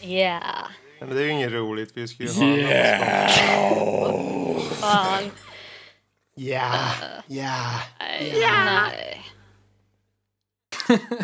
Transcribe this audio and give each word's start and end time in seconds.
Ja. 0.00 0.40
Men 1.00 1.08
det 1.08 1.20
är 1.22 1.24
ju 1.24 1.30
inget 1.30 1.52
roligt. 1.52 1.92
Vi 1.94 2.08
ska 2.08 2.22
ju 2.22 2.30
ha 2.30 2.44
Yeah. 2.44 3.30
Fan. 4.80 5.30
Ja, 6.34 6.72
ja. 7.26 7.80
Nej. 7.98 8.42
Nej. 8.64 9.22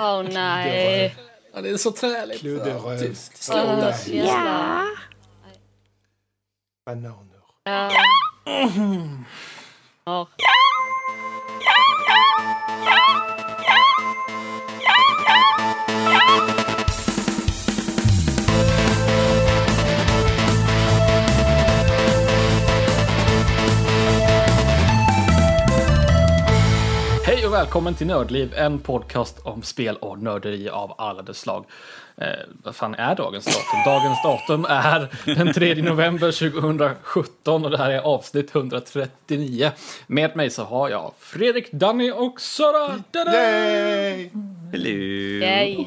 Åh 0.00 0.22
nej. 0.22 1.16
Ja, 1.54 1.62
det 1.62 1.70
är 1.70 1.76
så 1.76 1.90
träligt. 1.92 2.40
Kludderöv. 2.40 2.98
Tyst. 2.98 3.50
Åh, 3.54 3.94
jävlar. 4.06 4.84
Bananer. 6.86 7.40
Ja. 7.64 7.90
Ja. 10.04 10.28
Hej 27.46 27.50
och 27.50 27.58
välkommen 27.58 27.94
till 27.94 28.06
Nördliv, 28.06 28.54
en 28.56 28.78
podcast 28.78 29.38
om 29.38 29.62
spel 29.62 29.96
och 29.96 30.18
nörderi 30.18 30.68
av 30.68 30.94
alla 30.98 31.22
dess 31.22 31.38
slag. 31.38 31.64
Eh, 32.16 32.28
vad 32.62 32.76
fan 32.76 32.94
är 32.94 33.14
dagens 33.14 33.44
datum? 33.44 33.80
Dagens 33.84 34.22
datum 34.22 34.64
är 34.68 35.08
den 35.34 35.52
3 35.52 35.82
november 35.82 36.50
2017 36.50 37.64
och 37.64 37.70
det 37.70 37.78
här 37.78 37.90
är 37.90 37.98
avsnitt 37.98 38.54
139. 38.54 39.70
Med 40.06 40.36
mig 40.36 40.50
så 40.50 40.64
har 40.64 40.88
jag 40.88 41.12
Fredrik, 41.18 41.72
Danny 41.72 42.10
och 42.10 42.40
Sara. 42.40 43.02
Hello. 44.72 44.90
Yay. 44.90 45.86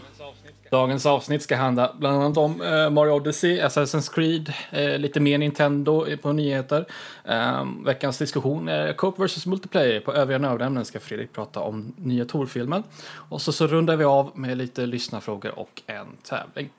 Dagens 0.69 1.05
avsnitt 1.05 1.41
ska 1.41 1.55
handla 1.55 1.95
bland 1.99 2.23
annat 2.23 2.37
om 2.37 2.61
eh, 2.61 2.89
Mario 2.89 3.11
Odyssey, 3.11 3.61
Assassin's 3.61 4.13
Creed, 4.13 4.53
eh, 4.71 4.97
lite 4.97 5.19
mer 5.19 5.37
Nintendo 5.37 6.07
eh, 6.07 6.17
på 6.17 6.33
nyheter. 6.33 6.85
Eh, 7.25 7.65
veckans 7.85 8.17
diskussion 8.17 8.67
är 8.67 8.93
Coop 8.93 9.19
vs 9.19 9.45
Multiplayer. 9.45 9.99
På 9.99 10.13
övriga 10.13 10.39
nördämnen 10.39 10.85
ska 10.85 10.99
Fredrik 10.99 11.33
prata 11.33 11.59
om 11.59 11.93
nya 11.97 12.25
Tor-filmen. 12.25 12.83
Och 13.29 13.41
så, 13.41 13.51
så 13.51 13.67
rundar 13.67 13.95
vi 13.95 14.03
av 14.03 14.31
med 14.35 14.57
lite 14.57 14.85
lyssnarfrågor 14.85 15.59
och 15.59 15.81
en 15.87 16.07
tävling. 16.23 16.69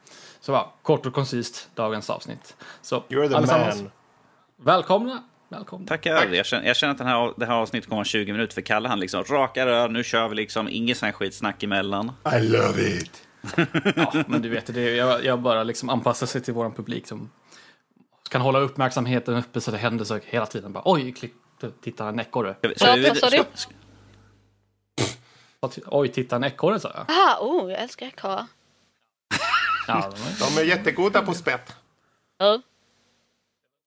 Så 0.40 0.52
va, 0.52 0.72
kort 0.82 1.06
och 1.06 1.14
koncist, 1.14 1.70
dagens 1.74 2.10
avsnitt. 2.10 2.56
Så 2.82 2.96
You're 3.08 3.28
the 3.28 3.34
allesammans, 3.34 3.82
man. 3.82 3.90
välkomna! 4.56 5.22
Välkomna. 5.48 5.86
Tackar. 5.86 6.26
Jag, 6.32 6.46
känner, 6.46 6.66
jag 6.66 6.76
känner 6.76 6.92
att 6.92 6.98
den 6.98 7.06
här, 7.06 7.32
det 7.36 7.46
här 7.46 7.54
avsnittet 7.54 7.88
kommer 7.88 8.00
om 8.00 8.04
20 8.04 8.32
minuter 8.32 8.54
för 8.54 8.60
Kalle. 8.60 8.88
Han 8.88 9.00
liksom 9.00 9.24
raka 9.24 9.66
rör, 9.66 9.88
nu 9.88 10.04
kör 10.04 10.28
vi 10.28 10.34
liksom. 10.34 10.68
Inget 10.68 10.98
sån 10.98 11.06
här 11.06 11.12
skitsnack 11.12 11.62
emellan. 11.62 12.12
I 12.36 12.40
love 12.40 12.82
it. 12.82 13.29
Ja, 13.96 14.24
men 14.26 14.42
du 14.42 14.48
vet, 14.48 14.74
det 14.74 14.96
jag, 14.96 15.24
jag 15.24 15.40
bara 15.40 15.62
liksom 15.62 15.90
anpassar 15.90 16.26
sig 16.26 16.40
till 16.40 16.54
vår 16.54 16.70
publik 16.70 17.06
som 17.06 17.30
kan 18.30 18.40
hålla 18.40 18.58
uppmärksamheten 18.58 19.36
uppe 19.36 19.60
så 19.60 19.70
det 19.70 19.78
händer 19.78 20.04
saker 20.04 20.28
hela 20.30 20.46
tiden. 20.46 20.72
Bara, 20.72 20.82
Oj, 20.86 21.12
klick, 21.12 21.34
titta 21.80 22.08
en 22.08 22.20
ekorre. 22.20 22.56
Ja, 22.60 22.70
sa 23.14 23.30
du? 23.30 23.44
Oj, 25.86 26.08
titta 26.08 26.36
en 26.36 26.44
ekorre 26.44 26.80
sa 26.80 26.90
jag. 26.94 27.16
Aha, 27.16 27.38
oh, 27.40 27.70
jag 27.70 27.80
älskar 27.80 28.06
ekorrar. 28.06 28.46
Ja, 29.86 30.12
De 30.40 30.60
är 30.60 30.64
jättegoda 30.64 31.22
på 31.22 31.34
spett. 31.34 31.76
Ja. 32.38 32.62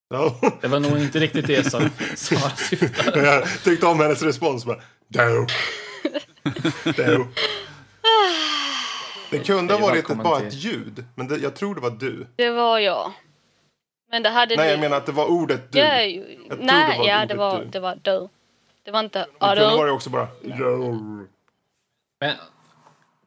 Ja. 0.09 0.35
det 0.61 0.67
var 0.67 0.79
nog 0.79 0.97
inte 0.97 1.19
riktigt 1.19 1.47
det 1.47 1.71
som 1.71 1.89
Sara 2.15 2.49
syftade. 2.49 3.25
Jag 3.25 3.63
tyckte 3.63 3.85
om 3.85 3.99
hennes 3.99 4.21
respons. 4.21 4.65
Bara, 4.65 4.81
Do. 5.07 5.47
Do. 6.97 7.27
Det 9.37 9.43
kunde 9.45 9.73
ha 9.73 9.81
varit 9.81 10.09
ett, 10.09 10.17
bara 10.23 10.39
till- 10.39 10.47
ett 10.47 10.53
ljud, 10.53 11.05
men 11.15 11.27
det, 11.27 11.37
jag 11.37 11.55
tror 11.55 11.75
det 11.75 11.81
var 11.81 11.89
du. 11.91 12.27
Det 12.35 12.49
var 12.49 12.79
jag. 12.79 13.11
Men 14.11 14.23
det 14.23 14.29
hade 14.29 14.55
Nej, 14.55 14.65
du. 14.65 14.71
jag 14.71 14.79
menar 14.79 14.97
att 14.97 15.05
det 15.05 15.11
var 15.11 15.25
ordet 15.25 15.71
du. 15.71 15.79
Ja, 15.79 15.85
Jag 15.85 16.09
ju- 16.09 16.37
det 16.49 16.55
nej, 16.59 16.97
var 16.99 17.07
ja, 17.07 17.17
ordet 17.17 17.29
det 17.29 17.35
var, 17.35 17.59
du. 17.59 17.65
det 17.65 17.79
var 17.79 17.99
du. 18.01 18.29
Det 18.83 18.91
var 18.91 18.99
inte 18.99 19.19
Det 19.19 19.25
kunde 19.55 19.77
varit 19.77 19.93
också 19.93 20.09
bara. 20.09 20.27
Men 22.19 22.35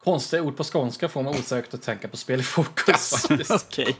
konstiga 0.03 0.41
ord 0.43 0.57
på 0.57 0.63
skånska 0.63 1.09
får 1.09 1.23
mig 1.23 1.31
osökt 1.39 1.73
att 1.73 1.81
tänka 1.81 2.07
på 2.07 2.17
spel 2.17 2.39
i 2.39 2.43
fokus. 2.43 3.27
Okej. 3.49 3.95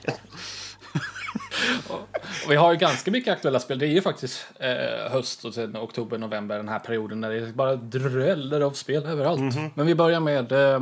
Och 1.90 2.51
vi 2.51 2.56
har 2.56 2.72
ju 2.72 2.78
ganska 2.78 3.12
mycket 3.12 3.34
aktuella 3.34 3.59
spel. 3.59 3.79
Det 3.79 3.85
är 3.85 3.90
ju 3.91 4.01
faktiskt 4.01 4.47
eh, 4.59 5.12
höst 5.12 5.46
och 5.46 5.53
sen 5.53 5.78
oktober, 5.78 6.17
november, 6.17 6.57
den 6.57 6.69
här 6.69 6.79
perioden 6.79 7.22
när 7.22 7.29
det 7.29 7.53
bara 7.56 7.75
dräller 7.75 8.62
av 8.62 8.72
spel 8.72 9.06
överallt. 9.06 9.40
Mhm. 9.56 9.72
Men 9.75 9.85
vi 9.85 9.96
börjar 9.96 10.19
med 10.19 10.51
eh, 10.51 10.79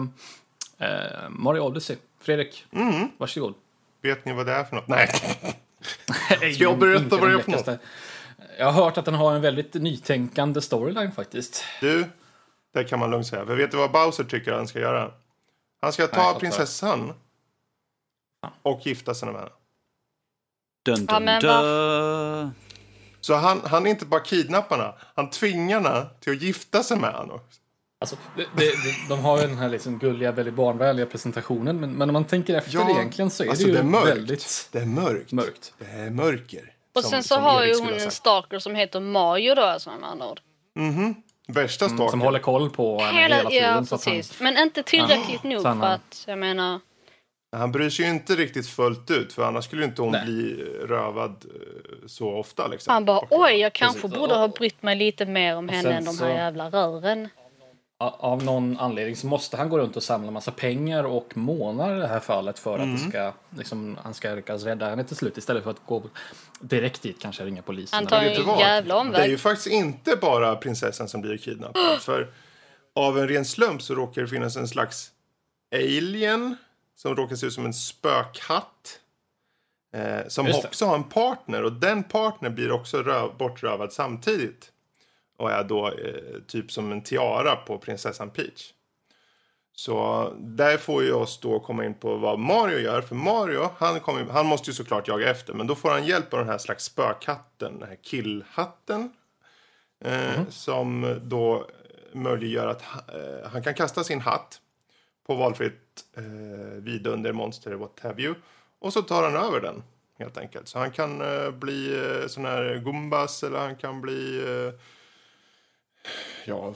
eh, 0.78 1.30
Mario 1.30 1.62
Odyssey. 1.62 1.98
Fredrik, 2.20 2.66
Mm. 2.72 3.08
varsågod. 3.18 3.54
Vet 4.02 4.26
ni 4.26 4.34
vad 4.34 4.46
det 4.46 4.52
är 4.52 4.64
för 4.64 4.76
något? 4.76 4.88
Nej. 4.88 5.08
Ska 6.54 6.64
jag 6.64 6.80
berätta 6.80 7.18
vad 7.18 7.30
det 7.30 7.36
är 7.36 7.40
för 7.40 7.52
något? 7.52 7.80
Jag 8.58 8.66
har 8.72 8.84
hört 8.84 8.98
att 8.98 9.06
den 9.06 9.14
har 9.14 9.36
en 9.36 9.42
väldigt 9.42 9.74
nytänkande 9.74 10.62
storyline 10.62 11.12
faktiskt. 11.12 11.64
Du, 11.82 12.06
det 12.74 12.84
kan 12.84 13.00
man 13.00 13.12
lugnt 13.12 13.28
säga. 13.28 13.46
För 13.46 13.56
vet 13.56 13.72
du 13.72 13.78
vad 13.78 13.92
Bowser 13.92 14.24
tycker 14.24 14.52
han 14.52 14.68
ska 14.68 14.80
göra? 14.80 15.12
Han 15.82 15.94
ska 15.94 16.04
Nej, 16.04 16.12
ta 16.12 16.22
jag 16.22 16.40
prinsessan 16.40 17.14
och 18.62 18.82
gifta 18.88 19.14
sig 19.14 19.28
med 19.32 19.36
henne. 19.42 19.52
Dun, 20.86 21.06
dun, 21.06 21.26
dun. 21.42 22.52
Så 23.22 23.36
han, 23.36 23.62
han 23.66 23.86
är 23.86 23.90
inte 23.90 24.06
bara 24.06 24.22
kidnapparna, 24.22 24.96
han 25.16 25.30
tvingar 25.30 25.82
henne 25.82 26.06
till 26.20 26.34
att 26.34 26.42
gifta 26.42 26.84
sig 26.84 26.98
med 26.98 27.14
honom. 27.14 27.40
Alltså, 28.00 28.16
det, 28.38 28.46
det, 28.58 28.74
de 29.10 29.20
har 29.20 29.42
ju 29.42 29.48
den 29.48 29.58
här 29.58 29.70
liksom 29.70 30.00
gulliga, 30.00 30.32
väldigt 30.32 30.54
barnvänliga 30.54 31.06
presentationen. 31.06 31.80
Men, 31.80 31.92
men 31.94 32.10
om 32.10 32.14
man 32.14 32.26
tänker 32.26 32.56
efter 32.56 32.74
Ja, 32.74 32.90
egentligen 32.90 33.30
så 33.32 33.44
är 33.44 33.48
alltså 33.50 33.64
det 33.64 33.70
ju 33.70 33.74
det 33.74 33.80
är 33.80 33.84
mörkt. 33.84 34.08
väldigt 34.08 34.70
Det 34.72 34.80
är 34.80 34.86
mörkt. 34.86 35.32
mörkt. 35.32 35.74
Det 35.80 35.86
är 35.86 36.10
mörker. 36.10 36.74
Och 36.96 37.02
som- 37.02 37.12
sen 37.12 37.24
så 37.24 37.36
som 37.36 37.44
har 37.44 37.64
Erik 37.64 37.76
ju 37.76 37.80
hon 37.84 37.94
en 37.94 38.12
stalker 38.12 38.60
som 38.60 38.76
heter 38.76 39.00
Mario 39.00 39.56
då, 39.56 39.62
alltså 39.62 39.90
med 40.00 40.10
andra 40.10 40.30
ord. 40.32 40.40
Värsta 41.48 41.88
Som 41.88 41.98
stalker. 41.98 42.18
håller 42.18 42.40
koll 42.40 42.70
på 42.70 43.00
henne 43.02 43.22
hela, 43.22 43.36
Hela, 43.36 43.50
tiden. 43.50 43.64
ja, 43.76 43.86
så 43.86 43.96
att 43.96 44.06
han, 44.06 44.14
precis. 44.16 44.40
Men 44.42 44.58
inte 44.58 44.84
tillräckligt 44.84 45.44
nog 45.44 45.62
så 45.62 45.68
han 45.68 45.80
för 45.80 45.88
att, 45.88 46.24
jag 46.28 46.38
menar... 46.40 46.80
Han 47.58 47.72
bryr 47.72 47.90
sig 47.90 48.06
ju 48.06 48.12
inte 48.12 48.36
riktigt 48.36 48.68
fullt 48.68 49.12
ut, 49.12 49.34
för 49.34 49.44
annars 49.44 49.66
skulle 49.66 49.86
inte 49.86 50.02
hon 50.02 50.12
Nej. 50.12 50.26
bli 50.26 50.54
rövad 50.88 51.46
eh, 51.46 52.08
så 52.08 52.30
ofta. 52.40 52.68
Liksom. 52.68 52.94
Han 52.94 53.06
bara, 53.06 53.22
oj, 53.30 53.52
jag 53.54 53.74
kanske 53.74 54.02
Precis. 54.02 54.18
borde 54.20 54.36
ha 54.36 54.48
brytt 54.48 54.84
mig 54.84 54.96
lite 54.96 55.26
mer 55.26 55.56
om 55.58 55.70
henne 55.70 55.84
sen 55.84 55.92
än 55.92 56.06
de 56.06 56.14
så- 56.14 56.26
här 56.26 56.32
jävla 56.34 56.70
rören. 56.70 57.30
Av 57.98 58.44
någon 58.44 58.78
anledning 58.80 59.16
så 59.16 59.28
måste 59.28 59.58
han 59.58 59.70
gå 59.70 59.78
runt 59.78 59.96
och 59.96 60.04
samla 60.04 60.32
massa 60.32 60.52
pengar 60.52 61.04
och 61.04 61.38
månar 61.38 61.96
i 61.98 62.00
det 62.00 62.08
här 62.08 62.20
fallet 62.20 62.60
för 62.60 62.80
att 62.80 62.92
det 63.04 63.10
ska, 63.10 63.34
liksom, 63.58 63.98
han 64.04 64.14
ska 64.14 64.34
lyckas 64.34 64.64
rädda 64.64 64.90
henne 64.90 65.04
till 65.04 65.16
slut 65.16 65.38
istället 65.38 65.64
för 65.64 65.72
att 65.72 65.86
gå 65.86 66.04
direkt 66.60 67.02
dit, 67.02 67.20
kanske 67.22 67.46
ringa 67.46 67.62
polisen. 67.62 67.98
Han 67.98 68.08
tar 68.08 68.22
en 68.22 68.60
jävla 68.60 68.94
Det 68.96 69.00
är 69.00 69.02
omväg. 69.02 69.30
ju 69.30 69.38
faktiskt 69.38 69.68
inte 69.68 70.16
bara 70.22 70.56
prinsessan 70.56 71.08
som 71.08 71.22
blir 71.22 71.38
kidnappad. 71.38 72.02
För 72.02 72.32
av 72.96 73.20
en 73.20 73.28
ren 73.28 73.46
slump 73.46 73.82
så 73.82 73.96
råkar 73.96 74.22
det 74.22 74.28
finnas 74.28 74.56
en 74.58 74.68
slags 74.68 75.12
alien 75.76 76.58
som 76.96 77.16
råkar 77.16 77.36
se 77.36 77.46
ut 77.48 77.54
som 77.54 77.66
en 77.66 77.74
spökhatt. 77.74 79.00
Eh, 79.96 80.28
som 80.28 80.46
Just 80.48 80.62
det. 80.62 80.68
också 80.68 80.86
har 80.86 80.96
en 80.96 81.04
partner 81.04 81.64
och 81.64 81.72
den 81.74 82.04
partner 82.04 82.50
blir 82.50 82.72
också 82.72 82.98
rö- 83.04 83.38
bortrövad 83.38 83.94
samtidigt. 83.94 84.72
Och 85.38 85.52
är 85.52 85.64
då 85.64 85.88
eh, 85.88 86.42
typ 86.48 86.72
som 86.72 86.92
en 86.92 87.04
tiara 87.04 87.56
på 87.56 87.78
prinsessan 87.78 88.30
Peach. 88.30 88.72
Så 89.78 90.30
där 90.40 90.78
får 90.78 91.04
ju 91.04 91.14
oss 91.14 91.40
då 91.40 91.60
komma 91.60 91.86
in 91.86 91.94
på 91.94 92.16
vad 92.16 92.40
Mario 92.40 92.80
gör. 92.80 93.02
För 93.02 93.16
Mario, 93.16 93.70
han, 93.78 94.00
kommer, 94.00 94.26
han 94.26 94.46
måste 94.46 94.70
ju 94.70 94.74
såklart 94.74 95.08
jaga 95.08 95.30
efter. 95.30 95.54
Men 95.54 95.68
då 95.68 95.76
får 95.76 95.90
han 95.90 96.06
hjälp 96.06 96.34
av 96.34 96.40
den 96.40 96.50
här 96.50 96.58
slags 96.58 96.84
spökhatten, 96.84 97.80
den 97.80 97.90
här 97.90 97.98
killhatten. 98.02 99.14
Eh, 100.06 100.48
Som 100.50 101.20
då 101.24 101.68
möjliggör 102.12 102.68
att 102.68 102.82
eh, 103.08 103.50
han 103.52 103.64
kan 103.64 103.74
kasta 103.74 104.04
sin 104.04 104.22
hatt 104.22 104.62
på 105.28 105.36
valfritt 105.36 106.06
eh, 106.18 106.24
vidunder, 106.78 107.32
monster, 107.32 107.74
what 107.74 108.00
have 108.00 108.22
you. 108.22 108.36
Och 108.80 108.94
så 108.94 109.02
tar 109.02 109.24
han 109.24 109.36
över 109.36 109.62
den, 109.62 109.84
helt 110.20 110.38
enkelt. 110.38 110.68
Så 110.68 110.80
han 110.80 110.92
kan 110.92 111.22
eh, 111.22 111.52
bli 111.52 111.96
eh, 111.98 112.28
sån 112.28 112.46
här 112.46 112.82
Gumbas 112.86 113.44
eller 113.44 113.60
han 113.60 113.76
kan 113.76 114.02
bli... 114.02 114.38
Eh, 114.38 114.74
ja, 116.46 116.74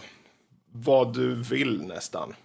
vad 0.71 1.13
du 1.13 1.35
vill 1.35 1.81
nästan 1.81 2.35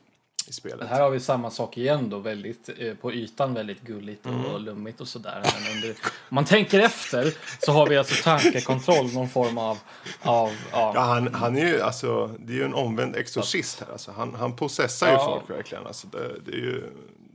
i 0.48 0.52
spelet. 0.52 0.88
Här 0.88 1.00
har 1.00 1.10
vi 1.10 1.20
samma 1.20 1.50
sak 1.50 1.78
igen 1.78 2.10
då, 2.10 2.18
väldigt, 2.18 2.70
eh, 2.78 2.94
på 2.94 3.12
ytan 3.12 3.54
väldigt 3.54 3.80
gulligt 3.80 4.26
och 4.26 4.32
Mm. 4.32 4.62
lummigt 4.64 5.00
och 5.00 5.08
sådär. 5.08 5.42
Men 5.44 5.76
under, 5.76 5.90
om 5.90 6.34
man 6.34 6.44
tänker 6.44 6.80
efter 6.80 7.34
så 7.64 7.72
har 7.72 7.86
vi 7.88 7.96
alltså 7.96 8.22
tankekontroll, 8.24 9.12
någon 9.12 9.28
form 9.28 9.58
av, 9.58 9.78
av 10.22 10.50
Ja, 10.72 10.92
ja, 10.94 11.00
han, 11.00 11.34
han 11.34 11.56
är 11.56 11.66
ju 11.66 11.80
alltså, 11.80 12.26
det 12.38 12.52
är 12.52 12.56
ju 12.56 12.64
en 12.64 12.74
omvänd 12.74 13.16
exorcist 13.16 13.80
här. 13.80 13.92
Alltså. 13.92 14.12
Han, 14.12 14.34
han 14.34 14.56
possessar 14.56 15.06
ju 15.06 15.12
Ja. 15.12 15.24
folk 15.46 15.58
verkligen. 15.58 15.86
Alltså, 15.86 16.06
det, 16.06 16.32
det 16.46 16.52
är 16.52 16.56
ju... 16.56 16.90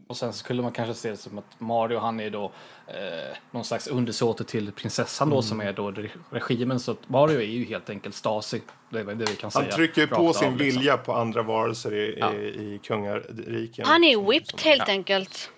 Och 0.09 0.17
sen 0.17 0.33
skulle 0.33 0.61
man 0.61 0.71
kanske 0.71 0.93
se 0.93 1.09
det 1.09 1.17
som 1.17 1.37
att 1.37 1.59
Mario 1.59 1.99
han 1.99 2.19
är 2.19 2.29
då 2.29 2.51
eh, 2.87 3.37
någon 3.51 3.65
slags 3.65 3.87
undersåte 3.87 4.43
till 4.43 4.71
prinsessan 4.71 5.29
då 5.29 5.41
som 5.41 5.61
är 5.61 5.73
då 5.73 5.91
re- 5.91 6.09
regimen. 6.29 6.79
Så 6.79 6.91
att 6.91 7.09
Mario 7.09 7.39
är 7.39 7.45
ju 7.45 7.65
helt 7.65 7.89
enkelt 7.89 8.15
Stasi. 8.15 8.61
Det 8.89 8.99
är 8.99 9.03
det 9.03 9.13
vi 9.13 9.25
kan 9.35 9.51
Han 9.53 9.63
säga. 9.63 9.75
trycker 9.75 10.07
på 10.07 10.33
sin 10.33 10.47
av, 10.47 10.57
liksom. 10.57 10.79
vilja 10.81 10.97
på 10.97 11.13
andra 11.13 11.43
varelser 11.43 11.93
i, 11.93 12.17
Ja. 12.19 12.33
i, 12.33 12.37
i 12.47 12.79
kungariken. 12.83 13.85
Han 13.85 14.03
är 14.03 14.31
whipped 14.31 14.61
helt 14.61 14.89
enkelt. 14.89 15.51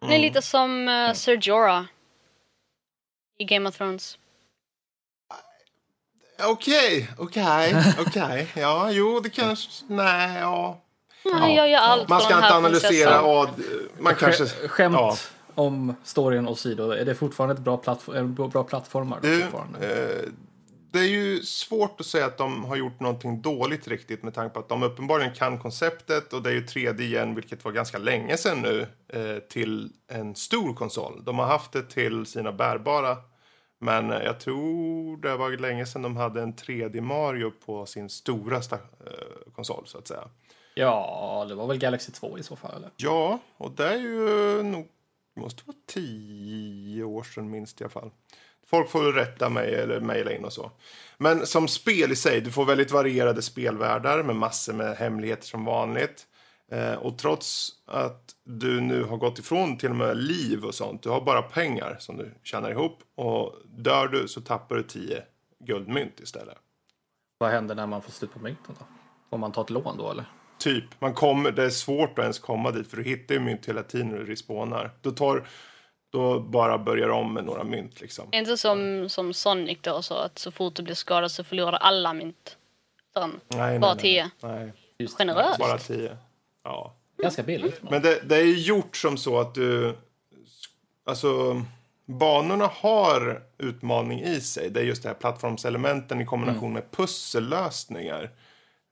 Han 0.00 0.10
är 0.12 0.18
lite 0.18 0.42
som 0.42 0.88
uh, 0.88 1.12
Ser 1.12 1.38
Jorah 1.42 1.84
i 3.38 3.44
Game 3.44 3.68
of 3.68 3.76
Thrones. 3.76 4.18
Okej, 6.48 7.08
okej, 7.18 7.74
okej. 7.98 8.52
Ja, 8.56 8.90
jo, 8.90 9.20
det 9.20 9.30
kanske... 9.30 9.84
Nej, 9.88 10.38
ja. 10.40 10.80
Han 11.32 11.54
gör 11.54 11.66
ju 11.66 11.74
allt 11.74 12.08
Man 12.08 12.20
ska 12.20 12.34
inte 12.36 12.54
analysera. 12.54 13.10
Ja, 13.10 13.50
man 13.98 14.14
kanske... 14.14 14.44
Sk- 14.44 14.68
Skämt 14.68 14.94
Ja. 14.98 15.16
om 15.54 15.94
storyn 16.04 16.48
åsido, 16.48 16.90
är 16.90 17.04
det 17.04 17.14
fortfarande 17.14 17.54
ett 17.54 17.60
bra, 17.60 17.76
plattf- 17.84 18.16
en 18.16 18.34
bra 18.34 18.64
plattformar? 18.64 19.18
Du, 19.22 19.40
fortfarande? 19.42 19.78
eh, 20.22 20.30
det 20.92 20.98
är 20.98 21.08
ju 21.08 21.42
svårt 21.42 22.00
att 22.00 22.06
säga 22.06 22.26
att 22.26 22.38
de 22.38 22.64
har 22.64 22.76
gjort 22.76 23.00
någonting 23.00 23.42
dåligt 23.42 23.88
riktigt 23.88 24.22
med 24.22 24.34
tanke 24.34 24.54
på 24.54 24.60
att 24.60 24.68
de 24.68 24.82
uppenbarligen 24.82 25.34
kan 25.34 25.58
konceptet 25.58 26.32
och 26.32 26.42
det 26.42 26.50
är 26.50 26.54
ju 26.54 26.64
3D 26.64 27.00
igen, 27.00 27.34
vilket 27.34 27.64
var 27.64 27.72
ganska 27.72 27.98
länge 27.98 28.36
sedan 28.36 28.60
nu, 28.60 28.86
eh, 29.08 29.38
till 29.48 29.90
en 30.08 30.34
stor 30.34 30.74
konsol. 30.74 31.22
De 31.24 31.38
har 31.38 31.46
haft 31.46 31.72
det 31.72 31.82
till 31.82 32.26
sina 32.26 32.52
bärbara, 32.52 33.16
men 33.80 34.12
eh, 34.12 34.22
jag 34.22 34.40
tror 34.40 35.16
det 35.22 35.36
var 35.36 35.50
länge 35.50 35.86
sedan 35.86 36.02
de 36.02 36.16
hade 36.16 36.42
en 36.42 36.54
3D 36.54 37.00
Mario 37.00 37.52
på 37.66 37.86
sin 37.86 38.08
stora 38.10 38.56
eh, 38.56 38.62
konsol 39.54 39.82
så 39.86 39.98
att 39.98 40.08
säga. 40.08 40.28
Ja, 40.78 41.46
det 41.48 41.54
var 41.54 41.66
väl 41.66 41.78
Galaxy 41.78 42.12
2 42.12 42.38
i 42.38 42.42
så 42.42 42.56
fall, 42.56 42.76
eller? 42.76 42.90
Ja, 42.96 43.38
och 43.56 43.70
det 43.70 43.88
är 43.88 43.96
ju 43.96 44.62
nog, 44.62 44.88
det 45.34 45.40
måste 45.40 45.62
vara 45.66 45.76
tio 45.86 47.04
år 47.04 47.22
sedan 47.22 47.50
minst 47.50 47.80
i 47.80 47.84
alla 47.84 47.90
fall. 47.90 48.10
Folk 48.66 48.90
får 48.90 49.12
rätta 49.12 49.48
mig 49.48 49.74
eller 49.74 50.00
mejla 50.00 50.32
in 50.32 50.44
och 50.44 50.52
så. 50.52 50.70
Men 51.18 51.46
som 51.46 51.68
spel 51.68 52.12
i 52.12 52.16
sig, 52.16 52.40
du 52.40 52.50
får 52.50 52.64
väldigt 52.64 52.90
varierade 52.90 53.42
spelvärldar 53.42 54.22
med 54.22 54.36
massor 54.36 54.72
med 54.72 54.96
hemligheter 54.96 55.46
som 55.46 55.64
vanligt. 55.64 56.26
Eh, 56.72 56.94
och 56.94 57.18
trots 57.18 57.68
att 57.86 58.34
du 58.44 58.80
nu 58.80 59.04
har 59.04 59.16
gått 59.16 59.38
ifrån 59.38 59.78
till 59.78 59.90
och 59.90 59.96
med 59.96 60.16
liv 60.16 60.64
och 60.64 60.74
sånt, 60.74 61.02
du 61.02 61.08
har 61.08 61.20
bara 61.20 61.42
pengar 61.42 61.96
som 62.00 62.16
du 62.16 62.34
tjänar 62.42 62.70
ihop. 62.70 62.98
Och 63.14 63.54
dör 63.64 64.08
du 64.08 64.28
så 64.28 64.40
tappar 64.40 64.76
du 64.76 64.82
10 64.82 65.22
guldmynt 65.58 66.20
istället. 66.20 66.58
Vad 67.38 67.50
händer 67.50 67.74
när 67.74 67.86
man 67.86 68.02
får 68.02 68.12
slut 68.12 68.32
på 68.32 68.38
mynten 68.38 68.74
då? 68.78 68.84
Får 69.30 69.38
man 69.38 69.52
ta 69.52 69.60
ett 69.60 69.70
lån 69.70 69.96
då 69.96 70.10
eller? 70.10 70.24
Typ, 70.58 70.84
man 70.98 71.14
kommer, 71.14 71.50
det 71.50 71.64
är 71.64 71.70
svårt 71.70 72.18
att 72.18 72.22
ens 72.22 72.38
komma 72.38 72.70
dit 72.70 72.90
för 72.90 72.96
du 72.96 73.02
hittar 73.04 73.34
ju 73.34 73.40
mynt 73.40 73.66
hela 73.68 73.82
tiden 73.82 74.08
när 74.08 74.18
du 74.18 74.24
respawnar. 74.26 74.90
Då 75.00 75.10
tar, 75.10 75.48
då 76.12 76.40
bara 76.40 76.78
börjar 76.78 77.08
om 77.08 77.34
med 77.34 77.44
några 77.44 77.64
mynt 77.64 78.00
liksom. 78.00 78.28
Det 78.30 78.36
är 78.36 78.38
inte 78.38 78.56
som, 78.56 79.08
som 79.08 79.34
Sonic 79.34 79.78
då, 79.80 80.02
så 80.02 80.14
att 80.14 80.38
så 80.38 80.50
fort 80.50 80.74
du 80.74 80.82
blir 80.82 80.94
skadad 80.94 81.30
så 81.30 81.44
förlorar 81.44 81.72
du 81.72 81.78
alla 81.78 82.12
mynt. 82.14 82.56
Sån. 83.14 83.40
Nej, 83.48 83.78
Bara 83.78 83.94
nej, 83.94 84.02
10. 84.02 84.30
Nej, 84.40 84.52
nej, 84.58 84.72
Just 84.98 85.18
Generöst. 85.18 85.58
bara 85.58 85.78
10. 85.78 86.16
Ja. 86.64 86.94
Ganska 87.22 87.42
billigt. 87.42 87.82
Men 87.90 88.02
det, 88.02 88.20
det 88.28 88.36
är 88.36 88.44
ju 88.44 88.58
gjort 88.58 88.96
som 88.96 89.16
så 89.16 89.40
att 89.40 89.54
du... 89.54 89.96
Alltså, 91.06 91.62
banorna 92.06 92.66
har 92.74 93.42
utmaning 93.58 94.20
i 94.20 94.40
sig. 94.40 94.70
Det 94.70 94.80
är 94.80 94.84
just 94.84 95.02
det 95.02 95.08
här 95.08 95.16
plattformselementen 95.16 96.20
i 96.20 96.24
kombination 96.26 96.72
med 96.72 96.90
pussellösningar 96.90 98.30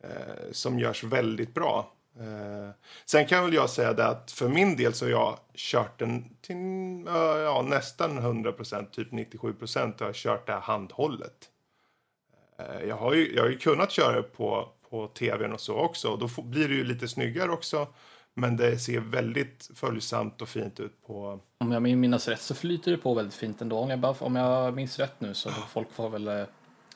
eh, 0.05 0.53
som 0.53 0.79
görs 0.79 1.05
väldigt 1.05 1.55
bra. 1.55 1.93
Eh, 2.21 2.71
sen 3.05 3.27
kan 3.27 3.45
väl 3.45 3.55
jag 3.55 3.71
säga 3.71 3.93
det 3.93 4.07
att 4.07 4.31
för 4.31 4.49
min 4.49 4.77
del 4.77 4.95
så 4.95 5.05
har 5.05 5.11
jag 5.11 5.39
kört 5.55 5.99
den 5.99 6.37
till 6.41 6.57
eh, 7.07 7.43
ja, 7.43 7.67
nästan 7.69 8.19
100% 8.19 8.91
typ 8.91 9.13
97 9.13 9.55
har 9.75 9.95
jag 9.99 10.15
kört 10.15 10.47
det 10.47 10.53
här 10.53 10.61
handhållet. 10.61 11.51
Eh, 12.59 12.89
jag, 12.89 12.97
har 12.97 13.15
ju, 13.15 13.35
jag 13.35 13.43
har 13.43 13.51
ju 13.51 13.59
kunnat 13.59 13.91
köra 13.91 14.17
det 14.17 14.23
på, 14.23 14.69
på 14.91 15.07
tvn 15.07 15.53
och 15.53 15.61
så 15.61 15.75
också 15.75 16.09
och 16.09 16.19
då 16.19 16.29
får, 16.29 16.43
blir 16.43 16.69
det 16.69 16.75
ju 16.75 16.85
lite 16.85 17.09
snyggare 17.09 17.51
också. 17.51 17.87
Men 18.37 18.57
det 18.57 18.79
ser 18.79 19.01
väldigt 19.01 19.71
följsamt 19.75 20.43
och 20.43 20.49
fint 20.49 20.81
ut 20.81 21.07
på... 21.07 21.41
Om 21.59 21.73
jag 21.73 21.83
minns 21.83 22.29
rätt 22.29 22.41
så 22.41 22.55
flyter 22.55 22.91
det 22.91 22.97
på 22.97 23.15
väldigt 23.15 23.35
fint 23.35 23.61
ändå. 23.61 23.79
Om 23.79 23.91
jag, 23.91 23.99
bara, 23.99 24.15
om 24.19 24.37
jag 24.37 24.75
minns 24.75 24.99
rätt 24.99 25.21
nu 25.21 25.35
så 25.35 25.51
folk 25.51 25.93
får 25.93 26.11
väl 26.11 26.29
eh, 26.29 26.45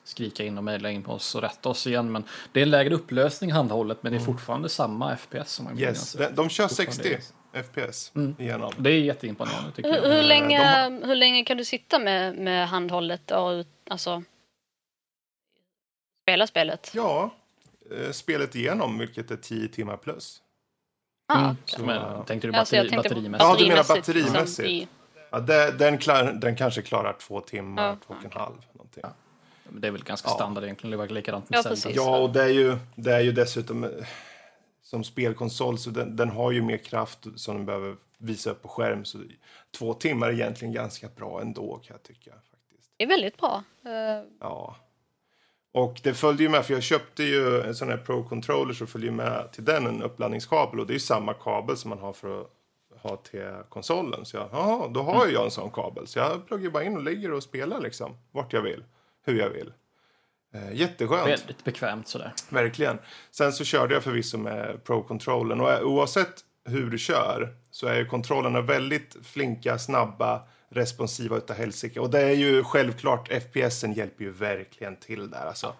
skrika 0.09 0.43
in 0.43 0.57
och 0.57 0.63
mejla 0.63 0.91
in 0.91 1.03
på 1.03 1.11
oss 1.11 1.35
och 1.35 1.41
rätta 1.41 1.69
oss 1.69 1.87
igen. 1.87 2.11
Men 2.11 2.23
det 2.51 2.59
är 2.59 2.63
en 2.63 2.69
lägre 2.69 2.95
upplösning 2.95 3.51
handhållet 3.51 4.03
men 4.03 4.11
det 4.11 4.17
är 4.17 4.25
fortfarande 4.25 4.69
samma 4.69 5.17
FPS 5.17 5.51
som 5.51 5.65
jag 5.65 5.79
Yes, 5.79 6.15
minns 6.15 6.29
de, 6.29 6.35
de 6.35 6.49
kör 6.49 6.67
Fortfarande 6.67 7.03
60 7.03 7.17
FPS 7.63 8.11
igenom. 8.39 8.73
Det 8.77 8.89
är 8.89 8.99
jätteimponerande 8.99 9.71
tycker 9.71 9.89
Hur, 9.89 9.97
jag. 9.97 10.15
hur, 10.15 10.23
länge, 10.23 10.89
hur 11.07 11.15
länge 11.15 11.43
kan 11.45 11.57
du 11.57 11.65
sitta 11.65 11.99
med, 11.99 12.35
med 12.37 12.67
handhållet 12.69 13.31
och 13.31 13.65
alltså, 13.89 14.23
spela 16.23 16.47
spelet? 16.47 16.91
Ja, 16.95 17.33
eh, 17.91 18.11
spelet 18.11 18.55
igenom, 18.55 18.97
vilket 18.97 19.31
är 19.31 19.35
10 19.37 19.67
timmar 19.67 19.97
plus. 19.97 20.41
Ah, 21.33 21.39
Mm, 21.39 21.57
okej. 21.63 21.85
men, 21.85 22.25
tänkte 22.25 22.47
du 22.47 22.53
Alltså, 22.57 22.75
batteri, 22.75 22.77
jag 22.77 22.89
tänkte 23.03 23.09
batterimässigt? 23.09 23.49
Ja, 23.49 23.55
du 23.59 23.67
menar 23.67 23.83
batterimässigt, 23.87 24.47
liksom, 24.47 24.65
i- 24.65 24.87
Ja, 25.31 25.39
det, 25.39 25.71
den, 25.71 25.97
klar, 25.97 26.23
den 26.23 26.55
kanske 26.55 26.81
klarar 26.81 27.13
två 27.13 27.41
timmar, 27.41 27.87
Ja, 27.87 27.97
två 28.07 28.13
och 28.13 28.25
en 28.25 28.31
halv. 28.41 28.55
Någonting. 28.73 29.03
Det 29.71 29.87
är 29.87 29.91
väl 29.91 30.03
ganska 30.03 30.29
Ja. 30.29 30.35
standard 30.35 30.63
egentligen. 30.63 30.91
Det 30.91 30.97
var 30.97 31.07
likadant 31.07 31.49
med 31.49 31.57
Ja, 31.65 31.75
Zelda. 31.75 31.95
Ja, 31.95 32.17
och 32.17 32.29
det 32.29 32.43
är 32.43 32.47
ju, 32.49 32.77
det 32.95 33.11
är 33.13 33.19
ju 33.21 33.31
dessutom 33.31 33.83
eh, 33.83 33.89
som 34.81 35.03
spelkonsol 35.03 35.77
så 35.77 35.89
den, 35.89 36.15
den 36.15 36.29
har 36.29 36.51
ju 36.51 36.61
mer 36.61 36.77
kraft 36.77 37.27
som 37.35 37.55
den 37.55 37.65
behöver 37.65 37.95
visa 38.17 38.49
upp 38.51 38.61
på 38.61 38.67
skärm. 38.67 39.05
Så 39.05 39.17
två 39.77 39.93
timmar 39.93 40.27
är 40.27 40.33
egentligen 40.33 40.73
ganska 40.73 41.07
bra 41.15 41.41
ändå 41.41 41.75
kan 41.75 41.93
jag 41.93 42.03
tycka. 42.03 42.31
faktiskt. 42.31 42.93
Det 42.97 43.03
är 43.03 43.07
väldigt 43.07 43.37
bra. 43.37 43.63
Eh, 43.85 44.27
Ja. 44.39 44.75
Och 45.71 45.99
det 46.03 46.13
följde 46.13 46.43
ju 46.43 46.49
med, 46.49 46.65
för 46.65 46.73
jag 46.73 46.83
köpte 46.83 47.23
ju 47.23 47.61
en 47.61 47.75
sån 47.75 47.89
här 47.89 47.97
Pro-controller 47.97 48.73
så 48.73 48.85
följer 48.87 49.09
ju 49.11 49.15
med 49.15 49.49
till 49.51 49.65
den 49.65 49.87
en 49.87 50.03
uppladdningskabel 50.03 50.79
och 50.79 50.87
det 50.87 50.91
är 50.91 50.95
ju 50.95 50.99
samma 50.99 51.33
kabel 51.33 51.77
som 51.77 51.89
man 51.89 51.99
har 51.99 52.13
för 52.13 52.41
att 52.41 52.47
ha 53.01 53.15
till 53.17 53.53
konsolen. 53.69 54.25
Så 54.25 54.37
jag, 54.37 54.49
jaha, 54.51 54.87
då 54.87 55.01
har 55.01 55.27
ju 55.27 55.33
jag 55.33 55.45
en 55.45 55.51
sån 55.51 55.71
kabel. 55.71 56.07
Så 56.07 56.19
jag 56.19 56.47
pluggar 56.47 56.69
bara 56.69 56.83
in 56.83 56.95
och 56.97 57.03
ligger 57.03 57.31
och 57.31 57.43
spelar 57.43 57.81
liksom, 57.81 58.17
vart 58.31 58.53
jag 58.53 58.61
vill, 58.61 58.83
hur 59.29 59.39
jag 59.39 59.49
vill. 59.49 59.73
Eh, 60.53 60.73
jätteskönt. 60.73 61.27
Väldigt 61.27 61.63
bekvämt 61.63 62.07
sådär. 62.07 62.33
Verkligen. 62.49 62.99
Sen 63.31 63.53
så 63.53 63.63
körde 63.63 63.93
jag 63.93 64.03
förvisso 64.03 64.37
med 64.37 64.83
Pro-controllen 64.83 65.61
och 65.61 65.91
oavsett 65.91 66.43
hur 66.65 66.89
du 66.89 66.97
kör 66.97 67.55
så 67.71 67.87
är 67.87 67.95
ju 67.95 68.05
kontrollerna 68.05 68.61
väldigt 68.61 69.15
flinka, 69.23 69.77
snabba, 69.77 70.41
responsiva 70.69 71.37
utav 71.37 71.57
helsike. 71.57 71.99
Och 71.99 72.09
det 72.09 72.21
är 72.21 72.35
ju 72.35 72.63
självklart, 72.63 73.31
FPSen 73.31 73.93
hjälper 73.93 74.23
ju 74.23 74.31
verkligen 74.31 74.95
till 74.95 75.29
där 75.29 75.45
alltså. 75.45 75.73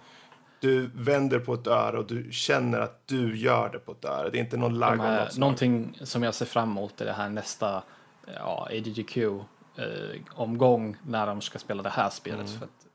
Du 0.60 0.90
vänder 0.94 1.40
på 1.40 1.54
ett 1.54 1.68
öre 1.68 1.98
och 1.98 2.06
du 2.08 2.28
känner 2.32 2.80
att 2.80 3.02
du 3.08 3.38
gör 3.38 3.70
det 3.70 3.80
på 3.80 3.92
ett 3.92 4.06
öre. 4.06 4.30
Det 4.30 4.38
är 4.38 4.40
inte 4.40 4.58
någon 4.58 4.80
lagg 4.80 5.00
av 5.00 5.14
något 5.14 5.34
slag. 5.34 5.40
någonting 5.40 6.00
som 6.02 6.24
jag 6.24 6.34
ser 6.34 6.46
fram 6.46 6.70
emot 6.70 7.02
är 7.02 7.06
det 7.06 7.14
här 7.14 7.30
nästa 7.30 7.84
ja, 8.36 8.68
ADGQ-omgång 8.72 9.48
när 11.06 11.28
de 11.28 11.42
ska 11.42 11.60
spela 11.60 11.84
det 11.84 11.90
här 11.90 12.10
spelet. 12.10 12.48
Mm. 12.48 12.60
För 12.60 12.66
att, 12.66 12.86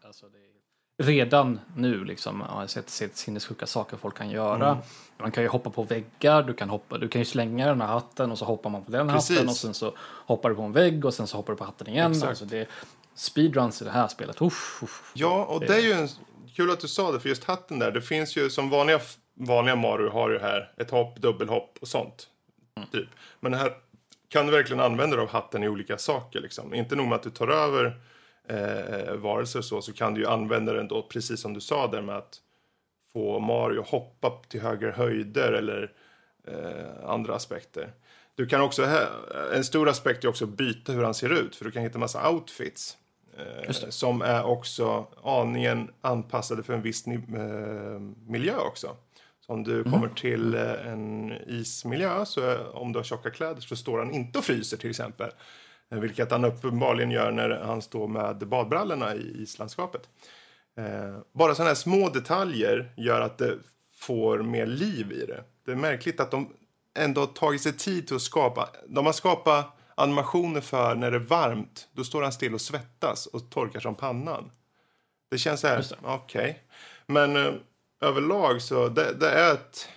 redan 0.98 1.60
nu 1.76 2.04
liksom, 2.04 2.40
har 2.40 2.60
jag 2.60 2.70
sett, 2.70 2.90
sett 2.90 3.16
sinnessjuka 3.16 3.66
saker 3.66 3.96
folk 3.96 4.16
kan 4.16 4.30
göra. 4.30 4.68
Mm. 4.68 4.82
Man 5.18 5.30
kan 5.30 5.42
ju 5.42 5.48
hoppa 5.48 5.70
på 5.70 5.82
väggar, 5.82 6.42
du 6.42 6.54
kan, 6.54 6.70
hoppa, 6.70 6.98
du 6.98 7.08
kan 7.08 7.20
ju 7.20 7.24
slänga 7.24 7.66
den 7.66 7.80
här 7.80 7.88
hatten 7.88 8.32
och 8.32 8.38
så 8.38 8.44
hoppar 8.44 8.70
man 8.70 8.84
på 8.84 8.90
den 8.90 9.08
Precis. 9.08 9.36
hatten 9.36 9.48
och 9.48 9.56
sen 9.56 9.74
så 9.74 9.94
hoppar 9.98 10.48
du 10.48 10.56
på 10.56 10.62
en 10.62 10.72
vägg 10.72 11.04
och 11.04 11.14
sen 11.14 11.26
så 11.26 11.36
hoppar 11.36 11.52
du 11.52 11.56
på 11.56 11.64
hatten 11.64 11.88
igen. 11.88 12.10
Exakt. 12.10 12.28
Alltså, 12.28 12.44
det 12.44 12.68
speedruns 13.14 13.82
i 13.82 13.84
det 13.84 13.90
här 13.90 14.08
spelet. 14.08 14.42
Uff, 14.42 14.80
uff. 14.82 15.12
Ja, 15.14 15.44
och 15.44 15.60
det 15.60 15.74
är 15.74 15.80
ju 15.80 15.92
en, 15.92 16.08
kul 16.54 16.70
att 16.70 16.80
du 16.80 16.88
sa 16.88 17.12
det, 17.12 17.20
för 17.20 17.28
just 17.28 17.44
hatten 17.44 17.78
där, 17.78 17.90
det 17.90 18.02
finns 18.02 18.36
ju 18.36 18.50
som 18.50 18.70
vanliga, 18.70 19.00
vanliga 19.34 19.76
Mario 19.76 20.10
har 20.10 20.30
ju 20.30 20.38
här 20.38 20.72
ett 20.76 20.90
hopp, 20.90 21.16
dubbelhopp 21.16 21.78
och 21.80 21.88
sånt. 21.88 22.28
Typ. 22.92 23.08
Men 23.40 23.54
här 23.54 23.72
kan 24.28 24.46
du 24.46 24.52
verkligen 24.52 24.80
använda 24.80 25.16
dig 25.16 25.22
av 25.22 25.30
hatten 25.30 25.64
i 25.64 25.68
olika 25.68 25.98
saker. 25.98 26.40
Liksom. 26.40 26.74
Inte 26.74 26.96
nog 26.96 27.06
med 27.06 27.16
att 27.16 27.22
du 27.22 27.30
tar 27.30 27.48
över 27.48 28.00
eh, 28.48 29.14
varelser 29.14 29.58
och 29.58 29.64
så, 29.64 29.82
så 29.82 29.92
kan 29.92 30.14
du 30.14 30.20
ju 30.20 30.26
använda 30.26 30.72
den 30.72 30.88
då, 30.88 31.02
precis 31.02 31.40
som 31.40 31.54
du 31.54 31.60
sa 31.60 31.86
där 31.86 32.02
med 32.02 32.16
att 32.16 32.40
få 33.12 33.38
Mario 33.38 33.82
hoppa 33.82 34.30
till 34.48 34.60
högre 34.60 34.90
höjder 34.90 35.52
eller 35.52 35.92
eh, 36.46 37.10
andra 37.10 37.34
aspekter. 37.34 37.92
Du 38.34 38.46
kan 38.46 38.60
också, 38.60 38.86
en 39.54 39.64
stor 39.64 39.88
aspekt 39.88 40.24
är 40.24 40.28
också 40.28 40.44
att 40.44 40.50
byta 40.50 40.92
hur 40.92 41.04
han 41.04 41.14
ser 41.14 41.32
ut, 41.32 41.56
för 41.56 41.64
du 41.64 41.70
kan 41.70 41.82
hitta 41.82 41.98
massa 41.98 42.30
outfits. 42.30 42.98
Eh, 43.38 43.72
som 43.72 44.22
är 44.22 44.44
också 44.44 45.06
aningen 45.22 45.90
anpassade 46.00 46.62
för 46.62 46.72
en 46.72 46.82
viss 46.82 47.06
eh, 47.06 48.00
miljö 48.26 48.56
också. 48.56 48.96
Så 49.46 49.52
om 49.52 49.64
du 49.64 49.84
kommer 49.84 50.08
till 50.08 50.54
eh, 50.54 50.86
en 50.86 51.32
ismiljö, 51.32 52.24
så 52.24 52.56
om 52.72 52.92
du 52.92 52.98
har 52.98 53.04
tjocka 53.04 53.30
kläder 53.30 53.60
så 53.60 53.76
står 53.76 53.98
han 53.98 54.14
inte 54.14 54.38
och 54.38 54.44
fryser 54.44 54.76
till 54.76 54.90
exempel. 54.90 55.30
Eh, 55.92 55.98
Vilket 55.98 56.30
han 56.30 56.44
uppenbarligen 56.44 57.10
gör 57.10 57.30
när 57.32 57.50
han 57.50 57.82
står 57.82 58.08
med 58.08 58.48
badbrallorna 58.48 59.14
i 59.14 59.42
islandskapet. 59.42 60.08
Eh, 60.78 61.18
bara 61.32 61.54
sådana 61.54 61.70
här 61.70 61.74
små 61.74 62.08
detaljer 62.08 62.94
gör 62.96 63.20
att 63.20 63.38
det 63.38 63.58
får 63.98 64.42
mer 64.42 64.66
liv 64.66 65.12
i 65.12 65.26
det. 65.26 65.44
Det 65.64 65.72
är 65.72 65.76
märkligt 65.76 66.20
att 66.20 66.30
de 66.30 66.52
ändå 66.98 67.20
har 67.20 67.26
tagit 67.26 67.62
sig 67.62 67.72
tid 67.72 68.06
till 68.06 68.16
att 68.16 68.22
skapa. 68.22 68.68
De 68.88 69.06
har 69.06 69.12
skapat 69.12 69.66
animationer 69.94 70.60
för 70.60 70.94
när 70.94 71.10
det 71.10 71.16
är 71.16 71.20
varmt. 71.20 71.88
Då 71.92 72.04
står 72.04 72.22
han 72.22 72.32
still 72.32 72.54
och 72.54 72.60
svettas 72.60 73.26
och 73.26 73.50
torkar 73.50 73.80
som 73.80 73.94
pannan. 73.94 74.50
Det 75.30 75.38
känns 75.38 75.60
så 75.60 75.66
här, 75.66 75.84
okej. 76.02 76.62
Men 77.06 77.36
eh, 77.36 77.52
överlag 78.00 78.62
så 78.62 78.88
det, 78.88 79.14
det 79.20 79.30
är 79.30 79.52
ett... 79.52 79.88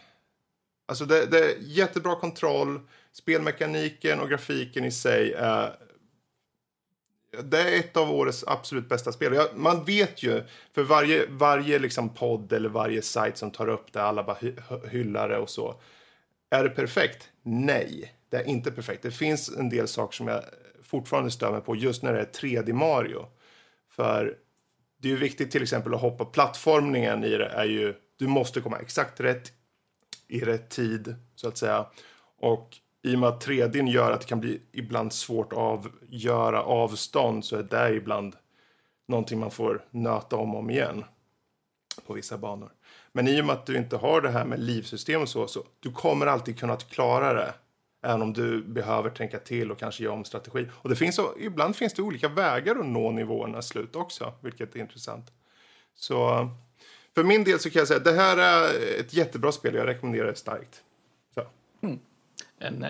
Alltså 0.87 1.05
det, 1.05 1.25
det 1.25 1.39
är 1.39 1.57
jättebra 1.59 2.15
kontroll 2.15 2.79
spelmekaniken 3.17 4.19
och 4.19 4.29
grafiken 4.29 4.85
i 4.85 4.91
sig 4.91 5.33
är 5.33 5.75
det 7.43 7.57
är 7.57 7.79
ett 7.79 7.97
av 7.97 8.11
årets 8.11 8.43
absolut 8.47 8.89
bästa 8.89 9.11
spel. 9.11 9.33
Jag, 9.33 9.47
man 9.55 9.83
vet 9.85 10.23
ju, 10.23 10.43
för 10.73 10.83
varje, 10.83 11.25
varje 11.29 11.79
liksom 11.79 12.09
podd 12.09 12.53
eller 12.53 12.69
varje 12.69 13.01
sajt 13.01 13.37
som 13.37 13.51
tar 13.51 13.69
upp 13.69 13.93
det, 13.93 14.03
alla 14.03 14.23
bara 14.23 14.37
hy, 14.41 14.53
hyllar 14.89 15.29
det 15.29 15.37
och 15.37 15.49
så. 15.49 15.81
Är 16.49 16.63
det 16.63 16.69
perfekt? 16.69 17.29
Nej, 17.41 18.13
det 18.29 18.37
är 18.37 18.43
inte 18.43 18.71
perfekt. 18.71 19.03
Det 19.03 19.11
finns 19.11 19.49
en 19.49 19.69
del 19.69 19.87
saker 19.87 20.15
som 20.15 20.27
jag 20.27 20.43
fortfarande 20.83 21.31
stör 21.31 21.51
mig 21.51 21.61
på 21.61 21.75
just 21.75 22.03
när 22.03 22.13
det 22.13 22.19
är 22.19 22.25
3D 22.25 22.73
Mario. 22.73 23.25
För 23.89 24.37
det 24.97 25.07
är 25.07 25.11
ju 25.11 25.17
viktigt 25.17 25.51
till 25.51 25.63
exempel 25.63 25.93
att 25.93 26.01
hoppa. 26.01 26.25
Plattformningen 26.25 27.23
i 27.23 27.29
det 27.29 27.47
är 27.47 27.65
ju, 27.65 27.93
du 28.17 28.27
måste 28.27 28.61
komma 28.61 28.79
exakt 28.79 29.19
rätt 29.19 29.51
i 30.27 30.39
rätt 30.39 30.69
tid 30.69 31.15
så 31.35 31.47
att 31.47 31.57
säga. 31.57 31.85
Och 32.39 32.77
i 33.07 33.15
och 33.15 33.19
med 33.19 33.29
att 33.29 33.47
3D 33.47 33.89
gör 33.89 34.11
att 34.11 34.21
det 34.21 34.27
kan 34.27 34.39
bli 34.39 34.61
ibland 34.71 35.13
svårt 35.13 35.53
att 35.53 35.59
avgöra 35.59 36.63
avstånd 36.63 37.45
så 37.45 37.55
är 37.55 37.63
det 37.63 37.95
ibland 37.95 38.35
någonting 39.07 39.39
man 39.39 39.51
får 39.51 39.85
nöta 39.91 40.35
om 40.35 40.53
och 40.53 40.59
om 40.59 40.69
igen 40.69 41.03
på 42.07 42.13
vissa 42.13 42.37
banor. 42.37 42.69
Men 43.11 43.27
i 43.27 43.41
och 43.41 43.45
med 43.45 43.53
att 43.53 43.65
du 43.65 43.77
inte 43.77 43.97
har 43.97 44.21
det 44.21 44.29
här 44.29 44.45
med 44.45 44.59
livsystem 44.59 45.21
och 45.21 45.29
så, 45.29 45.47
så 45.47 45.63
du 45.79 45.91
kommer 45.91 46.25
alltid 46.25 46.59
kunna 46.59 46.75
klara 46.75 47.33
det. 47.33 47.53
Även 48.03 48.21
om 48.21 48.33
du 48.33 48.63
behöver 48.63 49.09
tänka 49.09 49.39
till 49.39 49.71
och 49.71 49.79
kanske 49.79 50.03
göra 50.03 50.13
om 50.13 50.25
strategi. 50.25 50.67
Och 50.73 50.89
det 50.89 50.95
finns, 50.95 51.19
ibland 51.39 51.75
finns 51.75 51.93
det 51.93 52.01
olika 52.01 52.29
vägar 52.29 52.75
att 52.75 52.85
nå 52.85 53.11
nivåernas 53.11 53.67
slut 53.67 53.95
också, 53.95 54.33
vilket 54.41 54.75
är 54.75 54.79
intressant. 54.79 55.31
Så 55.95 56.49
för 57.15 57.23
min 57.23 57.43
del 57.43 57.59
så 57.59 57.69
kan 57.69 57.79
jag 57.79 57.87
säga 57.87 57.97
att 57.97 58.05
det 58.05 58.13
här 58.13 58.37
är 58.37 58.99
ett 58.99 59.13
jättebra 59.13 59.51
spel. 59.51 59.75
Jag 59.75 59.87
rekommenderar 59.87 60.27
det 60.27 60.35
starkt. 60.35 60.83
Så. 61.33 61.41
Mm 61.81 61.99
en 62.59 62.83
eh, 62.83 62.89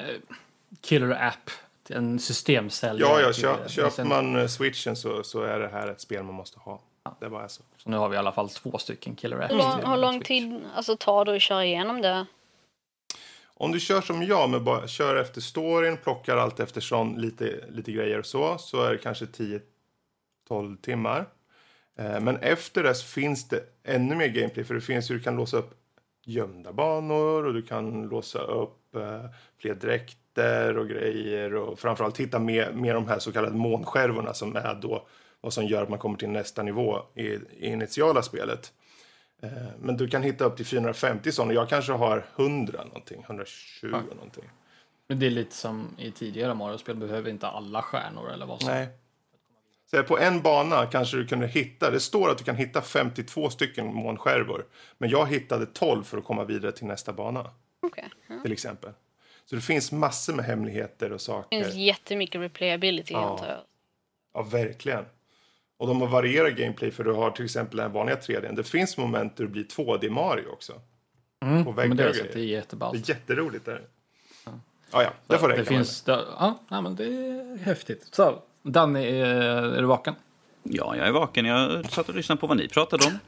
killer-app, 0.82 1.50
en 1.90 2.20
systemsäljare. 2.20 3.12
Ja, 3.12 3.22
ja 3.22 3.34
köp, 3.34 3.70
köper 3.70 4.04
man 4.04 4.36
eh, 4.36 4.48
switchen 4.48 4.96
så, 4.96 5.24
så 5.24 5.42
är 5.42 5.60
det 5.60 5.68
här 5.68 5.88
ett 5.88 6.02
spel 6.02 6.24
man 6.24 6.36
måste 6.36 6.60
ha. 6.60 6.82
Ja. 7.04 7.18
Det 7.20 7.30
bara 7.30 7.50
så. 7.50 7.64
Så 7.78 7.90
nu 7.90 7.98
har 7.98 8.10
vi 8.10 8.16
i 8.16 8.20
alla 8.20 8.32
fall 8.32 8.50
två 8.50 8.78
stycken 8.78 9.16
killer-apps. 9.16 9.54
Hur 9.54 9.58
lång, 9.58 9.92
hur 9.92 9.98
lång 9.98 10.22
tid 10.22 10.62
alltså, 10.76 10.98
tar 10.98 11.26
det 11.26 11.36
att 11.36 11.42
köra 11.42 11.66
igenom 11.66 12.02
det? 12.02 12.26
Om 13.60 13.72
du 13.72 13.80
kör 13.80 14.02
som 14.02 14.24
jag, 14.24 14.50
med 14.50 14.64
bara, 14.64 14.88
kör 14.88 15.16
efter 15.16 15.42
storyn, 15.42 15.98
plockar 15.98 16.38
allt 16.38 16.60
eftersom 16.60 17.18
lite, 17.18 17.64
lite 17.70 17.92
grejer 17.92 18.20
och 18.20 18.26
så, 18.26 18.58
så 18.58 18.84
är 18.84 18.92
det 18.92 18.98
kanske 18.98 19.26
10-12 20.50 20.78
timmar. 20.82 21.26
Eh, 21.98 22.20
men 22.20 22.38
efter 22.38 22.84
det 22.84 23.04
finns 23.04 23.48
det 23.48 23.64
ännu 23.84 24.16
mer 24.16 24.28
gameplay, 24.28 24.66
för 24.66 24.74
det 24.74 24.82
finns 24.82 25.12
ju, 25.12 25.18
du 25.18 25.24
kan 25.24 25.36
låsa 25.36 25.58
upp 25.58 25.74
gömda 26.26 26.74
banor 26.74 27.46
och 27.46 27.54
du 27.54 27.62
kan 27.62 28.08
låsa 28.08 28.40
upp 28.40 28.77
fler 29.62 29.74
dräkter 29.74 30.78
och 30.78 30.88
grejer 30.88 31.56
och 31.56 31.80
framförallt 31.80 32.20
hitta 32.20 32.40
mer, 32.40 32.72
mer 32.72 32.94
de 32.94 33.08
här 33.08 33.20
så 33.20 33.32
kallade 33.32 33.56
månskärvorna 33.56 34.34
som 34.34 34.56
är 34.56 34.76
då 34.82 35.08
vad 35.42 35.54
som 35.54 35.66
gör 35.66 35.84
att 35.84 35.90
man 35.90 36.00
kommer 36.00 36.18
till 36.18 36.30
nästa 36.30 36.64
nivå 36.64 37.02
i, 37.16 37.26
i 37.26 37.40
initiala 37.60 38.22
spelet. 38.22 38.74
Eh, 39.42 39.50
men 39.80 39.98
du 39.98 40.08
kan 40.08 40.24
hitta 40.24 40.46
upp 40.46 40.58
till 40.58 40.66
450 40.66 41.32
sådana. 41.32 41.54
Jag 41.54 41.70
kanske 41.70 41.92
har 41.92 42.26
100 42.36 42.84
någonting, 42.84 43.24
120 43.26 43.52
ja. 43.82 44.02
någonting. 44.16 44.44
Men 45.08 45.20
det 45.20 45.26
är 45.26 45.30
lite 45.30 45.56
som 45.56 45.88
i 45.98 46.12
tidigare 46.12 46.54
Mario-spel, 46.54 46.96
behöver 46.96 47.30
inte 47.30 47.48
alla 47.48 47.82
stjärnor 47.82 48.32
eller 48.32 48.46
vad 48.46 48.62
som. 48.62 48.72
Nej. 48.72 48.88
Så 49.92 50.04
på 50.04 50.20
en 50.20 50.42
bana 50.42 50.86
kanske 50.86 51.18
du 51.18 51.28
kunde 51.28 51.48
hitta, 51.48 51.92
det 51.92 52.00
står 52.00 52.30
att 52.30 52.38
du 52.38 52.44
kan 52.44 52.56
hitta 52.56 52.82
52 52.82 53.50
stycken 53.50 53.94
månskärvor. 53.94 54.66
Men 54.98 55.10
jag 55.10 55.28
hittade 55.28 55.66
12 55.66 56.04
för 56.04 56.18
att 56.18 56.24
komma 56.24 56.44
vidare 56.44 56.72
till 56.72 56.86
nästa 56.86 57.14
bana. 57.14 57.52
Okay. 57.82 58.06
Mm. 58.30 58.44
Till 58.44 58.52
exempel. 58.52 58.92
Så 59.46 59.56
det 59.56 59.62
finns 59.62 59.92
massor 59.92 60.34
med 60.34 60.46
hemligheter 60.46 61.12
och 61.12 61.22
saker. 61.22 61.58
Det 61.58 61.64
finns 61.64 61.76
jättemycket 61.76 62.42
replayability 62.42 63.14
ja. 63.14 63.30
antar 63.30 63.48
jag. 63.48 63.60
Ja, 64.34 64.42
verkligen. 64.42 65.06
Och 65.78 65.88
de 65.88 66.02
har 66.02 66.08
varierat 66.08 66.54
gameplay 66.54 66.92
för 66.92 67.04
du 67.04 67.14
har 67.14 67.32
till 67.32 67.46
exempel 67.46 67.78
den 67.78 67.92
vanliga 67.92 68.16
3D. 68.16 68.56
Det 68.56 68.64
finns 68.64 68.98
moment 68.98 69.38
där 69.38 69.44
det 69.44 69.50
blir 69.50 69.64
2D 69.64 70.10
Mario 70.10 70.48
också. 70.48 70.74
Mm, 71.46 71.66
på 71.66 71.72
men 71.72 71.98
det, 71.98 72.04
är, 72.04 72.14
det 72.14 72.40
är 72.40 72.44
jätteballt. 72.44 73.06
Det 73.06 73.12
är 73.12 73.16
jätteroligt 73.16 73.66
där. 73.66 73.82
Ja, 74.46 74.52
ah, 74.92 75.02
ja, 75.02 75.10
det 75.28 75.38
får 75.38 75.48
räcka 75.48 75.62
det 75.62 75.66
finns, 75.66 76.02
det, 76.02 76.26
ja, 76.40 76.60
men 76.70 76.96
det 76.96 77.06
är 77.06 77.58
häftigt. 77.58 78.08
Så, 78.12 78.42
Danny, 78.64 79.06
är 79.06 79.82
du 79.82 79.86
vaken? 79.86 80.16
Ja, 80.64 80.96
jag 80.96 81.08
är 81.08 81.12
vaken. 81.12 81.46
Jag 81.46 81.92
satt 81.92 82.10
och 82.10 82.16
lyssnade 82.16 82.42
på 82.42 82.48
vad 82.48 82.58
ni 82.58 82.68
pratade 82.68 83.08
om. 83.08 83.20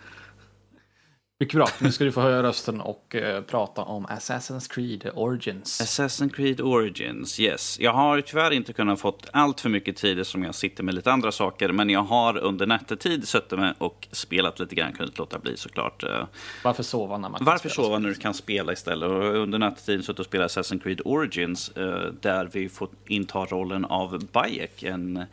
Mycket 1.41 1.55
bra. 1.55 1.67
Nu 1.79 1.91
ska 1.91 2.03
du 2.03 2.11
få 2.11 2.21
höra 2.21 2.43
rösten 2.43 2.81
och 2.81 3.15
uh, 3.15 3.41
prata 3.41 3.81
om 3.81 4.05
Assassin's 4.05 4.73
Creed 4.73 5.11
Origins. 5.13 5.81
Assassin's 5.81 6.29
Creed 6.29 6.61
Origins, 6.61 7.39
yes. 7.39 7.79
Jag 7.79 7.93
har 7.93 8.21
tyvärr 8.21 8.51
inte 8.51 8.73
kunnat 8.73 8.99
fått 8.99 9.29
allt 9.33 9.61
för 9.61 9.69
mycket 9.69 9.95
tid 9.95 10.27
som 10.27 10.43
jag 10.43 10.55
sitter 10.55 10.83
med 10.83 10.95
lite 10.95 11.11
andra 11.11 11.31
saker. 11.31 11.71
Men 11.71 11.89
jag 11.89 12.03
har 12.03 12.37
under 12.37 12.67
nattetid 12.67 13.27
suttit 13.27 13.59
med 13.59 13.73
och 13.77 14.07
spelat 14.11 14.59
lite 14.59 14.75
grann. 14.75 14.93
Kunde 14.93 15.11
låta 15.15 15.39
bli 15.39 15.57
såklart. 15.57 16.03
Uh, 16.03 16.25
varför 16.63 16.83
sova 16.83 17.17
när 17.17 17.29
man 17.29 17.39
Varför 17.43 17.69
sova 17.69 17.99
när 17.99 18.09
du 18.09 18.15
kan 18.15 18.33
spela 18.33 18.73
istället? 18.73 19.09
Och 19.09 19.23
under 19.23 19.59
nattetid 19.59 20.05
suttit 20.05 20.19
och 20.19 20.25
spelat 20.25 20.51
Assassin's 20.51 20.83
Creed 20.83 21.01
Origins. 21.05 21.71
Uh, 21.77 22.13
där 22.21 22.49
vi 22.53 22.69
får 22.69 22.89
inta 23.07 23.45
rollen 23.45 23.85
av 23.85 24.25
Bayek. 24.31 24.83
En, 24.83 25.25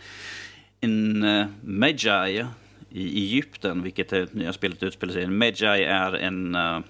en 0.80 1.24
uh, 1.24 1.46
Magi 1.62 2.44
i 2.96 3.22
Egypten, 3.22 3.82
vilket 3.82 4.08
det 4.08 4.34
nya 4.34 4.52
spelet 4.52 4.82
utspelar 4.82 5.12
sig 5.12 5.22
i. 5.22 5.26
Medjay 5.26 5.82
är 5.82 6.12
en, 6.12 6.54
eh, 6.54 6.80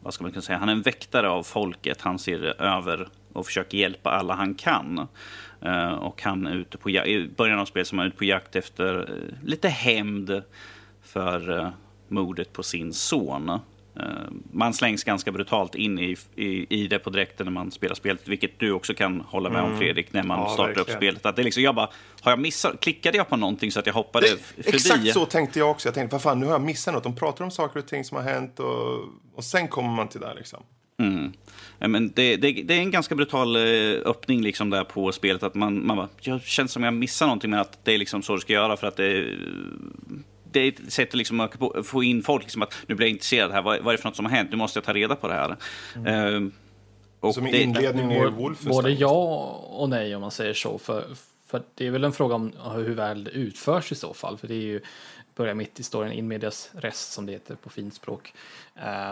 vad 0.00 0.14
ska 0.14 0.24
man 0.24 0.32
kunna 0.32 0.42
säga, 0.42 0.58
han 0.58 0.68
är 0.68 0.72
en 0.72 0.82
väktare 0.82 1.28
av 1.28 1.42
folket. 1.42 2.00
Han 2.00 2.18
ser 2.18 2.62
över 2.62 3.08
och 3.32 3.46
försöker 3.46 3.78
hjälpa 3.78 4.10
alla 4.10 4.34
han 4.34 4.54
kan. 4.54 5.08
Eh, 5.60 5.92
och 5.92 6.22
han 6.22 6.46
är 6.46 6.54
ute 6.54 6.78
på 6.78 6.90
i 6.90 7.30
början 7.36 7.58
av 7.58 7.64
spelet 7.64 7.88
så 7.88 7.96
är 7.96 7.98
han 7.98 8.06
ute 8.06 8.16
på 8.16 8.24
jakt 8.24 8.56
efter 8.56 8.98
eh, 8.98 9.46
lite 9.48 9.68
hämnd 9.68 10.42
för 11.02 11.72
mordet 12.08 12.52
på 12.52 12.62
sin 12.62 12.92
son. 12.92 13.58
Eh, 13.96 14.04
man 14.52 14.74
slängs 14.74 15.04
ganska 15.04 15.32
brutalt 15.32 15.74
in 15.74 15.98
i, 15.98 16.16
i, 16.36 16.66
i 16.82 16.86
det 16.86 16.98
på 16.98 17.10
direkten 17.10 17.46
när 17.46 17.52
man 17.52 17.70
spelar 17.70 17.94
spelet, 17.94 18.28
vilket 18.28 18.58
du 18.58 18.72
också 18.72 18.94
kan 18.94 19.20
hålla 19.20 19.50
med 19.50 19.58
mm. 19.58 19.72
om 19.72 19.78
Fredrik, 19.78 20.12
när 20.12 20.22
man 20.22 20.38
ja, 20.38 20.48
startar 20.48 20.66
verkligen. 20.66 20.96
upp 20.96 20.96
spelet. 20.96 21.26
Att 21.26 21.36
det 21.36 21.42
liksom, 21.42 21.62
jag 21.62 21.74
bara, 21.74 21.90
har 22.20 22.32
jag 22.32 22.38
missat, 22.38 22.80
klickade 22.80 23.16
jag 23.16 23.28
på 23.28 23.36
någonting 23.36 23.72
så 23.72 23.80
att 23.80 23.86
jag 23.86 23.94
hoppade 23.94 24.26
det, 24.26 24.36
förbi? 24.36 24.76
Exakt 24.76 25.12
så 25.12 25.26
tänkte 25.26 25.58
jag 25.58 25.70
också. 25.70 25.88
Jag 25.88 25.94
tänkte, 25.94 26.14
vad 26.14 26.22
fan, 26.22 26.40
nu 26.40 26.46
har 26.46 26.52
jag 26.52 26.62
missat 26.62 26.94
något. 26.94 27.02
De 27.02 27.16
pratar 27.16 27.44
om 27.44 27.50
saker 27.50 27.80
och 27.80 27.86
ting 27.86 28.04
som 28.04 28.16
har 28.16 28.24
hänt 28.24 28.60
och, 28.60 29.00
och 29.34 29.44
sen 29.44 29.68
kommer 29.68 29.88
man 29.88 30.08
till 30.08 30.20
där 30.20 30.34
liksom. 30.34 30.62
Mm. 30.98 31.32
Men 31.78 32.12
det, 32.14 32.36
det, 32.36 32.52
det, 32.52 32.74
är 32.74 32.78
en 32.78 32.90
ganska 32.90 33.14
brutal 33.14 33.56
eh, 33.56 33.62
öppning 34.04 34.42
liksom 34.42 34.70
där 34.70 34.84
på 34.84 35.12
spelet. 35.12 35.42
Att 35.42 35.54
man, 35.54 35.86
man 35.86 35.96
bara, 35.96 36.08
jag 36.20 36.42
känns 36.42 36.72
som 36.72 36.82
jag 36.82 36.94
missar 36.94 37.26
någonting 37.26 37.50
med 37.50 37.60
att 37.60 37.84
det 37.84 37.94
är 37.94 37.98
liksom 37.98 38.22
så 38.22 38.34
du 38.34 38.40
ska 38.40 38.52
göra 38.52 38.76
för 38.76 38.86
att 38.86 38.96
det 38.96 39.38
det 40.54 40.60
är 40.60 40.68
ett 40.68 40.92
sätt 40.92 41.08
att 41.08 41.14
liksom 41.14 41.48
få 41.84 42.02
in 42.02 42.22
folk, 42.22 42.42
liksom 42.42 42.62
att 42.62 42.74
nu 42.86 42.94
blir 42.94 43.06
jag 43.06 43.12
intresserad 43.12 43.52
här, 43.52 43.62
vad, 43.62 43.80
vad 43.80 43.88
är 43.88 43.96
det 43.96 44.02
för 44.02 44.08
något 44.08 44.16
som 44.16 44.24
har 44.24 44.32
hänt, 44.32 44.50
nu 44.50 44.56
måste 44.56 44.76
jag 44.76 44.84
ta 44.84 44.92
reda 44.92 45.16
på 45.16 45.28
det 45.28 45.34
här. 45.34 45.56
Mm. 45.96 46.44
Uh, 46.44 46.52
och 47.20 47.34
som 47.34 47.46
inledning 47.46 48.12
i 48.12 48.26
Wolfenstein. 48.26 48.74
Både 48.74 48.90
ja 48.90 49.42
och 49.70 49.88
nej 49.88 50.14
om 50.14 50.20
man 50.20 50.30
säger 50.30 50.54
så. 50.54 50.78
För, 50.78 51.04
för 51.46 51.62
det 51.74 51.86
är 51.86 51.90
väl 51.90 52.04
en 52.04 52.12
fråga 52.12 52.34
om 52.34 52.52
hur 52.74 52.94
väl 52.94 53.24
det 53.24 53.30
utförs 53.30 53.92
i 53.92 53.94
så 53.94 54.14
fall. 54.14 54.38
För 54.38 54.48
det 54.48 54.54
är 54.54 54.62
ju 54.62 54.80
börja 55.36 55.54
mitt 55.54 55.80
i 55.80 55.82
storyn, 55.82 56.12
in 56.12 56.28
medias 56.28 56.70
rest 56.74 57.12
som 57.12 57.26
det 57.26 57.32
heter 57.32 57.54
på 57.54 57.70
fint 57.70 57.94
språk. 57.94 58.32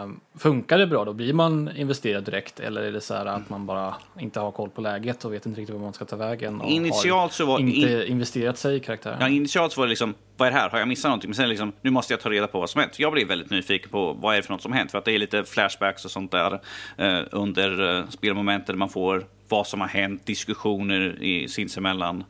Um, 0.02 0.20
funkar 0.38 0.78
det 0.78 0.86
bra 0.86 1.04
då? 1.04 1.12
Blir 1.12 1.32
man 1.32 1.76
investerad 1.76 2.24
direkt 2.24 2.60
eller 2.60 2.82
är 2.82 2.92
det 2.92 3.00
så 3.00 3.14
här 3.14 3.26
att 3.26 3.48
man 3.48 3.66
bara 3.66 3.94
inte 4.18 4.40
har 4.40 4.50
koll 4.50 4.70
på 4.70 4.80
läget 4.80 5.24
och 5.24 5.32
vet 5.32 5.46
inte 5.46 5.60
riktigt 5.60 5.74
var 5.74 5.82
man 5.82 5.92
ska 5.92 6.04
ta 6.04 6.16
vägen? 6.16 6.60
Och 6.60 6.70
initialt 6.70 7.32
så 7.32 7.46
var 7.46 7.58
inte 7.58 7.92
in... 7.92 8.02
investerat 8.02 8.58
sig 8.58 8.76
i 8.76 8.80
karaktären? 8.80 9.16
Ja, 9.20 9.28
initialt 9.28 9.72
så 9.72 9.80
var 9.80 9.86
det 9.86 9.90
liksom, 9.90 10.14
vad 10.36 10.48
är 10.48 10.52
det 10.52 10.58
här? 10.58 10.70
Har 10.70 10.78
jag 10.78 10.88
missat 10.88 11.08
någonting? 11.08 11.30
Men 11.30 11.34
sen 11.34 11.48
liksom, 11.48 11.72
nu 11.80 11.90
måste 11.90 12.12
jag 12.12 12.20
ta 12.20 12.30
reda 12.30 12.46
på 12.46 12.60
vad 12.60 12.70
som 12.70 12.80
hänt. 12.80 12.98
Jag 12.98 13.12
blir 13.12 13.26
väldigt 13.26 13.50
nyfiken 13.50 13.90
på 13.90 14.12
vad 14.12 14.32
är 14.32 14.36
det 14.36 14.42
för 14.42 14.52
något 14.52 14.62
som 14.62 14.72
hänt? 14.72 14.90
För 14.90 14.98
att 14.98 15.04
det 15.04 15.12
är 15.12 15.18
lite 15.18 15.44
flashbacks 15.44 16.04
och 16.04 16.10
sånt 16.10 16.30
där 16.30 16.52
uh, 17.00 17.26
under 17.30 17.80
uh, 17.80 18.08
spelmomenten 18.08 18.78
man 18.78 18.88
får 18.88 19.26
vad 19.48 19.66
som 19.66 19.80
har 19.80 19.88
hänt, 19.88 20.26
diskussioner 20.26 21.22
i, 21.22 21.48
sinsemellan. 21.48 22.24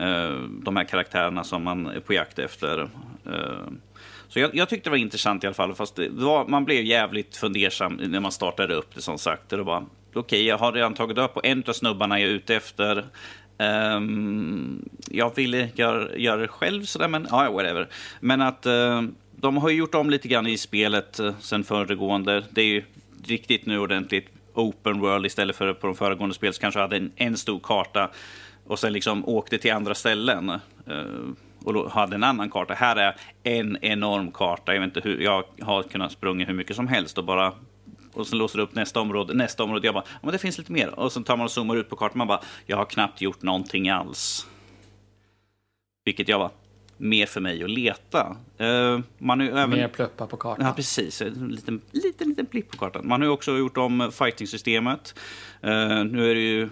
Eh, 0.00 0.32
de 0.48 0.76
här 0.76 0.84
karaktärerna 0.84 1.44
som 1.44 1.62
man 1.62 1.86
är 1.86 2.00
på 2.00 2.14
jakt 2.14 2.38
efter. 2.38 2.80
Eh, 3.26 3.66
så 4.28 4.38
jag, 4.38 4.54
jag, 4.54 4.68
tyckte 4.68 4.86
det 4.86 4.90
var 4.90 4.96
intressant 4.96 5.44
i 5.44 5.46
alla 5.46 5.54
fall. 5.54 5.74
Fast 5.74 5.98
var, 6.10 6.46
man 6.46 6.64
blev 6.64 6.84
jävligt 6.84 7.36
fundersam 7.36 7.92
när 7.92 8.20
man 8.20 8.32
startade 8.32 8.74
upp 8.74 8.94
det 8.94 9.00
som 9.00 9.18
sagt. 9.18 9.48
Det 9.48 9.62
var 9.62 9.76
okej, 10.08 10.20
okay, 10.20 10.42
jag 10.42 10.58
har 10.58 10.72
redan 10.72 10.94
tagit 10.94 11.18
upp 11.18 11.34
på 11.34 11.40
en 11.44 11.64
av 11.66 11.72
snubbarna 11.72 12.20
jag 12.20 12.30
är 12.30 12.34
ute 12.34 12.56
efter. 12.56 13.04
Um, 13.96 14.88
jag 15.10 15.36
ville 15.36 15.68
göra, 15.74 16.16
gör 16.16 16.38
det 16.38 16.48
själv 16.48 16.84
sådär, 16.84 17.08
men 17.08 17.26
ja, 17.30 17.50
whatever. 17.50 17.88
Men 18.20 18.40
att 18.40 18.66
uh, 18.66 19.02
de 19.36 19.56
har 19.56 19.70
gjort 19.70 19.94
om 19.94 20.10
lite 20.10 20.28
grann 20.28 20.46
i 20.46 20.58
spelet 20.58 21.20
uh, 21.20 21.32
sen 21.40 21.64
föregående. 21.64 22.44
Det 22.50 22.60
är 22.60 22.66
ju 22.66 22.84
riktigt 23.24 23.66
nu 23.66 23.78
ordentligt 23.78 24.28
open 24.54 25.00
world 25.00 25.26
istället 25.26 25.56
för 25.56 25.74
på 25.74 25.86
de 25.86 25.96
föregående 25.96 26.34
spelen 26.34 26.54
så 26.54 26.60
kanske 26.60 26.80
hade 26.80 26.96
en, 26.96 27.12
en 27.16 27.36
stor 27.36 27.60
karta 27.62 28.10
och 28.70 28.78
sen 28.78 28.92
liksom 28.92 29.28
åkte 29.28 29.58
till 29.58 29.72
andra 29.72 29.94
ställen 29.94 30.50
uh, 30.90 31.30
och 31.64 31.90
hade 31.90 32.14
en 32.14 32.24
annan 32.24 32.50
karta. 32.50 32.74
Här 32.74 32.96
är 32.96 33.16
en 33.42 33.78
enorm 33.82 34.32
karta. 34.32 34.74
Jag, 34.74 34.80
vet 34.80 34.96
inte 34.96 35.08
hur, 35.08 35.20
jag 35.20 35.44
har 35.60 35.82
kunnat 35.82 36.12
sprunga 36.12 36.44
hur 36.44 36.54
mycket 36.54 36.76
som 36.76 36.88
helst 36.88 37.18
och 37.18 37.24
bara 37.24 37.52
Och 38.12 38.26
så 38.26 38.36
låser 38.36 38.58
du 38.58 38.64
upp 38.64 38.74
nästa 38.74 39.00
område, 39.00 39.34
nästa 39.34 39.64
område. 39.64 39.86
Jag 39.86 39.94
bara, 39.94 40.04
ja, 40.06 40.18
men 40.22 40.32
det 40.32 40.38
finns 40.38 40.58
lite 40.58 40.72
mer. 40.72 40.98
Och 40.98 41.12
så 41.12 41.22
tar 41.22 41.36
man 41.36 41.44
och 41.44 41.50
zoomar 41.50 41.76
ut 41.76 41.88
på 41.88 41.96
kartan. 41.96 42.18
Man 42.18 42.26
bara, 42.26 42.40
jag 42.66 42.76
har 42.76 42.84
knappt 42.84 43.20
gjort 43.20 43.42
någonting 43.42 43.88
alls. 43.88 44.46
Vilket 46.04 46.28
jag 46.28 46.38
var 46.38 46.50
mer 46.96 47.26
för 47.26 47.40
mig 47.40 47.64
att 47.64 47.70
leta. 47.70 48.36
Uh, 48.60 49.00
man 49.18 49.40
ju 49.40 49.48
även... 49.48 49.70
Mer 49.70 49.88
pluppar 49.88 50.26
på 50.26 50.36
kartan. 50.36 50.66
Ja, 50.66 50.72
precis. 50.72 51.22
En 51.22 51.48
liten, 51.48 51.80
liten, 51.90 52.28
liten 52.28 52.46
blipp 52.50 52.70
på 52.70 52.76
kartan. 52.76 53.08
Man 53.08 53.20
har 53.20 53.26
ju 53.26 53.32
också 53.32 53.58
gjort 53.58 53.76
om 53.76 54.12
fighting-systemet. 54.12 55.14
Uh, 55.64 56.04
nu 56.04 56.30
är 56.30 56.34
det 56.34 56.40
ju 56.40 56.68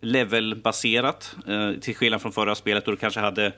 levelbaserat, 0.00 1.36
eh, 1.46 1.72
till 1.72 1.96
skillnad 1.96 2.22
från 2.22 2.32
förra 2.32 2.54
spelet 2.54 2.84
då 2.84 2.90
du 2.90 2.96
kanske 2.96 3.20
hade 3.20 3.52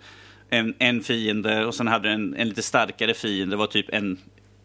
en, 0.51 0.75
en 0.79 1.03
fiende 1.03 1.67
och 1.67 1.75
sen 1.75 1.87
hade 1.87 2.11
en, 2.11 2.35
en 2.35 2.49
lite 2.49 2.63
starkare 2.63 3.15
fiende. 3.15 3.53
Det 3.53 3.59
var 3.59 3.67
typ 3.67 3.87
en, 3.89 4.19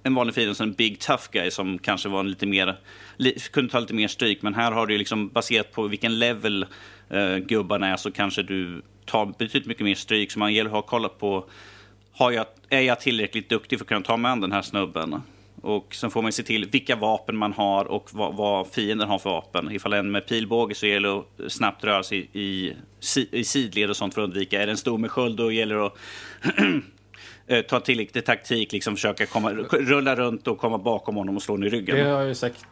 en 0.03 0.15
vanlig 0.15 0.35
fiende, 0.35 0.63
en 0.63 0.73
big 0.73 0.99
tough 0.99 1.23
guy 1.31 1.51
som 1.51 1.77
kanske 1.77 2.09
var 2.09 2.19
en 2.19 2.29
lite 2.29 2.45
mer, 2.45 2.77
li, 3.17 3.37
kunde 3.51 3.71
ta 3.71 3.79
lite 3.79 3.93
mer 3.93 4.07
stryk. 4.07 4.41
Men 4.41 4.55
här 4.55 4.71
har 4.71 4.87
du 4.87 4.97
liksom 4.97 5.29
baserat 5.29 5.71
på 5.71 5.87
vilken 5.87 6.19
level 6.19 6.65
eh, 7.09 7.37
gubbarna 7.37 7.87
är 7.87 7.97
så 7.97 8.11
kanske 8.11 8.43
du 8.43 8.81
tar 9.05 9.25
betydligt 9.25 9.65
mycket 9.65 9.83
mer 9.83 9.95
stryk. 9.95 10.31
Så 10.31 10.39
man 10.39 10.53
gäller 10.53 10.69
att 10.69 10.75
ha 10.75 10.81
kollat 10.81 11.19
på, 11.19 11.45
har 12.11 12.31
jag, 12.31 12.45
är 12.69 12.81
jag 12.81 12.99
tillräckligt 12.99 13.49
duktig 13.49 13.79
för 13.79 13.83
att 13.83 13.89
kunna 13.89 14.01
ta 14.01 14.17
mig 14.17 14.31
an 14.31 14.41
den 14.41 14.51
här 14.51 14.61
snubben? 14.61 15.21
Och 15.65 15.95
sen 15.95 16.11
får 16.11 16.21
man 16.21 16.31
se 16.31 16.43
till 16.43 16.65
vilka 16.65 16.95
vapen 16.95 17.37
man 17.37 17.53
har 17.53 17.85
och 17.85 18.09
vad, 18.13 18.35
vad 18.35 18.67
fienden 18.67 19.09
har 19.09 19.19
för 19.19 19.29
vapen. 19.29 19.71
Ifall 19.71 19.93
en 19.93 20.11
med 20.11 20.27
pilbåge 20.27 20.75
så 20.75 20.85
gäller 20.85 21.09
det 21.09 21.45
att 21.45 21.51
snabbt 21.51 21.83
röra 21.83 22.03
sig 22.03 22.29
i, 22.33 22.39
i, 22.41 22.75
i 23.31 23.43
sidled 23.43 23.89
och 23.89 23.97
sånt 23.97 24.13
för 24.13 24.21
att 24.21 24.25
undvika. 24.25 24.61
Är 24.61 24.65
det 24.65 24.71
en 24.71 24.77
stor 24.77 24.97
med 24.97 25.11
sköld 25.11 25.37
då 25.37 25.51
gäller 25.51 25.75
det 25.75 25.85
att 25.85 25.93
eh, 27.47 27.61
ta 27.61 27.79
tillräcklig 27.79 28.25
taktik, 28.25 28.71
liksom 28.71 28.95
försöka 28.95 29.25
komma, 29.25 29.51
rulla 29.71 30.15
runt 30.15 30.47
och 30.47 30.57
komma 30.57 30.77
bakom 30.77 31.15
honom 31.15 31.35
och 31.35 31.41
slå 31.41 31.53
honom 31.53 31.67
i 31.67 31.69
ryggen. 31.69 31.95
Det 31.95 32.03
har 32.03 32.19
jag 32.19 32.27
ju 32.27 32.35
sett, 32.35 32.65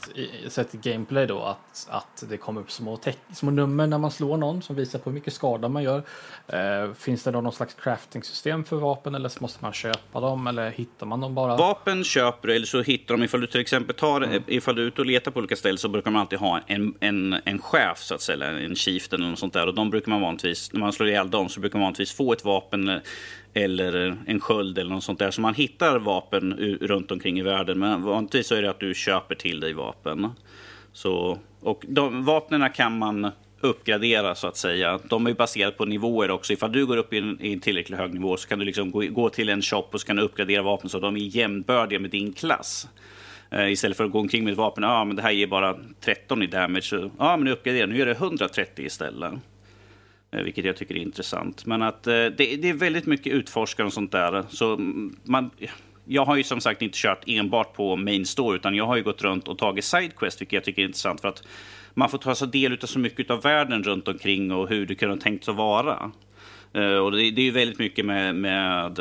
sett 0.47 0.75
i 0.75 0.77
gameplay 0.77 1.27
då 1.27 1.41
att, 1.41 1.87
att 1.89 2.23
det 2.29 2.37
kommer 2.37 2.61
upp 2.61 2.71
små, 2.71 2.99
små 3.33 3.51
nummer 3.51 3.87
när 3.87 3.97
man 3.97 4.11
slår 4.11 4.37
någon 4.37 4.61
som 4.61 4.75
visar 4.75 4.99
på 4.99 5.09
hur 5.09 5.13
mycket 5.15 5.33
skada 5.33 5.69
man 5.69 5.83
gör. 5.83 6.03
Eh, 6.47 6.93
finns 6.93 7.23
det 7.23 7.31
då 7.31 7.41
någon 7.41 7.53
slags 7.53 7.73
crafting-system 7.73 8.63
för 8.63 8.75
vapen 8.75 9.15
eller 9.15 9.41
måste 9.41 9.59
man 9.61 9.73
köpa 9.73 10.19
dem 10.19 10.47
eller 10.47 10.71
hittar 10.71 11.05
man 11.05 11.21
dem 11.21 11.35
bara? 11.35 11.57
Vapen 11.57 12.03
köper 12.03 12.47
du 12.47 12.55
eller 12.55 12.65
så 12.65 12.81
hittar 12.81 13.17
de 13.17 13.23
ifall 13.23 13.41
du 13.41 13.47
till 13.47 13.61
exempel 13.61 13.95
tar, 13.95 14.21
mm. 14.21 14.43
ifall 14.47 14.75
du 14.75 14.81
är 14.81 14.87
ute 14.87 15.01
och 15.01 15.07
letar 15.07 15.31
på 15.31 15.39
olika 15.39 15.55
ställen 15.55 15.77
så 15.77 15.89
brukar 15.89 16.11
man 16.11 16.21
alltid 16.21 16.39
ha 16.39 16.59
en, 16.67 16.93
en, 16.99 17.35
en 17.45 17.59
chef 17.59 17.97
så 17.97 18.15
att 18.15 18.21
säga, 18.21 18.45
en 18.45 18.75
chief 18.75 19.13
eller 19.13 19.29
något 19.29 19.39
sånt 19.39 19.53
där 19.53 19.67
och 19.67 19.75
de 19.75 19.89
brukar 19.89 20.09
man 20.09 20.21
vanligtvis, 20.21 20.73
när 20.73 20.79
man 20.79 20.93
slår 20.93 21.09
ihjäl 21.09 21.29
dem 21.29 21.49
så 21.49 21.59
brukar 21.59 21.79
man 21.79 21.83
vanligtvis 21.83 22.13
få 22.13 22.33
ett 22.33 22.45
vapen 22.45 23.01
eller 23.53 24.17
en 24.27 24.39
sköld 24.39 24.77
eller 24.77 24.89
något 24.89 25.03
sånt 25.03 25.19
där. 25.19 25.31
Så 25.31 25.41
man 25.41 25.53
hittar 25.53 25.99
vapen 25.99 26.53
runt 26.81 27.11
omkring 27.11 27.39
i 27.39 27.41
världen. 27.41 27.79
Men 27.79 28.03
vanligtvis 28.03 28.47
så 28.47 28.55
är 28.55 28.61
det 28.61 28.69
att 28.69 28.79
du 28.79 28.93
köper 28.93 29.35
till 29.35 29.59
dig 29.59 29.73
vapen. 29.73 30.29
Så, 30.93 31.39
och 31.59 31.85
de 31.87 32.25
vapnen 32.25 32.69
kan 32.69 32.97
man 32.97 33.31
uppgradera 33.61 34.35
så 34.35 34.47
att 34.47 34.57
säga. 34.57 34.99
De 35.09 35.27
är 35.27 35.33
baserade 35.33 35.71
på 35.71 35.85
nivåer 35.85 36.31
också. 36.31 36.53
Ifall 36.53 36.71
du 36.71 36.85
går 36.85 36.97
upp 36.97 37.13
i 37.13 37.17
en, 37.17 37.41
i 37.41 37.53
en 37.53 37.59
tillräckligt 37.59 37.99
hög 37.99 38.13
nivå 38.13 38.37
så 38.37 38.47
kan 38.47 38.59
du 38.59 38.65
liksom 38.65 38.91
gå, 38.91 39.01
gå 39.01 39.29
till 39.29 39.49
en 39.49 39.61
shop 39.61 39.87
och 39.91 40.01
så 40.01 40.07
kan 40.07 40.15
du 40.15 40.21
uppgradera 40.21 40.61
vapen 40.61 40.89
så 40.89 40.97
att 40.97 41.03
de 41.03 41.15
är 41.15 41.19
jämnbördiga 41.19 41.99
med 41.99 42.09
din 42.09 42.33
klass. 42.33 42.87
Eh, 43.49 43.71
istället 43.71 43.97
för 43.97 44.03
att 44.03 44.11
gå 44.11 44.19
omkring 44.19 44.43
med 44.43 44.51
ett 44.51 44.57
vapen, 44.57 44.83
ja 44.83 44.89
ah, 44.89 45.05
men 45.05 45.15
det 45.15 45.21
här 45.21 45.31
ger 45.31 45.47
bara 45.47 45.77
13 46.01 46.43
i 46.43 46.47
damage. 46.47 46.89
Ja 46.91 47.09
ah, 47.17 47.37
men 47.37 47.45
nu 47.45 47.51
uppgraderar 47.51 47.87
nu 47.87 47.97
gör 47.97 48.05
det 48.05 48.11
130 48.11 48.85
istället. 48.85 49.33
Eh, 50.33 50.43
vilket 50.43 50.65
jag 50.65 50.77
tycker 50.77 50.95
är 50.95 50.99
intressant. 50.99 51.65
Men 51.65 51.81
att 51.81 52.07
eh, 52.07 52.13
det, 52.13 52.55
det 52.55 52.69
är 52.69 52.73
väldigt 52.73 53.05
mycket 53.05 53.33
utforskare 53.33 53.87
och 53.87 53.93
sånt 53.93 54.11
där. 54.11 54.43
Så 54.49 54.77
man, 55.23 55.49
jag 56.05 56.25
har 56.25 56.35
ju 56.35 56.43
som 56.43 56.61
sagt 56.61 56.81
inte 56.81 56.97
kört 56.97 57.23
enbart 57.27 57.73
på 57.73 57.95
main 57.95 58.25
store, 58.25 58.55
utan 58.55 58.75
jag 58.75 58.85
har 58.85 58.95
ju 58.95 59.03
gått 59.03 59.21
runt 59.21 59.47
och 59.47 59.57
tagit 59.57 59.85
sidequest, 59.85 60.41
vilket 60.41 60.53
jag 60.53 60.63
tycker 60.63 60.81
är 60.81 60.85
intressant. 60.85 61.21
För 61.21 61.27
att 61.27 61.43
man 61.93 62.09
får 62.09 62.17
ta 62.17 62.35
sig 62.35 62.47
del 62.47 62.73
av 62.73 62.85
så 62.85 62.99
mycket 62.99 63.31
av 63.31 63.41
världen 63.41 63.83
runt 63.83 64.07
omkring 64.07 64.51
och 64.51 64.69
hur 64.69 64.85
det 64.85 64.95
kunde 64.95 65.17
tänkt 65.17 65.49
att 65.49 65.55
vara. 65.55 66.11
Eh, 66.73 66.97
och 66.97 67.11
det, 67.11 67.31
det, 67.31 67.41
är 67.41 67.45
ju 67.45 67.51
väldigt 67.51 67.79
mycket 67.79 68.05
med, 68.05 68.35
med 68.35 68.99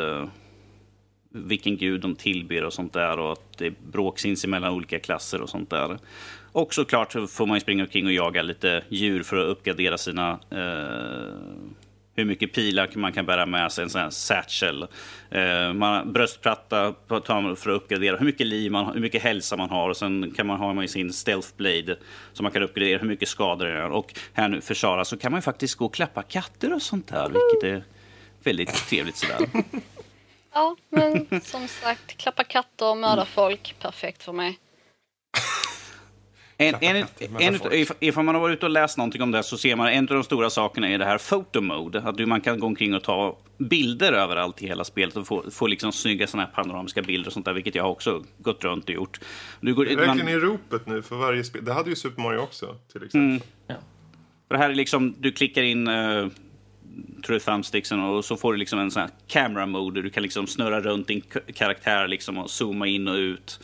vilken 1.29 1.77
gud 1.77 2.01
de 2.01 2.15
tillber 2.15 2.63
och 2.63 2.73
sånt 2.73 2.93
där 2.93 3.19
och 3.19 3.31
att 3.31 3.57
det 3.57 3.73
bråk 3.91 4.19
sinsemellan 4.19 4.73
olika 4.73 4.99
klasser 4.99 5.41
och 5.41 5.49
sånt 5.49 5.69
där. 5.69 5.97
Och 6.53 6.73
såklart 6.73 7.11
får 7.11 7.45
man 7.45 7.55
ju 7.55 7.61
springa 7.61 7.83
omkring 7.83 8.05
och 8.05 8.11
jaga 8.11 8.41
lite 8.41 8.83
djur 8.89 9.23
för 9.23 9.37
att 9.37 9.47
uppgradera 9.47 9.97
sina... 9.97 10.39
Eh, 10.51 11.37
hur 12.15 12.25
mycket 12.25 12.53
pilar 12.53 12.89
man 12.93 13.13
kan 13.13 13.25
bära 13.25 13.45
med 13.45 13.71
sig, 13.71 13.83
en 13.83 13.89
sån 13.89 14.01
här 14.01 14.09
satchel. 14.09 14.87
Eh, 15.29 15.73
man, 15.73 16.13
bröstplatta 16.13 16.93
för 17.07 17.51
att 17.55 17.67
uppgradera 17.67 18.17
hur 18.17 18.25
mycket 18.25 18.47
liv 18.47 18.71
man 18.71 18.93
hur 18.93 19.01
mycket 19.01 19.23
hälsa 19.23 19.57
man 19.57 19.69
har. 19.69 19.89
Och 19.89 19.97
sen 19.97 20.33
kan 20.35 20.47
man 20.47 20.59
ha 20.59 20.73
med 20.73 20.89
sin 20.89 21.13
stealth 21.13 21.49
blade 21.57 21.97
som 22.33 22.43
man 22.43 22.51
kan 22.51 22.63
uppgradera 22.63 22.99
hur 22.99 23.07
mycket 23.07 23.29
skador 23.29 23.65
det 23.65 23.71
är. 23.71 23.89
Och 23.89 24.19
här 24.33 24.47
nu 24.47 24.61
för 24.61 24.73
Sara 24.73 25.05
så 25.05 25.17
kan 25.17 25.31
man 25.31 25.37
ju 25.37 25.41
faktiskt 25.41 25.75
gå 25.75 25.85
och 25.85 25.93
klappa 25.93 26.23
katter 26.23 26.73
och 26.73 26.81
sånt 26.81 27.07
där, 27.07 27.29
vilket 27.29 27.63
är 27.63 27.83
väldigt 28.43 28.87
trevligt 28.89 29.17
sådär. 29.17 29.47
Ja, 30.55 30.75
men 30.89 31.41
som 31.41 31.67
sagt, 31.67 32.17
klappa 32.17 32.43
katter 32.43 32.89
och 32.89 32.97
mörda 32.97 33.25
folk, 33.25 33.75
perfekt 33.79 34.23
för 34.23 34.33
mig. 34.33 34.59
En, 36.63 36.75
en, 36.81 37.07
en, 37.39 37.85
ifall 37.99 38.23
man 38.23 38.35
har 38.35 38.41
varit 38.41 38.57
ute 38.57 38.65
och 38.65 38.71
läst 38.71 38.97
någonting 38.97 39.21
om 39.21 39.31
det 39.31 39.43
så 39.43 39.57
ser 39.57 39.75
man 39.75 39.87
en 39.87 40.03
av 40.03 40.15
de 40.15 40.23
stora 40.23 40.49
sakerna 40.49 40.89
är 40.89 40.97
det 40.97 41.05
här 41.05 41.17
photo 41.17 41.61
mode. 41.61 42.01
Att 42.01 42.27
man 42.27 42.41
kan 42.41 42.59
gå 42.59 42.67
omkring 42.67 42.93
och 42.93 43.03
ta 43.03 43.37
bilder 43.57 44.13
överallt 44.13 44.61
i 44.61 44.67
hela 44.67 44.83
spelet 44.83 45.15
och 45.15 45.27
få, 45.27 45.43
få 45.51 45.67
liksom 45.67 45.91
snygga 45.91 46.27
såna 46.27 46.43
här 46.43 46.51
panoramiska 46.51 47.01
bilder 47.01 47.27
och 47.27 47.33
sånt 47.33 47.45
där, 47.45 47.53
vilket 47.53 47.75
jag 47.75 47.91
också 47.91 48.23
gått 48.37 48.63
runt 48.63 48.83
och 48.83 48.95
gjort. 48.95 49.19
Du 49.61 49.73
går, 49.73 49.85
det 49.85 49.91
är 49.91 49.97
verkligen 49.97 50.25
man, 50.25 50.29
i 50.29 50.37
ropet 50.37 50.87
nu 50.87 51.01
för 51.01 51.15
varje 51.15 51.43
spel. 51.43 51.65
Det 51.65 51.73
hade 51.73 51.89
ju 51.89 51.95
Super 51.95 52.21
Mario 52.21 52.39
också 52.39 52.75
till 52.91 53.03
exempel. 53.03 53.21
Mm. 53.21 53.41
Ja. 53.67 53.75
För 54.47 54.55
det 54.55 54.57
här 54.57 54.69
är 54.69 54.75
liksom, 54.75 55.15
du 55.19 55.31
klickar 55.31 55.63
in 55.63 55.87
uh, 55.87 56.27
tror 57.25 57.39
thumbsticksen 57.39 57.99
och 57.99 58.25
så 58.25 58.37
får 58.37 58.53
du 58.53 58.59
liksom 58.59 58.79
en 58.79 58.91
sån 58.91 59.01
här 59.01 59.09
camera 59.27 59.65
mode. 59.65 60.01
Du 60.01 60.09
kan 60.09 60.23
liksom 60.23 60.47
snurra 60.47 60.81
runt 60.81 61.07
din 61.07 61.21
karaktär 61.53 62.07
liksom 62.07 62.37
och 62.37 62.49
zooma 62.49 62.87
in 62.87 63.07
och 63.07 63.15
ut 63.15 63.59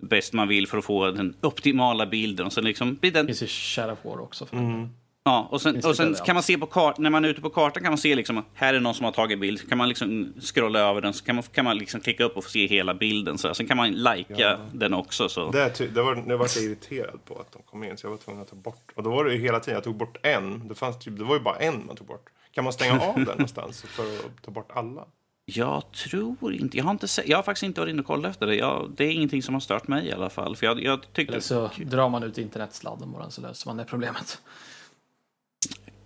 bäst 0.00 0.32
man 0.32 0.48
vill 0.48 0.66
för 0.66 0.78
att 0.78 0.84
få 0.84 1.10
den 1.10 1.34
optimala 1.42 2.06
bilden. 2.06 2.46
Och 2.46 2.52
sen 2.52 2.64
liksom 2.64 2.94
blir 2.94 3.10
den... 3.10 3.26
Det 3.26 3.34
finns 3.34 3.42
ju 3.42 3.46
Shadow 3.46 3.96
War 4.02 4.20
också. 4.20 4.46
För 4.46 4.56
mm. 4.56 4.88
Ja, 5.28 5.48
och 5.50 5.62
sen, 5.62 5.84
och 5.84 5.96
sen 5.96 6.14
kan 6.14 6.34
man 6.34 6.42
se 6.42 6.58
på 6.58 6.66
kartan, 6.66 7.02
när 7.02 7.10
man 7.10 7.24
är 7.24 7.28
ute 7.28 7.40
på 7.40 7.50
kartan 7.50 7.82
kan 7.82 7.92
man 7.92 7.98
se 7.98 8.14
liksom, 8.14 8.44
här 8.54 8.74
är 8.74 8.80
någon 8.80 8.94
som 8.94 9.04
har 9.04 9.12
tagit 9.12 9.40
bild. 9.40 9.68
kan 9.68 9.78
man 9.78 9.88
liksom 9.88 10.32
scrolla 10.40 10.78
över 10.78 11.00
den, 11.00 11.12
så 11.12 11.24
kan 11.24 11.34
man, 11.34 11.44
kan 11.52 11.64
man 11.64 11.78
liksom 11.78 12.00
klicka 12.00 12.24
upp 12.24 12.36
och 12.36 12.44
få 12.44 12.50
se 12.50 12.66
hela 12.66 12.94
bilden. 12.94 13.38
Så. 13.38 13.54
Sen 13.54 13.66
kan 13.66 13.76
man 13.76 13.92
likea 13.92 14.24
ja. 14.38 14.56
den 14.72 14.94
också. 14.94 15.28
Så. 15.28 15.50
Det, 15.50 15.94
det 15.94 16.02
var, 16.02 16.14
det 16.14 16.36
var 16.36 16.48
jag 16.56 16.64
irriterad 16.64 17.24
på 17.24 17.34
att 17.34 17.52
de 17.52 17.62
kom 17.62 17.84
in, 17.84 17.96
så 17.96 18.06
jag 18.06 18.10
var 18.10 18.18
tvungen 18.18 18.42
att 18.42 18.48
ta 18.48 18.56
bort. 18.56 18.92
Och 18.94 19.02
då 19.02 19.10
var 19.10 19.24
det 19.24 19.32
ju 19.32 19.40
hela 19.40 19.60
tiden, 19.60 19.74
jag 19.74 19.84
tog 19.84 19.96
bort 19.96 20.16
en. 20.22 20.68
Det, 20.68 20.74
fanns 20.74 20.98
typ, 20.98 21.18
det 21.18 21.24
var 21.24 21.34
ju 21.34 21.40
bara 21.40 21.56
en 21.56 21.86
man 21.86 21.96
tog 21.96 22.06
bort. 22.06 22.28
Kan 22.52 22.64
man 22.64 22.72
stänga 22.72 23.00
av 23.00 23.14
den 23.14 23.24
någonstans 23.24 23.82
för 23.82 24.02
att 24.02 24.42
ta 24.44 24.50
bort 24.50 24.70
alla? 24.74 25.04
Jag 25.50 25.92
tror 25.92 26.54
inte, 26.54 26.76
jag 26.76 26.84
har, 26.84 26.90
inte 26.90 27.06
jag 27.26 27.38
har 27.38 27.42
faktiskt 27.42 27.62
inte 27.62 27.80
varit 27.80 27.90
inne 27.90 28.00
och 28.00 28.06
kollat 28.06 28.30
efter 28.30 28.46
det. 28.46 28.54
Jag, 28.54 28.92
det 28.96 29.04
är 29.04 29.10
ingenting 29.10 29.42
som 29.42 29.54
har 29.54 29.60
stört 29.60 29.88
mig 29.88 30.06
i 30.06 30.12
alla 30.12 30.30
fall. 30.30 30.56
För 30.56 30.66
jag, 30.66 30.82
jag 30.82 31.12
tyckte... 31.12 31.32
Eller 31.32 31.40
så 31.40 31.70
drar 31.76 32.08
man 32.08 32.22
ut 32.22 32.38
internetsladden 32.38 33.12
bara 33.12 33.30
så 33.30 33.40
löser 33.40 33.68
man 33.68 33.76
det 33.76 33.84
problemet. 33.84 34.40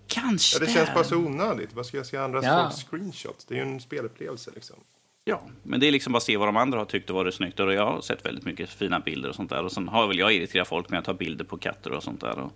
Kanske. 0.06 0.56
Ja, 0.56 0.66
det 0.66 0.72
känns 0.72 0.94
bara 0.94 1.04
så 1.04 1.16
onödigt. 1.16 1.74
Vad 1.74 1.86
ska 1.86 1.96
jag 1.96 2.06
se 2.06 2.16
andras 2.16 2.44
ja. 2.44 2.62
folks 2.62 2.84
screenshots? 2.84 3.44
Det 3.44 3.54
är 3.54 3.64
ju 3.64 3.72
en 3.72 3.80
spelupplevelse 3.80 4.50
liksom. 4.54 4.76
Ja, 5.24 5.42
men 5.62 5.80
det 5.80 5.88
är 5.88 5.92
liksom 5.92 6.12
bara 6.12 6.16
att 6.16 6.22
se 6.22 6.36
vad 6.36 6.48
de 6.48 6.56
andra 6.56 6.78
har 6.78 6.84
tyckt 6.84 7.10
och 7.10 7.16
varit 7.16 7.34
snyggt. 7.34 7.60
Och 7.60 7.72
jag 7.72 7.86
har 7.86 8.00
sett 8.00 8.26
väldigt 8.26 8.44
mycket 8.44 8.70
fina 8.70 9.00
bilder 9.00 9.28
och 9.28 9.34
sånt 9.34 9.50
där. 9.50 9.64
Och 9.64 9.72
sen 9.72 9.88
har 9.88 10.06
väl 10.06 10.18
jag 10.18 10.32
irriterat 10.32 10.68
folk 10.68 10.90
med 10.90 10.98
att 10.98 11.04
ta 11.04 11.14
bilder 11.14 11.44
på 11.44 11.58
katter 11.58 11.92
och 11.92 12.02
sånt 12.02 12.20
där. 12.20 12.38
Och... 12.38 12.52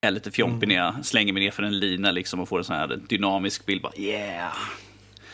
Jag 0.00 0.08
är 0.08 0.12
lite 0.12 0.30
fjompig 0.30 0.68
när 0.68 0.74
jag 0.74 1.04
slänger 1.06 1.32
mig 1.32 1.42
ner 1.42 1.50
för 1.50 1.62
en 1.62 1.78
lina 1.78 2.10
liksom 2.10 2.40
och 2.40 2.48
får 2.48 2.58
en 2.58 2.64
sån 2.64 2.76
här 2.76 3.00
dynamisk 3.08 3.66
bild. 3.66 3.82
Bara, 3.82 3.96
yeah! 3.96 4.56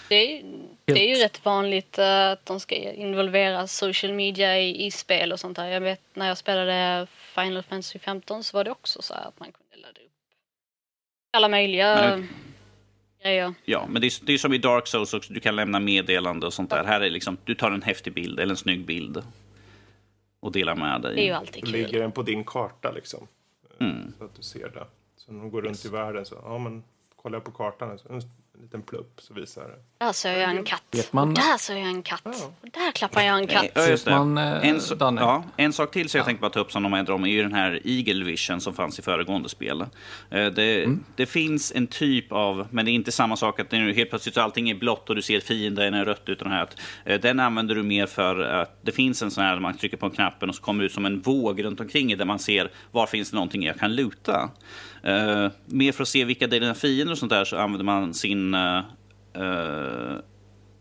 Det 0.08 0.14
är, 0.38 0.44
det 0.84 1.10
är 1.10 1.16
ju 1.16 1.22
rätt 1.22 1.44
vanligt 1.44 1.98
eh, 1.98 2.30
att 2.30 2.46
de 2.46 2.60
ska 2.60 2.74
involvera 2.74 3.66
social 3.66 4.12
media 4.12 4.60
i, 4.60 4.86
i 4.86 4.90
spel 4.90 5.32
och 5.32 5.40
sånt 5.40 5.56
där. 5.56 5.66
Jag 5.66 5.80
vet 5.80 6.00
när 6.14 6.28
jag 6.28 6.38
spelade 6.38 7.06
Final 7.10 7.62
Fantasy 7.62 7.98
15 7.98 8.44
så 8.44 8.56
var 8.56 8.64
det 8.64 8.70
också 8.70 9.02
så 9.02 9.14
att 9.14 9.40
man 9.40 9.52
kunde 9.52 9.76
ladda 9.76 10.00
upp 10.00 10.08
alla 11.32 11.48
möjliga 11.48 11.94
men, 11.94 12.28
grejer. 13.22 13.54
Ja, 13.64 13.86
men 13.88 14.02
det 14.02 14.06
är, 14.06 14.26
det 14.26 14.32
är 14.32 14.38
som 14.38 14.52
i 14.52 14.58
Dark 14.58 14.86
Souls 14.86 15.14
också. 15.14 15.32
Du 15.32 15.40
kan 15.40 15.56
lämna 15.56 15.80
meddelande 15.80 16.46
och 16.46 16.52
sånt 16.52 16.70
där. 16.70 16.84
Här 16.84 17.00
är 17.00 17.10
liksom, 17.10 17.36
du 17.44 17.54
tar 17.54 17.70
en 17.70 17.82
häftig 17.82 18.14
bild 18.14 18.40
eller 18.40 18.52
en 18.52 18.56
snygg 18.56 18.86
bild 18.86 19.22
och 20.40 20.52
delar 20.52 20.74
med 20.74 21.02
dig. 21.02 21.14
Det 21.14 21.22
är 21.22 21.26
ju 21.26 21.32
alltid 21.32 21.64
kul. 21.64 21.72
Ligger 21.72 22.00
den 22.00 22.12
på 22.12 22.22
din 22.22 22.44
karta 22.44 22.92
liksom. 22.92 23.26
Mm. 23.80 24.12
Så 24.18 24.24
att 24.24 24.34
du 24.34 24.42
ser 24.42 24.68
det. 24.68 24.86
Så 25.16 25.32
när 25.32 25.40
de 25.40 25.50
går 25.50 25.62
runt 25.62 25.84
i 25.84 25.88
världen 25.88 26.24
så, 26.24 26.34
ja 26.42 26.58
men 26.58 26.84
kollar 27.16 27.36
jag 27.36 27.44
på 27.44 27.50
kartan. 27.50 27.98
Så, 27.98 28.20
en 28.58 28.64
liten 28.64 28.82
plupp 28.82 29.14
så 29.18 29.34
visar 29.34 29.62
det. 29.62 30.04
Där 30.06 30.12
ser 30.12 30.38
jag 30.40 30.50
en 30.50 30.64
katt. 30.64 30.82
Vet 30.92 31.12
man- 31.12 31.28
Och 31.28 31.34
där 31.34 31.58
ser 31.58 31.76
jag 31.76 31.88
en 31.88 32.02
katt. 32.02 32.26
Och 32.60 32.68
där 32.72 32.92
klappar 32.92 33.22
jag 33.22 33.38
en 33.38 33.46
katt. 33.46 33.66
Ja, 33.74 33.86
just 33.86 34.04
det. 34.04 34.10
Man, 34.10 34.38
eh, 34.38 34.68
en, 34.68 34.80
so 34.80 34.94
Danne? 34.94 35.20
ja, 35.20 35.44
en 35.56 35.72
sak 35.72 35.90
till 35.90 36.08
som 36.08 36.18
jag 36.18 36.24
tänkte 36.26 36.40
bara 36.40 36.50
ta 36.50 36.60
upp 36.60 36.72
som 36.72 36.82
de 36.82 36.94
ändrar 36.94 37.14
om 37.14 37.24
är 37.24 37.28
ju 37.28 37.42
den 37.42 37.54
här 37.54 37.80
Eagle 37.84 38.24
Vision 38.24 38.60
som 38.60 38.74
fanns 38.74 38.98
i 38.98 39.02
föregående 39.02 39.48
spel. 39.48 39.80
Eh, 40.30 40.46
Det, 40.46 40.84
Mm. 40.84 41.04
det 41.16 41.26
finns 41.26 41.72
en 41.76 41.86
typ 41.86 42.32
av, 42.32 42.66
men 42.70 42.84
det 42.84 42.90
är 42.90 42.92
inte 42.92 43.12
samma 43.12 43.36
sak 43.36 43.60
att 43.60 43.72
nu 43.72 43.92
helt 43.94 44.10
plötsligt 44.10 44.34
så 44.34 44.40
allting 44.40 44.70
är 44.70 44.74
blått 44.74 45.10
och 45.10 45.16
du 45.16 45.22
ser 45.22 45.40
fienden 45.40 45.94
är 45.94 46.04
rött. 46.04 46.22
Utan 46.28 46.50
här 46.50 46.62
att, 46.62 46.76
eh, 47.04 47.20
den 47.20 47.40
använder 47.40 47.74
du 47.74 47.82
mer 47.82 48.06
för 48.06 48.40
att 48.40 48.78
det 48.82 48.92
finns 48.92 49.22
en 49.22 49.30
sån 49.30 49.44
här, 49.44 49.60
man 49.60 49.76
trycker 49.78 49.96
på 49.96 50.10
knappen 50.10 50.48
och 50.48 50.54
så 50.54 50.62
kommer 50.62 50.82
det 50.82 50.86
ut 50.86 50.92
som 50.92 51.06
en 51.06 51.20
våg 51.20 51.64
runt 51.64 51.80
omkring 51.80 52.16
där 52.16 52.24
man 52.24 52.38
ser 52.38 52.70
var 52.90 53.06
finns 53.06 53.30
det 53.30 53.34
någonting 53.34 53.62
jag 53.62 53.78
kan 53.78 53.94
luta. 53.94 54.50
Eh, 55.08 55.50
mer 55.66 55.92
för 55.92 56.02
att 56.02 56.08
se 56.08 56.24
vilka 56.24 56.46
det 56.46 56.56
är 56.56 56.60
dina 56.60 56.74
fiender 56.74 57.12
och 57.12 57.18
sånt 57.18 57.30
där 57.30 57.44
så 57.44 57.56
använder 57.56 57.84
man 57.84 58.14
sin 58.14 58.54
eh, 58.54 58.82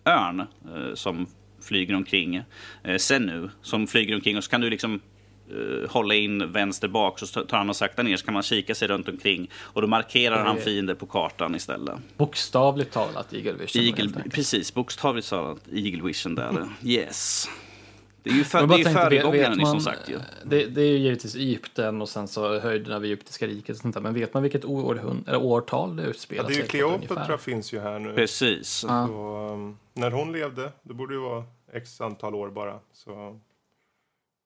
örn 0.05 0.39
eh, 0.39 0.93
som 0.93 1.27
flyger 1.61 1.95
omkring. 1.95 2.43
Eh, 2.83 2.97
Senu 2.97 3.49
som 3.61 3.87
flyger 3.87 4.15
omkring 4.15 4.37
och 4.37 4.43
så 4.43 4.49
kan 4.49 4.61
du 4.61 4.69
liksom 4.69 5.01
hålla 5.89 6.15
in 6.15 6.51
vänster 6.51 6.87
bak 6.87 7.19
så 7.19 7.25
tar 7.25 7.57
han 7.57 7.69
och 7.69 7.75
sakta 7.75 8.03
ner 8.03 8.17
så 8.17 8.25
kan 8.25 8.33
man 8.33 8.43
kika 8.43 8.75
sig 8.75 8.87
runt 8.87 9.09
omkring 9.09 9.49
och 9.55 9.81
då 9.81 9.87
markerar 9.87 10.45
han 10.45 10.57
fiender 10.57 10.95
på 10.95 11.05
kartan 11.05 11.55
istället. 11.55 11.95
Bokstavligt 12.17 12.93
talat 12.93 13.33
Eagle 13.33 13.53
Vision. 13.53 13.83
Eagle, 13.83 14.09
precis, 14.31 14.73
bokstavligt 14.73 15.29
talat 15.29 15.59
Eagle 15.71 16.03
Vision 16.03 16.35
där. 16.35 16.67
Yes. 16.83 17.49
Det 18.27 18.33
är 18.33 18.37
ju, 18.37 18.43
för, 18.43 18.67
det 18.67 18.75
är 18.75 18.93
föregångaren 18.93 19.53
som 19.53 19.61
man- 19.61 19.81
sagt 19.81 20.09
ju. 20.09 20.19
Det, 20.43 20.65
det 20.65 20.81
är 20.81 20.85
ju 20.85 20.97
givetvis 20.97 21.35
Egypten 21.35 22.01
och 22.01 22.09
sen 22.09 22.27
så 22.27 22.59
höjden 22.59 22.93
av 22.93 23.03
Egyptiska 23.03 23.47
riket 23.47 23.75
och 23.75 23.81
sånt 23.81 23.93
där. 23.95 24.01
Men 24.01 24.13
vet 24.13 24.33
man 24.33 24.43
vilket 24.43 24.65
århund, 24.65 25.27
eller 25.27 25.41
årtal 25.41 25.95
det 25.95 26.03
Ja, 26.03 26.09
utspelar 26.09 26.43
det 26.43 26.53
är 26.53 26.55
ju 26.55 26.61
sig 26.61 26.69
Kleopatra 26.69 27.37
finns 27.37 27.73
ju 27.73 27.79
här 27.79 27.99
nu. 27.99 28.13
Precis. 28.13 28.67
Så, 28.67 28.87
um, 29.53 29.77
när 29.93 30.11
hon 30.11 30.31
levde, 30.31 30.71
det 30.83 30.93
borde 30.93 31.13
ju 31.13 31.19
vara 31.19 31.43
x 31.73 32.01
antal 32.01 32.35
år 32.35 32.49
bara. 32.49 32.79
Så. 32.93 33.39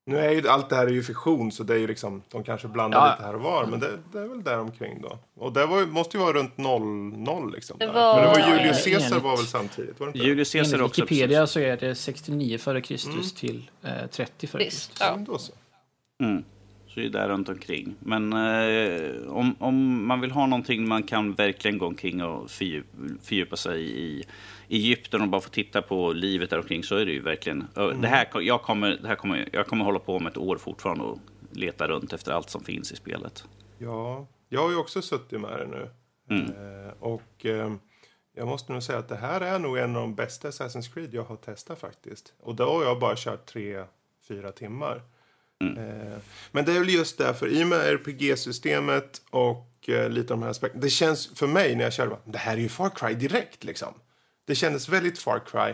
Nu 0.05 0.17
är 0.17 0.31
ju 0.31 0.47
allt 0.47 0.69
det 0.69 0.75
här 0.75 0.87
är 0.87 0.91
ju 0.91 1.03
fiktion 1.03 1.51
så 1.51 1.63
det 1.63 1.73
är 1.73 1.77
ju 1.77 1.87
liksom, 1.87 2.21
de 2.31 2.43
kanske 2.43 2.67
blandar 2.67 2.99
Ja. 3.07 3.11
lite 3.11 3.23
här 3.23 3.35
och 3.35 3.41
var. 3.41 3.65
Men 3.65 3.79
det, 3.79 3.99
det 4.11 4.19
är 4.19 4.27
väl 4.27 4.43
där 4.43 4.59
omkring 4.59 5.01
då. 5.01 5.19
Och 5.35 5.53
det 5.53 5.65
var, 5.65 5.85
måste 5.85 6.17
ju 6.17 6.23
vara 6.23 6.33
runt 6.37 6.57
00 6.57 7.51
liksom. 7.53 7.77
Det 7.79 7.87
var- 7.87 8.13
För 8.15 8.21
det 8.21 8.27
var 8.27 8.39
Ja, 8.39 8.57
Julius 8.57 8.83
Caesar 8.85 9.07
enligt- 9.07 9.23
var 9.23 9.37
väl 9.37 9.45
samtidigt? 9.45 9.99
Var 9.99 10.07
det 10.07 10.13
inte? 10.17 10.27
Julius 10.27 10.51
Caesar 10.53 10.73
Enligt 10.73 10.89
också. 10.89 11.01
Wikipedia 11.01 11.39
Precis. 11.41 11.53
så 11.53 11.59
är 11.59 11.77
det 11.77 11.95
69 11.95 12.57
före 12.57 12.81
Kristus 12.81 13.13
Mm. 13.15 13.23
till 13.35 13.69
eh, 13.83 14.07
30 14.11 14.47
före 14.47 14.63
Kristus. 14.63 14.97
ja. 14.99 15.15
Men 15.15 15.23
då 15.25 15.37
så. 15.37 15.53
Mm. 16.23 16.43
Så 16.87 16.99
det 16.99 17.05
är 17.05 17.09
där 17.09 17.29
runt 17.29 17.49
omkring. 17.49 17.95
Men 17.99 18.33
eh, 18.33 19.27
om, 19.31 19.55
om 19.59 20.05
man 20.07 20.21
vill 20.21 20.31
ha 20.31 20.45
någonting 20.45 20.87
man 20.87 21.03
kan 21.03 21.33
verkligen 21.33 21.77
gå 21.77 21.85
omkring 21.87 22.23
och 22.23 22.51
fördjupa, 22.51 22.87
fördjupa 23.23 23.55
sig 23.55 23.99
i 23.99 24.23
Egypten 24.71 25.21
och 25.21 25.27
bara 25.27 25.41
få 25.41 25.49
titta 25.49 25.81
på 25.81 26.13
livet 26.13 26.49
där 26.49 26.57
omkring 26.57 26.83
så 26.83 26.95
är 26.95 27.05
det 27.05 27.11
ju 27.11 27.21
verkligen... 27.21 27.67
Det, 28.01 28.07
här, 28.07 28.27
jag, 28.41 28.61
kommer, 28.61 28.99
det 29.01 29.07
här 29.07 29.15
kommer, 29.15 29.49
jag 29.51 29.67
kommer 29.67 29.85
hålla 29.85 29.99
på 29.99 30.15
om 30.15 30.27
ett 30.27 30.37
år 30.37 30.57
fortfarande 30.57 31.03
och 31.03 31.19
leta 31.51 31.87
runt 31.87 32.13
efter 32.13 32.31
allt 32.31 32.49
som 32.49 32.63
finns 32.63 32.91
i 32.91 32.95
spelet. 32.95 33.43
Ja, 33.77 34.27
jag 34.49 34.61
har 34.61 34.69
ju 34.69 34.75
också 34.75 35.01
suttit 35.01 35.41
med 35.41 35.59
det 35.59 35.67
nu. 35.67 35.89
Mm. 36.29 36.45
Eh, 36.45 36.93
och 36.99 37.45
eh, 37.45 37.73
jag 38.35 38.47
måste 38.47 38.73
nog 38.73 38.83
säga 38.83 38.99
att 38.99 39.09
det 39.09 39.15
här 39.15 39.41
är 39.41 39.59
nog 39.59 39.77
en 39.77 39.95
av 39.95 40.01
de 40.01 40.15
bästa 40.15 40.49
Assassin's 40.49 40.93
Creed 40.93 41.13
jag 41.13 41.23
har 41.23 41.35
testat 41.35 41.79
faktiskt. 41.79 42.33
Och 42.39 42.55
då 42.55 42.63
har 42.63 42.83
jag 42.83 42.99
bara 42.99 43.15
kört 43.15 43.45
tre, 43.45 43.83
fyra 44.27 44.51
timmar. 44.51 45.01
Eh, 45.61 46.17
men 46.51 46.65
det 46.65 46.71
är 46.71 46.79
väl 46.79 46.89
just 46.89 47.17
därför, 47.17 47.47
i 47.47 47.63
och 47.63 47.67
med 47.67 47.79
RPG-systemet 47.79 49.21
och 49.29 49.89
eh, 49.89 50.09
lite 50.09 50.33
av 50.33 50.39
de 50.39 50.43
här 50.43 50.51
aspekterna. 50.51 50.81
Det 50.81 50.89
känns 50.89 51.27
för 51.39 51.47
mig 51.47 51.75
när 51.75 51.93
jag 51.97 52.09
bara, 52.09 52.19
det 52.25 52.37
här 52.37 52.53
är 52.53 52.61
ju 52.61 52.69
Far 52.69 52.89
Cry 52.89 53.13
direkt 53.13 53.63
liksom. 53.63 53.93
Det 54.45 54.55
kändes 54.55 54.89
väldigt 54.89 55.19
Far 55.19 55.39
Cry, 55.45 55.73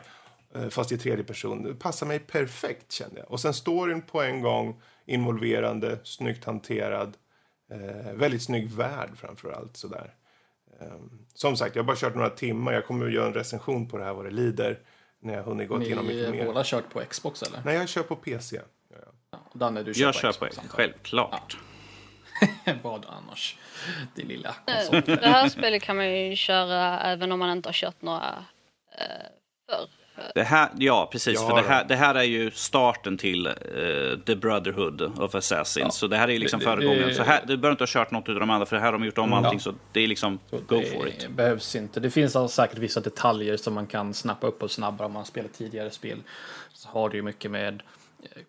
eh, 0.55 0.69
fast 0.69 0.91
i 0.91 0.97
tredje 0.97 1.23
person. 1.23 1.63
Det 1.63 1.75
passar 1.75 2.05
mig 2.07 2.19
perfekt 2.19 2.91
kände 2.91 3.19
jag. 3.19 3.31
Och 3.31 3.39
sen 3.39 3.53
storyn 3.53 4.01
på 4.01 4.21
en 4.21 4.41
gång, 4.41 4.81
involverande, 5.05 5.99
snyggt 6.03 6.45
hanterad. 6.45 7.17
Eh, 7.71 8.13
väldigt 8.13 8.43
snygg 8.43 8.69
värld 8.71 9.09
framför 9.17 9.51
allt. 9.51 9.77
Sådär. 9.77 10.13
Eh, 10.81 10.87
som 11.33 11.57
sagt, 11.57 11.75
jag 11.75 11.83
har 11.83 11.87
bara 11.87 11.97
kört 11.97 12.15
några 12.15 12.29
timmar. 12.29 12.73
Jag 12.73 12.85
kommer 12.85 13.05
att 13.05 13.13
göra 13.13 13.27
en 13.27 13.33
recension 13.33 13.87
på 13.87 13.97
det 13.97 14.03
här 14.03 14.13
vad 14.13 14.25
det 14.25 14.31
lider. 14.31 14.79
När 15.21 15.33
jag 15.33 15.43
hunnit 15.43 15.69
gått 15.69 15.83
igenom 15.83 16.05
Ni 16.07 16.13
mycket 16.13 16.27
eh, 16.27 16.31
mer. 16.35 16.45
båda 16.45 16.63
kört 16.65 16.89
på 16.89 16.99
Xbox 17.09 17.43
eller? 17.43 17.61
Nej, 17.65 17.75
jag 17.75 17.89
kör 17.89 18.03
på 18.03 18.15
PC. 18.15 18.55
Ja, 18.55 18.61
ja. 18.89 19.11
Ja, 19.31 19.39
Danne, 19.53 19.83
du 19.83 19.93
kör 19.93 20.01
Jag 20.05 20.13
på 20.13 20.19
kör 20.19 20.31
på 20.33 20.45
Xbox, 20.45 20.67
självklart. 20.69 21.57
jag. 22.65 22.75
Vad 22.83 23.05
annars? 23.05 23.57
Din 24.15 24.27
lilla 24.27 24.49
Eh, 24.67 24.89
konsol. 24.89 25.01
Det 25.15 25.27
här 25.27 25.49
spelet 25.49 25.83
kan 25.83 25.95
man 25.95 26.11
ju 26.11 26.35
köra 26.35 26.99
även 27.01 27.31
om 27.31 27.39
man 27.39 27.51
inte 27.51 27.69
har 27.69 27.73
kört 27.73 28.01
några 28.01 28.45
förr. 29.71 29.87
Det 30.35 30.43
här, 30.43 30.69
ja, 30.77 31.09
precis. 31.11 31.33
Ja, 31.41 31.49
för 31.49 31.55
det 31.61 31.67
här, 31.67 31.85
det 31.85 31.95
här 31.95 32.15
är 32.15 32.23
ju 32.23 32.51
starten 32.51 33.17
till 33.17 33.47
eh, 33.47 33.53
The 34.25 34.35
Brotherhood 34.35 35.01
of 35.01 35.35
Assassins. 35.35 35.95
Så 35.95 36.07
det 36.07 36.17
här 36.17 36.27
är 36.27 36.31
ju 36.31 36.39
liksom 36.39 36.59
Det- 36.59 36.65
föregångaren. 36.65 37.07
det- 37.07 37.13
Så 37.13 37.23
här, 37.23 37.41
du 37.47 37.57
behöver 37.57 37.71
inte 37.71 37.81
ha 37.81 37.87
kört 37.87 38.11
något 38.11 38.29
av 38.29 38.35
de 38.35 38.49
andra, 38.49 38.65
för 38.65 38.75
här 38.75 38.85
har 38.85 38.91
de 38.91 39.05
gjort 39.05 39.17
om 39.17 39.33
allting. 39.33 39.59
Så 39.59 39.73
det 39.91 39.99
är 39.99 40.07
liksom, 40.07 40.39
go 40.67 40.81
for 40.93 41.07
it. 41.07 41.19
Det 41.19 41.29
behövs 41.29 41.75
inte. 41.75 41.99
Det 41.99 42.11
finns 42.11 42.35
alltså 42.35 42.55
säkert 42.61 42.77
vissa 42.77 42.99
detaljer 42.99 43.57
som 43.57 43.73
man 43.73 43.87
kan 43.87 44.13
snappa 44.13 44.47
upp 44.47 44.63
och 44.63 44.71
snabbare 44.71 45.05
om 45.05 45.11
man 45.13 45.25
spelar 45.25 45.49
tidigare 45.49 45.91
spel. 45.91 46.17
Så 46.73 46.89
har 46.89 47.09
det 47.09 47.15
ju 47.15 47.21
mycket 47.23 47.51
med 47.51 47.83
eh, 48.23 48.41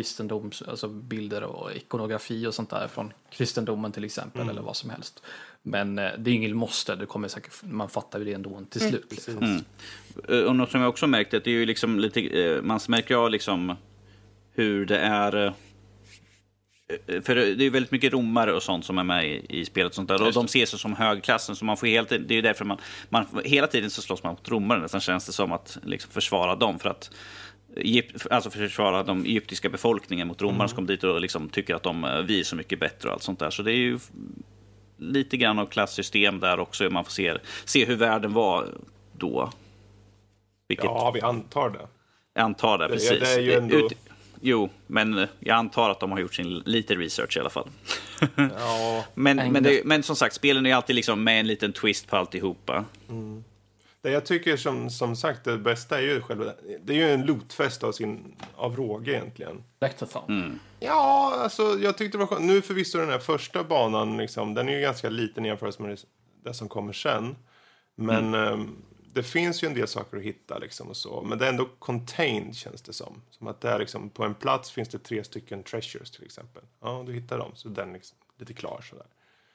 kristendoms, 0.00 0.62
alltså 0.62 0.88
bilder 0.88 1.42
och 1.42 1.72
ikonografi 1.76 2.46
och 2.46 2.54
sånt 2.54 2.70
där 2.70 2.88
från 2.88 3.12
kristendomen 3.30 3.92
till 3.92 4.04
exempel 4.04 4.40
Mm. 4.40 4.50
eller 4.50 4.62
vad 4.62 4.76
som 4.76 4.90
helst. 4.90 5.22
Men 5.68 5.98
eh, 5.98 6.10
det 6.18 6.30
är 6.30 6.34
ingen 6.34 6.56
måste, 6.56 6.96
det 6.96 7.06
kommer 7.06 7.28
säkert, 7.28 7.52
man 7.62 7.88
fattar 7.88 8.18
ju 8.18 8.24
det 8.24 8.32
ändå 8.32 8.62
till 8.70 8.80
slut. 8.80 9.06
liksom. 9.10 9.38
Mm. 9.38 9.64
Eh, 10.28 10.38
Och 10.38 10.56
något 10.56 10.70
som 10.70 10.80
jag 10.80 10.88
också 10.88 11.06
märkt 11.06 11.34
är 11.34 11.38
att 11.38 11.44
det 11.44 11.50
är 11.50 11.54
ju 11.54 11.66
liksom 11.66 11.98
lite, 12.00 12.20
eh, 12.20 12.62
man 12.62 12.80
märker 12.88 13.14
av 13.14 13.30
liksom 13.30 13.76
hur 14.52 14.86
det 14.86 14.98
är. 14.98 15.52
För 17.22 17.34
det 17.34 17.64
är 17.64 17.70
väldigt 17.70 17.92
mycket 17.92 18.12
romare 18.12 18.52
och 18.52 18.62
sånt 18.62 18.84
som 18.84 18.98
är 18.98 19.04
med 19.04 19.26
i, 19.26 19.46
i 19.48 19.64
spelet. 19.64 19.90
Och 19.90 19.94
sånt 19.94 20.08
där. 20.08 20.22
Och 20.22 20.32
de 20.32 20.44
ses 20.44 20.74
ju 20.74 20.78
som 20.78 20.92
högklassen. 20.94 21.56
Så 21.56 21.64
man 21.64 21.76
får 21.76 21.86
helt, 21.86 22.08
det 22.08 22.30
är 22.30 22.36
ju 22.36 22.42
därför 22.42 22.64
man, 22.64 22.78
man, 23.08 23.26
hela 23.44 23.66
tiden 23.66 23.90
så 23.90 24.02
slåss 24.02 24.22
man 24.22 24.32
mot 24.32 24.48
romare. 24.48 24.80
Nästan 24.80 25.00
känns 25.00 25.26
det 25.26 25.32
som 25.32 25.52
att 25.52 25.78
liksom 25.84 26.10
försvara 26.10 26.56
dem. 26.56 26.78
För 26.78 26.88
att 26.88 27.10
alltså 28.30 28.50
försvara 28.50 29.02
de 29.02 29.24
egyptiska 29.24 29.68
befolkningen 29.68 30.28
mot 30.28 30.42
romarna 30.42 30.68
som 30.68 30.76
kommer 30.76 30.88
dit 30.88 31.04
och 31.04 31.20
liksom 31.20 31.48
tycker 31.48 31.74
att 31.74 31.82
de, 31.82 32.24
vi 32.28 32.40
är 32.40 32.44
så 32.44 32.56
mycket 32.56 32.80
bättre 32.80 33.08
och 33.08 33.14
allt 33.14 33.22
sånt 33.22 33.38
där. 33.38 33.50
Så 33.50 33.62
det 33.62 33.72
är 33.72 33.76
ju 33.76 33.98
lite 34.98 35.36
grann 35.36 35.58
av 35.58 35.66
klassystem 35.66 36.40
där 36.40 36.58
också. 36.60 36.90
Man 36.90 37.04
får 37.04 37.10
se, 37.12 37.34
se 37.64 37.84
hur 37.84 37.96
världen 37.96 38.32
var 38.32 38.68
då. 39.12 39.50
Vilket 40.68 40.84
ja, 40.84 41.10
vi 41.14 41.20
antar 41.20 41.70
det. 41.70 41.86
jag 42.34 42.42
antar 42.42 42.78
det, 42.78 42.84
Det- 42.86 42.92
precis. 42.92 43.20
det 43.20 43.34
är 43.34 43.40
ju 43.40 43.52
ändå- 43.52 43.88
jo, 44.40 44.68
men 44.86 45.26
jag 45.38 45.56
antar 45.56 45.90
att 45.90 46.00
de 46.00 46.12
har 46.12 46.18
gjort 46.18 46.34
sin 46.34 46.58
lite 46.58 46.94
research 46.94 47.36
i 47.36 47.40
alla 47.40 47.50
fall. 47.50 47.68
Ja, 48.36 49.04
men, 49.14 49.52
men, 49.52 49.62
det, 49.62 49.84
men 49.84 50.02
som 50.02 50.16
sagt, 50.16 50.34
spelen 50.34 50.66
är 50.66 50.74
alltid 50.74 50.96
liksom 50.96 51.24
med 51.24 51.40
en 51.40 51.46
liten 51.46 51.72
twist 51.72 52.08
på 52.08 52.16
alltihopa. 52.16 52.84
Det 54.06 54.12
jag 54.12 54.26
tycker 54.26 54.56
som, 54.56 54.90
som 54.90 55.16
sagt 55.16 55.44
det 55.44 55.58
bästa 55.58 55.98
är 55.98 56.02
ju 56.02 56.20
själva... 56.20 56.52
Det 56.80 56.92
är 56.92 56.96
ju 56.96 57.10
en 57.10 57.26
lootfest 57.26 57.84
av, 57.84 57.92
sin, 57.92 58.36
av 58.54 58.76
råge 58.76 59.12
egentligen. 59.12 59.64
Lectathon. 59.80 60.24
Mm. 60.28 60.58
Ja, 60.80 61.34
alltså 61.38 61.62
jag 61.62 61.98
tyckte 61.98 62.18
det 62.18 62.20
var 62.20 62.26
skönt. 62.26 62.44
Nu 62.44 62.62
förvisso 62.62 62.98
den 62.98 63.08
här 63.08 63.18
första 63.18 63.64
banan, 63.64 64.16
liksom, 64.16 64.54
den 64.54 64.68
är 64.68 64.72
ju 64.72 64.80
ganska 64.80 65.08
liten 65.10 65.44
i 65.44 65.48
jämförelse 65.48 65.82
med 65.82 65.98
det, 66.44 66.54
som 66.54 66.68
kommer 66.68 66.92
sen. 66.92 67.36
Men 67.96 68.34
ehm, 68.34 68.76
det 69.12 69.22
finns 69.22 69.62
ju 69.62 69.68
en 69.68 69.74
del 69.74 69.88
saker 69.88 70.16
att 70.16 70.22
hitta 70.22 70.58
liksom 70.58 70.88
och 70.88 70.96
så. 70.96 71.22
Men 71.22 71.38
det 71.38 71.44
är 71.44 71.50
ändå 71.50 71.68
contained 71.78 72.56
känns 72.56 72.82
det 72.82 72.92
som. 72.92 73.22
Som 73.30 73.46
att 73.46 73.60
det 73.60 73.68
är 73.68 73.78
liksom, 73.78 74.10
på 74.10 74.24
en 74.24 74.34
plats 74.34 74.70
finns 74.70 74.88
det 74.88 74.98
tre 74.98 75.24
stycken 75.24 75.62
treasures 75.62 76.10
till 76.10 76.24
exempel. 76.24 76.62
Ja, 76.82 77.04
du 77.06 77.12
hittar 77.12 77.38
dem. 77.38 77.50
Så 77.54 77.68
den 77.68 77.88
är 77.88 77.94
liksom 77.94 78.18
lite 78.38 78.54
klar 78.54 78.80
sådär. 78.90 79.06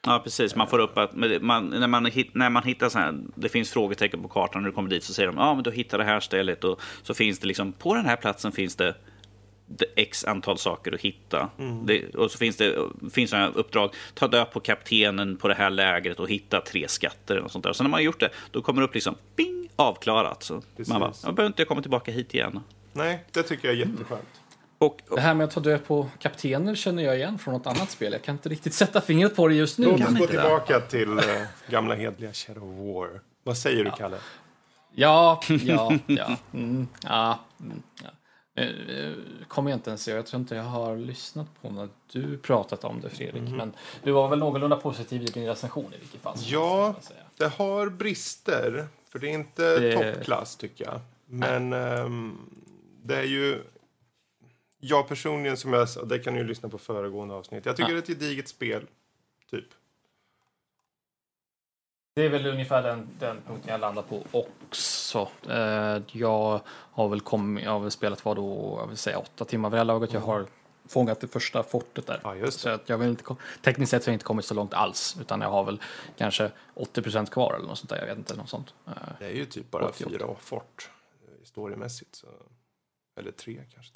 Ja, 0.06 0.22
precis. 0.24 0.56
Man 0.56 0.68
får 0.68 0.80
upp 0.80 0.98
att 0.98 1.16
man, 1.42 1.70
när, 1.70 1.88
man 1.88 2.06
hit, 2.06 2.30
när 2.36 2.50
man 2.50 2.64
hittar 2.64 2.90
så 2.90 3.00
här, 3.00 3.20
det 3.36 3.50
finns 3.50 3.72
frågetecken 3.72 4.22
på 4.22 4.28
kartan 4.28 4.62
när 4.62 4.70
du 4.70 4.76
kommer 4.76 4.90
dit 4.90 5.04
så 5.04 5.14
säger 5.14 5.28
de 5.28 5.38
ja, 5.38 5.54
men 5.54 5.64
du 5.64 5.72
hittar 5.72 5.98
det 5.98 6.04
här 6.04 6.20
stället 6.20 6.64
och 6.64 6.82
så 7.04 7.14
finns 7.14 7.40
det 7.40 7.48
liksom 7.48 7.74
på 7.74 7.96
den 7.96 8.06
här 8.06 8.16
platsen 8.16 8.52
finns 8.52 8.76
det 8.76 8.96
x 9.96 10.26
antal 10.26 10.58
saker 10.58 10.92
att 10.92 11.02
hitta. 11.02 11.50
Det, 11.84 12.16
och 12.16 12.32
så 12.32 12.38
finns 12.38 12.58
det 12.58 12.76
finns 13.14 13.30
sådana 13.30 13.48
uppdrag. 13.48 13.94
Ta 14.14 14.28
död 14.28 14.52
på 14.52 14.60
kaptenen 14.60 15.38
på 15.38 15.48
det 15.48 15.54
här 15.54 15.70
lägret 15.70 16.20
och 16.20 16.30
hitta 16.30 16.62
tre 16.62 16.88
skatter. 16.88 17.38
Och 17.38 17.52
sånt 17.52 17.64
där. 17.64 17.74
Så 17.74 17.84
när 17.84 17.90
man 17.90 17.98
har 17.98 18.06
gjort 18.06 18.20
det, 18.20 18.30
då 18.52 18.62
kommer 18.62 18.82
det 18.82 18.88
upp 18.88 18.94
liksom 18.94 19.16
bing, 19.36 19.70
avklarat. 19.76 20.44
Så 20.44 20.62
Precis. 20.78 20.94
man 20.94 21.00
bara, 21.00 21.14
jag 21.24 21.36
behöver 21.36 21.48
inte 21.48 21.66
komma 21.66 21.82
tillbaka 21.82 22.12
hit 22.12 22.34
igen. 22.34 22.60
Nej, 22.94 23.26
det 23.32 23.44
tycker 23.44 23.68
jag 23.68 23.78
är 23.78 23.80
jätteskönt. 23.80 24.41
Och, 24.82 25.02
och 25.10 25.16
Det 25.16 25.22
här 25.22 25.34
med 25.34 25.44
att 25.44 25.52
ta 25.52 25.60
död 25.60 25.86
på 25.86 26.10
kaptener 26.20 26.76
känner 26.76 27.04
jag 27.04 27.16
igen 27.16 27.38
från 27.38 27.54
något 27.54 27.68
annat 27.68 27.92
spel. 27.92 28.12
Jag 28.14 28.22
kan 28.22 28.36
inte 28.36 28.50
riktigt 28.50 28.74
sätta 28.74 29.02
fingret 29.02 29.36
på 29.36 29.48
det 29.48 29.54
just 29.56 29.80
nu. 29.80 29.86
Låt 29.86 30.02
oss 30.02 30.18
gå 30.18 30.28
tillbaka 30.28 30.80
till 30.80 31.18
eh, 31.18 31.24
gamla 31.70 31.96
hedliga 31.96 32.34
Shadow 32.34 32.64
of 32.64 32.96
War. 32.96 33.22
Vad 33.44 33.58
säger 33.58 33.84
du, 33.84 33.92
Kalle? 33.98 34.18
Ja, 34.96 35.42
ja, 35.50 35.92
ja. 36.08 36.38
Mm, 36.54 36.88
ja, 37.04 37.40
mm, 37.60 37.82
ja. 38.04 38.10
Eh, 38.64 39.12
kommer 39.48 39.72
jag 39.72 39.78
inte 39.78 39.90
ens 39.90 40.08
ihåg. 40.08 40.18
Jag 40.18 40.26
tror 40.26 40.40
inte 40.40 40.56
jag 40.56 40.64
har 40.64 40.98
lyssnat 40.98 41.48
på 41.62 41.70
när 41.70 41.90
du 42.12 42.38
pratat 42.38 42.84
om 42.84 43.02
det 43.02 43.10
Fredrik. 43.10 43.44
Mhm. 43.44 43.58
Men 43.58 43.74
du 44.04 44.12
var 44.12 44.28
väl 44.30 44.40
någorlunda 44.40 44.76
positiv 44.76 45.22
i 45.22 45.26
din 45.26 45.46
recension 45.48 45.94
i 45.94 45.98
vilket 46.00 46.22
fall. 46.22 46.36
Ja. 46.40 46.96
Det 47.38 47.48
har 47.58 47.90
brister, 47.90 48.88
för 49.10 49.20
det 49.20 49.28
är 49.28 49.34
inte 49.34 49.80
Det- 49.80 49.94
toppklass 50.14 50.56
tycker 50.56 50.86
jag. 50.86 51.00
Men 51.26 51.74
ehm, 51.74 52.38
det 53.04 53.16
är 53.18 53.24
ju... 53.24 53.64
Jag 54.84 55.08
personligen, 55.08 55.58
som 55.58 55.74
jag 55.74 55.88
det 56.06 56.20
kan 56.20 56.34
ni 56.34 56.40
ju 56.40 56.46
lyssna 56.46 56.70
på 56.70 56.78
föregående 56.78 57.34
avsnitt. 57.34 57.66
Jag 57.66 57.76
tycker 57.78 57.90
Ja. 57.90 57.94
det 57.94 58.00
är 58.00 58.02
ett 58.16 58.20
gediget 58.20 58.48
spel, 58.48 58.88
typ. 59.50 59.66
Det 62.16 62.26
är 62.26 62.30
väl 62.30 62.46
ungefär 62.46 62.84
den, 62.84 63.10
den 63.20 63.42
punkten 63.48 63.72
jag 63.72 63.82
landar 63.82 64.02
på 64.02 64.24
också. 64.32 65.30
Eh, 65.50 66.02
jag 66.12 66.62
har 66.68 67.10
väl 67.10 67.22
kommit, 67.22 67.64
jag 67.64 67.72
har 67.72 67.80
väl 67.80 67.92
spelat 67.92 68.26
vad 68.26 68.36
då, 68.36 68.78
jag 68.82 68.88
vill 68.88 68.98
säga 68.98 69.18
åtta 69.20 69.46
timmar 69.46 69.70
vid 69.70 69.74
det 69.74 69.80
här 69.80 69.86
laget. 69.86 70.14
Jag 70.14 70.22
har 70.22 70.46
fångat 70.86 71.20
det 71.22 71.28
första 71.28 71.64
fortet 71.64 72.08
där. 72.08 72.20
Ja, 72.24 72.36
just 72.36 72.60
Så 72.60 72.70
att 72.70 72.90
jag 72.90 72.98
vill 72.98 73.10
inte, 73.10 73.36
tekniskt 73.62 73.90
sett 73.92 74.04
så 74.04 74.08
har 74.10 74.12
jag 74.12 74.16
inte 74.16 74.26
kommit 74.26 74.46
så 74.46 74.54
långt 74.54 74.74
alls, 74.74 75.18
utan 75.22 75.42
jag 75.42 75.50
har 75.50 75.64
väl 75.64 75.82
kanske 76.18 76.52
80% 76.76 77.26
kvar 77.30 77.54
eller 77.54 77.68
något 77.68 77.78
sånt 77.78 77.90
där. 77.90 77.98
Jag 77.98 78.06
vet 78.06 78.18
inte, 78.18 78.36
något 78.36 78.50
sånt. 78.50 78.74
Eh, 78.88 78.94
Det 79.20 79.26
är 79.26 79.32
ju 79.36 79.46
typ 79.46 79.72
bara 79.72 79.86
88. 79.86 80.10
fyra 80.10 80.36
fort 80.40 80.90
eh, 81.28 81.44
storymässigt. 81.46 82.16
Så. 82.16 82.28
Eller 83.20 83.32
tre 83.32 83.62
kanske. 83.74 83.94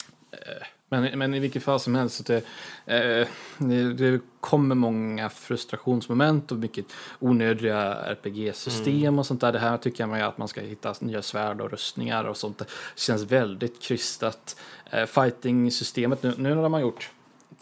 Men, 0.90 1.20
men 1.20 1.34
i 1.34 1.40
vilket 1.40 1.64
fall 1.64 1.80
som 1.80 1.96
helst, 1.96 2.16
så 2.16 2.24
det, 2.24 2.44
eh, 2.86 3.28
det, 3.58 3.94
det 3.94 4.22
kommer 4.40 4.76
många 4.76 5.30
frustrationsmoment 5.30 6.52
och 6.52 6.58
mycket 6.58 6.86
onödiga 7.20 7.94
RPG-system 7.94 9.20
och 9.20 9.26
sånt 9.26 9.42
där. 9.42 9.52
Det 9.52 9.60
här 9.60 9.78
tycker 9.78 10.08
jag 10.08 10.22
att 10.22 10.38
man 10.38 10.48
ska 10.48 10.62
hitta 10.62 10.96
nya 11.00 11.22
svärd 11.22 11.62
och 11.62 11.72
rustningar 11.72 12.24
och 12.24 12.38
sånt. 12.38 12.58
Det 12.58 12.66
känns 12.96 13.24
väldigt 13.24 13.82
krystat. 13.82 14.60
Eh, 14.90 15.06
Fighting-systemet, 15.06 16.24
nu, 16.24 16.34
nu 16.38 16.56
när 16.56 16.70
man 16.70 16.82
gjort 16.82 17.12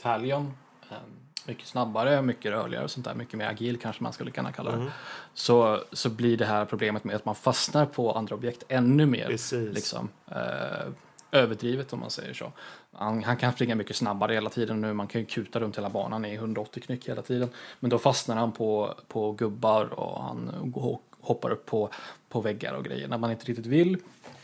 Talion, 0.01 0.53
eh, 0.91 0.97
mycket 1.45 1.67
snabbare, 1.67 2.21
mycket 2.21 2.51
rörligare 2.51 2.83
och 2.83 2.91
sånt 2.91 3.05
där, 3.05 3.15
mycket 3.15 3.33
mer 3.33 3.47
agil 3.47 3.79
kanske 3.79 4.03
man 4.03 4.13
skulle 4.13 4.31
kunna 4.31 4.51
kalla 4.51 4.71
det. 4.71 4.91
Så, 5.33 5.79
så 5.91 6.09
blir 6.09 6.37
det 6.37 6.45
här 6.45 6.65
problemet 6.65 7.03
med 7.03 7.15
att 7.15 7.25
man 7.25 7.35
fastnar 7.35 7.85
på 7.85 8.11
andra 8.11 8.35
objekt 8.35 8.63
ännu 8.67 9.05
mer. 9.05 9.27
Precis. 9.27 9.73
Liksom, 9.73 10.09
eh, 10.31 10.91
överdrivet 11.33 11.93
om 11.93 11.99
man 11.99 12.09
säger 12.09 12.33
så. 12.33 12.51
Han, 12.91 13.23
han 13.23 13.37
kan 13.37 13.53
springa 13.53 13.75
mycket 13.75 13.95
snabbare 13.95 14.33
hela 14.33 14.49
tiden 14.49 14.81
nu. 14.81 14.93
Man 14.93 15.07
kan 15.07 15.21
ju 15.21 15.27
kuta 15.27 15.59
runt 15.59 15.77
hela 15.77 15.89
banan 15.89 16.25
i 16.25 16.33
180 16.33 16.83
knyck 16.83 17.09
hela 17.09 17.21
tiden. 17.21 17.49
Men 17.79 17.89
då 17.89 17.99
fastnar 17.99 18.35
han 18.35 18.51
på, 18.51 18.95
på 19.07 19.31
gubbar 19.31 19.85
och 19.85 20.23
han 20.23 20.73
hoppar 21.19 21.49
upp 21.49 21.65
på, 21.65 21.89
på 22.29 22.41
väggar 22.41 22.73
och 22.73 22.85
grejer 22.85 23.07
när 23.07 23.17
man 23.17 23.31
inte 23.31 23.45
riktigt 23.45 23.65
vill. 23.65 23.97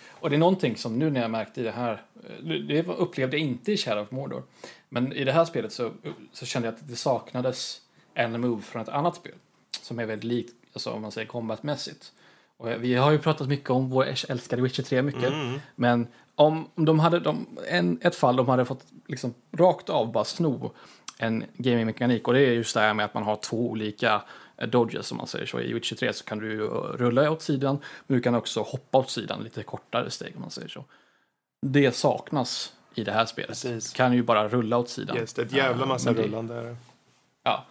Och 0.10 0.30
det 0.30 0.36
är 0.36 0.39
någonting 0.39 0.78
som 0.78 0.99
nu 0.99 1.10
när 1.10 1.21
jag 1.21 1.32
märkte 1.32 1.62
i 1.62 1.63
det 1.63 1.71
här, 1.71 2.02
det 2.67 2.88
upplevde 2.88 3.38
jag 3.38 3.45
inte 3.45 3.71
i 3.71 3.78
Shadow 3.78 4.04
of 4.04 4.12
Mordor. 4.12 4.43
Men 4.89 5.13
i 5.13 5.23
det 5.23 5.32
här 5.32 5.45
spelet 5.45 5.73
så, 5.73 5.91
så 6.34 6.45
kände 6.45 6.67
jag 6.67 6.75
att 6.75 6.88
det 6.88 6.95
saknades 6.95 7.82
en 8.13 8.41
move 8.41 8.62
från 8.62 8.82
ett 8.82 8.89
annat 8.89 9.15
spel. 9.15 9.36
Som 9.82 9.99
är 9.99 10.06
väldigt 10.06 10.23
likt, 10.23 10.54
alltså 10.73 10.91
om 10.91 11.02
man 11.02 11.12
säger 11.12 11.28
combatmässigt. 11.28 12.12
Och 12.58 12.67
vi 12.84 12.95
har 12.95 13.12
ju 13.12 13.19
pratat 13.19 13.47
mycket 13.47 13.69
om 13.69 13.89
vår 13.89 14.08
älskade 14.30 14.62
Witcher 14.62 14.84
3 14.84 15.02
mycket. 15.02 15.34
Men 15.75 16.08
om 16.39 16.67
om 16.75 16.86
de 16.86 16.99
hade, 16.99 17.19
de, 17.19 17.45
en, 17.69 17.99
ett 18.02 18.15
fall 18.15 18.36
de 18.36 18.47
hade 18.49 18.65
fått 18.65 18.86
liksom 19.08 19.34
rakt 19.58 19.89
av 19.89 20.12
bara 20.12 20.23
sno 20.23 20.71
en 21.17 21.43
gamingmekanik 21.58 22.28
och 22.28 22.34
det 22.34 22.39
är 22.41 22.52
just 22.52 22.73
det 22.73 22.80
här 22.82 22.93
med 22.93 23.06
att 23.06 23.13
man 23.13 23.23
har 23.23 23.36
två 23.36 23.69
olika 23.69 24.21
eh, 24.58 24.67
dodges 24.67 25.08
som 25.08 25.17
man 25.17 25.28
säger 25.28 25.45
så. 25.45 25.60
I 25.60 25.73
Witcher 25.73 25.95
3 25.95 26.13
så 26.13 26.23
kan 26.23 26.39
du 26.39 26.65
eh, 26.65 26.69
rulla 26.73 27.32
åt 27.32 27.41
sidan 27.41 27.78
men 28.08 28.17
du 28.17 28.21
kan 28.21 28.36
också 28.36 28.62
hoppa 28.62 28.97
åt 28.97 29.10
sidan 29.10 29.43
lite 29.43 29.63
kortare 29.63 30.10
steg 30.12 30.34
om 30.36 30.41
man 30.41 30.52
säger 30.52 30.67
så. 30.67 30.84
Det 31.65 31.91
saknas 31.95 32.73
i 32.95 33.04
det 33.04 33.12
här 33.12 33.25
spelet. 33.25 33.47
Precis. 33.49 33.91
Du 33.91 33.97
kan 33.97 34.13
ju 34.13 34.23
bara 34.23 34.47
rulla 34.47 34.78
åt 34.78 34.89
sidan. 34.89 35.17
Yes, 35.17 35.34
det 35.34 35.41
är 35.41 35.45
ett 35.45 35.52
jävla 35.52 35.86
massa 35.86 36.13
det- 36.13 36.23
rullande. 36.23 36.56
är 36.56 36.63
det. 36.63 36.75
Ja, 37.43 37.65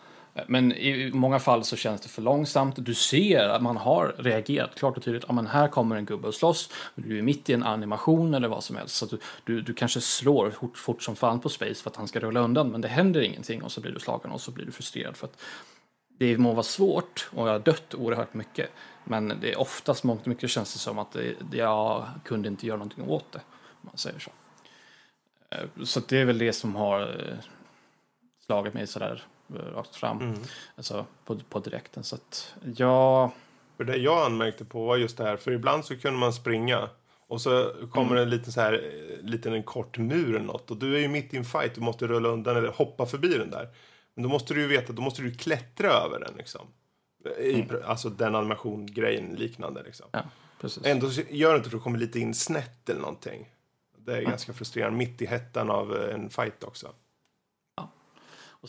men 0.47 0.73
i 0.73 1.11
många 1.13 1.39
fall 1.39 1.65
så 1.65 1.77
känns 1.77 2.01
det 2.01 2.09
för 2.09 2.23
långsamt. 2.23 2.75
Du 2.79 2.95
ser 2.95 3.49
att 3.49 3.63
man 3.63 3.77
har 3.77 4.15
reagerat 4.19 4.75
klart 4.75 4.97
och 4.97 5.03
tydligt. 5.03 5.25
Ja, 5.29 5.33
men 5.35 5.47
här 5.47 5.69
kommer 5.69 5.97
en 5.97 6.05
gubbe 6.05 6.29
och 6.29 6.35
slåss. 6.35 6.71
Du 6.95 7.19
är 7.19 7.23
mitt 7.23 7.51
i 7.51 7.53
en 7.53 7.63
animation 7.63 8.35
eller 8.35 8.49
vad 8.49 8.65
som 8.65 8.77
helst. 8.77 8.95
Så 8.95 9.05
att 9.05 9.11
du, 9.11 9.19
du, 9.45 9.61
du 9.61 9.75
kanske 9.75 10.01
slår 10.01 10.51
fort, 10.51 10.79
fort 10.79 11.03
som 11.03 11.17
fan 11.17 11.41
på 11.41 11.49
space 11.49 11.83
för 11.83 11.91
att 11.91 11.97
han 11.97 12.09
ska 12.09 12.21
rulla 12.21 12.41
undan. 12.41 12.69
Men 12.69 12.81
det 12.81 12.89
händer 12.89 13.21
ingenting 13.21 13.63
och 13.63 13.73
så 13.73 13.81
blir 13.81 13.93
du 13.93 14.01
slagen 14.01 14.31
och 14.31 14.41
så 14.41 14.51
blir 14.51 14.67
du 14.67 14.73
frustrerad. 14.73 15.17
För 15.17 15.27
att 15.27 15.41
det 16.19 16.39
må 16.39 16.53
vara 16.53 16.63
svårt 16.63 17.29
och 17.35 17.49
jag 17.49 17.53
har 17.53 17.59
dött 17.59 17.95
oerhört 17.95 18.35
mycket. 18.35 18.71
Men 19.05 19.33
det 19.41 19.53
är 19.53 19.61
oftast 19.61 20.05
mångt 20.05 20.21
och 20.21 20.29
mycket 20.29 20.51
känns 20.51 20.73
det 20.73 20.79
som 20.79 20.99
att 20.99 21.13
det, 21.13 21.35
jag 21.53 22.07
kunde 22.25 22.49
inte 22.49 22.67
göra 22.67 22.79
någonting 22.79 23.09
åt 23.09 23.33
det. 23.33 23.41
Om 23.65 23.89
man 23.91 23.97
säger 23.99 24.19
så. 24.19 24.31
Eh, 25.51 25.85
så 25.85 26.01
det 26.09 26.19
är 26.19 26.25
väl 26.25 26.39
det 26.39 26.53
som 26.53 26.77
har 26.77 27.01
eh, 27.01 27.39
slagit 28.47 28.75
mig 28.75 28.87
sådär 28.87 29.25
rakt 29.75 29.97
fram. 29.97 30.21
Mm. 30.21 30.39
Alltså 30.77 31.07
på, 31.25 31.39
på 31.49 31.61
direkten. 31.61 32.05
Så 32.05 32.15
att 32.15 32.55
ja, 32.77 33.33
För 33.77 33.85
det 33.85 33.97
jag 33.97 34.27
anmärkte 34.27 34.65
på 34.65 34.87
var 34.87 34.97
just 34.97 35.17
det 35.17 35.25
här, 35.25 35.37
för 35.37 35.53
ibland 35.53 35.85
så 35.85 35.97
kunde 35.97 36.19
man 36.19 36.33
springa 36.33 36.89
och 37.29 37.41
så 37.41 37.73
kommer 37.91 38.17
det 38.17 38.23
en 38.23 38.31
liten 38.31 38.53
så 38.53 38.61
här, 38.61 38.73
eh, 38.73 39.25
liten 39.25 39.53
en 39.53 39.63
kort 39.63 39.99
mur 39.99 40.29
eller 40.29 40.47
något 40.47 40.71
och 40.71 40.77
du 40.77 40.97
är 40.97 41.01
ju 41.01 41.09
mitt 41.09 41.35
i 41.35 41.37
en 41.37 41.45
fight, 41.45 41.75
du 41.75 41.81
måste 41.81 42.07
rulla 42.07 42.29
undan 42.29 42.57
eller 42.57 42.69
hoppa 42.69 43.07
förbi 43.07 43.29
den 43.29 43.51
där. 43.51 43.69
Men 44.15 44.23
då 44.23 44.29
måste 44.29 44.55
du 44.55 44.61
ju 44.61 44.67
veta, 44.67 44.93
då 44.93 45.03
måste 45.03 45.23
du 45.23 45.35
klättra 45.35 45.89
över 45.89 46.21
den 46.21 46.35
liksom. 46.37 46.67
I, 47.39 47.65
Alltså 47.85 48.11
den 48.11 48.35
animation-grejen 48.35 49.35
liknande 49.35 49.83
liksom. 49.83 50.07
ja 50.11 50.23
precis. 50.61 50.87
Ändå 50.87 51.11
gör 51.31 51.53
det 51.53 51.57
inte 51.57 51.71
för 51.71 51.77
att 51.77 51.81
du 51.81 51.85
kommer 51.85 51.99
lite 51.99 52.21
in 52.21 52.35
snett 52.35 52.89
eller 52.89 53.01
någonting. 53.01 53.49
Det 53.99 54.17
är 54.17 54.23
ganska 54.23 54.53
frustrerande, 54.53 54.99
mitt 54.99 55.23
i 55.23 55.27
hettan 55.27 55.71
av 55.71 55.97
eh, 55.97 56.15
en 56.15 56.31
fight 56.31 56.65
också. 56.65 56.93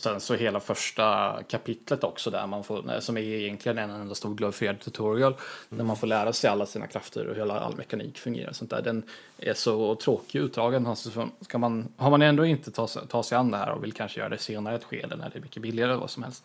Och 0.00 0.04
sen 0.04 0.20
så 0.20 0.34
hela 0.34 0.60
första 0.60 1.38
kapitlet 1.48 2.04
också 2.04 2.30
där 2.30 2.46
man 2.46 2.64
får, 2.64 2.92
eh, 2.92 3.00
som 3.00 3.16
är 3.16 3.20
egentligen 3.20 3.78
en 3.78 3.90
enda 3.90 4.14
stor 4.14 4.34
glorifierad 4.34 4.80
tutorial. 4.80 5.34
Där 5.68 5.84
man 5.84 5.96
får 5.96 6.06
lära 6.06 6.32
sig 6.32 6.50
alla 6.50 6.66
sina 6.66 6.86
krafter 6.86 7.26
och 7.26 7.36
hela 7.36 7.60
all 7.60 7.76
mekanik 7.76 8.18
fungerar. 8.18 8.48
och 8.50 8.56
Sånt 8.56 8.70
där. 8.70 8.82
Den 8.82 9.02
är 9.38 9.54
så 9.54 9.94
tråkig 9.94 10.40
och 10.40 10.44
utdragen. 10.44 10.86
Alltså, 10.86 11.28
ska 11.40 11.58
man, 11.58 11.88
har 11.96 12.10
man 12.10 12.22
ändå 12.22 12.46
inte 12.46 12.70
ta, 12.70 12.88
sig- 12.88 13.06
ta 13.08 13.22
sig 13.22 13.38
an 13.38 13.50
det 13.50 13.56
här 13.56 13.70
och 13.70 13.84
vill 13.84 13.92
kanske 13.92 14.20
göra 14.20 14.28
det 14.28 14.38
senare 14.38 14.74
i 14.74 14.76
ett 14.76 14.84
skede 14.84 15.16
när 15.16 15.30
det 15.30 15.38
är 15.38 15.42
mycket 15.42 15.62
billigare 15.62 15.90
eller 15.90 16.00
vad 16.00 16.10
som 16.10 16.22
helst. 16.22 16.44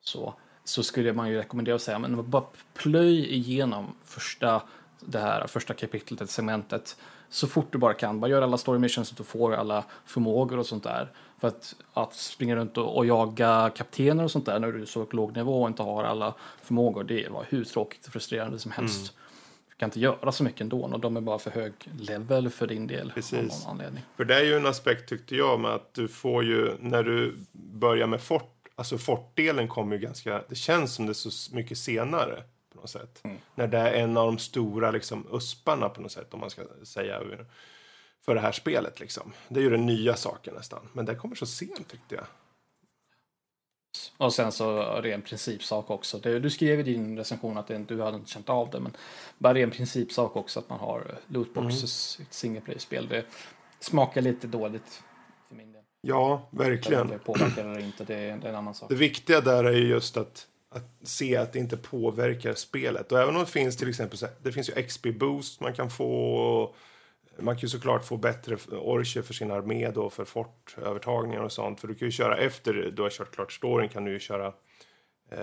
Så, 0.00 0.34
så 0.64 0.82
skulle 0.82 1.12
man 1.12 1.30
ju 1.30 1.36
rekommendera 1.36 1.74
att 1.76 1.82
säga, 1.82 1.98
men 1.98 2.30
bara 2.30 2.44
plöj 2.74 3.34
igenom 3.34 3.94
första, 4.04 4.62
det 5.00 5.18
här 5.18 5.46
första 5.46 5.74
kapitlet, 5.74 6.30
segmentet 6.30 6.96
så 7.32 7.46
fort 7.46 7.66
du 7.72 7.78
bara 7.78 7.94
kan. 7.94 8.20
Bara 8.20 8.30
gör 8.30 8.42
alla 8.42 8.58
story 8.58 8.78
missions 8.78 9.08
så 9.08 9.12
att 9.12 9.18
du 9.18 9.24
får 9.24 9.52
alla 9.52 9.84
förmågor 10.04 10.58
och 10.58 10.66
sånt 10.66 10.84
där. 10.84 11.12
För 11.40 11.48
att, 11.48 11.74
att 11.92 12.14
springa 12.14 12.56
runt 12.56 12.78
och, 12.78 12.96
och 12.96 13.06
jaga 13.06 13.70
kaptener 13.76 14.24
och 14.24 14.30
sånt 14.30 14.46
där 14.46 14.58
när 14.58 14.72
du 14.72 14.82
är 14.82 14.86
så 14.86 15.06
låg 15.10 15.36
nivå 15.36 15.62
och 15.62 15.68
inte 15.68 15.82
har 15.82 16.04
alla 16.04 16.34
förmågor, 16.62 17.04
det 17.04 17.28
var 17.28 17.46
hur 17.48 17.64
tråkigt 17.64 18.06
och 18.06 18.12
frustrerande 18.12 18.58
som 18.58 18.72
helst. 18.72 19.14
Du 19.68 19.74
kan 19.76 19.86
inte 19.86 20.00
göra 20.00 20.32
så 20.32 20.44
mycket 20.44 20.60
ändå 20.60 20.82
och 20.82 21.00
de 21.00 21.16
är 21.16 21.20
bara 21.20 21.38
för 21.38 21.50
hög 21.50 21.72
level 22.00 22.50
för 22.50 22.66
din 22.66 22.86
del. 22.86 23.08
Av 23.10 23.14
Precis. 23.14 23.40
någon 23.40 23.70
anledning. 23.70 24.04
För 24.16 24.24
det 24.24 24.34
är 24.34 24.44
ju 24.44 24.56
en 24.56 24.66
aspekt 24.66 25.08
tyckte 25.08 25.36
jag 25.36 25.60
med 25.60 25.70
att 25.70 25.94
du 25.94 26.08
får 26.08 26.44
ju 26.44 26.76
när 26.80 27.02
du 27.02 27.36
börjar 27.52 28.06
med 28.06 28.20
fort, 28.20 28.68
alltså 28.74 28.98
fortdelen 28.98 29.68
kommer 29.68 29.96
ju 29.96 30.02
ganska, 30.02 30.42
det 30.48 30.54
känns 30.54 30.94
som 30.94 31.06
det 31.06 31.12
är 31.12 31.30
så 31.30 31.56
mycket 31.56 31.78
senare 31.78 32.42
något 32.82 32.90
sätt. 32.90 33.22
När 33.54 33.66
det 33.66 33.78
är 33.78 33.92
en 33.92 34.16
av 34.16 34.26
de 34.26 34.38
stora 34.38 34.90
liksom 34.90 35.26
usparna 35.32 35.88
på 35.88 36.00
något 36.00 36.12
sätt 36.12 36.34
om 36.34 36.40
man 36.40 36.50
ska 36.50 36.62
säga 36.84 37.20
för 38.24 38.34
det 38.34 38.40
här 38.40 38.52
spelet 38.52 39.00
liksom. 39.00 39.32
Det 39.48 39.60
är 39.60 39.64
ju 39.64 39.70
den 39.70 39.86
nya 39.86 40.16
saken 40.16 40.54
nästan. 40.54 40.88
Men 40.92 41.04
det 41.04 41.14
kommer 41.14 41.34
så 41.34 41.46
sent 41.46 41.88
tyckte 41.88 42.14
jag. 42.14 42.24
Och 44.16 44.34
sen 44.34 44.52
så 44.52 44.82
ren 44.82 45.22
principsak 45.22 45.90
också. 45.90 46.18
Du 46.18 46.50
skrev 46.50 46.80
i 46.80 46.82
din 46.82 47.16
recension 47.16 47.58
att 47.58 47.66
du 47.66 48.02
hade 48.02 48.16
inte 48.16 48.30
känt 48.30 48.48
av 48.48 48.70
det, 48.70 48.80
men 48.80 48.96
bara 49.38 49.54
ren 49.54 49.70
principsak 49.70 50.36
också 50.36 50.60
att 50.60 50.68
man 50.68 50.78
har 50.78 51.18
lootboxes 51.26 52.20
i 52.20 52.22
ett 52.22 52.32
single 52.32 52.60
play-spel. 52.60 53.08
Det 53.08 53.24
smakar 53.80 54.20
lite 54.20 54.46
dåligt 54.46 55.02
för 55.48 55.54
min 55.54 55.72
del. 55.72 55.82
Ja, 56.00 56.48
verkligen. 56.50 57.08
det 57.08 57.18
påverkar 57.18 57.64
eller 57.64 57.80
inte, 57.80 58.04
det 58.04 58.14
är 58.14 58.46
en 58.48 58.54
annan 58.54 58.74
sak. 58.74 58.88
Det 58.88 58.94
viktiga 58.94 59.40
där 59.40 59.64
är 59.64 59.72
ju 59.72 59.88
just 59.88 60.16
att, 60.16 60.48
att 60.72 61.08
se 61.08 61.36
att 61.36 61.52
det 61.52 61.58
inte 61.58 61.76
påverkar 61.76 62.54
spelet. 62.54 63.12
Och 63.12 63.20
även 63.20 63.34
om 63.36 63.40
det 63.40 63.50
finns 63.50 63.76
till 63.76 63.88
exempel, 63.88 64.18
så 64.18 64.26
här, 64.26 64.34
det 64.42 64.52
finns 64.52 64.68
ju 64.70 64.72
XP-boost 64.74 65.60
man 65.60 65.74
kan 65.74 65.90
få. 65.90 66.74
Man 67.38 67.54
kan 67.54 67.60
ju 67.60 67.68
såklart 67.68 68.04
få 68.04 68.16
bättre 68.16 68.56
orcher 68.70 69.22
för 69.22 69.34
sin 69.34 69.50
armé 69.50 69.90
då 69.90 70.10
för 70.10 70.24
fortövertagningar 70.24 71.40
och 71.40 71.52
sånt. 71.52 71.80
För 71.80 71.88
du 71.88 71.94
kan 71.94 72.08
ju 72.08 72.12
köra 72.12 72.36
efter 72.36 72.72
du 72.72 73.02
har 73.02 73.10
kört 73.10 73.34
klart 73.34 73.52
storyn 73.52 73.88
kan 73.88 74.04
du 74.04 74.12
ju 74.12 74.20
köra 74.20 74.52
eh, 75.30 75.42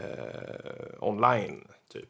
online 1.00 1.68
typ. 1.94 2.10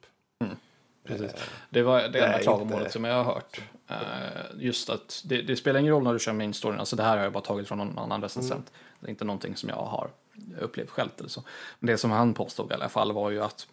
Precis. 1.10 1.32
Det 1.69 1.82
var 1.82 2.08
det 2.08 2.19
enda 2.25 2.39
klagomålet 2.39 2.79
inte. 2.79 2.91
som 2.91 3.03
jag 3.03 3.23
har 3.23 3.34
hört. 3.34 3.62
Eh, 3.88 3.97
just 4.58 4.89
att 4.89 5.21
det, 5.25 5.41
det 5.41 5.55
spelar 5.55 5.79
ingen 5.79 5.93
roll 5.93 6.03
när 6.03 6.13
du 6.13 6.19
kör 6.19 6.34
main 6.34 6.53
storyn. 6.53 6.79
Alltså 6.79 6.95
det 6.95 7.03
här 7.03 7.17
har 7.17 7.23
jag 7.23 7.34
bara 7.34 7.43
tagit 7.43 7.67
från 7.67 7.77
någon 7.77 7.99
annan 7.99 8.21
recensent. 8.21 8.71
Det 8.99 9.08
är 9.08 9.10
inte 9.10 9.25
någonting 9.25 9.55
som 9.55 9.69
jag 9.69 9.75
har 9.75 10.10
upplevt 10.60 10.89
själv 10.89 11.10
eller 11.17 11.30
så. 11.30 11.43
Men 11.80 11.88
det 11.88 11.97
som 11.97 12.12
han 12.12 12.34
påstod 12.34 12.71
i 12.71 12.73
alla 12.73 12.89
fall 12.89 13.12
var 13.12 13.30
ju 13.30 13.43
att 13.43 13.67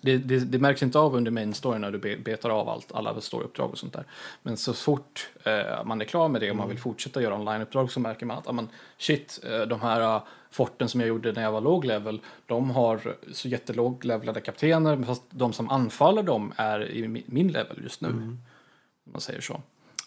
det, 0.00 0.16
det, 0.16 0.38
det 0.38 0.58
märks 0.58 0.82
inte 0.82 0.98
av 0.98 1.16
under 1.16 1.30
main 1.30 1.54
story 1.54 1.78
när 1.78 1.90
du 1.90 1.98
be, 1.98 2.16
betar 2.16 2.50
av 2.50 2.68
allt, 2.68 2.92
alla 2.92 3.20
storyuppdrag 3.20 3.70
och 3.70 3.78
sånt 3.78 3.92
där. 3.92 4.04
Men 4.42 4.56
så 4.56 4.74
fort 4.74 5.30
eh, 5.44 5.84
man 5.84 6.00
är 6.00 6.04
klar 6.04 6.28
med 6.28 6.40
det 6.40 6.50
och 6.50 6.56
man 6.56 6.68
vill 6.68 6.78
fortsätta 6.78 7.22
göra 7.22 7.34
onlineuppdrag 7.34 7.90
så 7.92 8.00
märker 8.00 8.26
man 8.26 8.38
att 8.38 8.46
amen, 8.46 8.68
shit, 8.98 9.40
eh, 9.44 9.60
de 9.60 9.80
här 9.80 10.16
uh, 10.16 10.22
forten 10.50 10.88
som 10.88 11.00
jag 11.00 11.08
gjorde 11.08 11.32
när 11.32 11.42
jag 11.42 11.52
var 11.52 11.60
låg 11.60 11.84
level, 11.84 12.20
de 12.46 12.70
har 12.70 13.16
så 13.32 13.48
jättelåg 13.48 14.04
levelade 14.04 14.40
kaptener, 14.40 15.02
fast 15.02 15.22
de 15.30 15.52
som 15.52 15.70
anfaller 15.70 16.22
dem 16.22 16.52
är 16.56 16.90
i 16.90 17.02
mi- 17.06 17.24
min 17.26 17.48
level 17.48 17.82
just 17.82 18.00
nu. 18.00 18.08
Om 18.08 19.12
man 19.12 19.20
säger 19.20 19.40
så. 19.40 19.60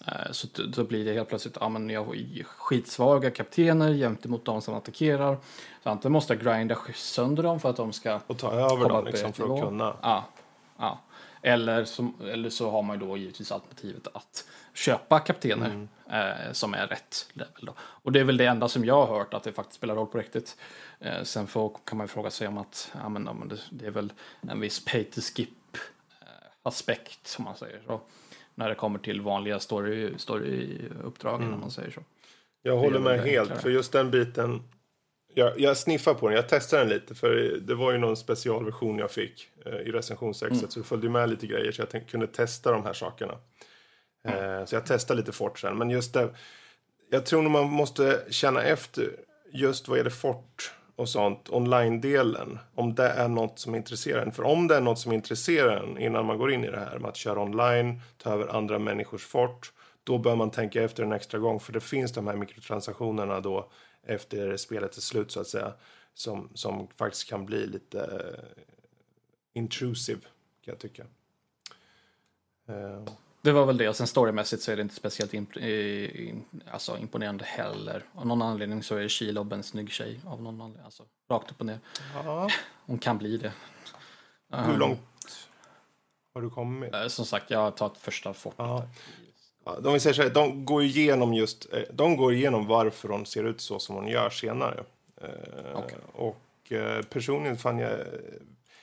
Eh, 0.07 0.31
Så 0.31 0.47
då 0.67 0.83
blir 0.83 1.05
det 1.05 1.13
helt 1.13 1.29
plötsligt, 1.29 1.57
ja 1.59 1.69
men 1.69 1.89
jag 1.89 2.05
har 2.05 2.43
skitsvaga 2.43 3.31
kaptener 3.31 3.89
jämte 3.89 4.27
mot 4.27 4.45
de 4.45 4.61
som 4.61 4.73
attackerar. 4.73 5.37
Så 5.83 5.89
antingen 5.89 6.11
måste 6.13 6.33
jag 6.33 6.43
grinda 6.43 6.77
sönder 6.95 7.43
dem 7.43 7.59
för 7.59 7.69
att 7.69 7.75
de 7.75 7.93
ska 7.93 8.19
Och 8.27 8.37
ta 8.37 8.51
över 8.51 8.89
dem 8.89 9.05
liksom 9.05 9.33
för 9.33 9.43
att 9.43 9.49
nivå. 9.49 9.61
kunna. 9.61 9.95
Ja, 10.01 10.25
ja. 10.77 10.99
Eller, 11.43 11.85
så, 11.85 12.11
eller 12.31 12.49
så 12.49 12.69
har 12.71 12.81
man 12.81 12.99
ju 12.99 13.05
då 13.07 13.17
givetvis 13.17 13.51
alternativet 13.51 14.07
att 14.13 14.45
köpa 14.73 15.19
kaptener 15.19 15.65
Mm. 15.69 15.87
eh, 16.47 16.51
som 16.51 16.73
är 16.73 16.87
rätt 16.87 17.27
level. 17.33 17.65
Då. 17.65 17.73
Och 17.79 18.11
det 18.11 18.19
är 18.19 18.23
väl 18.23 18.37
det 18.37 18.45
enda 18.45 18.67
som 18.67 18.85
jag 18.85 19.05
har 19.05 19.17
hört 19.17 19.33
att 19.33 19.43
det 19.43 19.51
faktiskt 19.51 19.77
spelar 19.77 19.95
roll 19.95 20.07
på 20.07 20.17
riktigt. 20.17 20.57
Eh, 20.99 21.23
sen 21.23 21.47
får, 21.47 21.77
kan 21.85 21.97
man 21.97 22.03
ju 22.03 22.07
fråga 22.07 22.29
sig 22.29 22.47
om 22.47 22.57
att 22.57 22.91
ja, 23.03 23.09
men, 23.09 23.25
ja, 23.25 23.33
men 23.33 23.47
det, 23.47 23.57
det 23.69 23.85
är 23.85 23.91
väl 23.91 24.13
en 24.49 24.59
viss 24.59 24.85
pay 24.85 25.03
to 25.03 25.21
skip 25.21 25.77
eh, 26.21 26.27
aspekt 26.63 27.27
som 27.27 27.45
man 27.45 27.55
säger 27.55 27.81
så. 27.87 28.01
När 28.55 28.69
det 28.69 28.75
kommer 28.75 28.99
till 28.99 29.21
vanliga 29.21 29.59
story, 29.59 30.13
story-uppdragen 30.17 31.41
Mm. 31.41 31.53
om 31.53 31.59
man 31.59 31.71
säger 31.71 31.91
så. 31.91 32.01
Jag 32.61 32.77
håller 32.77 32.99
med 32.99 33.19
helt, 33.19 33.39
enklare. 33.41 33.59
för 33.61 33.69
just 33.69 33.91
den 33.91 34.11
biten. 34.11 34.61
Jag, 35.33 35.59
jag 35.59 35.77
sniffar 35.77 36.13
på 36.13 36.27
den, 36.27 36.35
jag 36.35 36.49
testade 36.49 36.81
den 36.81 36.89
lite 36.89 37.15
för 37.15 37.57
det 37.61 37.75
var 37.75 37.91
ju 37.91 37.97
någon 37.97 38.17
specialversion 38.17 38.97
jag 38.97 39.11
fick 39.11 39.49
eh, 39.65 39.73
i 39.73 39.91
recensionsexet 39.91 40.59
Mm. 40.59 40.71
så 40.71 40.79
det 40.79 40.85
följde 40.85 41.09
med 41.09 41.29
lite 41.29 41.47
grejer 41.47 41.71
så 41.71 41.81
jag 41.81 41.89
tänkte, 41.89 42.11
kunde 42.11 42.27
testa 42.27 42.71
de 42.71 42.83
här 42.85 42.93
sakerna. 42.93 43.33
Eh, 44.27 44.65
så 44.65 44.75
jag 44.75 44.85
testade 44.85 45.19
lite 45.19 45.31
fort 45.31 45.59
sen, 45.59 45.77
men 45.77 45.89
just 45.89 46.13
det. 46.13 46.29
Jag 47.09 47.25
tror 47.25 47.41
nog 47.41 47.51
man 47.51 47.69
måste 47.69 48.23
känna 48.29 48.61
efter 48.63 49.11
just 49.53 49.87
vad 49.87 49.99
är 49.99 50.03
det 50.03 50.09
fort 50.09 50.73
och 51.01 51.09
sånt, 51.09 51.49
online-delen. 51.49 52.59
Om 52.75 52.95
det 52.95 53.07
är 53.07 53.27
något 53.27 53.59
som 53.59 53.75
intresserar 53.75 54.21
en. 54.21 54.31
För 54.31 54.43
om 54.43 54.67
det 54.67 54.75
är 54.75 54.81
något 54.81 54.99
som 54.99 55.11
intresserar 55.11 55.83
en 55.83 55.97
innan 55.97 56.25
man 56.25 56.37
går 56.37 56.51
in 56.51 56.63
i 56.63 56.71
det 56.71 56.79
här 56.79 56.99
med 56.99 57.09
att 57.09 57.15
köra 57.15 57.41
online, 57.41 58.01
ta 58.17 58.33
över 58.33 58.47
andra 58.47 58.79
människors 58.79 59.25
fort. 59.25 59.73
Då 60.03 60.17
bör 60.17 60.35
man 60.35 60.51
tänka 60.51 60.83
efter 60.83 61.03
en 61.03 61.11
extra 61.11 61.39
gång. 61.39 61.59
För 61.59 61.73
det 61.73 61.79
finns 61.79 62.11
de 62.11 62.27
här 62.27 62.35
mikrotransaktionerna 62.35 63.39
då 63.39 63.71
efter 64.03 64.57
spelet 64.57 64.97
är 64.97 65.01
slut 65.01 65.31
så 65.31 65.39
att 65.39 65.47
säga. 65.47 65.73
Som, 66.13 66.49
som 66.53 66.87
faktiskt 66.87 67.29
kan 67.29 67.45
bli 67.45 67.67
lite 67.67 67.99
eh, 67.99 68.63
intrusive 69.53 70.21
kan 70.65 70.71
jag 70.71 70.79
tycka. 70.79 71.03
Uh. 72.69 73.03
Det 73.41 73.51
var 73.51 73.65
väl 73.65 73.77
det. 73.77 73.89
Och 73.89 73.95
sen 73.95 74.08
storymässigt 74.08 74.63
så 74.63 74.71
är 74.71 74.75
det 74.75 74.82
inte 74.82 74.95
speciellt 74.95 75.34
imp 75.34 75.49
alltså 76.71 76.97
imponerande 76.97 77.43
heller. 77.45 78.04
Av 78.15 78.27
någon 78.27 78.41
anledning 78.41 78.84
så 78.84 78.95
är 78.95 79.10
Shelob 79.10 79.54
en 79.54 79.63
snygg 79.63 79.91
tjej. 79.91 80.19
Av 80.25 80.41
någon 80.43 80.62
anledning. 80.62 80.86
Alltså, 80.86 81.04
rakt 81.30 81.51
upp 81.51 81.60
och 81.60 81.65
ner. 81.65 81.80
ja, 82.25 82.49
Hon 82.86 82.97
kan 82.99 83.17
bli 83.17 83.38
det. 83.38 83.51
hur 84.65 84.77
långt 84.77 84.99
har 86.34 86.41
du 86.41 86.49
kommit? 86.49 86.93
Eh, 86.93 87.08
Som 87.08 87.25
sagt, 87.25 87.49
jag 87.51 87.60
har 87.60 87.71
tagit 87.71 87.97
första 87.97 88.34
fortet. 88.34 88.60
Ja. 88.60 88.86
De, 89.84 89.91
vill 89.93 90.01
säga 90.01 90.13
så 90.13 90.21
här, 90.21 90.30
de 90.30 90.65
går 90.65 90.84
igenom 90.84 91.34
just, 91.34 91.73
eh, 91.73 91.82
de 91.93 92.17
går 92.17 92.34
igenom 92.34 92.67
varför 92.67 93.10
hon 93.10 93.25
ser 93.25 93.43
ut 93.43 93.62
så 93.62 93.80
som 93.80 93.95
hon 93.95 94.08
gör 94.08 94.30
senare. 94.30 94.84
Eh, 95.21 95.30
Okej. 95.75 95.97
Och 96.13 96.38
personligen 97.10 97.58
fann 97.58 97.80
jag, 97.80 97.99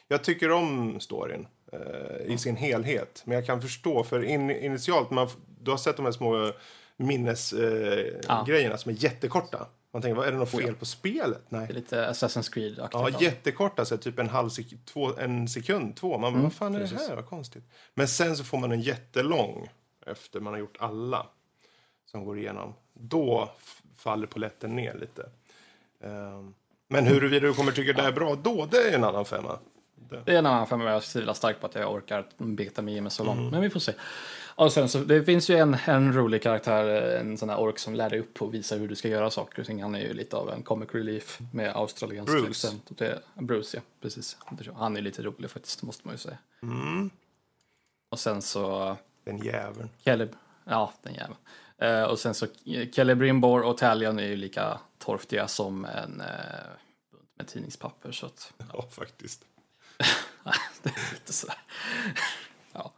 jag 0.08 0.24
tycker 0.24 0.50
om 0.50 1.00
storyn 1.00 1.46
eh, 1.72 2.32
i 2.32 2.38
sin 2.38 2.56
helhet. 2.56 3.22
Men 3.24 3.34
jag 3.34 3.46
kan 3.46 3.62
förstå, 3.62 4.04
för 4.04 4.24
in, 4.24 4.50
initialt, 4.50 5.10
man, 5.10 5.28
du 5.60 5.70
har 5.70 5.78
sett 5.78 5.96
de 5.96 6.04
här 6.04 6.12
små 6.12 6.52
minnesgrejerna 6.96 8.58
eh, 8.58 8.70
Ja. 8.70 8.76
som 8.78 8.90
är 8.92 8.96
jättekorta. 9.04 9.66
Man 9.92 10.02
tänker, 10.02 10.16
vad 10.16 10.26
är 10.26 10.32
det 10.32 10.38
något 10.38 10.54
Oh, 10.54 10.60
fel 10.60 10.74
på 10.74 10.84
spelet? 10.84 11.42
Nej. 11.48 11.66
Det 11.66 11.72
är 11.72 11.74
lite 11.74 12.10
Assassin's 12.10 12.52
Creed-aktigt. 12.52 12.88
Ja, 12.92 13.20
jättekorta, 13.20 13.84
så 13.84 13.96
typ 13.96 14.18
en 14.18 14.28
halv 14.28 14.48
sek 14.48 14.66
två, 14.84 15.16
en 15.18 15.48
sekund, 15.48 15.96
två. 15.96 16.18
Man 16.18 16.32
bara, 16.32 16.42
vad 16.42 16.52
fan 16.52 16.74
är 16.74 16.80
det 16.80 16.86
här? 16.86 17.16
Vad 17.16 17.26
konstigt. 17.26 17.64
Men 17.94 18.08
sen 18.08 18.36
så 18.36 18.44
får 18.44 18.58
man 18.58 18.72
en 18.72 18.80
jättelång 18.80 19.68
efter 20.06 20.40
man 20.40 20.52
har 20.52 20.60
gjort 20.60 20.76
alla 20.80 21.26
som 22.06 22.24
går 22.24 22.38
igenom. 22.38 22.74
Då 22.94 23.50
faller 23.96 24.26
polletten 24.26 24.76
ner 24.76 24.94
lite. 24.94 25.30
Ehm, 26.00 26.54
men 26.88 27.06
huruvida 27.06 27.46
du 27.46 27.54
kommer 27.54 27.72
tycka 27.72 27.92
det 27.92 28.02
är 28.08 28.12
bra 28.12 28.34
då, 28.34 28.66
det 28.70 28.76
är 28.78 28.94
en 28.94 29.04
annan 29.04 29.24
femma. 29.24 29.58
Det. 30.10 30.22
Det 30.26 30.34
är 30.34 30.38
en 30.38 30.46
annan 30.46 30.66
femma 30.66 30.84
jag 30.84 31.02
tvivlar 31.02 31.34
starkt 31.34 31.60
på 31.60 31.66
att 31.66 31.74
jag 31.74 31.92
orkar 31.92 32.26
beta 32.36 32.82
mig 32.82 32.92
igenom 32.92 33.10
så 33.10 33.24
långt. 33.24 33.52
Men 33.52 33.60
vi 33.60 33.70
får 33.70 33.80
se. 33.80 33.92
Och 34.54 34.72
sen 34.72 34.88
så, 34.88 34.98
det 34.98 35.24
finns 35.24 35.50
ju 35.50 35.56
en, 35.56 35.76
en 35.86 36.12
rolig 36.12 36.42
karaktär, 36.42 36.86
en 37.20 37.38
sån 37.38 37.48
här 37.48 37.58
ork 37.60 37.78
som 37.78 37.94
lär 37.94 38.10
dig 38.10 38.20
upp 38.20 38.42
och 38.42 38.54
visar 38.54 38.78
hur 38.78 38.88
du 38.88 38.94
ska 38.96 39.08
göra 39.08 39.30
saker 39.30 39.60
och 39.60 39.66
ting. 39.66 39.82
Han 39.82 39.94
är 39.94 40.00
ju 40.00 40.14
lite 40.14 40.36
av 40.36 40.50
en 40.50 40.62
comic 40.62 40.88
relief 40.92 41.38
med 41.52 41.76
australiensk 41.76 42.32
Bruce. 42.32 42.48
accent. 42.48 42.82
Det, 42.88 43.22
Bruce, 43.34 43.76
ja. 43.76 43.80
Precis. 44.00 44.36
Han 44.76 44.96
är 44.96 45.00
lite 45.00 45.22
rolig 45.22 45.50
faktiskt, 45.50 45.82
måste 45.82 46.06
man 46.06 46.14
ju 46.14 46.18
säga. 46.18 46.38
Och 48.10 48.18
sen 48.18 48.42
så 48.42 48.96
Den 49.24 49.38
jäveln. 49.38 49.88
Kelly, 50.04 50.28
ja 50.64 50.92
den 51.02 51.14
jäveln. 51.14 51.36
Eh, 51.78 52.02
och 52.02 52.18
sen 52.18 52.34
så 52.34 52.46
Kelly 52.92 53.14
Brimbor 53.14 53.62
och 53.62 53.78
Talion 53.78 54.18
är 54.18 54.26
ju 54.26 54.36
lika 54.36 54.78
torftiga 54.98 55.48
som 55.48 55.84
en 55.84 56.22
bunt 57.12 57.30
med 57.36 57.46
tidningspapper. 57.48 58.12
Så 58.12 58.26
att, 58.26 58.52
Ja, 58.72 58.86
faktiskt. 58.90 59.44
det 60.82 60.90
är 60.90 61.12
lite 61.12 61.32
sådär. 61.32 61.58
ja. 62.72 62.94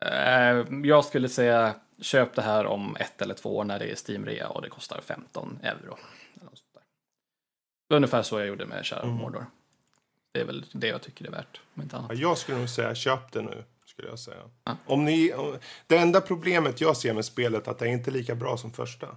Eh, 0.00 0.66
jag 0.84 1.04
skulle 1.04 1.28
säga 1.28 1.74
köp 2.00 2.34
det 2.34 2.42
här 2.42 2.66
om 2.66 2.96
ett 2.96 3.22
eller 3.22 3.34
två 3.34 3.56
år 3.56 3.64
när 3.64 3.78
det 3.78 3.90
är 3.90 3.94
Steam-rea 3.94 4.46
och 4.46 4.62
det 4.62 4.68
kostar 4.68 5.00
15 5.00 5.58
euro. 5.62 5.98
Ungefär 7.94 8.22
så 8.22 8.38
jag 8.38 8.48
gjorde 8.48 8.66
med 8.66 8.86
Shadow 8.86 9.14
of 9.14 9.20
Mordor. 9.20 9.46
Det 10.32 10.40
är 10.40 10.44
väl 10.44 10.64
det 10.72 10.86
jag 10.86 11.02
tycker 11.02 11.24
det 11.24 11.30
är 11.30 11.32
värt, 11.32 11.60
om 11.74 11.82
inte 11.82 11.96
annat. 11.96 12.10
Ja, 12.10 12.16
jag 12.16 12.38
skulle 12.38 12.58
nog 12.58 12.68
säga 12.68 12.94
köp 12.94 13.32
det 13.32 13.42
nu. 13.42 13.64
Skulle 13.86 14.08
jag 14.08 14.18
säga. 14.18 14.50
Ja. 14.64 14.76
Om 14.86 15.04
ni, 15.04 15.32
om, 15.32 15.58
det 15.86 15.96
enda 15.96 16.20
problemet 16.20 16.80
jag 16.80 16.96
ser 16.96 17.14
med 17.14 17.24
spelet 17.24 17.66
är 17.66 17.70
att 17.70 17.78
det 17.78 17.84
är 17.84 17.90
inte 17.90 18.10
lika 18.10 18.34
bra 18.34 18.56
som 18.56 18.72
första. 18.72 19.16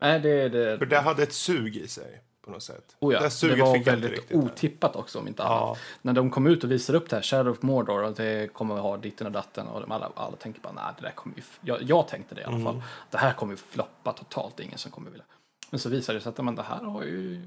Nej, 0.00 0.20
det, 0.20 0.48
det, 0.48 0.78
För 0.78 0.86
det 0.86 1.00
hade 1.00 1.22
ett 1.22 1.32
sug 1.32 1.76
i 1.76 1.88
sig 1.88 2.22
på 2.42 2.50
något 2.50 2.62
sätt. 2.62 2.96
Oh 3.00 3.12
ja, 3.14 3.20
det 3.20 3.48
det 3.54 3.62
var 3.62 3.84
väldigt 3.84 4.10
riktigt. 4.10 4.28
där. 4.28 4.36
otippat 4.36 4.96
också 4.96 5.18
om 5.18 5.28
inte 5.28 5.42
Ja. 5.42 5.66
annat. 5.66 5.78
När 6.02 6.12
de 6.12 6.30
kom 6.30 6.46
ut 6.46 6.64
och 6.64 6.70
visade 6.70 6.98
upp 6.98 7.08
det 7.10 7.16
här, 7.16 7.22
Shadow 7.22 7.52
of 7.52 7.62
Mordor, 7.62 8.02
och 8.02 8.14
det 8.14 8.52
kommer 8.52 8.74
att 8.74 8.82
ha 8.82 8.96
ditten 8.96 9.26
och 9.26 9.32
datten 9.32 9.66
och 9.66 9.80
de 9.80 9.92
alla, 9.92 10.10
alla 10.14 10.36
tänker 10.36 10.60
bara 10.60 10.72
nej, 10.72 10.84
det 10.98 11.02
där 11.02 11.10
kommer 11.12 11.36
ju, 11.36 11.40
f-" 11.42 11.58
jag, 11.62 11.82
jag 11.82 12.08
tänkte 12.08 12.34
det 12.34 12.40
i 12.40 12.44
alla 12.44 12.56
Mm. 12.56 12.64
fall, 12.66 12.82
det 13.10 13.18
här 13.18 13.32
kommer 13.32 13.52
ju 13.52 13.56
floppa 13.56 14.12
totalt, 14.12 14.56
det 14.56 14.62
är 14.62 14.64
ingen 14.64 14.78
som 14.78 14.90
kommer 14.92 15.10
vilja. 15.10 15.24
Men 15.70 15.80
så 15.80 15.88
visade 15.88 16.18
det 16.18 16.22
sig 16.22 16.30
att 16.30 16.44
men, 16.44 16.54
det 16.54 16.62
här 16.62 16.84
har 16.84 17.02
ju, 17.02 17.42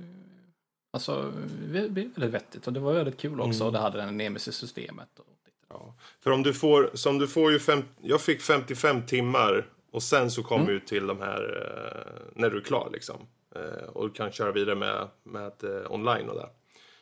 alltså, 0.94 1.32
väldigt 1.68 2.18
vettigt 2.18 2.68
och 2.68 2.74
det 2.74 2.80
var 2.80 2.94
väldigt 2.94 3.18
kul 3.20 3.42
också 3.42 3.56
Mm. 3.64 3.68
och 3.68 3.72
det 3.74 3.80
hade 3.80 3.98
den 3.98 4.18
Nemesis-systemet. 4.18 5.20
Och, 5.20 5.26
Ja. 5.70 5.94
För 6.20 6.32
om 6.32 6.44
du 6.44 6.54
får, 6.54 6.92
som 6.94 7.18
du 7.18 7.28
får 7.28 7.52
ju 7.52 7.60
fem, 7.60 7.84
jag 8.02 8.22
fick 8.22 8.42
55 8.42 9.06
timmar 9.06 9.68
och 9.92 10.04
sen 10.04 10.32
så 10.32 10.44
kommer 10.44 10.66
du 10.72 10.80
till 10.80 11.08
de 11.08 11.20
här, 11.22 11.42
eh, 11.62 12.32
när 12.36 12.50
du 12.50 12.58
är 12.58 12.62
klar 12.62 12.90
liksom. 12.94 13.28
Eh, 13.56 13.84
och 13.90 14.08
du 14.08 14.14
kan 14.14 14.32
köra 14.32 14.52
vidare 14.52 14.76
med, 14.76 15.08
med 15.24 15.64
eh, 15.64 15.92
online 15.92 16.30
och 16.30 16.36
det. 16.36 16.50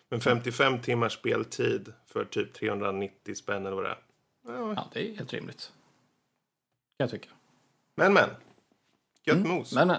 Men 0.10 0.22
55 0.22 0.82
timmars 0.82 1.14
speltid 1.14 1.94
för 2.06 2.26
typ 2.26 2.54
390 2.54 3.36
spänn 3.36 3.66
eller 3.66 3.76
vad 3.76 3.86
det 3.86 3.90
är. 3.90 3.98
Ja, 4.48 4.74
ja, 4.76 4.88
det 4.94 5.10
är 5.10 5.16
helt 5.16 5.34
rimligt. 5.34 5.72
Kan 6.98 7.04
jag 7.04 7.10
tycka. 7.12 7.30
Men 7.96 8.14
men. 8.14 8.30
Gött 9.26 9.38
mos. 9.48 9.74
Men, 9.74 9.88
men 9.88 9.98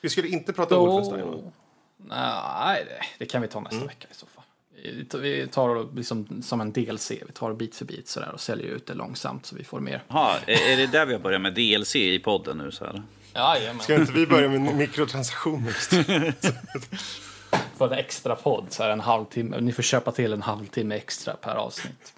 Vi 0.00 0.08
skulle 0.08 0.28
inte 0.28 0.52
prata 0.52 0.78
Wolfenstein 0.78 1.26
va? 1.26 1.52
Nej, 1.96 2.84
det, 2.88 3.00
det 3.18 3.26
kan 3.26 3.42
vi 3.42 3.48
ta 3.48 3.60
nästa 3.60 3.76
Mm. 3.76 3.86
vecka 3.88 4.08
i 4.10 4.14
så 4.14 4.26
fall. 4.26 4.44
Vi 4.82 5.04
tar- 5.04 5.18
Vi 5.18 5.46
tar 5.48 5.74
det 5.74 5.86
liksom 5.96 6.42
som 6.42 6.60
en 6.60 6.72
DLC, 6.72 7.10
vi 7.10 7.32
tar 7.34 7.52
bit 7.54 7.76
för 7.76 7.84
bit 7.84 8.08
sådär 8.08 8.30
och 8.32 8.40
säljer 8.40 8.66
ut 8.66 8.86
det 8.86 8.94
långsamt 8.94 9.46
så 9.46 9.56
vi 9.56 9.64
får 9.64 9.80
mer. 9.80 10.02
Är 10.46 10.72
är 10.72 10.76
det 10.76 10.86
där 10.86 11.06
vi 11.06 11.12
har 11.12 11.20
börjat 11.20 11.40
med 11.40 11.54
DLC 11.54 11.96
i 11.96 12.18
podden 12.18 12.58
nu? 12.58 12.70
Så 12.70 12.84
här? 12.84 13.02
Jajamän. 13.34 13.82
Ska 13.82 13.94
inte 13.94 14.12
vi 14.12 14.26
börja 14.26 14.48
med 14.48 14.60
mikrotransaktioner? 14.60 15.72
För 17.76 17.86
en 17.86 17.92
extra 17.92 18.36
podd 18.36 18.66
så 18.70 18.82
här 18.82 18.90
en 18.90 19.00
halvtimme, 19.00 19.60
ni 19.60 19.72
får 19.72 19.82
köpa 19.82 20.12
till 20.12 20.32
en 20.32 20.42
halvtimme 20.42 20.94
extra 20.94 21.34
per 21.34 21.54
avsnitt. 21.54 22.14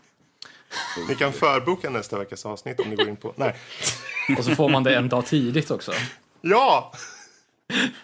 Ni 1.09 1.15
kan 1.15 1.33
förboka 1.33 1.91
nästa 1.91 2.19
veckas 2.19 2.47
avsnitt 2.47 2.81
om 2.81 2.91
ni 2.91 2.97
går 2.97 3.09
in 3.09 3.17
på... 3.17 3.33
Nej. 3.37 3.57
Och 4.39 4.45
så 4.45 4.55
får 4.55 4.69
man 4.69 4.83
det 4.83 4.97
en 4.97 5.09
dag 5.09 5.27
tidigt 5.27 5.71
också. 5.71 5.93
Ja! 6.41 6.93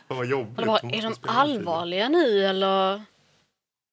Fan 0.09 0.17
vad 0.17 0.27
jobbigt. 0.27 0.67
Bara, 0.67 0.79
är 0.79 1.03
de 1.03 1.15
allvarliga 1.23 2.09
nu 2.09 2.45
eller? 2.47 3.03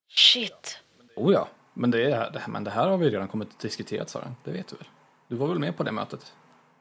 Shit. 0.09 0.79
Oh 1.15 1.33
ja, 1.33 1.47
men 1.73 1.91
det, 1.91 2.11
är, 2.11 2.47
men 2.47 2.63
det 2.63 2.71
här 2.71 2.87
har 2.87 2.97
vi 2.97 3.09
redan 3.09 3.27
kommit 3.27 3.49
att 3.49 3.59
diskutera 3.59 4.05
Sara, 4.05 4.33
det 4.43 4.51
vet 4.51 4.67
du 4.67 4.75
väl? 4.75 4.87
Du 5.27 5.35
var 5.35 5.47
väl 5.47 5.59
med 5.59 5.77
på 5.77 5.83
det 5.83 5.91
mötet? 5.91 6.33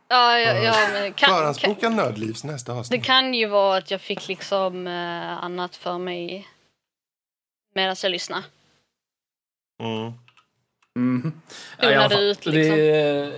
Ja, 0.09 0.39
ja, 0.39 0.53
ja 0.55 0.75
men 0.93 1.03
det 1.03 1.11
kan, 1.11 1.29
kan, 1.29 1.37
Förhandsboka 1.39 1.89
Nödlivs 1.89 2.45
nästa 2.45 2.73
det 2.73 2.79
avsnitt. 2.79 3.05
kan 3.05 3.35
ju 3.35 3.47
vara 3.47 3.77
att 3.79 3.91
jag 3.91 4.01
fick 4.01 4.29
liksom 4.29 4.87
eh, 4.87 5.45
annat 5.45 5.77
för 5.77 5.99
mig 5.99 6.49
medan 7.75 7.97
jag 8.03 8.11
lyssnade. 8.11 8.43
Mm. 9.83 10.13
Alla 11.79 12.11
fall. 12.11 12.23
ut, 12.23 12.47
liksom. 12.47 12.77
Det 12.77 12.91
är... 12.91 13.33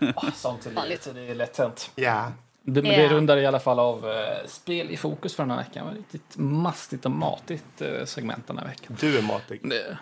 Åh, 0.16 0.32
sånt 0.34 0.66
är 0.66 0.70
livet. 0.70 1.08
Det 1.14 1.20
är 1.20 1.34
lätt 1.34 1.58
hänt. 1.58 1.90
Ja. 1.94 2.32
Det, 2.62 2.82
men 2.82 2.90
det 2.92 3.02
Ja. 3.02 3.08
rundar 3.08 3.36
i 3.36 3.46
alla 3.46 3.60
fall 3.60 3.78
av 3.78 4.10
eh, 4.10 4.46
spel 4.46 4.90
i 4.90 4.96
fokus 4.96 5.34
för 5.36 5.42
den 5.42 5.50
här 5.50 5.58
veckan. 5.58 5.86
Det 5.86 5.90
var 5.90 5.98
riktigt 5.98 6.36
mastigt 6.36 7.04
och 7.04 7.10
matigt 7.10 7.80
eh, 7.80 8.04
segment 8.04 8.46
den 8.46 8.58
här 8.58 8.66
veckan. 8.66 8.96
Du 9.00 9.18
är 9.18 9.22
matig. 9.22 9.60
Det, 9.62 9.98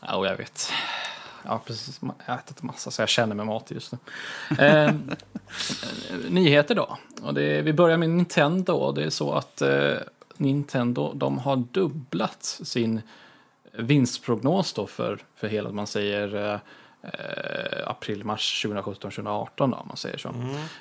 ja, 0.00 0.26
jag 0.26 0.36
vet. 0.36 0.72
Ja, 1.46 1.60
precis. 1.64 2.00
Jag 2.02 2.34
har 2.34 2.34
ätit 2.34 2.62
massa 2.62 2.90
så 2.90 3.02
jag 3.02 3.08
känner 3.08 3.34
mig 3.34 3.46
matig 3.46 3.74
just 3.74 3.92
nu. 3.92 3.98
Eh, 4.64 4.94
nyheter 6.28 6.74
då. 6.74 6.98
Och 7.22 7.34
det, 7.34 7.62
vi 7.62 7.72
börjar 7.72 7.96
med 7.96 8.10
Nintendo. 8.10 8.92
Det 8.92 9.04
är 9.04 9.10
så 9.10 9.32
att 9.32 9.62
eh, 9.62 9.94
Nintendo 10.36 11.12
de 11.14 11.38
har 11.38 11.56
dubblat 11.56 12.44
sin 12.44 13.02
vinstprognos 13.72 14.72
då 14.72 14.86
för, 14.86 15.18
för 15.34 15.48
hela, 15.48 15.70
man 15.70 15.86
säger 15.86 16.34
eh, 16.34 16.60
eh, 17.02 17.88
april, 17.88 18.24
mars 18.24 18.62
2017, 18.62 19.10
2018 19.10 19.70
då, 19.70 19.76
om 19.76 19.88
man 19.88 19.96
säger 19.96 20.18
så. 20.18 20.28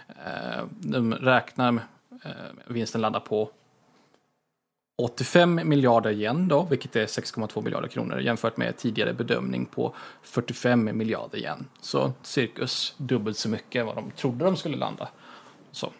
Eh, 0.07 0.63
de 0.69 1.13
räknar 1.13 1.71
med 1.71 1.83
eh, 2.23 2.31
vinsten 2.67 3.01
landar 3.01 3.19
på 3.19 3.49
85 4.97 5.61
miljarder 5.69 6.11
yen 6.11 6.47
då, 6.47 6.63
vilket 6.63 6.95
är 6.95 7.05
6,2 7.05 7.61
miljarder 7.63 7.87
kronor 7.87 8.19
jämfört 8.19 8.57
med 8.57 8.77
tidigare 8.77 9.13
bedömning 9.13 9.65
på 9.65 9.95
45 10.21 10.97
miljarder 10.97 11.37
yen. 11.37 11.65
Så 11.81 12.13
cirkus 12.21 12.93
dubbelt 12.97 13.37
så 13.37 13.49
mycket 13.49 13.85
vad 13.85 13.95
de 13.95 14.11
trodde 14.11 14.45
de 14.45 14.57
skulle 14.57 14.77
landa. 14.77 15.09
Så. 15.71 15.91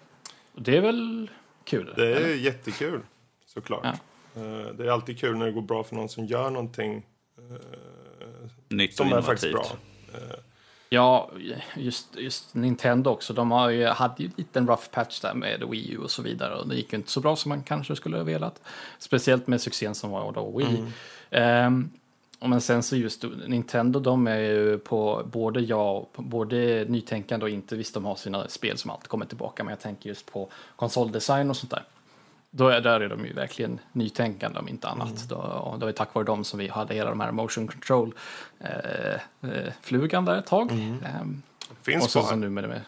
Det 0.56 0.78
är 0.78 0.82
väl 0.82 1.30
kul? 1.64 1.94
Det 1.96 2.08
är 2.12 2.16
eller? 2.16 2.36
jättekul, 2.36 3.02
såklart. 3.46 3.84
Ja. 3.84 3.92
Eh, 4.42 4.74
Det 4.78 4.86
är 4.86 4.90
alltid 4.90 5.20
kul 5.20 5.38
när 5.38 5.46
det 5.46 5.52
går 5.52 5.62
bra 5.62 5.84
för 5.84 5.96
någon 5.96 6.10
som 6.10 6.26
gör 6.26 6.50
någonting 6.50 7.06
Nytt 8.70 8.92
och 8.92 8.98
som 9.08 9.14
är 9.14 9.22
faktiskt 9.22 9.54
bra. 9.54 9.66
Ja, 10.90 11.30
just, 11.76 12.16
just 12.18 12.54
Nintendo 12.54 13.10
också. 13.10 13.34
De 13.34 13.52
har 13.52 13.70
ju, 13.70 13.86
hade 13.86 14.16
ju 14.18 14.26
en 14.26 14.34
liten 14.36 14.68
rough 14.68 14.90
patch 14.92 15.20
där 15.20 15.34
med 15.34 15.64
Wii 15.70 15.92
U 15.92 15.98
och 15.98 16.12
så 16.12 16.22
vidare. 16.22 16.56
Och 16.56 16.68
det 16.68 16.76
gick 16.76 16.94
ju 16.94 16.98
inte 16.98 17.12
så 17.12 17.20
bra 17.20 17.36
som 17.36 17.50
man 17.50 17.64
kanske 17.64 17.96
skulle 17.96 18.18
ha 18.18 18.24
velat. 18.24 18.62
Speciellt 19.00 19.48
med 19.48 19.62
succén 19.62 19.96
som 19.96 20.12
var 20.12 20.32
då 20.32 20.58
Wii. 20.58 20.84
Ehm, 21.32 21.90
och 22.40 22.50
men 22.50 22.62
sen 22.62 22.84
så 22.84 22.96
just 22.96 23.26
Nintendo, 23.48 24.00
de 24.00 24.28
är 24.28 24.38
ju 24.38 24.78
på 24.78 25.24
både 25.32 25.60
ja, 25.60 26.08
både 26.16 26.86
nytänkande 26.90 27.44
och 27.44 27.50
inte. 27.50 27.76
Visst, 27.76 27.94
de 27.94 28.06
har 28.06 28.16
sina 28.16 28.48
spel 28.48 28.78
som 28.78 28.92
alltid 28.92 29.08
kommer 29.08 29.26
tillbaka. 29.26 29.64
Men 29.64 29.72
jag 29.72 29.80
tänker 29.80 30.10
just 30.10 30.32
på 30.32 30.50
konsoldesign 30.76 31.50
och 31.50 31.58
sånt 31.58 31.72
där. 31.72 31.84
Då 32.58 32.68
är, 32.70 32.82
där 32.82 33.00
är 33.02 33.10
de 33.10 33.26
ju 33.26 33.34
verkligen 33.34 33.80
nytänkande 33.92 34.60
om 34.60 34.68
inte 34.70 34.88
annat. 34.88 35.30
Då, 35.30 35.36
och 35.36 35.80
det 35.80 35.86
var 35.86 35.90
ju 35.90 35.94
tack 35.94 36.14
vare 36.14 36.26
dem 36.26 36.44
som 36.44 36.60
vi 36.60 36.68
hade 36.68 36.94
hela 36.94 37.10
de 37.10 37.20
här 37.20 37.32
motion 37.32 37.68
control 37.68 38.14
eh, 38.60 39.14
eh, 39.42 40.22
där 40.24 40.38
ett 40.38 40.46
tag. 40.46 40.72
Ehm, 40.72 41.42
Finns 41.84 42.04
och 42.04 42.10
så, 42.12 42.22
så 42.22 42.36
nu 42.36 42.50
med 42.50 42.64
det 42.64 42.68
med, 42.68 42.82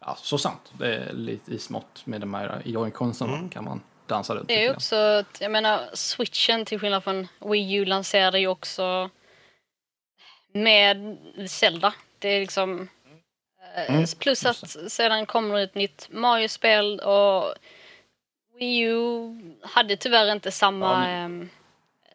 ja 0.00 0.16
så 0.20 0.38
sant. 0.38 0.72
Det 0.78 0.96
är 0.96 1.12
lite 1.12 1.54
i 1.54 1.58
smått 1.58 2.02
med 2.06 2.20
de 2.20 2.34
här 2.34 2.62
joy-consen 2.64 3.48
kan 3.48 3.64
man 3.64 3.80
dansa 4.06 4.34
runt. 4.34 4.48
Det 4.48 4.66
är 4.66 4.74
också, 4.74 4.96
att, 4.96 5.40
jag 5.40 5.50
menar, 5.50 5.80
switchen 5.92 6.64
till 6.64 6.78
skillnad 6.80 7.04
från 7.04 7.28
Wii 7.38 7.74
U 7.74 7.84
lanserade 7.84 8.38
ju 8.38 8.46
också 8.46 9.10
med 10.52 11.16
Zelda. 11.48 11.94
Det 12.18 12.28
är 12.28 12.40
liksom... 12.40 12.88
eh, 13.76 13.94
Mm, 13.94 14.06
Plus 14.18 14.46
att 14.46 14.76
sedan 14.92 15.26
kommer 15.26 15.58
ett 15.58 15.74
nytt 15.74 16.08
Mario-spel 16.10 17.00
och 17.00 17.54
Wii 18.58 18.80
U 18.80 19.36
hade 19.62 19.96
tyvärr 19.96 20.32
inte 20.32 20.50
samma 20.52 20.86
Ja, 21.04 21.08
ehm, 21.08 21.48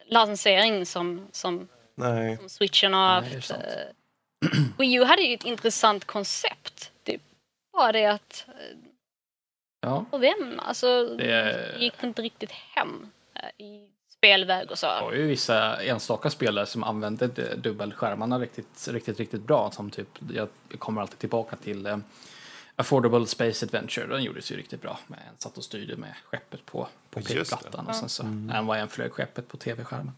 lansering 0.06 0.86
som, 0.86 1.26
som, 1.32 1.68
Nej. 1.94 2.36
som 2.36 2.48
switchen 2.48 2.92
har 2.94 3.20
Nej, 3.20 3.30
det 3.30 3.36
haft. 3.36 3.48
sant. 3.48 3.62
Eh, 3.64 4.60
Wii 4.78 4.94
U 4.98 5.04
hade 5.04 5.22
ju 5.22 5.34
ett 5.34 5.44
intressant 5.44 6.04
koncept. 6.04 6.90
Det 7.02 7.14
är 7.14 7.20
bara 7.72 7.92
det 7.92 8.06
att 8.06 8.44
eh, 8.48 8.76
Ja, 9.80 10.04
för 10.10 10.18
vem? 10.18 10.60
Alltså, 10.60 11.04
Det 11.06 11.26
det 11.26 11.76
gick 11.78 12.02
inte 12.02 12.22
riktigt 12.22 12.50
hem 12.50 13.10
eh, 13.34 13.64
i 13.66 13.88
spelväg 14.18 14.70
och 14.70 14.78
så. 14.78 14.86
det 14.86 15.00
var 15.00 15.12
ju 15.12 15.26
vissa 15.26 15.82
enstaka 15.82 16.30
spelare 16.30 16.66
som 16.66 16.84
använde 16.84 17.26
dubbelskärmarna 17.56 18.38
riktigt, 18.38 18.88
riktigt, 18.90 19.18
riktigt 19.18 19.42
bra. 19.42 19.70
Som 19.70 19.90
typ, 19.90 20.08
jag 20.34 20.48
kommer 20.78 21.00
alltid 21.00 21.18
tillbaka 21.18 21.56
till 21.56 22.02
Affordable 22.76 23.26
Space 23.26 23.66
Adventure. 23.66 24.06
Den 24.06 24.22
gjordes 24.22 24.52
ju 24.52 24.56
riktigt 24.56 24.82
bra. 24.82 24.98
Men 25.06 25.18
en 25.18 25.38
satt 25.38 25.58
och 25.58 25.64
styrde 25.64 25.96
med 25.96 26.14
skeppet 26.24 26.66
på, 26.66 26.88
på 27.10 27.20
pekplattan 27.20 27.86
och 27.86 27.94
sen 27.96 28.08
så 28.08 28.22
en 28.22 28.66
var 28.66 28.76
en 28.76 28.88
flög 28.88 29.12
skeppet 29.12 29.48
på 29.48 29.56
tv-skärmen. 29.56 30.12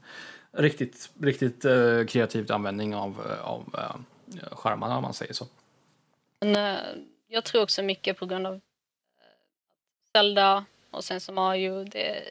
Riktigt, 0.52 1.11
riktigt 1.20 1.64
eh, 1.64 2.05
kreativt 2.09 2.50
användning 2.50 2.94
av, 2.94 3.26
eh, 3.30 3.44
av 3.44 3.74
eh, 3.78 4.57
skärmarna 4.57 4.96
om 4.96 5.02
man 5.02 5.14
säger 5.14 5.32
så. 5.32 5.46
Men 6.40 6.57
eh, 6.57 6.80
jag 7.26 7.44
tror 7.44 7.62
också 7.62 7.82
mycket 7.82 8.18
på 8.18 8.26
grund 8.26 8.46
av 8.46 8.55
eh, 8.55 8.61
Zelda 10.12 10.64
och 10.90 11.05
sen 11.05 11.20
som 11.20 11.34
Mario, 11.34 11.84
det 11.84 12.22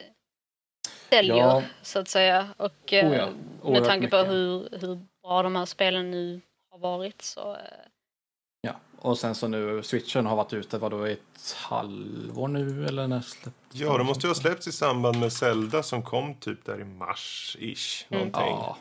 säljer 1.10 1.36
Ja. 1.36 1.62
så 1.82 1.98
att 1.98 2.08
säga. 2.08 2.48
Och 2.56 2.92
eh, 2.92 3.06
Oh 3.10 3.16
ja, 3.16 3.70
med 3.70 3.84
tanke 3.84 4.08
på 4.08 4.16
mycket. 4.16 4.32
hur, 4.32 4.68
hur 4.80 5.00
bra 5.22 5.42
de 5.42 5.56
här 5.56 5.66
spelen 5.66 6.10
nu 6.10 6.40
har 6.70 6.78
varit 6.78 7.22
så 7.22 7.56
och 9.04 9.18
sen 9.18 9.34
så 9.34 9.48
nu 9.48 9.82
switchen 9.82 10.26
har 10.26 10.36
varit 10.36 10.52
ute, 10.52 10.78
vadå, 10.78 11.04
ett 11.04 11.56
halvår 11.56 12.48
nu 12.48 12.86
eller 12.86 13.06
när 13.06 13.20
släpptes 13.20 13.80
Ja, 13.80 13.98
det 13.98 14.04
måste 14.04 14.26
ju 14.26 14.30
ha 14.30 14.34
släppts 14.34 14.68
i 14.68 14.72
samband 14.72 15.20
med 15.20 15.32
Zelda 15.32 15.82
som 15.82 16.02
kom 16.02 16.34
typ 16.34 16.64
där 16.64 16.80
i 16.80 16.84
mars-ish. 16.84 18.04
Någonting. 18.08 18.42
Ja, 18.42 18.76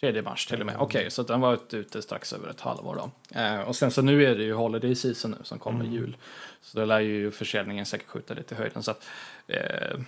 3 0.00 0.22
mars 0.22 0.46
till 0.46 0.60
och 0.60 0.66
med. 0.66 0.76
Okej, 0.78 1.10
så 1.10 1.22
den 1.22 1.40
var 1.40 1.58
ute 1.74 2.02
strax 2.02 2.32
över 2.32 2.48
ett 2.48 2.60
halvår 2.60 2.94
då. 2.96 3.38
Eh, 3.40 3.60
och 3.60 3.76
sen 3.76 3.90
så 3.90 4.02
nu 4.02 4.24
är 4.24 4.36
det 4.36 4.44
ju 4.44 4.54
Holiday 4.54 4.94
Season 4.94 5.30
nu 5.30 5.38
som 5.42 5.58
kommer 5.58 5.84
jul. 5.84 6.16
Så 6.60 6.78
det 6.78 6.86
lär 6.86 7.00
ju 7.00 7.30
försäljningen 7.30 7.86
säkert 7.86 8.08
skjuta 8.08 8.34
lite 8.34 8.54
i 8.54 8.58
höjden. 8.58 8.82
Så 8.82 8.90
att, 8.90 9.06
eh, 9.46 10.00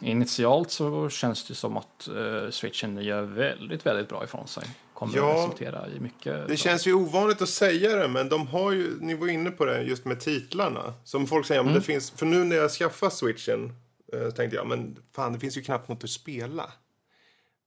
initialt 0.00 0.70
så 0.70 1.08
känns 1.08 1.48
det 1.48 1.54
som 1.54 1.76
att 1.76 2.08
eh, 2.08 2.50
switchen 2.50 3.02
gör 3.02 3.22
väldigt, 3.22 3.86
väldigt 3.86 4.08
bra 4.08 4.24
ifrån 4.24 4.46
sig. 4.46 4.64
Kommer 5.00 5.16
Ja, 5.16 5.32
att 5.32 5.38
resultera 5.46 5.88
i 5.88 6.00
mycket. 6.00 6.48
Det 6.48 6.56
känns 6.56 6.86
ju 6.86 6.94
ovanligt 6.94 7.42
att 7.42 7.48
säga 7.48 7.96
det, 7.96 8.08
men 8.08 8.28
de 8.28 8.46
har 8.46 8.72
ju, 8.72 9.00
ni 9.00 9.14
var 9.14 9.28
inne 9.28 9.50
på 9.50 9.64
det 9.64 9.82
just 9.82 10.04
med 10.04 10.20
titlarna. 10.20 10.94
Som 11.04 11.26
folk 11.26 11.46
säger, 11.46 11.60
Mm. 11.60 11.72
om 11.72 11.78
det 11.78 11.84
finns, 11.84 12.10
för 12.10 12.26
nu 12.26 12.44
när 12.44 12.56
jag 12.56 12.70
skaffade 12.70 13.12
switchen 13.12 13.72
eh, 14.12 14.30
tänkte 14.30 14.56
jag, 14.56 14.66
men 14.66 14.96
fan 15.14 15.32
det 15.32 15.38
finns 15.38 15.56
ju 15.56 15.62
knappt 15.62 15.88
något 15.88 16.04
att 16.04 16.10
spela. 16.10 16.72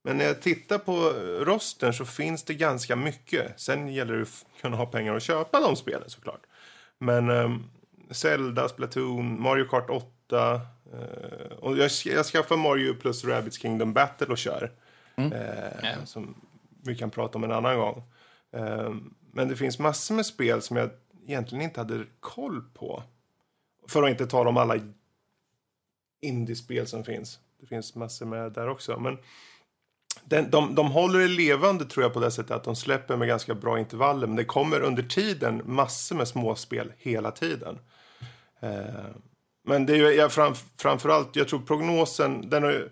Men 0.04 0.18
när 0.18 0.26
jag 0.26 0.42
tittar 0.42 0.78
på 0.78 0.92
eh, 0.92 1.46
rosten 1.46 1.94
så 1.94 2.06
finns 2.06 2.44
det 2.44 2.54
ganska 2.54 2.96
mycket. 2.96 3.60
Sen 3.60 3.94
gäller 3.94 4.14
det 4.14 4.22
att 4.22 4.46
kunna 4.62 4.78
ha 4.78 4.86
pengar 4.86 5.16
att 5.16 5.24
köpa 5.24 5.60
de 5.60 5.76
spelen 5.76 6.10
såklart. 6.10 6.42
Men 7.00 7.30
um, 7.30 7.64
Zelda, 8.12 8.70
Splatoon, 8.70 9.42
Mario 9.42 9.66
Kart 9.66 9.90
8. 9.90 10.62
eh, 10.94 11.58
och 11.60 11.78
jag, 11.78 11.92
jag 12.06 12.26
skaffar 12.26 12.58
Mario 12.58 12.94
plus 12.94 13.26
Rabbids 13.26 13.60
Kingdom 13.62 13.94
Battle 13.94 14.28
och 14.28 14.38
kör. 14.38 14.72
Eh, 15.16 15.32
Ja. 15.84 16.06
Som 16.06 16.36
vi 16.84 16.96
kan 16.96 17.12
prata 17.12 17.38
om 17.38 17.44
en 17.44 17.52
annan 17.52 17.78
gång. 17.78 18.04
Ehm, 18.52 19.14
men 19.32 19.48
det 19.48 19.56
finns 19.56 19.80
massor 19.80 20.16
med 20.16 20.26
spel 20.26 20.62
som 20.62 20.78
jag 20.78 20.90
egentligen 21.28 21.64
inte 21.64 21.80
hade 21.80 22.06
koll 22.20 22.62
på. 22.74 23.04
För 23.88 24.04
att 24.04 24.10
inte 24.10 24.28
tala 24.28 24.50
om 24.50 24.58
alla 24.58 24.76
indiespel 26.22 26.88
som 26.88 27.04
finns. 27.04 27.40
Det 27.60 27.68
finns 27.68 27.96
massor 27.96 28.26
med 28.26 28.52
där 28.52 28.70
också. 28.70 29.00
Men 29.00 29.18
den, 30.24 30.52
de, 30.52 30.76
de 30.76 30.92
håller 30.92 31.20
det 31.20 31.28
levande 31.28 31.86
tror 31.86 32.04
jag 32.04 32.14
på 32.14 32.20
det 32.20 32.32
sättet 32.32 32.52
att 32.52 32.64
de 32.64 32.76
släpper 32.76 33.18
med 33.18 33.28
ganska 33.28 33.56
bra 33.56 33.80
intervaller. 33.80 34.28
Men 34.28 34.36
det 34.36 34.46
kommer 34.46 34.82
under 34.82 35.04
tiden 35.04 35.62
massor 35.66 36.16
med 36.16 36.28
småspel 36.28 36.94
hela 36.98 37.32
tiden. 37.32 37.80
Ehm, 38.60 39.22
men 39.64 39.86
det 39.86 39.94
är 39.94 39.98
ju 39.98 40.04
jag, 40.04 40.32
fram, 40.32 40.56
framförallt, 40.78 41.36
jag 41.36 41.48
tror 41.48 41.60
prognosen, 41.60 42.50
den 42.50 42.64
är, 42.64 42.92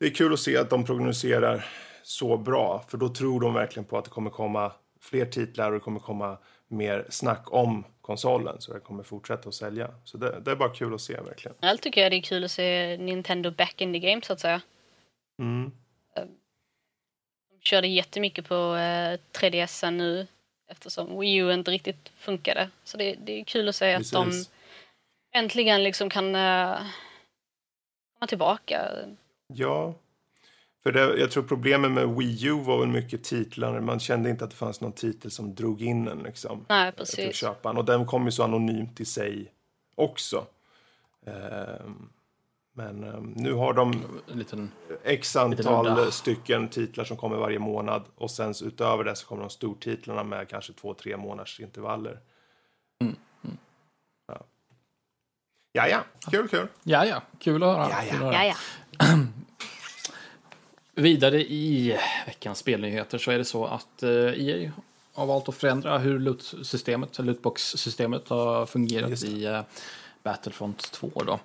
det 0.00 0.06
är 0.06 0.10
kul 0.10 0.32
att 0.32 0.40
se 0.40 0.56
att 0.56 0.70
de 0.70 0.84
prognoserar 0.84 1.66
så 2.04 2.36
bra. 2.36 2.84
För 2.88 2.98
då 2.98 3.08
tror 3.08 3.40
de 3.40 3.54
verkligen 3.54 3.84
på 3.84 3.98
att 3.98 4.04
det 4.04 4.10
kommer 4.10 4.30
komma 4.30 4.72
fler 5.00 5.26
titlar 5.26 5.66
och 5.66 5.74
det 5.78 5.80
kommer 5.80 6.00
komma 6.00 6.38
mer 6.68 7.06
snack 7.10 7.52
om 7.52 7.84
konsolen. 8.00 8.60
Så 8.60 8.74
det 8.74 8.80
kommer 8.80 9.02
fortsätta 9.02 9.48
att 9.48 9.54
sälja. 9.54 9.90
Så 10.04 10.18
det, 10.18 10.40
det 10.40 10.50
är 10.50 10.56
bara 10.56 10.74
kul 10.74 10.94
att 10.94 11.00
se 11.00 11.20
verkligen. 11.20 11.56
Generellt 11.60 11.82
tycker 11.82 12.00
jag 12.02 12.12
det 12.12 12.16
är 12.16 12.22
kul 12.22 12.44
att 12.44 12.50
se 12.50 12.96
Nintendo 12.96 13.50
back 13.50 13.80
in 13.80 13.92
the 13.92 13.98
game 13.98 14.22
så 14.22 14.32
att 14.32 14.40
säga. 14.40 14.60
Mm. 15.38 15.72
De 17.50 17.60
körde 17.60 17.86
jättemycket 17.86 18.48
på 18.48 18.54
eh, 18.54 19.18
3DS 19.32 19.90
nu 19.90 20.26
eftersom 20.68 21.20
Wii 21.20 21.36
U 21.36 21.52
inte 21.52 21.70
riktigt 21.70 22.08
funkade. 22.16 22.70
Så 22.84 22.96
det, 22.96 23.14
det 23.14 23.40
är 23.40 23.44
kul 23.44 23.68
att 23.68 23.76
se 23.76 23.94
att 23.94 24.12
de 24.12 24.24
Precis. 24.26 24.50
äntligen 25.34 25.82
liksom 25.84 26.10
kan 26.10 26.34
eh, 26.34 26.78
komma 28.18 28.26
tillbaka. 28.28 28.90
Ja. 29.46 29.94
För 30.86 30.92
det, 30.92 31.20
jag 31.20 31.30
tror 31.30 31.42
problemen 31.42 31.94
med 31.94 32.08
Wii 32.08 32.46
U 32.46 32.52
var 32.64 32.78
väl 32.78 32.88
mycket 32.88 33.24
titlar. 33.24 33.80
Man 33.80 34.00
kände 34.00 34.30
inte 34.30 34.44
att 34.44 34.50
det 34.50 34.56
fanns 34.56 34.80
någon 34.80 34.92
titel 34.92 35.30
som 35.30 35.54
drog 35.54 35.82
in 35.82 36.08
en 36.08 36.18
liksom. 36.18 36.64
Nej, 36.68 36.92
precis. 36.92 37.36
köpa 37.36 37.68
den. 37.68 37.76
Och 37.78 37.84
den 37.84 38.06
kom 38.06 38.24
ju 38.24 38.30
så 38.32 38.42
anonymt 38.44 39.00
i 39.00 39.04
sig 39.04 39.52
också. 39.94 40.46
Ehm, 41.26 42.08
Men 42.76 43.04
um, 43.04 43.32
nu 43.36 43.52
har 43.52 43.72
de 43.72 43.92
En 44.32 44.38
liten... 44.38 44.70
x 45.04 45.36
antal 45.36 45.86
udda. 45.86 46.10
stycken 46.10 46.68
titlar 46.68 47.04
som 47.04 47.16
kommer 47.16 47.36
varje 47.36 47.58
månad. 47.58 48.02
Och 48.16 48.30
sen 48.30 48.54
utöver 48.64 49.04
det 49.04 49.16
så 49.16 49.26
kommer 49.26 49.42
de 49.42 49.50
stortitlarna 49.50 50.24
med 50.24 50.48
kanske 50.48 50.72
två, 50.72 50.94
tre 50.94 51.16
månaders 51.16 51.60
intervaller. 51.60 52.20
Mm, 53.02 53.16
Ja. 54.28 54.44
ja, 55.72 55.88
ja, 55.88 56.04
kul, 56.30 56.48
kul. 56.48 56.68
Ja, 56.82 57.04
ja. 57.06 57.22
Kul 57.38 57.62
att 57.62 57.68
höra. 57.76 57.88
Ja, 57.90 58.04
ja. 58.04 58.10
Kul 58.10 58.22
att 58.22 58.34
höra. 58.34 58.44
Ja, 58.44 58.54
ja. 58.98 59.16
Vidare 60.94 61.42
i 61.42 61.98
veckans 62.26 62.58
spelnyheter 62.58 63.18
så 63.18 63.30
är 63.30 63.38
det 63.38 63.44
så 63.44 63.64
att 63.66 64.02
eh, 64.02 64.10
EA 64.10 64.72
har 65.12 65.26
valt 65.26 65.48
att 65.48 65.54
förändra 65.54 65.98
hur 65.98 66.18
loot-systemet, 66.18 67.18
lootbox-systemet 67.18 68.28
har 68.28 68.66
fungerat 68.66 69.22
i 69.22 69.44
eh, 69.44 69.60
Battlefront 70.22 70.92
2. 70.92 71.10
Då. 71.26 71.38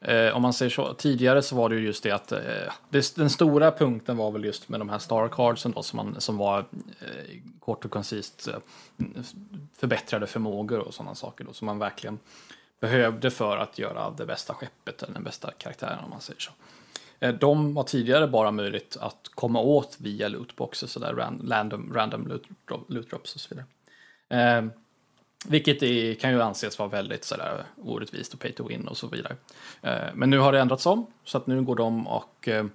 Eh, 0.00 0.36
om 0.36 0.42
man 0.42 0.52
säger 0.52 0.70
så, 0.70 0.94
tidigare 0.94 1.42
så 1.42 1.56
var 1.56 1.68
det 1.68 1.74
ju 1.74 1.86
just 1.86 2.02
det 2.02 2.10
att 2.10 2.32
eh, 2.32 2.38
det, 2.90 3.16
den 3.16 3.30
stora 3.30 3.70
punkten 3.70 4.16
var 4.16 4.30
väl 4.30 4.44
just 4.44 4.68
med 4.68 4.80
de 4.80 4.88
här 4.88 4.98
star 4.98 5.28
cardsen 5.28 5.72
då 5.72 5.82
som, 5.82 5.96
man, 5.96 6.20
som 6.20 6.36
var 6.36 6.58
eh, 6.58 7.40
kort 7.60 7.84
och 7.84 7.90
koncist 7.90 8.48
förbättrade 9.76 10.26
förmågor 10.26 10.78
och 10.78 10.94
sådana 10.94 11.14
saker 11.14 11.44
då 11.44 11.52
som 11.52 11.66
man 11.66 11.78
verkligen 11.78 12.18
behövde 12.80 13.30
för 13.30 13.56
att 13.56 13.78
göra 13.78 14.10
det 14.10 14.26
bästa 14.26 14.54
skeppet 14.54 15.02
eller 15.02 15.14
den 15.14 15.24
bästa 15.24 15.50
karaktären 15.58 16.04
om 16.04 16.10
man 16.10 16.20
säger 16.20 16.40
så. 16.40 16.52
Eh, 17.24 17.34
de 17.34 17.74
var 17.74 17.82
tidigare 17.82 18.26
bara 18.26 18.50
möjligt 18.50 18.96
att 19.00 19.28
komma 19.34 19.60
åt 19.60 19.96
via 20.00 20.28
lootboxes, 20.28 20.92
så 20.92 21.00
där 21.00 21.14
random, 21.48 21.92
random 21.94 22.26
loot, 22.26 22.42
loot 22.88 23.10
drops 23.10 23.34
och 23.34 23.40
så 23.40 23.54
vidare. 23.54 23.66
Eh, 24.58 24.64
vilket 25.46 25.82
är, 25.82 26.14
kan 26.14 26.30
ju 26.30 26.42
anses 26.42 26.78
vara 26.78 26.88
väldigt 26.88 27.24
sådär 27.24 27.64
orättvist 27.76 28.34
och 28.34 28.40
pay 28.40 28.52
to 28.52 28.68
win 28.68 28.88
och 28.88 28.96
så 28.96 29.06
vidare. 29.06 29.36
Eh, 29.82 30.14
men 30.14 30.30
nu 30.30 30.38
har 30.38 30.52
det 30.52 30.60
ändrats 30.60 30.86
om, 30.86 31.06
så 31.24 31.38
att 31.38 31.46
nu 31.46 31.62
går 31.62 31.76
de 31.76 32.06
och 32.06 32.48
eh, 32.48 32.66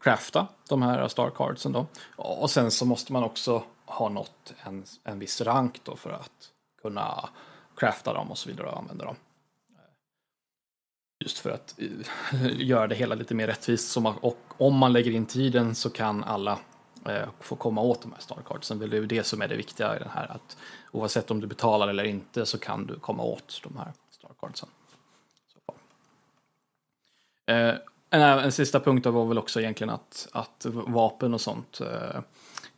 crafta 0.00 0.46
de 0.68 0.82
här 0.82 1.08
star 1.08 1.30
cardsen 1.30 1.72
då. 1.72 1.86
Och 2.16 2.50
sen 2.50 2.70
så 2.70 2.84
måste 2.86 3.12
man 3.12 3.24
också 3.24 3.62
ha 3.86 4.08
nått 4.08 4.54
en, 4.62 4.84
en 5.04 5.18
viss 5.18 5.40
rank 5.40 5.80
då 5.84 5.96
för 5.96 6.10
att 6.10 6.50
kunna 6.82 7.28
crafta 7.76 8.12
dem 8.12 8.30
och 8.30 8.38
så 8.38 8.48
vidare 8.48 8.66
och 8.66 8.78
använda 8.78 9.04
dem. 9.04 9.16
Just 11.24 11.38
för 11.38 11.50
att 11.50 11.74
eh, 11.78 12.60
göra 12.60 12.86
det 12.86 12.94
hela 12.94 13.14
lite 13.14 13.34
mer 13.34 13.46
rättvist. 13.46 13.96
Och 13.96 14.38
om 14.56 14.76
man 14.76 14.92
lägger 14.92 15.10
in 15.10 15.26
tiden 15.26 15.74
så 15.74 15.90
kan 15.90 16.24
alla 16.24 16.58
eh, 17.06 17.28
få 17.40 17.56
komma 17.56 17.80
åt 17.80 18.02
de 18.02 18.12
här 18.12 18.20
starcardsen. 18.20 18.78
Det 18.78 18.84
är 18.84 19.00
ju 19.00 19.06
det 19.06 19.24
som 19.24 19.42
är 19.42 19.48
det 19.48 19.56
viktiga 19.56 19.96
i 19.96 19.98
den 19.98 20.10
här. 20.14 20.30
Att 20.30 20.56
oavsett 20.90 21.30
om 21.30 21.40
du 21.40 21.46
betalar 21.46 21.88
eller 21.88 22.04
inte 22.04 22.46
så 22.46 22.58
kan 22.58 22.86
du 22.86 22.98
komma 22.98 23.22
åt 23.22 23.60
de 23.62 23.76
här 23.76 23.92
starcardsen. 24.10 24.68
Eh, 27.46 27.74
en, 28.10 28.22
en 28.22 28.52
sista 28.52 28.80
punkt 28.80 29.06
var 29.06 29.26
väl 29.26 29.38
också 29.38 29.60
egentligen 29.60 29.90
att, 29.90 30.28
att 30.32 30.66
vapen 30.70 31.34
och 31.34 31.40
sånt 31.40 31.80
eh, 31.80 32.20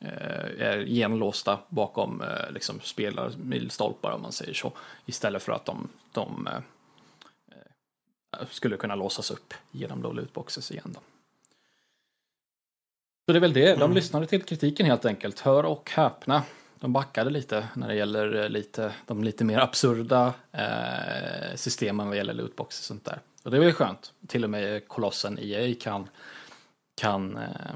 eh, 0.01 0.68
är 0.68 0.86
genlåsta 0.86 1.59
bakom 1.68 2.22
eh, 2.22 2.51
liksom 2.51 2.80
spelarmilstolpar 2.80 4.11
om 4.12 4.22
man 4.22 4.32
säger 4.32 4.55
så. 4.55 4.72
Istället 5.07 5.43
för 5.43 5.53
att 5.53 5.64
de, 5.64 5.88
de 6.12 6.47
eh, 6.47 6.61
skulle 8.50 8.76
kunna 8.76 8.94
låsas 8.94 9.30
upp 9.30 9.54
genom 9.70 10.02
då 10.02 10.12
lootboxes 10.12 10.70
igen. 10.70 10.90
Då. 10.94 11.00
Så 13.26 13.32
det 13.32 13.38
är 13.38 13.40
väl 13.40 13.52
det, 13.52 13.74
de 13.74 13.92
lyssnade 13.92 14.26
till 14.26 14.42
kritiken 14.42 14.86
helt 14.86 15.04
enkelt. 15.04 15.40
Hör 15.40 15.64
och 15.64 15.90
häpna. 15.90 16.42
De 16.80 16.92
backade 16.92 17.30
lite 17.30 17.68
när 17.74 17.88
det 17.88 17.94
gäller 17.94 18.42
eh, 18.42 18.48
lite, 18.48 18.92
de 19.06 19.24
lite 19.24 19.44
mer 19.44 19.58
absurda 19.58 20.34
eh, 20.52 21.56
systemen 21.56 22.08
vad 22.08 22.16
gäller 22.16 22.34
lootboxes 22.34 22.80
och 22.80 22.84
sånt 22.84 23.04
där. 23.04 23.20
Och 23.42 23.50
det 23.50 23.56
är 23.56 23.60
väl 23.60 23.72
skönt. 23.72 24.12
Till 24.26 24.44
och 24.44 24.50
med 24.50 24.88
kolossen 24.88 25.38
EA 25.38 25.74
kan, 25.80 26.08
kan, 26.94 27.36
eh, 27.36 27.72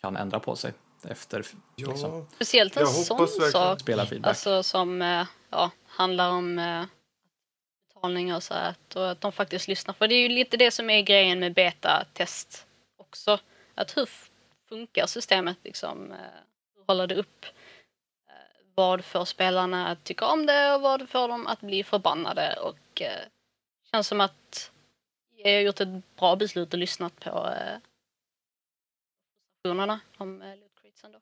kan 0.00 0.16
ändra 0.16 0.40
på 0.40 0.56
sig 0.56 0.72
efter 1.02 1.46
Ja, 1.76 1.90
liksom, 1.90 2.26
Speciellt 2.34 2.76
en 2.76 2.86
sån 2.86 3.18
verkligen. 3.18 3.52
sak 3.52 3.80
alltså, 4.22 4.62
som 4.62 5.02
eh, 5.02 5.26
ja, 5.50 5.70
handlar 5.86 6.30
om 6.30 6.58
eh, 8.04 8.36
och 8.36 8.42
så 8.42 8.54
att, 8.54 8.96
och 8.96 9.10
att 9.10 9.20
de 9.20 9.32
faktiskt 9.32 9.68
lyssnar. 9.68 9.94
För 9.94 10.08
det 10.08 10.14
är 10.14 10.20
ju 10.20 10.28
lite 10.28 10.56
det 10.56 10.70
som 10.70 10.90
är 10.90 11.02
grejen 11.02 11.40
med 11.40 11.54
betatest 11.54 12.66
också. 12.96 13.38
Att 13.74 13.96
hur 13.96 14.08
funkar 14.68 15.06
systemet 15.06 15.56
liksom? 15.62 16.12
Eh, 16.12 16.18
hur 16.76 16.84
håller 16.86 17.06
det 17.06 17.14
upp? 17.14 17.44
Eh, 18.28 18.66
vad 18.74 19.04
får 19.04 19.24
spelarna 19.24 19.88
att 19.88 20.04
tycka 20.04 20.26
om 20.26 20.46
det 20.46 20.74
och 20.74 20.80
vad 20.80 21.08
får 21.08 21.28
dem 21.28 21.46
att 21.46 21.60
bli 21.60 21.84
förbannade? 21.84 22.56
Och 22.60 23.02
eh, 23.02 23.20
känns 23.90 24.08
som 24.08 24.20
att 24.20 24.70
jag 25.36 25.54
har 25.54 25.60
gjort 25.60 25.80
ett 25.80 26.16
bra 26.16 26.36
beslut 26.36 26.72
och 26.72 26.78
lyssnat 26.78 27.20
på 27.20 27.30
eh, 27.30 27.78
frustrationerna 29.62 30.00
om 30.16 30.42
eh, 30.42 30.56
loot 30.56 31.02
då. 31.02 31.20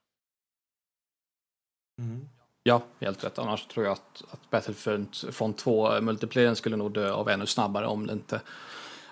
Mm. 2.03 2.29
Ja, 2.65 2.81
helt 2.99 3.23
rätt. 3.23 3.39
Annars 3.39 3.65
tror 3.65 3.85
jag 3.85 3.93
att, 3.93 4.23
att 4.31 4.49
Battlefront 4.49 5.57
2 5.57 5.95
eh, 5.95 6.01
multiplayern 6.01 6.55
skulle 6.55 6.75
nog 6.75 6.93
dö 6.93 7.11
av 7.11 7.29
ännu 7.29 7.45
snabbare 7.45 7.87
om 7.87 8.07
det 8.07 8.13
inte 8.13 8.41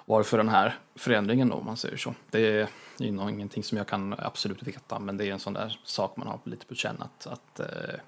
var 0.06 0.24
för 0.24 0.38
den 0.38 0.50
här 0.50 0.76
förändringen 0.96 1.50
då, 1.50 1.56
om 1.56 1.66
man 1.66 1.78
säger 1.78 1.98
så. 1.98 2.14
Det 2.30 2.40
är 2.40 2.70
ju 2.98 3.12
nog 3.12 3.30
ingenting 3.30 3.64
som 3.64 3.78
jag 3.78 3.88
kan 3.88 4.16
absolut 4.18 4.64
veta, 4.64 5.00
men 5.00 5.18
det 5.18 5.26
är 5.26 5.32
en 5.32 5.40
sån 5.40 5.54
där 5.54 5.80
sak 5.84 6.18
man 6.18 6.28
har 6.28 6.40
lite 6.44 6.66
på 6.66 6.76
känn 6.76 6.98
att, 7.02 7.28
att 7.28 7.60
eh, 7.60 8.00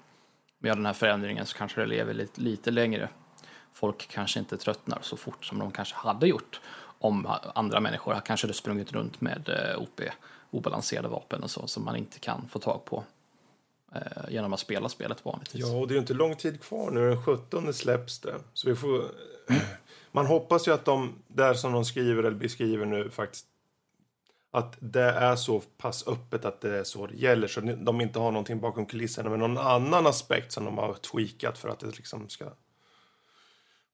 med 0.58 0.76
den 0.76 0.86
här 0.86 0.92
förändringen 0.92 1.46
så 1.46 1.56
kanske 1.56 1.80
det 1.80 1.86
lever 1.86 2.14
lite, 2.14 2.40
lite 2.40 2.70
längre. 2.70 3.08
Folk 3.72 4.08
kanske 4.08 4.38
inte 4.38 4.56
tröttnar 4.56 4.98
så 5.02 5.16
fort 5.16 5.44
som 5.44 5.58
de 5.58 5.70
kanske 5.70 5.94
hade 5.96 6.26
gjort 6.26 6.60
om 6.98 7.28
andra 7.54 7.80
människor 7.80 8.20
kanske 8.24 8.46
hade 8.46 8.54
sprungit 8.54 8.92
runt 8.92 9.20
med 9.20 9.48
eh, 9.48 9.82
OP, 9.82 10.00
obalanserade 10.50 11.08
vapen 11.08 11.42
och 11.42 11.50
så, 11.50 11.66
som 11.66 11.84
man 11.84 11.96
inte 11.96 12.18
kan 12.18 12.48
få 12.48 12.58
tag 12.58 12.84
på 12.84 13.04
genom 14.28 14.52
att 14.52 14.60
spela 14.60 14.88
spelet 14.88 15.24
vanligtvis. 15.24 15.62
Ja, 15.66 15.76
och 15.76 15.88
det 15.88 15.92
är 15.92 15.96
ju 15.96 16.00
inte 16.00 16.14
lång 16.14 16.36
tid 16.36 16.62
kvar 16.62 16.90
nu. 16.90 17.08
Den 17.08 17.24
17 17.24 17.72
släpps 17.72 18.20
det. 18.20 18.34
Så 18.52 18.68
vi 18.68 18.76
får... 18.76 19.04
Man 20.12 20.26
hoppas 20.26 20.68
ju 20.68 20.72
att 20.72 20.84
de, 20.84 21.12
där 21.26 21.54
som 21.54 21.72
de 21.72 21.84
skriver 21.84 22.22
eller 22.22 22.36
beskriver 22.36 22.86
nu 22.86 23.10
faktiskt 23.10 23.46
att 24.50 24.76
det 24.80 25.10
är 25.10 25.36
så 25.36 25.60
pass 25.60 26.08
öppet 26.08 26.44
att 26.44 26.60
det 26.60 26.78
är 26.78 26.84
så 26.84 27.06
det 27.06 27.16
gäller. 27.16 27.48
Så 27.48 27.60
de 27.60 28.00
inte 28.00 28.18
har 28.18 28.30
någonting 28.30 28.60
bakom 28.60 28.86
kulisserna 28.86 29.30
med 29.30 29.38
någon 29.38 29.58
annan 29.58 30.06
aspekt 30.06 30.52
som 30.52 30.64
de 30.64 30.78
har 30.78 30.94
tweakat 30.94 31.58
för 31.58 31.68
att 31.68 31.78
det 31.78 31.86
liksom 31.86 32.28
ska 32.28 32.44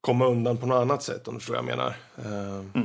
komma 0.00 0.26
undan 0.26 0.56
på 0.56 0.66
något 0.66 0.82
annat 0.82 1.02
sätt 1.02 1.28
om 1.28 1.34
du 1.34 1.40
förstår 1.40 1.54
vad 1.54 1.64
jag 1.64 1.76
menar. 1.76 1.96
Eh, 2.16 2.82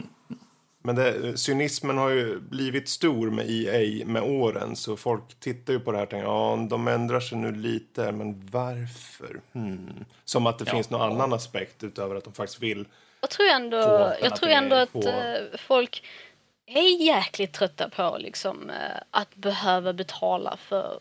Men 0.85 0.95
det, 0.95 1.37
cynismen 1.37 1.97
har 1.97 2.09
ju 2.09 2.39
blivit 2.39 2.89
stor 2.89 3.29
med 3.29 3.45
EA 3.49 4.05
med 4.05 4.23
åren 4.23 4.75
så 4.75 4.97
folk 4.97 5.39
tittar 5.39 5.73
ju 5.73 5.79
på 5.79 5.91
det 5.91 5.97
här 5.97 6.03
och 6.05 6.09
tänker 6.09 6.27
ja 6.27 6.67
de 6.69 6.87
ändrar 6.87 7.19
sig 7.19 7.37
nu 7.37 7.51
lite 7.51 8.11
men 8.11 8.47
varför? 8.51 9.41
Hmm. 9.53 10.05
Som 10.25 10.47
att 10.47 10.59
det 10.59 10.65
Ja. 10.67 10.71
finns 10.73 10.89
någon 10.89 11.11
annan 11.11 11.33
aspekt 11.33 11.83
utöver 11.83 12.15
att 12.15 12.23
de 12.23 12.33
faktiskt 12.33 12.61
vill. 12.63 12.87
Jag 13.21 13.29
tror 13.29 13.47
ändå, 13.47 13.81
Få 13.81 13.89
jag 14.25 14.25
att 14.33 14.35
tror 14.35 14.49
ändå 14.49 14.75
att 14.75 14.89
få- 14.89 15.07
eh, 15.09 15.43
folk 15.57 16.03
är 16.65 17.01
jäkligt 17.03 17.53
trötta 17.53 17.89
på 17.89 18.17
liksom, 18.19 18.69
eh, 18.69 18.75
att 19.11 19.35
behöva 19.35 19.93
betala 19.93 20.57
för 20.57 20.99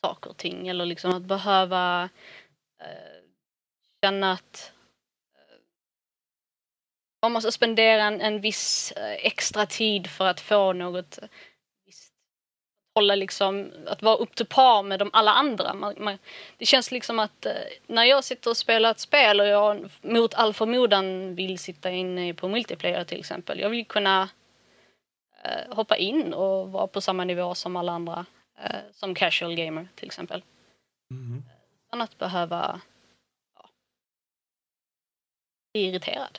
saker 0.00 0.30
och 0.30 0.36
ting. 0.36 0.68
Eller 0.68 0.86
liksom 0.86 1.10
att 1.12 1.22
behöva 1.22 2.08
eh, 2.80 3.22
känna 4.04 4.32
att 4.32 4.72
man 7.22 7.32
måste 7.32 7.52
spendera 7.52 8.02
en, 8.02 8.20
en 8.20 8.40
viss 8.40 8.92
eh, 8.92 9.26
extra 9.26 9.66
tid 9.66 10.06
för 10.06 10.26
att 10.26 10.40
få 10.40 10.72
något 10.72 11.18
eh, 11.22 11.28
visst. 11.86 12.12
Hålla 12.94 13.14
liksom, 13.14 13.72
att 13.86 14.02
vara 14.02 14.16
upp 14.16 14.34
till 14.34 14.46
par 14.46 14.82
med 14.82 14.98
de 14.98 15.10
alla 15.12 15.32
andra. 15.32 15.74
Man, 15.74 15.94
man, 15.98 16.18
det 16.58 16.66
känns 16.66 16.90
liksom 16.90 17.18
att 17.18 17.46
eh, 17.46 17.52
när 17.86 18.04
jag 18.04 18.24
sitter 18.24 18.50
och 18.50 18.56
spelar 18.56 18.90
ett 18.90 19.00
spel 19.00 19.40
och 19.40 19.46
jag 19.46 19.90
mot 20.00 20.34
all 20.34 20.54
förmodan 20.54 21.34
vill 21.34 21.58
sitta 21.58 21.90
inne 21.90 22.34
på 22.34 22.48
multiplayer 22.48 23.04
till 23.04 23.20
exempel. 23.20 23.60
Jag 23.60 23.70
vill 23.70 23.84
kunna 23.86 24.28
eh, 25.42 25.74
hoppa 25.74 25.96
in 25.96 26.34
och 26.34 26.72
vara 26.72 26.86
på 26.86 27.00
samma 27.00 27.24
nivå 27.24 27.54
som 27.54 27.76
alla 27.76 27.92
andra. 27.92 28.26
Eh, 28.60 28.80
som 28.92 29.14
casual 29.14 29.54
gamer 29.54 29.88
till 29.94 30.06
exempel. 30.06 30.42
Utan 31.86 32.00
att 32.00 32.18
behöva 32.18 32.80
ja, 33.54 33.70
bli 35.72 35.88
irriterad. 35.88 36.38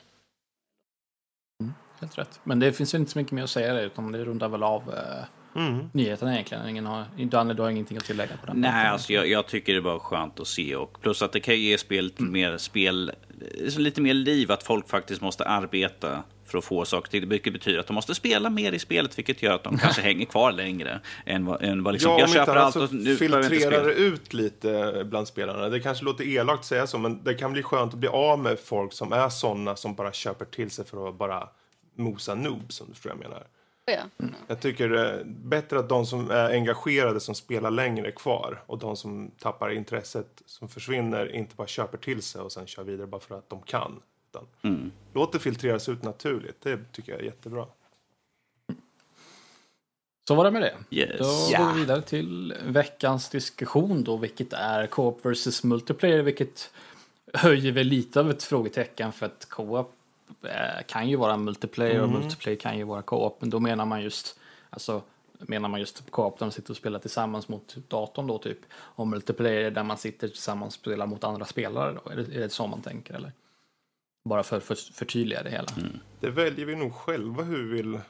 Helt 2.00 2.18
rätt. 2.18 2.40
Men 2.44 2.58
det 2.58 2.72
finns 2.72 2.94
ju 2.94 2.98
inte 2.98 3.10
så 3.10 3.18
mycket 3.18 3.32
mer 3.32 3.42
att 3.42 3.50
säga 3.50 3.74
där, 3.74 3.82
utan 3.82 4.12
det 4.12 4.24
rundar 4.24 4.48
väl 4.48 4.62
av 4.62 4.82
eh, 4.94 5.24
Mm. 5.56 5.90
nyheterna 5.92 6.32
egentligen. 6.32 6.68
Ingen 6.68 6.86
har, 6.86 7.04
Danne, 7.24 7.54
du 7.54 7.62
har 7.62 7.70
ingenting 7.70 7.96
att 7.96 8.04
tillägga 8.04 8.36
på 8.36 8.46
den 8.46 8.60
Nej, 8.60 8.88
alltså 8.88 9.12
jag, 9.12 9.28
jag 9.28 9.46
tycker 9.46 9.74
det 9.74 9.80
var 9.80 9.98
skönt 9.98 10.40
att 10.40 10.46
se 10.46 10.76
och 10.76 11.00
plus 11.02 11.22
att 11.22 11.32
det 11.32 11.40
kan 11.40 11.60
ge 11.60 11.78
spelet 11.78 12.20
mer 12.20 12.56
spel, 12.56 13.12
lite 13.76 14.00
mer 14.00 14.14
liv, 14.14 14.52
att 14.52 14.62
folk 14.62 14.88
faktiskt 14.88 15.20
måste 15.20 15.44
arbeta 15.44 16.22
för 16.46 16.58
att 16.58 16.64
få 16.64 16.84
saker 16.84 17.10
till. 17.10 17.26
Vilket 17.26 17.52
betyder 17.52 17.78
att 17.78 17.86
de 17.86 17.92
måste 17.92 18.14
spela 18.14 18.50
mer 18.50 18.72
i 18.72 18.78
spelet, 18.78 19.18
vilket 19.18 19.42
gör 19.42 19.54
att 19.54 19.64
de 19.64 19.78
kanske 19.82 20.02
hänger 20.02 20.26
kvar 20.26 20.52
längre 20.52 21.00
än 21.26 21.46
vad, 21.46 21.62
än 21.62 21.82
vad 21.82 21.92
liksom, 21.92 22.10
Ja, 22.10 22.14
om 22.14 22.20
jag 22.20 22.30
köper 22.30 22.56
allt 22.56 22.76
och 22.76 22.92
nu 22.92 23.16
filtrerar 23.16 23.84
det 23.84 23.94
ut 23.94 24.32
lite 24.32 25.02
bland 25.06 25.28
spelarna. 25.28 25.68
Det 25.68 25.80
kanske 25.80 26.04
låter 26.04 26.24
elakt 26.28 26.58
att 26.58 26.64
säga 26.64 26.86
så, 26.86 26.98
men 26.98 27.24
det 27.24 27.34
kan 27.34 27.52
bli 27.52 27.62
skönt 27.62 27.92
att 27.94 28.00
bli 28.00 28.08
av 28.08 28.38
med 28.38 28.58
folk 28.58 28.92
som 28.92 29.12
är 29.12 29.28
såna 29.28 29.76
som 29.76 29.94
bara 29.94 30.12
köper 30.12 30.44
till 30.44 30.70
sig 30.70 30.84
för 30.84 31.08
att 31.08 31.18
bara 31.18 31.48
mosa 32.00 32.34
noobs, 32.34 32.76
som 32.76 32.86
du 32.86 32.94
förstår 32.94 33.12
jag 33.12 33.18
menar. 33.18 33.46
Ja. 33.84 34.26
Jag 34.46 34.60
tycker 34.60 34.88
det 34.88 35.10
är 35.10 35.24
bättre 35.24 35.78
att 35.78 35.88
de 35.88 36.06
som 36.06 36.30
är 36.30 36.50
engagerade 36.50 37.20
som 37.20 37.34
spelar 37.34 37.70
längre 37.70 38.06
är 38.06 38.10
kvar 38.10 38.62
och 38.66 38.78
de 38.78 38.96
som 38.96 39.30
tappar 39.38 39.70
intresset 39.70 40.42
som 40.46 40.68
försvinner 40.68 41.34
inte 41.34 41.54
bara 41.56 41.66
köper 41.66 41.98
till 41.98 42.22
sig 42.22 42.40
och 42.40 42.52
sen 42.52 42.66
kör 42.66 42.84
vidare 42.84 43.06
bara 43.06 43.20
för 43.20 43.34
att 43.34 43.50
de 43.50 43.62
kan. 43.62 44.02
Utan 44.30 44.46
Låt 45.14 45.32
det 45.32 45.38
filtreras 45.38 45.88
ut 45.88 46.02
naturligt. 46.02 46.60
Det 46.62 46.92
tycker 46.92 47.12
jag 47.12 47.20
är 47.20 47.24
jättebra. 47.24 47.66
Så 50.28 50.34
var 50.34 50.44
det 50.44 50.50
med 50.50 50.62
det. 50.62 50.74
Yes. 50.96 51.18
Då 51.18 51.24
går 51.24 51.72
vi 51.74 51.80
vidare 51.80 52.02
till 52.02 52.54
veckans 52.66 53.28
diskussion 53.28 54.04
då, 54.04 54.16
vilket 54.16 54.52
är 54.52 54.86
Co-op 54.86 55.24
versus 55.26 55.64
multiplayer, 55.64 56.22
vilket 56.22 56.70
höjer 57.34 57.72
väl 57.72 57.86
lite 57.86 58.20
av 58.20 58.30
ett 58.30 58.42
frågetecken 58.42 59.12
för 59.12 59.26
att 59.26 59.46
Co-op 59.48 59.86
eh, 59.86 59.99
kan 60.86 61.08
ju 61.08 61.16
vara 61.16 61.36
multiplayer 61.36 62.02
och 62.02 62.08
multiplayer 62.08 62.58
kan 62.58 62.78
ju 62.78 62.84
vara 62.84 63.02
Co-op, 63.02 63.40
men 63.40 63.50
då 63.50 63.60
menar 63.60 63.86
man 63.86 64.02
just, 64.02 64.40
alltså 64.70 65.02
menar 65.38 65.68
man 65.68 65.80
just 65.80 66.10
Co-op 66.10 66.38
där 66.38 66.46
man 66.46 66.52
sitter 66.52 66.70
och 66.70 66.76
spelar 66.76 66.98
tillsammans 66.98 67.48
mot 67.48 67.76
datorn 67.88 68.26
då 68.26 68.38
typ, 68.38 68.58
och 68.72 69.06
multiplayer 69.06 69.70
där 69.70 69.82
man 69.82 69.98
sitter 69.98 70.28
tillsammans 70.28 70.76
och 70.76 70.80
spelar 70.80 71.06
mot 71.06 71.24
andra 71.24 71.44
spelare 71.44 71.98
då, 72.04 72.10
är 72.10 72.16
det, 72.16 72.36
är 72.36 72.40
det 72.40 72.48
så 72.50 72.66
man 72.66 72.82
tänker 72.82 73.14
eller? 73.14 73.32
Bara 74.24 74.42
för 74.42 74.56
att 74.56 74.62
för, 74.64 74.74
förtydliga 74.74 75.42
det 75.42 75.50
hela. 75.50 75.68
Det 76.20 76.30
väljer 76.30 76.66
vi 76.66 76.76
nog 76.76 76.94
själva 76.94 77.42
hur 77.42 77.62
vi 77.62 77.76
vill. 77.76 77.94
Eh, 77.94 78.00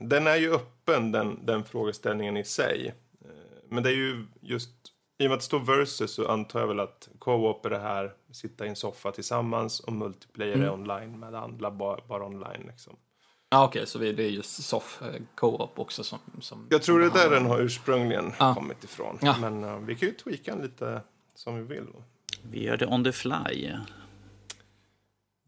Den 0.00 0.26
är 0.26 0.36
ju 0.36 0.54
öppen, 0.54 1.12
den, 1.12 1.46
den 1.46 1.64
frågeställningen 1.64 2.36
i 2.36 2.44
sig. 2.44 2.94
Eh, 3.24 3.30
Men 3.68 3.82
det 3.82 3.90
är 3.90 3.94
ju 3.94 4.26
just, 4.40 4.70
i 5.18 5.26
och 5.26 5.30
med 5.30 5.32
att 5.34 5.40
det 5.40 5.44
står 5.44 5.78
versus 5.78 6.14
så 6.14 6.28
antar 6.28 6.60
jag 6.60 6.66
väl 6.66 6.80
att 6.80 7.08
co-op 7.18 7.66
är 7.66 7.70
det 7.70 7.78
här, 7.78 8.12
sitta 8.36 8.66
i 8.66 8.68
en 8.68 8.76
soffa 8.76 9.12
tillsammans 9.12 9.80
och 9.80 9.92
multiplayer 9.92 10.56
är 10.58 10.70
online 10.72 11.18
med 11.20 11.34
andra, 11.34 11.70
bara, 11.70 12.00
bara 12.08 12.26
online 12.26 12.62
liksom. 12.66 12.96
Ja 13.48 13.64
okej, 13.64 13.86
så 13.86 13.98
vi, 13.98 14.12
det 14.12 14.22
är 14.24 14.28
just 14.30 14.62
soft 14.62 15.02
eh, 15.02 15.08
Co-op 15.34 15.78
också 15.78 16.04
som, 16.04 16.18
som 16.40 16.66
Jag 16.70 16.82
tror 16.82 17.00
det 17.00 17.06
är 17.06 17.10
där 17.10 17.30
den 17.30 17.46
har 17.46 17.60
ursprungligen 17.60 18.32
Ja. 18.38 18.54
kommit 18.54 18.84
ifrån. 18.84 19.18
Ja. 19.22 19.36
Men 19.40 19.64
eh, 19.64 19.76
vi 19.78 19.96
kan 19.96 20.08
ju 20.08 20.14
tweaka 20.14 20.54
den 20.54 20.62
lite 20.64 21.00
som 21.34 21.56
vi 21.56 21.62
vill. 21.74 21.86
Vi 22.42 22.64
gör 22.64 22.76
det 22.76 22.86
on 22.86 23.04
the 23.04 23.12
fly. 23.12 23.72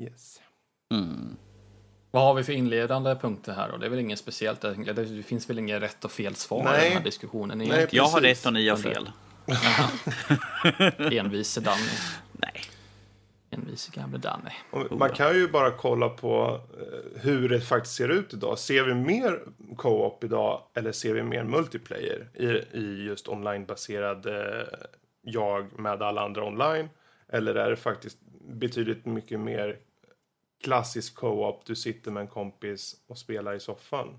Yes. 0.01 0.41
Mm. 0.95 1.37
Vad 2.11 2.23
har 2.23 2.35
vi 2.35 2.45
för 2.45 2.53
inledande 2.53 3.15
punkter 3.15 3.53
här 3.53 3.71
då? 3.71 3.77
Det 3.77 3.87
är 3.87 3.91
väl 3.91 3.99
inget 3.99 4.19
speciellt. 4.19 4.61
Det 4.61 5.23
finns 5.23 5.51
väl 5.51 5.59
inget 5.59 5.83
rätt 5.83 6.05
och 6.05 6.13
fel 6.13 6.35
svar 6.35 6.61
i 6.61 6.65
Nej. 6.65 6.85
den 6.89 6.93
här 6.99 7.05
diskussionen. 7.05 7.59
Nej. 7.59 7.87
Jag 7.91 8.05
har 8.05 8.21
rätt 8.21 8.47
och 8.47 8.53
ni 8.53 8.69
har 8.69 8.77
fel. 8.77 9.11
Envise 11.19 11.61
Danny. 11.61 11.83
Nej. 12.33 12.58
Envise 13.59 13.91
gamle 13.95 14.19
Danny. 14.19 14.51
Och 14.71 14.99
man 14.99 15.11
kan 15.11 15.35
ju 15.35 15.49
bara 15.49 15.71
kolla 15.71 16.09
på 16.09 16.61
eh, 16.79 17.21
hur 17.21 17.49
det 17.49 17.61
faktiskt 17.61 17.97
ser 17.97 18.09
ut 18.09 18.35
idag. 18.35 18.59
Ser 18.59 18.85
vi 18.85 18.95
mer 18.95 19.41
co-op 19.77 20.25
idag 20.25 20.63
eller 20.75 20.93
ser 20.93 21.15
vi 21.15 21.23
mer 21.23 21.45
multiplayer 21.45 22.29
i, 22.35 22.47
i 22.79 23.05
just 23.07 23.29
onlinebaserad 23.29 24.27
eh, 24.27 24.67
jag 25.23 25.79
med 25.79 26.03
alla 26.03 26.21
andra 26.25 26.45
online? 26.45 26.89
Eller 27.29 27.55
är 27.55 27.71
det 27.71 27.77
faktiskt 27.77 28.19
betydligt 28.41 29.07
mycket 29.07 29.41
mer 29.41 29.79
klassisk 30.65 31.15
co-op, 31.15 31.67
du 31.67 31.77
sitter 31.77 32.11
med 32.11 32.21
en 32.21 32.29
kompis 32.29 32.97
och 33.07 33.19
spelar 33.19 33.55
i 33.55 33.61
soffan? 33.61 34.19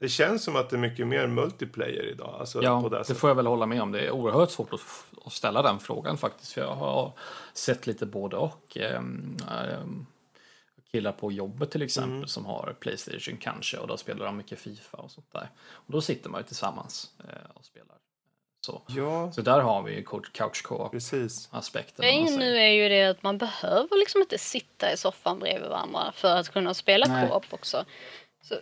Det 0.00 0.08
känns 0.08 0.44
som 0.44 0.56
att 0.56 0.70
det 0.70 0.76
är 0.76 0.80
mycket 0.80 1.06
mer 1.06 1.26
multiplayer 1.26 2.02
idag. 2.02 2.36
Alltså 2.40 2.62
Ja, 2.62 2.82
på 2.82 2.88
det 2.88 3.02
det 3.08 3.14
får 3.14 3.30
jag 3.30 3.34
väl 3.34 3.46
hålla 3.46 3.66
med 3.66 3.82
om. 3.82 3.92
Det 3.92 4.00
är 4.00 4.10
oerhört 4.10 4.50
svårt 4.50 4.72
att, 4.72 4.80
att 5.26 5.32
ställa 5.32 5.62
den 5.62 5.78
frågan 5.78 6.18
faktiskt. 6.18 6.52
För 6.52 6.60
jag 6.60 6.74
har 6.74 7.12
sett 7.52 7.86
lite 7.86 8.06
både 8.06 8.36
och. 8.36 8.76
Ehm, 8.76 9.36
killar 10.90 11.12
på 11.12 11.32
jobbet 11.32 11.70
till 11.70 11.82
exempel 11.82 12.16
Mm. 12.16 12.28
som 12.28 12.46
har 12.46 12.76
Playstation 12.80 13.36
kanske 13.36 13.76
och 13.76 13.86
då 13.86 13.96
spelar 13.96 14.26
de 14.26 14.36
mycket 14.36 14.58
Fifa 14.58 14.96
och 14.96 15.10
sånt 15.10 15.32
där. 15.32 15.50
Och 15.70 15.92
då 15.92 16.00
sitter 16.00 16.30
man 16.30 16.40
ju 16.40 16.46
tillsammans 16.46 17.10
eh, 17.18 17.50
och 17.54 17.64
spelar. 17.64 17.96
Så. 18.60 18.82
Ja, 18.86 19.32
så 19.32 19.42
där 19.42 19.60
har 19.60 19.82
vi 19.82 19.94
ju 19.94 20.02
couch 20.32 20.62
precis. 20.90 21.48
aspekten. 21.52 22.04
säger. 22.28 22.38
nu 22.38 22.58
är 22.58 22.68
ju 22.68 22.88
det 22.88 23.04
att 23.04 23.22
man 23.22 23.38
behöver 23.38 23.98
liksom 23.98 24.20
inte 24.20 24.38
sitta 24.38 24.92
i 24.92 24.96
soffan 24.96 25.38
bredvid 25.38 25.68
varandra 25.68 26.12
för 26.14 26.36
att 26.36 26.48
kunna 26.52 26.74
spela 26.74 27.06
Nej. 27.06 27.28
co-op 27.28 27.44
också. 27.50 27.84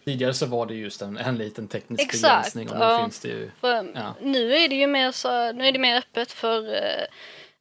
Tidigare 0.04 0.34
så 0.34 0.46
var 0.46 0.66
det 0.66 0.74
just 0.74 1.02
en, 1.02 1.16
en 1.16 1.38
liten 1.38 1.68
teknisk 1.68 2.02
Exakt, 2.02 2.22
begränsning 2.22 2.70
och 2.70 2.78
nu 2.78 2.84
ja. 2.84 3.02
finns 3.02 3.20
det 3.20 3.28
ju... 3.28 3.50
Ja. 3.94 4.14
nu 4.20 4.56
är 4.56 4.68
det 4.68 4.74
ju 4.74 4.86
mer 4.86 5.12
så, 5.12 5.52
nu 5.52 5.66
är 5.66 5.72
det 5.72 5.78
mer 5.78 5.98
öppet 5.98 6.32
för 6.32 6.74
eh, 6.74 7.06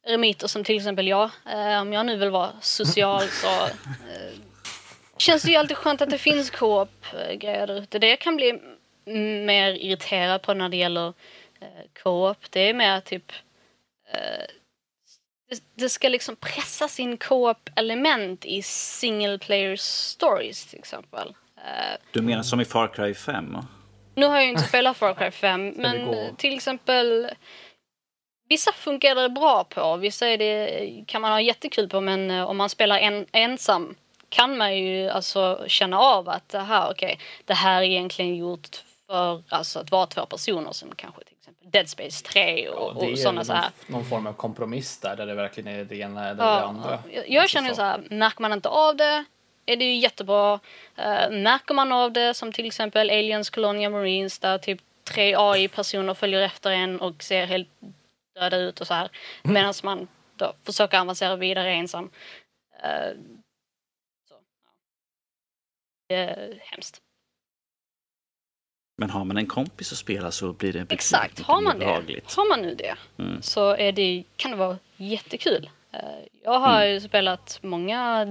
eremiter 0.06 0.46
som 0.46 0.64
till 0.64 0.76
exempel 0.76 1.08
jag. 1.08 1.30
Eh, 1.46 1.80
om 1.80 1.92
jag 1.92 2.06
nu 2.06 2.16
vill 2.16 2.30
vara 2.30 2.52
social 2.60 3.28
så 3.42 3.64
eh, 3.66 4.32
känns 5.16 5.42
det 5.42 5.50
ju 5.50 5.56
alltid 5.56 5.76
skönt 5.76 6.00
att 6.00 6.10
det 6.10 6.18
finns 6.18 6.50
co-op-grejer 6.50 7.66
där 7.66 7.80
ute. 7.80 7.98
Det 7.98 8.08
jag 8.08 8.20
kan 8.20 8.36
bli 8.36 8.60
mer 9.46 9.72
irriterad 9.72 10.42
på 10.42 10.54
när 10.54 10.68
det 10.68 10.76
gäller 10.76 11.08
eh, 11.60 12.02
co-op, 12.02 12.50
det 12.50 12.60
är 12.60 12.74
mer 12.74 13.00
typ 13.00 13.32
eh, 14.12 14.46
det, 15.48 15.62
det 15.74 15.88
ska 15.88 16.08
liksom 16.08 16.36
pressas 16.36 17.00
in 17.00 17.16
co-op-element 17.16 18.44
i 18.44 18.62
single 18.62 19.38
player 19.38 19.76
stories 19.76 20.66
till 20.66 20.78
exempel. 20.78 21.34
Du 22.12 22.22
menar 22.22 22.42
som 22.42 22.60
i 22.60 22.64
Far 22.64 22.88
Cry 22.88 23.14
5? 23.14 23.56
nu 24.14 24.26
har 24.26 24.34
jag 24.34 24.44
ju 24.44 24.50
inte 24.50 24.62
spelat 24.62 24.96
Far 24.96 25.14
Cry 25.14 25.30
5, 25.30 25.70
vi 25.70 25.80
men 25.82 26.36
till 26.36 26.54
exempel 26.54 27.30
Vissa 28.48 28.72
funkar 28.72 29.14
det 29.14 29.28
bra 29.28 29.64
på, 29.64 29.96
vissa 29.96 30.28
är 30.28 30.38
det, 30.38 31.04
kan 31.06 31.22
man 31.22 31.32
ha 31.32 31.40
jättekul 31.40 31.88
på 31.88 32.00
men 32.00 32.30
eh, 32.30 32.42
om 32.44 32.56
man 32.56 32.68
spelar 32.68 32.98
en, 32.98 33.26
ensam 33.32 33.94
kan 34.28 34.56
man 34.56 34.76
ju 34.76 35.08
alltså 35.08 35.64
känna 35.66 35.98
av 35.98 36.28
att 36.28 36.48
det 36.48 36.58
här, 36.58 36.90
okej, 36.90 37.18
det 37.44 37.54
här 37.54 37.82
är 37.82 37.86
egentligen 37.86 38.36
gjort 38.36 38.68
för 39.06 39.42
alltså, 39.48 39.78
att 39.78 39.90
vara 39.90 40.06
två 40.06 40.26
personer 40.26 40.72
som 40.72 40.88
kanske 40.96 41.24
till 41.24 41.34
exempel 41.38 41.70
Dead 41.70 41.88
Space 41.88 42.24
3 42.24 42.68
och, 42.68 42.94
det 43.00 43.06
är 43.06 43.12
och 43.12 43.18
sådana 43.18 43.36
någon, 43.36 43.44
så 43.44 43.52
här. 43.52 43.70
någon 43.86 44.04
form 44.04 44.26
av 44.26 44.32
kompromiss 44.32 44.98
där, 45.00 45.16
där 45.16 45.26
det 45.26 45.34
verkligen 45.34 45.74
är 45.74 45.84
det 45.84 45.96
ena 45.96 46.24
eller 46.24 46.34
det 46.34 46.42
Ja, 46.42 46.62
andra. 46.62 46.98
jag, 47.12 47.28
jag 47.30 47.48
känner 47.48 47.74
så 47.74 47.82
här, 47.82 48.02
märker 48.10 48.42
man 48.42 48.52
inte 48.52 48.68
av 48.68 48.96
det 48.96 49.24
är 49.66 49.76
det 49.76 49.84
ju 49.84 49.94
jättebra. 49.96 50.54
Uh, 50.98 51.30
märker 51.30 51.74
man 51.74 51.92
av 51.92 52.12
det 52.12 52.34
som 52.34 52.52
till 52.52 52.66
exempel 52.66 53.10
Aliens 53.10 53.50
Colonia 53.50 53.90
Marines 53.90 54.38
där 54.38 54.58
typ 54.58 54.80
tre 55.04 55.34
AI-personer 55.38 56.14
följer 56.14 56.40
efter 56.40 56.70
en 56.70 57.00
och 57.00 57.22
ser 57.22 57.46
helt 57.46 57.68
döda 58.34 58.56
ut 58.56 58.80
och 58.80 58.86
så 58.86 58.94
här. 58.94 59.10
Medan 59.42 59.74
man 59.84 60.08
då 60.36 60.52
försöker 60.64 61.00
avancera 61.00 61.36
vidare 61.36 61.72
ensam. 61.72 62.10
Eh, 62.82 63.10
så. 64.28 64.34
Det 66.08 66.14
är 66.14 66.58
hemskt. 66.62 66.98
Men 68.98 69.10
har 69.10 69.24
man 69.24 69.36
en 69.36 69.46
kompis 69.46 69.92
att 69.92 69.98
spela 69.98 70.30
så 70.30 70.52
blir 70.52 70.72
det 70.72 70.86
Exakt, 70.92 71.40
har 71.40 71.60
man 71.60 71.78
det, 71.78 71.84
har 72.36 72.48
man 72.48 72.62
nu 72.62 72.74
det 72.74 72.94
Mm. 73.18 73.42
så 73.42 73.70
är 73.76 73.92
det, 73.92 74.24
kan 74.36 74.50
det 74.50 74.56
vara 74.56 74.78
jättekul. 74.96 75.70
Eh, 75.92 76.00
Jag 76.42 76.58
har 76.58 76.84
ju 76.84 77.00
spelat 77.00 77.58
många 77.62 78.26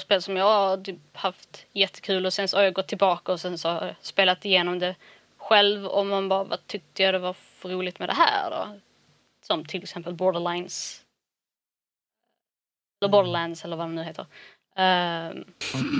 spel 0.00 0.22
som 0.22 0.36
jag 0.36 0.44
har 0.44 0.76
typ 0.76 1.16
haft 1.16 1.66
jättekul 1.72 2.26
och 2.26 2.32
sen 2.32 2.48
så 2.48 2.56
har 2.56 2.64
jag 2.64 2.72
gått 2.72 2.88
tillbaka 2.88 3.32
och 3.32 3.40
sen 3.40 3.58
så 3.58 3.68
har 3.68 3.86
jag 3.86 3.94
spelat 4.00 4.44
igenom 4.44 4.78
det 4.78 4.96
själv 5.36 5.86
och 5.86 6.06
man 6.06 6.28
bara, 6.28 6.44
vad 6.44 6.66
tyckte 6.66 7.02
jag 7.02 7.14
det 7.14 7.18
var 7.18 7.32
för 7.32 7.68
roligt 7.68 7.98
med 7.98 8.08
det 8.08 8.14
här 8.14 8.50
då? 8.50 8.78
Som 9.42 9.64
till 9.64 9.82
exempel 9.82 10.14
Borderlines. 10.14 11.04
Eller 13.00 13.12
Borderlands 13.12 13.64
eller 13.64 13.76
vad 13.76 13.86
de 13.86 13.94
nu 13.94 14.02
heter. 14.02 14.26
Ehm, 14.76 15.44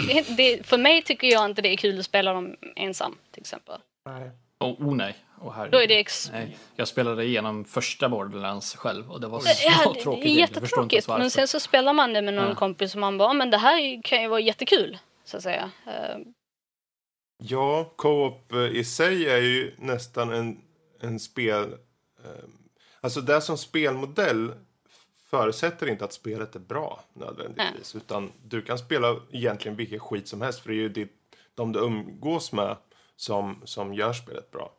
det, 0.08 0.36
det, 0.36 0.66
för 0.66 0.78
mig 0.78 1.02
tycker 1.02 1.26
jag 1.26 1.44
inte 1.44 1.62
det 1.62 1.68
är 1.68 1.76
kul 1.76 1.98
att 1.98 2.04
spela 2.04 2.32
dem 2.32 2.56
ensam 2.76 3.18
till 3.30 3.40
exempel. 3.40 3.80
Nej. 4.04 4.30
Oh, 4.60 4.88
oh 4.88 4.94
nej. 4.94 5.14
Oh, 5.40 5.52
herregud. 5.52 5.72
Då 5.72 5.78
är 5.82 5.86
det 5.86 5.98
ex- 6.00 6.30
nej. 6.32 6.58
Jag 6.76 6.88
spelade 6.88 7.24
igenom 7.24 7.64
första 7.64 8.08
Borderlands 8.08 8.76
själv 8.76 9.10
och 9.10 9.20
det 9.20 9.26
var 9.26 9.40
så 9.40 9.48
Ja, 9.64 9.94
tråkigt. 10.02 10.22
det 10.24 10.30
är 10.30 10.34
jättetråkigt. 10.38 11.08
Men 11.08 11.30
sen 11.30 11.48
så 11.48 11.60
spelar 11.60 11.92
man 11.92 12.12
det 12.12 12.22
med 12.22 12.34
någon 12.34 12.48
Ja. 12.48 12.54
kompis 12.54 12.94
och 12.94 13.00
man 13.00 13.18
bara, 13.18 13.32
men 13.32 13.50
det 13.50 13.56
här 13.58 14.02
kan 14.02 14.22
ju 14.22 14.28
vara 14.28 14.40
jättekul. 14.40 14.98
Så 15.24 15.36
att 15.36 15.42
säga. 15.42 15.70
Ja, 17.38 17.92
co-op 17.96 18.52
eh, 18.52 18.58
i 18.66 18.84
sig 18.84 19.28
är 19.28 19.36
ju 19.40 19.74
nästan 19.78 20.32
en, 20.32 20.60
en 21.00 21.20
spel... 21.20 21.72
Eh, 22.24 22.30
alltså 23.00 23.20
det 23.20 23.40
som 23.40 23.58
spelmodell 23.58 24.52
förutsätter 25.30 25.86
inte 25.88 26.04
att 26.04 26.12
spelet 26.12 26.54
är 26.54 26.60
bra 26.60 27.00
nödvändigtvis. 27.12 27.94
Utan 27.94 28.32
du 28.44 28.62
kan 28.62 28.78
spela 28.78 29.16
egentligen 29.32 29.76
vilken 29.76 30.00
skit 30.00 30.28
som 30.28 30.42
helst 30.42 30.60
för 30.60 30.68
det 30.68 30.74
är 30.74 30.80
ju 30.80 30.88
ditt, 30.88 31.12
de 31.54 31.72
du 31.72 31.78
umgås 31.80 32.52
med 32.52 32.76
som, 33.16 33.62
som 33.64 33.94
gör 33.94 34.12
spelet 34.12 34.50
bra. 34.50 34.72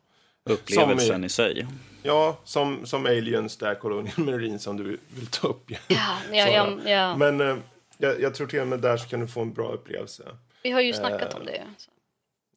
Upplevelsen 0.44 1.06
Som 1.14 1.22
i- 1.22 1.26
i 1.26 1.28
sig. 1.28 1.66
Ja, 2.02 2.38
som, 2.44 2.86
som 2.86 3.06
Aliens 3.06 3.56
där, 3.56 3.74
Colonial 3.74 4.12
Marine 4.24 4.58
som 4.58 4.76
du 4.76 4.84
vill 5.08 5.26
ta 5.26 5.48
upp. 5.48 5.62
ja, 5.68 5.78
ja, 6.32 6.48
ja, 6.48 6.78
ja. 6.90 7.16
Men 7.16 7.40
eh, 7.40 7.56
jag, 7.98 8.20
jag 8.20 8.34
tror 8.34 8.46
till 8.46 8.60
och 8.60 8.66
med 8.66 8.80
där 8.80 8.96
så 8.96 9.08
kan 9.08 9.20
du 9.20 9.26
få 9.28 9.40
en 9.40 9.52
bra 9.52 9.72
upplevelse. 9.72 10.22
Vi 10.62 10.70
har 10.70 10.80
ju 10.80 10.92
snackat 10.92 11.34
eh, 11.34 11.40
om 11.40 11.46
det. 11.46 11.62
Så. 11.76 11.90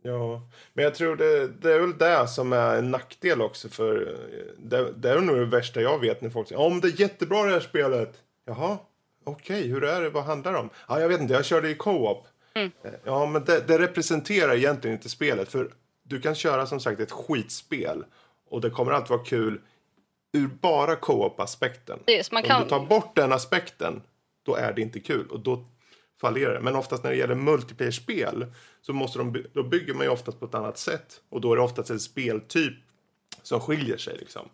Ja, 0.06 0.42
men 0.74 0.84
jag 0.84 0.96
tror 0.96 1.16
det, 1.16 1.48
det 1.48 1.74
är 1.74 1.80
väl 1.80 1.98
det 1.98 2.28
som 2.28 2.54
är 2.54 2.76
en 2.78 2.92
nackdel 2.92 3.42
också 3.42 3.70
för 3.70 4.08
eh, 4.08 4.46
det, 4.58 4.92
det 4.98 5.10
är 5.10 5.20
nog 5.20 5.36
det 5.38 5.46
värsta 5.46 5.82
jag 5.82 6.00
vet 6.00 6.22
när 6.22 6.30
folk 6.30 6.48
säger 6.48 6.62
om 6.62 6.82
det 6.82 6.88
är 6.88 7.02
jättebra 7.02 7.44
det 7.44 7.52
här 7.52 7.60
spelet. 7.60 8.14
Jaha, 8.46 8.78
okej, 9.26 9.68
hur 9.68 9.84
är 9.84 10.02
det, 10.02 10.10
vad 10.10 10.24
handlar 10.24 10.54
det 10.54 10.60
om? 10.60 10.70
Ja, 10.88 11.00
jag 11.00 11.08
vet 11.10 11.22
inte, 11.22 11.34
jag 11.34 11.46
körde 11.46 11.70
i 11.70 11.76
co-op. 11.76 12.28
Mm. 12.56 12.72
Eh, 12.84 12.92
Ja, 13.06 13.26
men 13.26 13.44
det, 13.44 13.68
det 13.68 13.80
representerar 13.80 14.56
egentligen 14.56 14.96
inte 14.98 15.10
spelet. 15.10 15.50
För 15.52 15.70
du 16.04 16.22
kan 16.22 16.36
köra 16.36 16.66
som 16.66 16.80
sagt 16.80 16.99
ett 16.99 17.12
skitspel 17.12 18.06
och 18.49 18.62
det 18.62 18.70
kommer 18.70 18.91
alltid 18.91 19.10
vara 19.10 19.24
kul 19.24 19.62
ur 20.34 20.47
bara 20.47 20.95
co-op-aspekten. 20.95 21.99
Om 22.43 22.47
kan- 22.47 22.64
du 22.64 22.70
tar 22.70 22.86
bort 22.86 23.16
den 23.16 23.32
aspekten, 23.32 24.01
då 24.45 24.56
är 24.56 24.74
det 24.74 24.82
inte 24.82 24.99
kul 24.99 25.28
och 25.28 25.39
då 25.39 25.66
fallerar 26.22 26.54
det. 26.54 26.60
Men 26.62 26.76
oftast 26.76 27.04
när 27.04 27.12
det 27.12 27.18
gäller 27.18 27.36
multiplayer-spel 27.36 28.45
så 28.82 28.93
måste 28.93 29.18
de, 29.20 29.32
by- 29.32 29.45
då 29.54 29.64
bygger 29.64 29.93
man 29.93 30.04
ju 30.06 30.10
oftast 30.10 30.39
på 30.39 30.45
ett 30.45 30.56
annat 30.56 30.78
sätt. 30.78 31.22
Och 31.30 31.41
då 31.41 31.51
är 31.51 31.56
det 31.56 31.62
oftast 31.62 31.89
en 31.89 31.99
speltyp 31.99 32.74
som 33.41 33.60
skiljer 33.60 33.97
sig 33.97 34.18
liksom. 34.18 34.49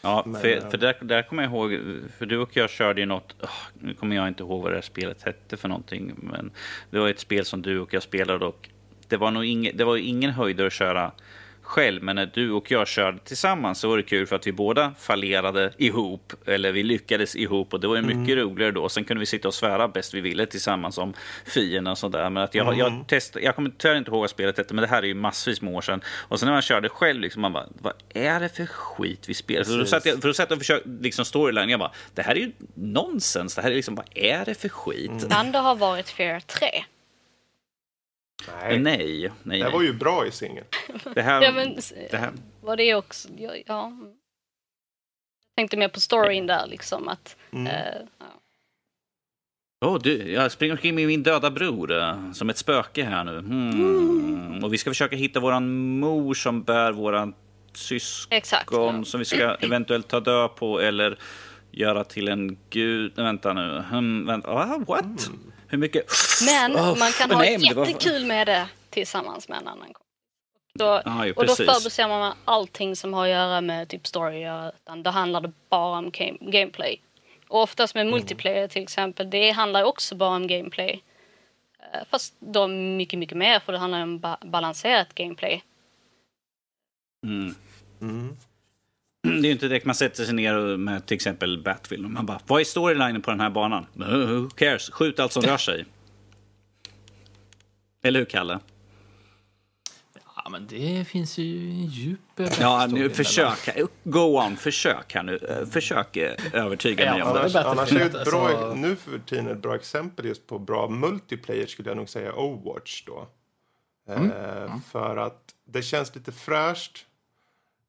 Ja, 0.00 0.22
Men, 0.26 0.40
för, 0.40 0.48
eh, 0.56 0.70
för 0.70 0.78
där, 0.78 0.98
där 1.00 1.22
kommer 1.22 1.42
jag 1.42 1.52
ihåg, 1.52 1.70
för 2.18 2.26
du 2.26 2.38
och 2.38 2.56
jag 2.56 2.70
körde 2.70 3.00
ju 3.00 3.06
något, 3.06 3.36
åh, 3.42 3.50
nu 3.74 3.94
kommer 3.94 4.16
jag 4.16 4.28
inte 4.28 4.42
ihåg 4.42 4.62
vad 4.62 4.72
det 4.72 4.76
här 4.76 4.82
spelet 4.82 5.22
hette 5.22 5.56
för 5.56 5.68
någonting, 5.68 6.14
men 6.16 6.50
det 6.90 6.98
var 6.98 7.08
ett 7.08 7.18
spel 7.20 7.44
som 7.44 7.62
du 7.62 7.80
och 7.80 7.94
jag 7.94 8.02
spelade 8.02 8.44
och 8.46 8.68
det 9.12 9.16
var 9.18 9.30
nog 9.30 9.44
ingen, 9.44 9.76
det 9.76 9.84
var 9.84 9.96
ju 9.96 10.02
ingen 10.02 10.30
höjdare 10.30 10.66
att 10.66 10.72
köra 10.72 11.12
själv, 11.62 12.02
men 12.02 12.16
när 12.16 12.30
du 12.34 12.50
och 12.50 12.70
jag 12.70 12.88
körde 12.88 13.18
tillsammans 13.18 13.78
så 13.78 13.88
var 13.88 13.96
det 13.96 14.02
kul 14.02 14.26
för 14.26 14.36
att 14.36 14.46
vi 14.46 14.52
båda 14.52 14.94
fallerade 14.98 15.72
ihop, 15.78 16.32
eller 16.46 16.72
vi 16.72 16.82
lyckades 16.82 17.36
ihop 17.36 17.74
och 17.74 17.80
det 17.80 17.88
var 17.88 17.96
ju 17.96 18.02
mycket 18.02 18.36
roligare 18.36 18.70
då. 18.70 18.88
Sen 18.88 19.04
kunde 19.04 19.20
vi 19.20 19.26
sitta 19.26 19.48
och 19.48 19.54
svära 19.54 19.88
bäst 19.88 20.14
vi 20.14 20.20
ville 20.20 20.46
tillsammans 20.46 20.98
om 20.98 21.14
fienden 21.46 21.90
och 21.90 21.98
sådär. 21.98 22.30
Men 22.30 22.42
att 22.42 22.54
jag, 22.54 22.78
jag, 22.78 23.04
test, 23.08 23.36
jag 23.42 23.56
kommer 23.56 23.72
tyvärr 23.78 23.96
inte 23.96 24.10
ihåg 24.10 24.20
vad 24.20 24.30
spelet 24.30 24.58
hette, 24.58 24.74
men 24.74 24.82
det 24.82 24.88
här 24.88 25.02
är 25.02 25.06
ju 25.06 25.14
massvis 25.14 25.62
med 25.62 25.74
år 25.74 25.80
sedan. 25.80 26.00
Och 26.28 26.40
sen 26.40 26.46
när 26.46 26.52
man 26.52 26.62
körde 26.62 26.88
själv, 26.88 27.20
liksom, 27.20 27.42
man 27.42 27.52
bara, 27.52 27.66
vad 27.78 27.94
är 28.14 28.40
det 28.40 28.48
för 28.48 28.66
skit 28.66 29.24
vi 29.28 29.34
spelar? 29.34 29.64
För 29.64 29.78
då 29.78 29.86
satt 29.86 30.06
jag, 30.06 30.20
för 30.20 30.28
då 30.28 30.34
satt 30.34 30.50
jag 30.50 30.56
och 30.56 30.60
försökte, 30.60 30.88
liksom 31.00 31.24
storyline, 31.24 31.68
jag 31.68 31.80
bara, 31.80 31.92
det 32.14 32.22
här 32.22 32.34
är 32.34 32.40
ju 32.40 32.52
nonsens. 32.74 33.54
Det 33.54 33.62
här 33.62 33.70
är 33.70 33.74
liksom, 33.74 33.94
vad 33.94 34.06
är 34.14 34.44
det 34.44 34.54
för 34.54 34.68
skit? 34.68 35.30
Kan 35.30 35.52
det 35.52 35.58
ha 35.58 35.74
varit 35.74 36.08
Fear 36.08 36.40
3? 36.40 36.66
Nej, 38.48 38.78
Nej, 38.78 39.32
nej, 39.42 39.58
det 39.58 39.64
nej. 39.64 39.72
var 39.72 39.82
ju 39.82 39.92
bra 39.92 40.26
i 40.26 40.30
singel. 40.30 40.64
Det 41.14 41.22
här, 41.22 41.42
Ja, 41.42 41.52
men, 41.52 41.76
det 42.10 42.16
här, 42.16 42.32
var 42.60 42.76
det 42.76 42.94
också... 42.94 43.28
Ja, 43.36 43.54
ja. 43.66 43.92
Jag 45.46 45.56
tänkte 45.56 45.76
mer 45.76 45.88
på 45.88 46.00
storyn 46.00 46.46
där 46.46 46.66
liksom 46.66 47.08
att... 47.08 47.36
Mm. 47.52 47.66
eh, 47.66 48.02
ja. 48.18 48.26
Åh, 49.84 49.98
du, 50.02 50.32
jag 50.32 50.52
springer 50.52 50.72
omkring 50.74 50.94
med 50.94 51.06
min 51.06 51.22
döda 51.22 51.50
bror 51.50 51.92
eh, 51.92 52.32
som 52.32 52.50
ett 52.50 52.58
spöke 52.58 53.04
här 53.04 53.24
nu. 53.24 53.38
Hmm. 53.38 54.64
Och 54.64 54.72
vi 54.72 54.78
ska 54.78 54.90
försöka 54.90 55.16
hitta 55.16 55.40
våran 55.40 55.98
mor 55.98 56.34
som 56.34 56.62
bär 56.62 56.92
våran 56.92 57.34
syskon 57.72 58.36
Exakt. 58.36 58.68
Ja. 58.72 59.04
som 59.04 59.18
vi 59.18 59.24
ska 59.24 59.54
eventuellt 59.54 60.08
ta 60.08 60.20
död 60.20 60.56
på 60.56 60.80
eller 60.80 61.18
göra 61.70 62.04
till 62.04 62.28
en 62.28 62.58
gud. 62.70 63.12
Vänta 63.16 63.52
nu. 63.52 63.84
Hmm, 63.90 64.26
vänta. 64.26 64.50
Ah, 64.50 64.78
what? 64.86 65.30
Hur 65.72 65.78
mycket? 65.78 66.04
Men 66.46 66.72
Oh, 66.76 66.98
man 66.98 67.12
kan 67.12 67.30
ha 67.30 67.38
nej, 67.38 67.56
det 67.58 67.74
var- 67.74 67.86
jättekul 67.86 68.24
med 68.26 68.46
det 68.46 68.68
tillsammans 68.90 69.48
med 69.48 69.58
en 69.58 69.68
annan 69.68 69.86
kompis. 69.86 70.02
Då, 70.74 71.02
Ja, 71.04 71.26
ju 71.26 71.32
och 71.32 71.46
då 71.46 71.54
förbiser 71.56 72.08
man 72.08 72.34
allting 72.44 72.96
som 72.96 73.14
har 73.14 73.24
att 73.24 73.30
göra 73.30 73.60
med 73.60 73.88
typ 73.88 74.06
story. 74.06 74.44
Utan 74.76 75.02
då 75.02 75.10
handlar 75.10 75.40
det 75.40 75.52
bara 75.68 75.98
om 75.98 76.10
game, 76.10 76.38
gameplay. 76.40 77.00
Och 77.48 77.62
oftast 77.62 77.94
Mm. 77.94 78.06
med 78.06 78.14
multiplayer 78.14 78.68
till 78.68 78.82
exempel, 78.82 79.30
det 79.30 79.50
handlar 79.50 79.84
också 79.84 80.14
bara 80.14 80.36
om 80.36 80.46
gameplay. 80.46 81.02
Eh, 81.92 82.00
Fast 82.10 82.34
då 82.38 82.66
mycket, 82.68 83.18
mycket 83.18 83.36
mer 83.38 83.60
för 83.60 83.72
det 83.72 83.78
handlar 83.78 84.02
om 84.02 84.18
ba- 84.18 84.36
balanserat 84.40 85.14
gameplay. 85.14 85.62
Mm. 87.26 87.54
Mm. 88.00 88.36
Det 89.22 89.28
är 89.28 89.42
ju 89.42 89.50
inte 89.52 89.68
direkt 89.68 89.86
man 89.86 89.94
sätter 89.94 90.24
sig 90.24 90.34
ner 90.34 90.76
med 90.76 91.06
till 91.06 91.14
exempel 91.14 91.62
Battlefield 91.62 92.04
och 92.04 92.10
man 92.10 92.26
bara, 92.26 92.40
vad 92.46 92.60
är 92.60 92.64
storylinen 92.64 93.22
på 93.22 93.30
den 93.30 93.40
här 93.40 93.50
banan? 93.50 93.86
Uh, 94.00 94.26
Who 94.26 94.48
cares? 94.50 94.90
Skjut 94.90 95.20
allt 95.20 95.32
som 95.32 95.42
rör 95.42 95.56
sig. 95.56 95.84
Eller 98.02 98.18
hur, 98.18 98.26
Kalle? 98.26 98.58
Ja, 100.44 100.50
men 100.50 100.66
det 100.66 101.08
finns 101.08 101.38
ju 101.38 101.70
en 101.70 101.86
djup 101.86 102.20
Ja, 102.60 102.86
nu 102.90 103.10
försök. 103.10 103.68
Go 104.04 104.18
on, 104.18 104.56
försök 104.56 105.14
här 105.14 105.22
nu. 105.22 105.36
Eh, 105.36 105.66
Försök 105.66 106.16
eh, 106.16 106.34
övertyga 106.52 107.04
Ja, 107.04 107.12
mig 107.12 107.22
om 107.22 107.34
det. 107.52 107.64
Annars, 107.64 107.92
är 107.92 108.00
ett 108.00 108.24
bra, 108.24 108.48
alltså. 108.48 108.74
nu 108.74 108.96
för 108.96 109.18
tiden 109.18 109.48
ett 109.48 109.62
bra 109.62 109.74
exempel 109.74 110.26
just 110.26 110.46
på 110.46 110.58
bra 110.58 110.88
multiplayer 110.88 111.66
skulle 111.66 111.90
jag 111.90 111.96
nog 111.96 112.08
säga 112.08 112.32
Overwatch 112.34 113.04
då. 113.04 113.28
Eh, 114.08 114.76
för 114.92 115.16
att 115.16 115.42
det 115.68 115.82
känns 115.82 116.14
lite 116.14 116.32
fräscht. 116.32 117.06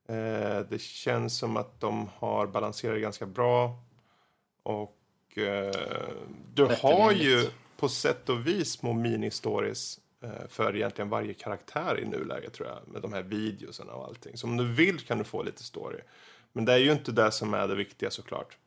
Eh, 0.07 0.59
det 0.69 0.81
känns 0.81 1.37
som 1.37 1.57
att 1.57 1.79
de 1.79 2.09
har 2.15 2.47
balanserat 2.47 3.01
ganska 3.01 3.25
bra. 3.25 3.79
Och 4.63 5.37
eh, 5.37 5.75
du 6.53 6.65
har 6.81 7.11
ju 7.11 7.49
på 7.77 7.89
sätt 7.89 8.29
och 8.29 8.47
vis 8.47 8.71
små 8.71 8.93
mini-stories 8.93 9.99
eh, 10.23 10.47
för 10.49 10.75
egentligen 10.75 11.09
varje 11.09 11.33
karaktär 11.33 11.99
i 11.99 12.05
nuläget 12.05 12.53
tror 12.53 12.67
jag. 12.67 12.93
Med 12.93 13.01
de 13.01 13.13
här 13.13 13.23
videoserna 13.23 13.93
och 13.93 14.05
allting. 14.05 14.37
Så 14.37 14.47
om 14.47 14.57
du 14.57 14.73
vill 14.73 14.99
kan 14.99 15.17
du 15.17 15.23
få 15.23 15.43
lite 15.43 15.63
story. 15.63 15.99
Men 16.51 16.65
det 16.65 16.73
är 16.73 16.77
ju 16.77 16.91
inte 16.91 17.11
det 17.11 17.31
som 17.31 17.53
är 17.53 17.67
det 17.67 17.75
viktiga 17.75 18.11
såklart. 18.11 18.57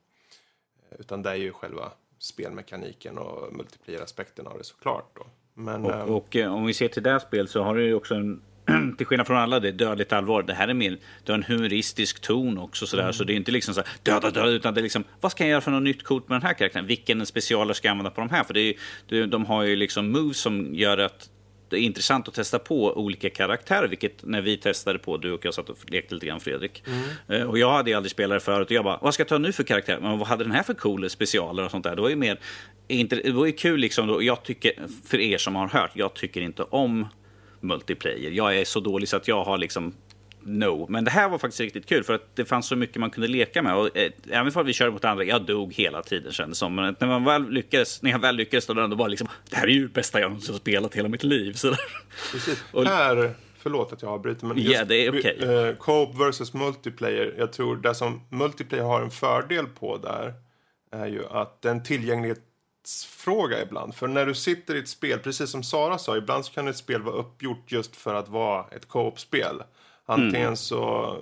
Utan 0.98 1.22
det 1.22 1.30
är 1.30 1.34
ju 1.34 1.52
själva 1.52 1.92
spelmekaniken 2.18 3.18
och 3.18 3.52
multiplayer-aspekten 3.52 4.46
av 4.46 4.58
det 4.58 4.64
såklart. 4.64 5.10
Då. 5.16 5.26
Men, 5.54 5.86
Och, 5.86 6.16
och 6.16 6.36
eh, 6.36 6.54
om 6.54 6.66
vi 6.66 6.74
ser 6.74 6.88
till 6.88 7.02
det 7.02 7.10
här 7.10 7.18
spelet 7.18 7.50
så 7.50 7.62
har 7.62 7.74
du 7.74 7.84
ju 7.84 7.94
också 7.94 8.14
en 8.14 8.42
till 8.96 9.06
skillnad 9.06 9.26
från 9.26 9.36
alla, 9.36 9.60
det 9.60 9.68
är 9.68 9.72
dödligt 9.72 10.12
allvar. 10.12 10.42
Det 10.42 10.54
här 10.54 10.68
är 10.68 10.74
mer, 10.74 10.96
du 11.24 11.32
har 11.32 11.38
en 11.38 11.42
humoristisk 11.44 12.20
ton 12.20 12.58
också 12.58 12.86
sådär. 12.86 13.12
Så 13.12 13.24
det 13.24 13.32
är 13.32 13.36
inte 13.36 13.52
liksom 13.52 13.74
så 13.74 13.82
döda, 14.02 14.30
döda, 14.30 14.48
utan 14.48 14.74
det 14.74 14.80
är 14.80 14.82
liksom, 14.82 15.04
vad 15.20 15.32
ska 15.32 15.44
jag 15.44 15.50
göra 15.50 15.60
för 15.60 15.70
något 15.70 15.82
nytt 15.82 16.02
coolt 16.02 16.28
med 16.28 16.36
den 16.40 16.46
här 16.46 16.54
karaktären? 16.54 16.86
Vilken 16.86 17.26
specialer 17.26 17.74
ska 17.74 17.88
jag 17.88 17.90
använda 17.92 18.10
på 18.10 18.20
de 18.20 18.30
här? 18.30 18.44
För 18.44 18.54
det 18.54 18.74
är, 19.10 19.26
de 19.26 19.46
har 19.46 19.62
ju 19.62 19.76
liksom 19.76 20.12
moves 20.12 20.38
som 20.38 20.74
gör 20.74 20.98
att 20.98 21.30
det 21.68 21.76
är 21.76 21.80
intressant 21.80 22.28
att 22.28 22.34
testa 22.34 22.58
på 22.58 22.92
olika 22.98 23.30
karaktärer, 23.30 23.88
vilket 23.88 24.24
när 24.24 24.40
vi 24.40 24.56
testade 24.56 24.98
på, 24.98 25.16
du 25.16 25.32
och 25.32 25.44
jag 25.44 25.54
satt 25.54 25.68
och 25.70 25.78
lekte 25.90 26.14
lite 26.14 26.26
grann 26.26 26.40
Fredrik. 26.40 26.82
Eh, 27.28 27.42
Och 27.42 27.58
jag 27.58 27.72
hade 27.72 27.90
ju 27.90 27.96
aldrig 27.96 28.10
spelat 28.10 28.36
det 28.36 28.44
förut 28.44 28.66
och 28.66 28.72
jag 28.72 28.84
bara, 28.84 28.98
vad 29.02 29.14
ska 29.14 29.20
jag 29.20 29.28
ta 29.28 29.38
nu 29.38 29.52
för 29.52 29.62
karaktär? 29.62 29.98
Men 30.02 30.18
vad 30.18 30.28
hade 30.28 30.44
den 30.44 30.52
här 30.52 30.62
för 30.62 30.74
cool 30.74 31.10
specialer 31.10 31.64
och 31.64 31.70
sånt 31.70 31.84
där? 31.84 31.96
Det 31.96 32.02
var 32.02 32.08
ju 32.08 32.16
mer, 32.16 32.38
inte, 32.88 33.16
det 33.16 33.32
var 33.32 33.46
ju 33.46 33.52
kul 33.52 33.80
liksom, 33.80 34.06
då, 34.06 34.22
jag 34.22 34.42
tycker, 34.42 34.72
för 35.06 35.20
er 35.20 35.38
som 35.38 35.54
har 35.56 35.68
hört, 35.68 35.90
jag 35.94 36.14
tycker 36.14 36.40
inte 36.40 36.62
om 36.62 37.06
multiplayer. 37.60 38.30
Jag 38.30 38.56
är 38.58 38.64
så 38.64 38.80
dålig 38.80 39.08
så 39.08 39.16
att 39.16 39.28
jag 39.28 39.44
har 39.44 39.58
liksom 39.58 39.94
No, 40.48 40.86
men 40.88 41.04
det 41.04 41.10
här 41.10 41.28
var 41.28 41.38
faktiskt 41.38 41.60
riktigt 41.60 41.86
kul 41.86 42.04
för 42.04 42.14
att 42.14 42.36
det 42.36 42.44
fanns 42.44 42.66
så 42.66 42.76
mycket 42.76 42.96
man 42.96 43.10
kunde 43.10 43.28
leka 43.28 43.62
med. 43.62 43.76
Och, 43.76 43.96
eh, 43.96 44.12
även 44.30 44.52
om 44.56 44.66
vi 44.66 44.72
körde 44.72 44.90
mot 44.90 45.04
andra, 45.04 45.24
jag 45.24 45.42
dog 45.42 45.72
hela 45.74 46.02
tiden 46.02 46.32
kändes 46.32 46.58
som. 46.58 46.74
Men 46.74 46.96
när 47.00 47.08
man 47.08 47.24
väl 47.24 47.50
lyckades, 47.50 48.02
när 48.02 48.10
jag 48.10 48.18
väl 48.18 48.36
lyckades, 48.36 48.66
då 48.66 48.74
var 48.74 48.80
det 48.80 48.84
ändå 48.84 48.96
bara 48.96 49.08
liksom, 49.08 49.28
det 49.50 49.56
här 49.56 49.66
är 49.66 49.70
ju 49.70 49.82
det 49.86 49.92
bästa 49.92 50.20
jag 50.20 50.30
någonsin 50.30 50.54
spelat 50.54 50.94
hela 50.94 51.08
mitt 51.08 51.22
liv. 51.24 51.52
Så. 51.52 51.74
Precis. 52.32 52.64
Och- 52.72 52.84
Här, 52.84 53.34
förlåt 53.58 53.92
att 53.92 54.02
jag 54.02 54.10
avbryter, 54.10 54.46
men 54.46 54.62
Ja, 54.62 54.84
det 54.84 55.06
är 55.06 55.18
okej. 55.20 55.38
eh, 55.68 55.74
Co-op 55.76 56.20
versus 56.20 56.54
multiplayer. 56.54 57.34
Jag 57.38 57.52
tror 57.52 57.76
det 57.76 57.94
som 57.94 58.22
multiplayer 58.30 58.84
har 58.84 59.02
en 59.02 59.10
fördel 59.10 59.66
på 59.66 59.96
där 59.96 60.34
är 60.92 61.06
ju 61.06 61.26
att 61.30 61.62
det 61.62 61.68
är 61.68 61.72
tillgänglighetsfråga 62.86 63.62
ibland. 63.62 63.94
För 63.94 64.08
när 64.08 64.26
du 64.26 64.34
sitter 64.34 64.74
i 64.74 64.78
ett 64.78 64.88
spel, 64.88 65.18
precis 65.18 65.50
som 65.50 65.62
Sara 65.62 65.98
sa, 65.98 66.16
ibland 66.16 66.44
så 66.44 66.52
kan 66.52 66.68
ett 66.68 66.76
spel 66.76 67.02
vara 67.02 67.14
uppgjort 67.14 67.72
just 67.72 67.96
för 67.96 68.14
att 68.14 68.28
vara 68.28 68.66
ett 68.70 68.88
co-op-spel. 68.88 69.62
Antingen 70.06 70.42
Mm. 70.42 70.56
så 70.56 71.16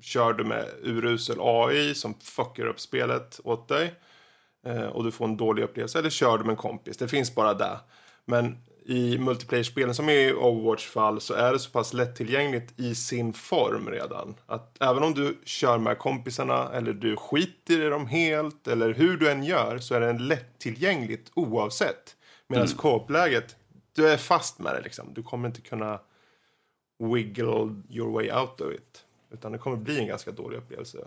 kör 0.00 0.32
du 0.32 0.44
med 0.44 0.66
urusel 0.82 1.36
AI 1.40 1.94
som 1.94 2.14
fuckar 2.20 2.66
upp 2.66 2.80
spelet 2.80 3.40
åt 3.44 3.68
dig 3.68 3.94
eh, 4.66 4.86
och 4.86 5.04
du 5.04 5.10
får 5.12 5.24
en 5.24 5.36
dålig 5.36 5.62
upplevelse. 5.62 5.98
Eller 5.98 6.10
kör 6.10 6.38
du 6.38 6.44
med 6.44 6.50
en 6.50 6.56
kompis. 6.56 6.96
Det 6.96 7.08
finns 7.08 7.34
bara 7.34 7.54
det. 7.54 7.80
Men 8.26 8.58
i 8.86 9.18
multiplayer-spelen 9.18 9.94
som 9.94 10.08
är 10.08 10.12
i 10.12 10.32
Overwatch 10.32 10.86
fall 10.88 11.20
så 11.20 11.34
är 11.34 11.52
det 11.52 11.58
så 11.58 11.70
pass 11.70 11.92
lättillgängligt 11.92 12.80
i 12.80 12.94
sin 12.94 13.32
form 13.32 13.90
redan. 13.90 14.34
Att 14.46 14.82
även 14.82 15.02
om 15.02 15.14
du 15.14 15.38
kör 15.44 15.78
med 15.78 15.98
kompisarna 15.98 16.68
eller 16.72 16.92
du 16.92 17.16
skiter 17.16 17.80
i 17.80 17.88
dem 17.88 18.06
helt 18.06 18.68
eller 18.68 18.94
hur 18.94 19.16
du 19.16 19.30
än 19.30 19.44
gör 19.44 19.78
så 19.78 19.94
är 19.94 20.00
det 20.00 20.12
lättillgängligt 20.18 21.30
oavsett. 21.34 22.16
Medan 22.46 22.66
Mm. 22.66 22.76
co-op-läget, 22.76 23.56
du 23.92 24.08
är 24.08 24.16
fast 24.16 24.58
med 24.58 24.74
det 24.74 24.80
liksom. 24.80 25.14
Du 25.14 25.22
kommer 25.22 25.48
inte 25.48 25.60
kunna 25.60 26.00
wiggle 26.98 27.82
your 27.90 28.10
way 28.12 28.32
out 28.32 28.60
of 28.60 28.72
it. 28.72 29.04
Utan 29.30 29.52
det 29.52 29.58
kommer 29.58 29.76
bli 29.76 29.98
en 29.98 30.06
ganska 30.06 30.30
dålig 30.30 30.58
upplevelse 30.58 30.98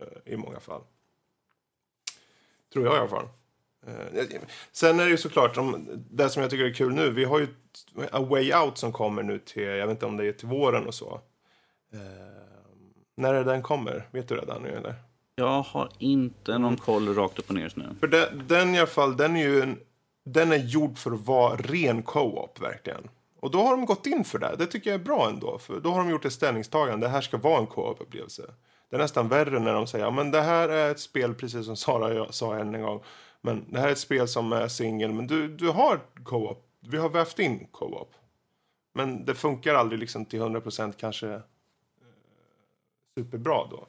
eh, 0.00 0.32
i 0.32 0.36
många 0.36 0.60
fall. 0.60 0.82
Tror 2.72 2.84
jag 2.84 2.94
i 2.94 2.98
alla 2.98 3.08
fall. 3.08 3.28
Eh, 3.86 4.24
Sen 4.72 5.00
är 5.00 5.04
det 5.04 5.10
ju 5.10 5.16
såklart, 5.16 5.56
om, 5.56 5.88
det 6.10 6.28
som 6.28 6.42
jag 6.42 6.50
tycker 6.50 6.64
är 6.64 6.74
kul 6.74 6.94
nu, 6.94 7.10
vi 7.10 7.24
har 7.24 7.38
ju 7.38 7.48
A 8.12 8.20
Way 8.20 8.54
Out 8.54 8.78
som 8.78 8.92
kommer 8.92 9.22
nu 9.22 9.38
till, 9.38 9.62
jag 9.62 9.86
vet 9.86 9.94
inte 9.94 10.06
om 10.06 10.16
det 10.16 10.26
är 10.26 10.32
till 10.32 10.48
våren 10.48 10.86
och 10.86 10.94
så. 10.94 11.20
Eh, 11.92 12.00
när 13.16 13.34
är 13.34 13.44
det 13.44 13.50
den 13.50 13.62
kommer? 13.62 14.08
Vet 14.10 14.28
du 14.28 14.36
redan 14.36 14.62
nu 14.62 14.68
eller? 14.68 14.94
Jag 15.34 15.62
har 15.62 15.88
inte 15.98 16.58
någon 16.58 16.76
koll 16.76 17.14
rakt 17.14 17.38
upp 17.38 17.48
och 17.48 17.54
ner 17.54 17.62
just 17.62 17.76
nu. 17.76 17.96
För 18.00 18.06
det, 18.06 18.32
den 18.48 18.74
i 18.74 18.78
alla 18.78 18.86
fall, 18.86 19.16
den 19.16 19.36
är 19.36 19.48
ju 19.48 19.60
en, 19.60 19.78
den 20.24 20.52
är 20.52 20.56
gjord 20.56 20.98
för 20.98 21.10
att 21.10 21.26
vara 21.26 21.56
ren 21.56 22.02
co-op 22.02 22.60
verkligen. 22.60 23.08
Och 23.40 23.50
då 23.50 23.62
har 23.62 23.76
de 23.76 23.86
gått 23.86 24.06
in 24.06 24.24
för 24.24 24.38
det. 24.38 24.54
Det 24.58 24.66
tycker 24.66 24.90
jag 24.90 25.00
är 25.00 25.04
bra 25.04 25.28
ändå. 25.28 25.58
För 25.58 25.80
då 25.80 25.90
har 25.90 25.98
de 25.98 26.10
gjort 26.10 26.24
ett 26.24 26.32
ställningstagande. 26.32 27.06
Det 27.06 27.10
här 27.10 27.20
ska 27.20 27.36
vara 27.36 27.58
en 27.58 27.66
co-op-upplevelse. 27.66 28.42
Det 28.90 28.96
är 28.96 29.00
nästan 29.00 29.28
värre 29.28 29.60
när 29.60 29.74
de 29.74 29.86
säger 29.86 30.04
ja, 30.04 30.10
men 30.10 30.30
det 30.30 30.40
här 30.40 30.68
är 30.68 30.90
ett 30.90 31.00
spel, 31.00 31.34
precis 31.34 31.66
som 31.66 31.76
Sara 31.76 32.14
jag 32.14 32.34
sa 32.34 32.56
en 32.56 32.82
gång. 32.82 33.02
Men 33.40 33.64
det 33.68 33.80
här 33.80 33.88
är 33.88 33.92
ett 33.92 33.98
spel 33.98 34.28
som 34.28 34.52
är 34.52 34.68
singel, 34.68 35.12
men 35.12 35.26
du, 35.26 35.48
du 35.48 35.68
har 35.68 36.00
co-op. 36.24 36.66
Vi 36.80 36.96
har 36.96 37.08
vävt 37.08 37.38
in 37.38 37.66
co-op. 37.70 38.14
Men 38.94 39.24
det 39.24 39.34
funkar 39.34 39.74
aldrig 39.74 40.00
liksom 40.00 40.24
till 40.24 40.40
100% 40.40 40.92
kanske 40.92 41.28
eh, 41.32 41.40
superbra 43.18 43.66
då. 43.70 43.86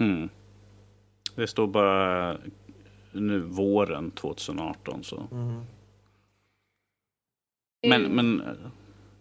Mm. 0.00 0.28
Det 1.34 1.46
står 1.46 1.66
bara 1.66 2.38
nu 3.12 3.40
våren 3.40 4.10
2018 4.10 5.04
så. 5.04 5.28
Mm. 5.32 5.64
Men, 7.82 8.02
men 8.02 8.42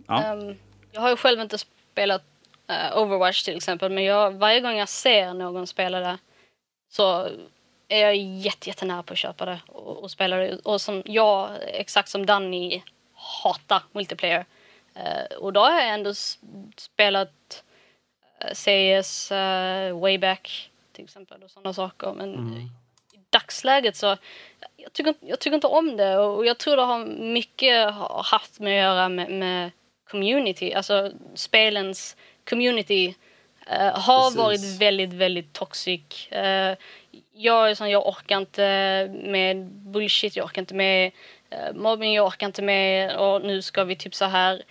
ja. 0.07 0.33
Um, 0.33 0.55
jag 0.91 1.01
har 1.01 1.09
ju 1.09 1.15
själv 1.15 1.39
inte 1.39 1.57
spelat 1.57 2.23
uh, 2.69 2.97
Overwatch 2.97 3.43
till 3.43 3.57
exempel, 3.57 3.91
men 3.91 4.03
jag, 4.03 4.31
varje 4.31 4.61
gång 4.61 4.75
jag 4.75 4.89
ser 4.89 5.33
någon 5.33 5.67
spela 5.67 5.99
det 5.99 6.17
så 6.89 7.29
är 7.89 8.01
jag 8.01 8.15
jätte, 8.15 8.69
jättenära 8.69 9.03
på 9.03 9.13
att 9.13 9.19
köpa 9.19 9.45
det 9.45 9.59
och, 9.67 9.97
och 10.03 10.11
spela 10.11 10.35
det. 10.37 10.59
Och 10.59 10.81
som 10.81 11.03
jag, 11.05 11.49
exakt 11.67 12.09
som 12.09 12.25
Danny, 12.25 12.81
hatar 13.13 13.83
multiplayer. 13.91 14.45
Uh, 14.97 15.37
och 15.37 15.53
då 15.53 15.59
har 15.59 15.71
jag 15.81 15.89
ändå 15.89 16.13
spelat 16.77 17.63
uh, 18.45 18.53
CS 18.53 19.31
uh, 19.31 19.99
way 19.99 20.17
back 20.17 20.69
till 20.91 21.03
exempel 21.03 21.43
och 21.43 21.51
sådana 21.51 21.73
saker. 21.73 22.13
Men 22.13 22.33
Mm. 22.33 22.53
i 23.13 23.19
dagsläget 23.29 23.95
så 23.95 24.17
jag 24.77 24.93
tycker, 24.93 25.07
inte- 25.09 25.27
jag 25.27 25.39
tycker 25.39 25.55
inte 25.55 25.67
om 25.67 25.97
det 25.97 26.17
och 26.17 26.45
jag 26.45 26.57
tror 26.57 26.75
det 26.75 26.81
har 26.83 27.05
mycket 27.33 27.93
haft 28.25 28.59
med 28.59 28.73
att 28.89 28.95
göra 28.95 29.09
med, 29.09 29.31
med 29.31 29.71
community, 30.09 30.73
alltså 30.73 31.11
spelens 31.35 32.15
community 32.49 33.15
eh, 33.67 33.99
har 33.99 34.21
Precis. 34.23 34.37
varit 34.37 34.81
väldigt, 34.81 35.13
väldigt 35.13 35.53
toxic. 35.53 36.27
Eh, 37.39 37.45
jag 37.45 37.69
är 37.69 37.75
sån, 37.75 37.89
jag 37.89 38.07
orkar 38.07 38.37
inte 38.37 38.61
med 39.23 39.65
bullshit, 39.65 40.35
jag 40.35 40.45
orkar 40.45 40.61
inte 40.61 40.73
med 40.73 41.11
uh, 41.53 41.73
mobbing, 41.73 42.13
jag 42.13 42.27
orkar 42.27 42.47
inte 42.47 42.61
med 42.61 43.17
och 43.17 43.41
nu 43.41 43.61
ska 43.61 43.83
vi 43.83 43.95
typ 43.95 44.15
så 44.15 44.25
här 44.25 44.63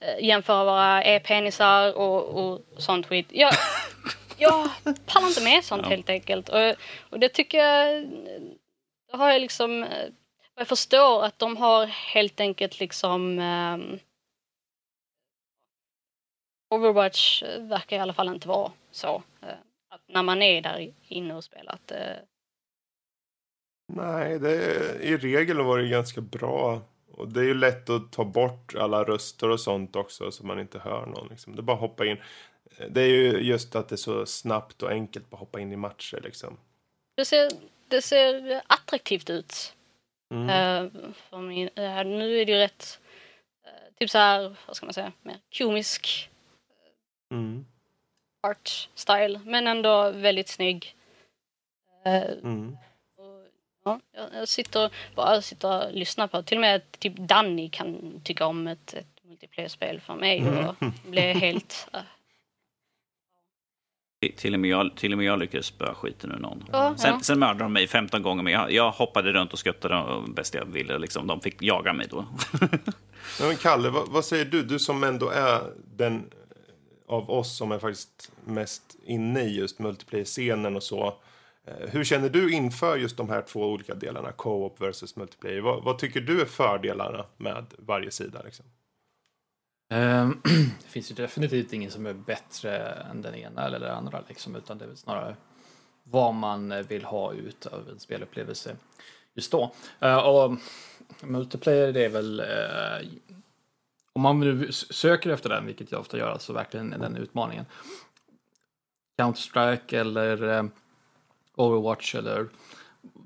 eh, 0.00 0.24
jämföra 0.24 0.64
våra 0.64 1.04
e-penisar 1.04 1.96
och, 1.96 2.24
och 2.24 2.60
sånt 2.78 3.06
skit. 3.06 3.26
Jag, 3.30 3.52
jag 4.38 4.70
pallar 5.06 5.28
inte 5.28 5.42
med 5.42 5.64
sånt 5.64 5.86
helt 5.86 6.10
enkelt. 6.10 6.48
Och, 6.48 6.74
och 7.10 7.18
det 7.18 7.28
tycker 7.28 7.58
jag, 7.58 8.06
det 9.10 9.16
har 9.16 9.32
jag 9.32 9.40
liksom, 9.40 9.82
eh, 9.82 10.08
jag 10.56 10.68
förstår 10.68 11.24
att 11.24 11.38
de 11.38 11.56
har 11.56 11.86
helt 11.86 12.40
enkelt 12.40 12.80
liksom 12.80 13.38
ehm, 13.38 13.98
Overwatch 16.74 17.42
eh, 17.42 17.62
verkar 17.62 17.96
i 17.96 18.00
alla 18.00 18.12
fall 18.12 18.28
inte 18.28 18.48
vara 18.48 18.72
så. 18.92 19.22
Eh, 20.08 20.08
Att 20.08 20.14
när 20.14 20.22
man 20.22 20.42
är 20.42 20.62
där 20.62 20.92
inne 21.08 21.34
och 21.34 21.44
spelar 21.44 21.72
att 21.72 21.90
eh, 21.90 22.16
Nej, 23.92 24.38
det 24.38 24.54
i 25.02 25.16
regel 25.16 25.60
var 25.60 25.78
det 25.78 25.88
ganska 25.88 26.20
bra. 26.20 26.82
Och 27.12 27.28
det 27.28 27.40
är 27.40 27.44
ju 27.44 27.54
lätt 27.54 27.90
att 27.90 28.12
ta 28.12 28.24
bort 28.24 28.74
alla 28.74 29.04
röster 29.04 29.48
och 29.48 29.60
sånt 29.60 29.96
också 29.96 30.30
så 30.30 30.46
man 30.46 30.60
inte 30.60 30.78
hör 30.78 31.06
någon. 31.06 31.28
Liksom. 31.28 31.56
Det 31.56 31.60
är 31.60 31.62
bara 31.62 31.74
att 31.74 31.80
hoppa 31.80 32.06
in. 32.06 32.16
Det 32.88 33.00
är 33.00 33.06
ju 33.08 33.38
just 33.38 33.76
att 33.76 33.88
det 33.88 33.94
är 33.94 33.96
så 33.96 34.26
snabbt 34.26 34.82
och 34.82 34.90
enkelt 34.90 35.32
att 35.34 35.38
hoppa 35.38 35.60
in 35.60 35.72
i 35.72 35.76
matcher 35.76 36.20
liksom. 36.24 36.56
det, 37.16 37.24
ser, 37.24 37.50
det 37.88 38.02
ser 38.02 38.62
attraktivt 38.66 39.30
ut. 39.30 39.74
Mm. 40.34 40.48
Eh, 40.48 41.12
för 41.14 41.38
min, 41.38 41.70
eh, 41.76 42.04
nu 42.04 42.40
är 42.40 42.46
det 42.46 42.52
ju 42.52 42.58
rätt, 42.58 43.00
eh, 43.66 43.94
typ 43.98 44.10
så 44.10 44.18
här, 44.18 44.56
vad 44.66 44.76
ska 44.76 44.86
man 44.86 44.94
säga, 44.94 45.12
mer 45.22 45.38
komisk 45.58 46.30
Mm. 47.32 47.64
Art 48.40 48.88
style, 48.94 49.40
men 49.44 49.66
ändå 49.66 50.10
väldigt 50.10 50.48
snygg. 50.48 50.94
Eh, 52.06 52.22
Mm. 52.42 52.76
och, 53.16 53.46
ja, 53.84 54.00
jag, 54.12 54.28
jag 54.34 54.48
sitter 54.48 54.90
bara 55.14 55.42
sitter 55.42 55.86
och 55.88 55.92
lyssnar 55.94 56.26
på, 56.26 56.42
till 56.42 56.56
och 56.56 56.60
med 56.60 56.82
typ 56.98 57.16
Danny 57.16 57.68
kan 57.68 58.20
tycka 58.24 58.46
om 58.46 58.66
ett, 58.66 58.94
ett 58.94 59.06
multiplayer-spel 59.22 60.00
för 60.00 60.14
mig 60.14 60.44
och 60.68 60.74
blir 61.10 61.34
helt... 61.34 61.88
eh, 61.92 62.00
Till 64.36 64.54
och, 64.54 64.60
med 64.60 64.70
jag, 64.70 64.96
till 64.96 65.12
och 65.12 65.18
med 65.18 65.26
jag 65.26 65.38
lyckades 65.38 65.66
spöa 65.66 65.94
skiten 65.94 66.32
ur 66.32 66.36
någon. 66.38 66.64
Ja, 66.72 66.94
Sen, 66.98 67.10
ja. 67.14 67.20
sen 67.20 67.38
mördade 67.38 67.64
de 67.64 67.72
mig 67.72 67.86
15 67.88 68.22
gånger, 68.22 68.42
men 68.42 68.52
jag, 68.52 68.72
jag 68.72 68.90
hoppade 68.90 69.32
runt 69.32 69.52
och 69.52 69.58
skuttade 69.58 70.22
bäst 70.28 70.54
jag 70.54 70.64
ville. 70.64 70.98
Liksom. 70.98 71.26
De 71.26 71.40
fick 71.40 71.62
jaga 71.62 71.92
mig 71.92 72.06
då. 72.10 72.24
Men 73.40 73.56
Kalle, 73.56 73.88
vad, 73.88 74.08
vad 74.08 74.24
säger 74.24 74.44
du? 74.44 74.62
Du 74.62 74.78
som 74.78 75.04
ändå 75.04 75.30
är 75.30 75.60
den 75.96 76.30
av 77.10 77.30
oss 77.30 77.56
som 77.56 77.72
är 77.72 77.78
faktiskt 77.78 78.32
mest 78.44 78.96
inne 79.04 79.40
i 79.40 79.56
just 79.56 79.78
multiplayer-scenen 79.78 80.76
och 80.76 80.82
så. 80.82 81.14
Eh, 81.64 81.88
hur 81.88 82.04
känner 82.04 82.28
du 82.28 82.52
inför 82.52 82.96
just 82.96 83.16
de 83.16 83.28
här 83.28 83.42
två 83.42 83.66
olika 83.66 83.94
delarna, 83.94 84.32
co-op 84.32 84.80
versus 84.80 85.16
multiplayer? 85.16 85.60
Vad, 85.60 85.84
vad 85.84 85.98
tycker 85.98 86.20
du 86.20 86.40
är 86.40 86.44
fördelarna 86.44 87.24
med 87.36 87.64
varje 87.78 88.10
sida? 88.10 88.42
Liksom? 88.44 88.66
Ehm, 89.92 90.40
det 90.82 90.88
finns 90.88 91.10
ju 91.10 91.14
definitivt 91.14 91.72
ingen 91.72 91.90
som 91.90 92.06
är 92.06 92.14
bättre 92.14 92.78
än 93.10 93.22
den 93.22 93.34
ena 93.34 93.66
eller 93.66 93.80
den 93.80 93.94
andra 93.94 94.24
liksom, 94.28 94.56
utan 94.56 94.78
det 94.78 94.84
är 94.84 94.88
väl 94.88 94.96
snarare 94.96 95.36
vad 96.02 96.34
man 96.34 96.82
vill 96.82 97.04
ha 97.04 97.32
ut 97.32 97.66
av 97.66 97.88
en 97.88 98.00
spelupplevelse 98.00 98.76
just 99.34 99.52
då. 99.52 99.72
Eh, 100.00 100.16
och 100.16 100.56
multiplayer 101.22 101.92
det 101.92 102.04
är 102.04 102.08
väl 102.08 102.40
eh, 102.40 103.08
om 104.12 104.22
man 104.22 104.40
nu 104.40 104.72
söker 104.72 105.30
efter 105.30 105.48
den, 105.48 105.66
vilket 105.66 105.92
jag 105.92 106.00
ofta 106.00 106.18
gör, 106.18 106.38
så 106.38 106.52
verkligen 106.52 106.92
är 106.92 106.98
den 106.98 107.16
utmaningen. 107.16 107.64
Counter-Strike 109.22 110.00
eller 110.00 110.48
eh, 110.58 110.64
Overwatch 111.54 112.14
eller 112.14 112.48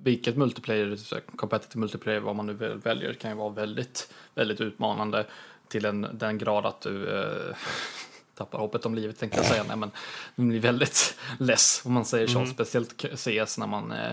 vilket 0.02 0.36
multiplayer, 0.36 1.20
competitive 1.36 1.80
multiplayer, 1.80 2.20
vad 2.20 2.36
man 2.36 2.46
nu 2.46 2.52
väl 2.52 2.78
väljer, 2.78 3.14
kan 3.14 3.30
ju 3.30 3.36
vara 3.36 3.48
väldigt, 3.50 4.12
väldigt 4.34 4.60
utmanande 4.60 5.26
till 5.68 5.84
en, 5.84 6.06
den 6.12 6.38
grad 6.38 6.66
att 6.66 6.80
du 6.80 7.08
eh, 7.18 7.56
tappar 8.34 8.58
hoppet 8.58 8.86
om 8.86 8.94
livet 8.94 9.18
tänkte 9.18 9.38
jag 9.38 9.46
säga. 9.46 9.64
Nej, 9.68 9.76
men 9.76 9.90
man 10.34 10.48
blir 10.48 10.60
väldigt 10.60 11.16
less 11.38 11.82
om 11.84 11.92
man 11.92 12.04
säger 12.04 12.26
så. 12.26 12.46
Speciellt 12.46 13.02
k- 13.02 13.08
CS 13.16 13.58
när 13.58 13.66
man 13.66 13.92
eh, 13.92 14.12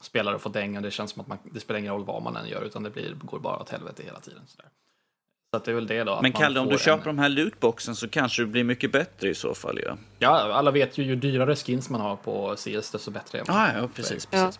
spelar 0.00 0.34
och 0.34 0.42
får 0.42 0.50
dänga. 0.50 0.80
Det 0.80 0.90
känns 0.90 1.10
som 1.10 1.20
att 1.20 1.26
man, 1.28 1.38
det 1.42 1.60
spelar 1.60 1.80
ingen 1.80 1.92
roll 1.92 2.04
vad 2.04 2.22
man 2.22 2.36
än 2.36 2.48
gör 2.48 2.62
utan 2.62 2.82
det 2.82 2.90
blir, 2.90 3.14
går 3.14 3.38
bara 3.38 3.58
åt 3.58 3.68
helvete 3.70 4.02
hela 4.02 4.20
tiden. 4.20 4.42
Sådär. 4.46 4.68
Så 5.54 5.58
att 5.58 5.64
det 5.64 5.70
är 5.70 5.74
väl 5.74 5.86
det 5.86 6.04
då. 6.04 6.18
Men 6.22 6.32
Kalle, 6.32 6.60
om 6.60 6.68
du 6.68 6.78
köper 6.78 7.10
en, 7.10 7.16
de 7.16 7.22
här 7.22 7.28
lootboxen 7.28 7.96
så 7.96 8.08
kanske 8.08 8.42
det 8.42 8.46
blir 8.46 8.64
mycket 8.64 8.92
bättre 8.92 9.28
i 9.28 9.34
så 9.34 9.54
fall. 9.54 9.80
Ja, 9.86 9.96
Ja, 10.18 10.52
alla 10.52 10.70
vet 10.70 10.98
ju 10.98 11.02
ju 11.02 11.16
dyrare 11.16 11.56
skins 11.56 11.90
man 11.90 12.00
har 12.00 12.16
på 12.16 12.54
CS 12.56 12.90
desto 12.90 13.10
bättre 13.10 13.38
är 13.38 13.44
man. 13.48 13.56
ah, 13.56 13.72
ja 13.80 13.88
precis. 13.94 14.28
Ja. 14.30 14.52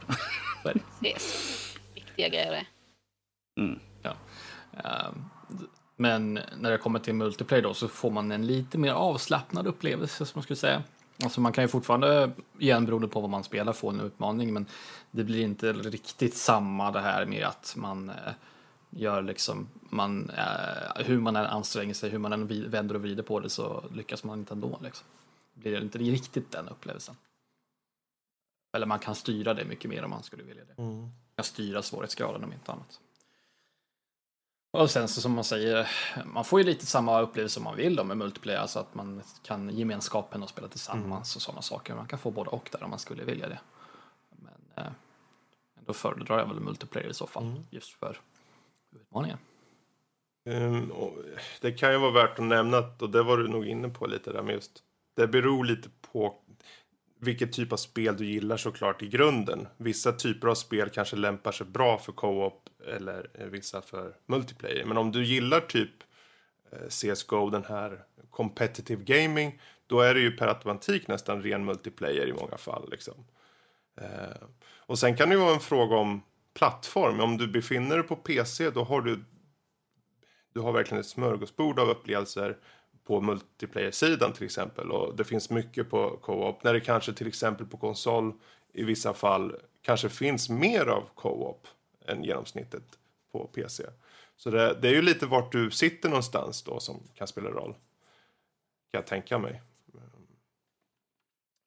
precis. 0.62 0.82
Det. 1.00 1.08
yes. 1.08 1.76
Viktiga 1.94 2.28
grejer 2.28 2.50
det. 2.50 2.66
Mm. 3.62 3.78
Ehm, 4.04 5.24
d- 5.48 5.64
Men 5.96 6.40
när 6.58 6.70
det 6.70 6.78
kommer 6.78 6.98
till 6.98 7.14
multiplayer 7.14 7.62
då 7.62 7.74
så 7.74 7.88
får 7.88 8.10
man 8.10 8.32
en 8.32 8.46
lite 8.46 8.78
mer 8.78 8.92
avslappnad 8.92 9.66
upplevelse 9.66 10.26
som 10.26 10.38
man 10.38 10.42
skulle 10.42 10.56
säga. 10.56 10.82
Alltså 11.24 11.40
man 11.40 11.52
kan 11.52 11.64
ju 11.64 11.68
fortfarande, 11.68 12.30
igen 12.58 12.86
beroende 12.86 13.08
på 13.08 13.20
vad 13.20 13.30
man 13.30 13.44
spelar, 13.44 13.72
få 13.72 13.90
en 13.90 14.00
utmaning 14.00 14.52
men 14.54 14.66
det 15.10 15.24
blir 15.24 15.42
inte 15.42 15.72
riktigt 15.72 16.34
samma 16.36 16.90
det 16.90 17.00
här 17.00 17.26
med 17.26 17.46
att 17.46 17.74
man 17.76 18.08
eh, 18.10 18.14
gör 18.96 19.22
liksom, 19.22 19.68
man, 19.90 20.30
eh, 20.30 21.04
hur 21.04 21.20
man 21.20 21.36
än 21.36 21.46
anstränger 21.46 21.94
sig, 21.94 22.10
hur 22.10 22.18
man 22.18 22.32
än 22.32 22.70
vänder 22.70 22.94
och 22.94 23.02
vrider 23.02 23.22
på 23.22 23.40
det 23.40 23.50
så 23.50 23.84
lyckas 23.92 24.24
man 24.24 24.38
inte 24.38 24.54
ändå 24.54 24.78
liksom. 24.82 25.06
Det 25.54 25.60
blir 25.60 25.82
inte 25.82 25.98
riktigt 25.98 26.50
den 26.50 26.68
upplevelsen. 26.68 27.16
Eller 28.72 28.86
man 28.86 28.98
kan 28.98 29.14
styra 29.14 29.54
det 29.54 29.64
mycket 29.64 29.90
mer 29.90 30.04
om 30.04 30.10
man 30.10 30.22
skulle 30.22 30.42
vilja 30.42 30.64
det. 30.64 30.82
Man 30.82 31.12
kan 31.36 31.44
styra 31.44 31.82
svårighetsgraden 31.82 32.44
om 32.44 32.52
inte 32.52 32.72
annat. 32.72 33.00
Och 34.70 34.90
sen 34.90 35.08
så 35.08 35.20
som 35.20 35.32
man 35.32 35.44
säger, 35.44 35.90
man 36.24 36.44
får 36.44 36.60
ju 36.60 36.66
lite 36.66 36.86
samma 36.86 37.20
upplevelse 37.20 37.54
som 37.54 37.64
man 37.64 37.76
vill 37.76 37.96
då 37.96 38.04
med 38.04 38.16
multiplayer, 38.16 38.58
alltså 38.58 38.78
att 38.78 38.94
man 38.94 39.22
kan 39.42 39.70
gemenskapen 39.70 40.42
och 40.42 40.48
spela 40.48 40.68
tillsammans 40.68 41.36
och 41.36 41.42
sådana 41.42 41.62
saker. 41.62 41.94
Man 41.94 42.06
kan 42.06 42.18
få 42.18 42.30
både 42.30 42.50
och 42.50 42.68
där 42.72 42.82
om 42.82 42.90
man 42.90 42.98
skulle 42.98 43.24
vilja 43.24 43.48
det. 43.48 43.60
Men 44.30 44.84
eh, 44.84 44.92
då 45.86 45.92
föredrar 45.92 46.38
jag 46.38 46.46
väl 46.46 46.60
multiplayer 46.60 47.08
i 47.08 47.14
så 47.14 47.26
fall, 47.26 47.62
just 47.70 47.92
för 47.92 48.20
utmaningar. 48.96 49.38
Um, 50.50 50.90
och 50.90 51.12
det 51.60 51.72
kan 51.72 51.92
ju 51.92 51.98
vara 51.98 52.10
värt 52.10 52.38
att 52.38 52.44
nämna, 52.44 52.78
att- 52.78 53.02
och 53.02 53.10
det 53.10 53.22
var 53.22 53.38
du 53.38 53.48
nog 53.48 53.66
inne 53.66 53.88
på 53.88 54.06
lite 54.06 54.32
där 54.32 54.42
med 54.42 54.54
just. 54.54 54.82
Det 55.16 55.26
beror 55.26 55.64
lite 55.64 55.88
på 56.12 56.34
vilket 57.20 57.52
typ 57.52 57.72
av 57.72 57.76
spel 57.76 58.16
du 58.16 58.24
gillar 58.26 58.56
såklart 58.56 59.02
i 59.02 59.06
grunden. 59.08 59.68
Vissa 59.76 60.12
typer 60.12 60.48
av 60.48 60.54
spel 60.54 60.90
kanske 60.90 61.16
lämpar 61.16 61.52
sig 61.52 61.66
bra 61.66 61.98
för 61.98 62.12
co-op 62.12 62.68
eller 62.86 63.30
vissa 63.50 63.82
för 63.82 64.16
multiplayer. 64.26 64.84
Men 64.84 64.96
om 64.98 65.12
du 65.12 65.24
gillar 65.24 65.60
typ 65.60 65.90
eh, 66.72 66.88
CSGO, 66.88 67.50
den 67.50 67.64
här 67.64 68.04
competitive 68.30 69.04
gaming, 69.04 69.60
då 69.86 70.00
är 70.00 70.14
det 70.14 70.20
ju 70.20 70.30
per 70.36 70.48
automatik 70.48 71.08
nästan 71.08 71.42
ren 71.42 71.64
multiplayer 71.64 72.26
i 72.26 72.32
många 72.32 72.56
fall. 72.58 72.90
Liksom. 72.90 73.14
Ehm, 74.00 74.48
och 74.86 74.98
sen 74.98 75.16
kan 75.16 75.28
det 75.28 75.34
ju 75.34 75.40
vara 75.40 75.54
en 75.54 75.60
fråga 75.60 75.96
om 75.96 76.22
plattform. 76.54 77.20
Om 77.20 77.36
du 77.36 77.46
befinner 77.46 77.96
dig 77.96 78.06
på 78.06 78.16
PC, 78.16 78.70
då 78.70 78.84
har 78.84 79.00
du 79.00 79.24
du 80.54 80.60
har 80.60 80.72
verkligen 80.72 81.00
ett 81.00 81.06
smörgåsbord 81.06 81.78
av 81.78 81.88
upplevelser 81.88 82.58
på 83.04 83.20
multiplayer-sidan 83.20 84.32
till 84.32 84.44
exempel. 84.44 84.90
Och 84.90 85.16
det 85.16 85.24
finns 85.24 85.50
mycket 85.50 85.90
på 85.90 86.18
co-op. 86.22 86.64
När 86.64 86.72
det 86.72 86.80
kanske 86.80 87.12
till 87.12 87.26
exempel 87.26 87.66
på 87.66 87.76
konsol 87.76 88.32
i 88.72 88.84
vissa 88.84 89.14
fall 89.14 89.56
kanske 89.82 90.08
finns 90.08 90.48
mer 90.48 90.86
av 90.86 91.08
co-op 91.14 91.66
än 92.06 92.24
genomsnittet 92.24 92.98
på 93.32 93.46
PC. 93.46 93.84
Så 94.36 94.50
det, 94.50 94.78
det 94.82 94.88
är 94.88 94.92
ju 94.92 95.02
lite 95.02 95.26
vart 95.26 95.52
du 95.52 95.70
sitter 95.70 96.08
någonstans 96.08 96.62
då 96.62 96.80
som 96.80 97.02
kan 97.14 97.28
spela 97.28 97.50
roll. 97.50 97.72
Kan 97.72 98.98
jag 98.98 99.06
tänka 99.06 99.38
mig. 99.38 99.62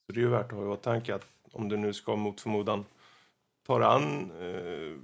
Så 0.05 0.13
det 0.13 0.19
är 0.19 0.23
ju 0.23 0.29
värt 0.29 0.51
att 0.51 0.57
ha 0.57 0.63
i 0.63 0.67
åtanke 0.67 1.15
att 1.15 1.27
om 1.51 1.69
du 1.69 1.77
nu 1.77 1.93
ska 1.93 2.15
mot 2.15 2.41
förmodan 2.41 2.85
ta 3.67 3.79
dig 3.79 3.87
an 3.87 4.31
eh, 4.31 4.99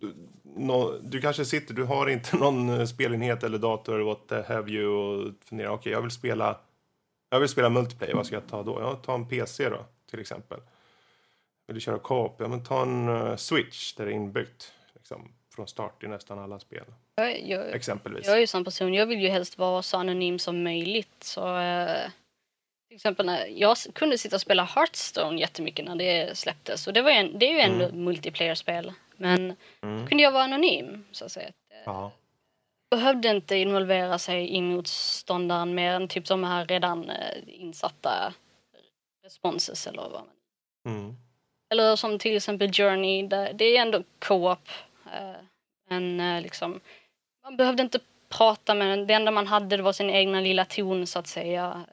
du, 0.00 0.14
no, 0.56 0.98
du 1.02 1.20
kanske 1.20 1.44
sitter, 1.44 1.74
du 1.74 1.84
har 1.84 2.08
inte 2.08 2.36
någon 2.44 2.80
eh, 2.80 2.86
spelenhet 2.86 3.42
eller 3.42 3.58
dator 3.58 3.94
eller 3.94 4.04
what 4.04 4.46
have 4.48 4.70
you 4.70 4.86
och 4.86 5.34
funderar, 5.44 5.68
okej 5.68 5.78
okay, 5.78 5.92
jag 5.92 6.02
vill 6.02 6.10
spela 6.10 6.60
jag 7.30 7.40
vill 7.40 7.48
spela 7.48 7.68
multiplayer, 7.68 8.14
vad 8.14 8.26
ska 8.26 8.36
jag 8.36 8.46
ta 8.46 8.62
då? 8.62 8.80
Jag 8.80 9.02
tar 9.02 9.14
en 9.14 9.28
PC 9.28 9.68
då, 9.68 9.84
till 10.10 10.20
exempel. 10.20 10.60
Vill 11.66 11.74
du 11.74 11.80
köra 11.80 11.98
co-op? 11.98 12.36
Ja, 12.38 12.48
men 12.48 12.64
ta 12.64 12.82
en 12.82 13.08
uh, 13.08 13.36
switch 13.36 13.94
där 13.94 14.06
det 14.06 14.12
är 14.12 14.14
inbyggt 14.14 14.72
liksom, 14.94 15.32
från 15.54 15.68
start 15.68 16.02
i 16.02 16.06
nästan 16.06 16.38
alla 16.38 16.58
spel. 16.58 16.84
Jag, 17.14 17.48
jag, 17.48 17.74
Exempelvis. 17.74 18.26
Jag 18.26 18.36
är 18.36 18.40
ju 18.40 18.46
sån 18.46 18.64
person, 18.64 18.94
jag 18.94 19.06
vill 19.06 19.20
ju 19.20 19.28
helst 19.28 19.58
vara 19.58 19.82
så 19.82 19.96
anonym 19.96 20.38
som 20.38 20.62
möjligt. 20.62 21.24
Så, 21.24 21.56
uh, 21.58 22.10
till 22.88 22.94
exempel 22.94 23.26
när 23.26 23.46
jag 23.46 23.76
kunde 23.92 24.18
sitta 24.18 24.36
och 24.36 24.40
spela 24.40 24.64
Hearthstone 24.64 25.40
jättemycket 25.40 25.84
när 25.84 25.96
det 25.96 26.38
släpptes. 26.38 26.86
Och 26.86 26.92
det, 26.92 27.02
var 27.02 27.10
en, 27.10 27.38
det 27.38 27.46
är 27.46 27.52
ju 27.52 27.60
ändå 27.60 27.84
mm. 27.84 28.04
multiplayer-spel. 28.04 28.92
Men 29.16 29.56
mm. 29.82 30.06
kunde 30.06 30.22
jag 30.22 30.32
vara 30.32 30.44
anonym, 30.44 31.04
så 31.12 31.24
att 31.24 31.32
säga. 31.32 31.50
Ja. 31.84 32.12
Behövde 32.90 33.28
inte 33.28 33.56
involvera 33.56 34.18
sig 34.18 34.48
i 34.48 34.62
motståndaren 34.62 35.74
mer 35.74 35.92
än 35.92 36.08
typ 36.08 36.26
de 36.26 36.44
här 36.44 36.66
redan 36.66 37.10
eh, 37.10 37.38
insatta 37.46 38.34
responses 39.24 39.86
eller 39.86 40.02
vad 40.02 40.12
man... 40.12 40.26
Mm. 40.86 41.16
Eller 41.70 41.96
som 41.96 42.18
till 42.18 42.36
exempel 42.36 42.72
Journey, 42.72 43.26
där 43.26 43.52
det 43.52 43.76
är 43.76 43.82
ändå 43.82 44.02
co-op. 44.18 44.68
Eh, 45.12 45.40
men 45.88 46.20
eh, 46.20 46.42
liksom, 46.42 46.80
man 47.42 47.56
behövde 47.56 47.82
inte 47.82 48.00
prata 48.28 48.74
med 48.74 48.88
den. 48.88 49.06
Det 49.06 49.14
enda 49.14 49.30
man 49.30 49.46
hade 49.46 49.76
det 49.76 49.82
var 49.82 49.92
sin 49.92 50.10
egna 50.10 50.40
lilla 50.40 50.64
ton 50.64 51.06
så 51.06 51.18
att 51.18 51.26
säga. 51.26 51.84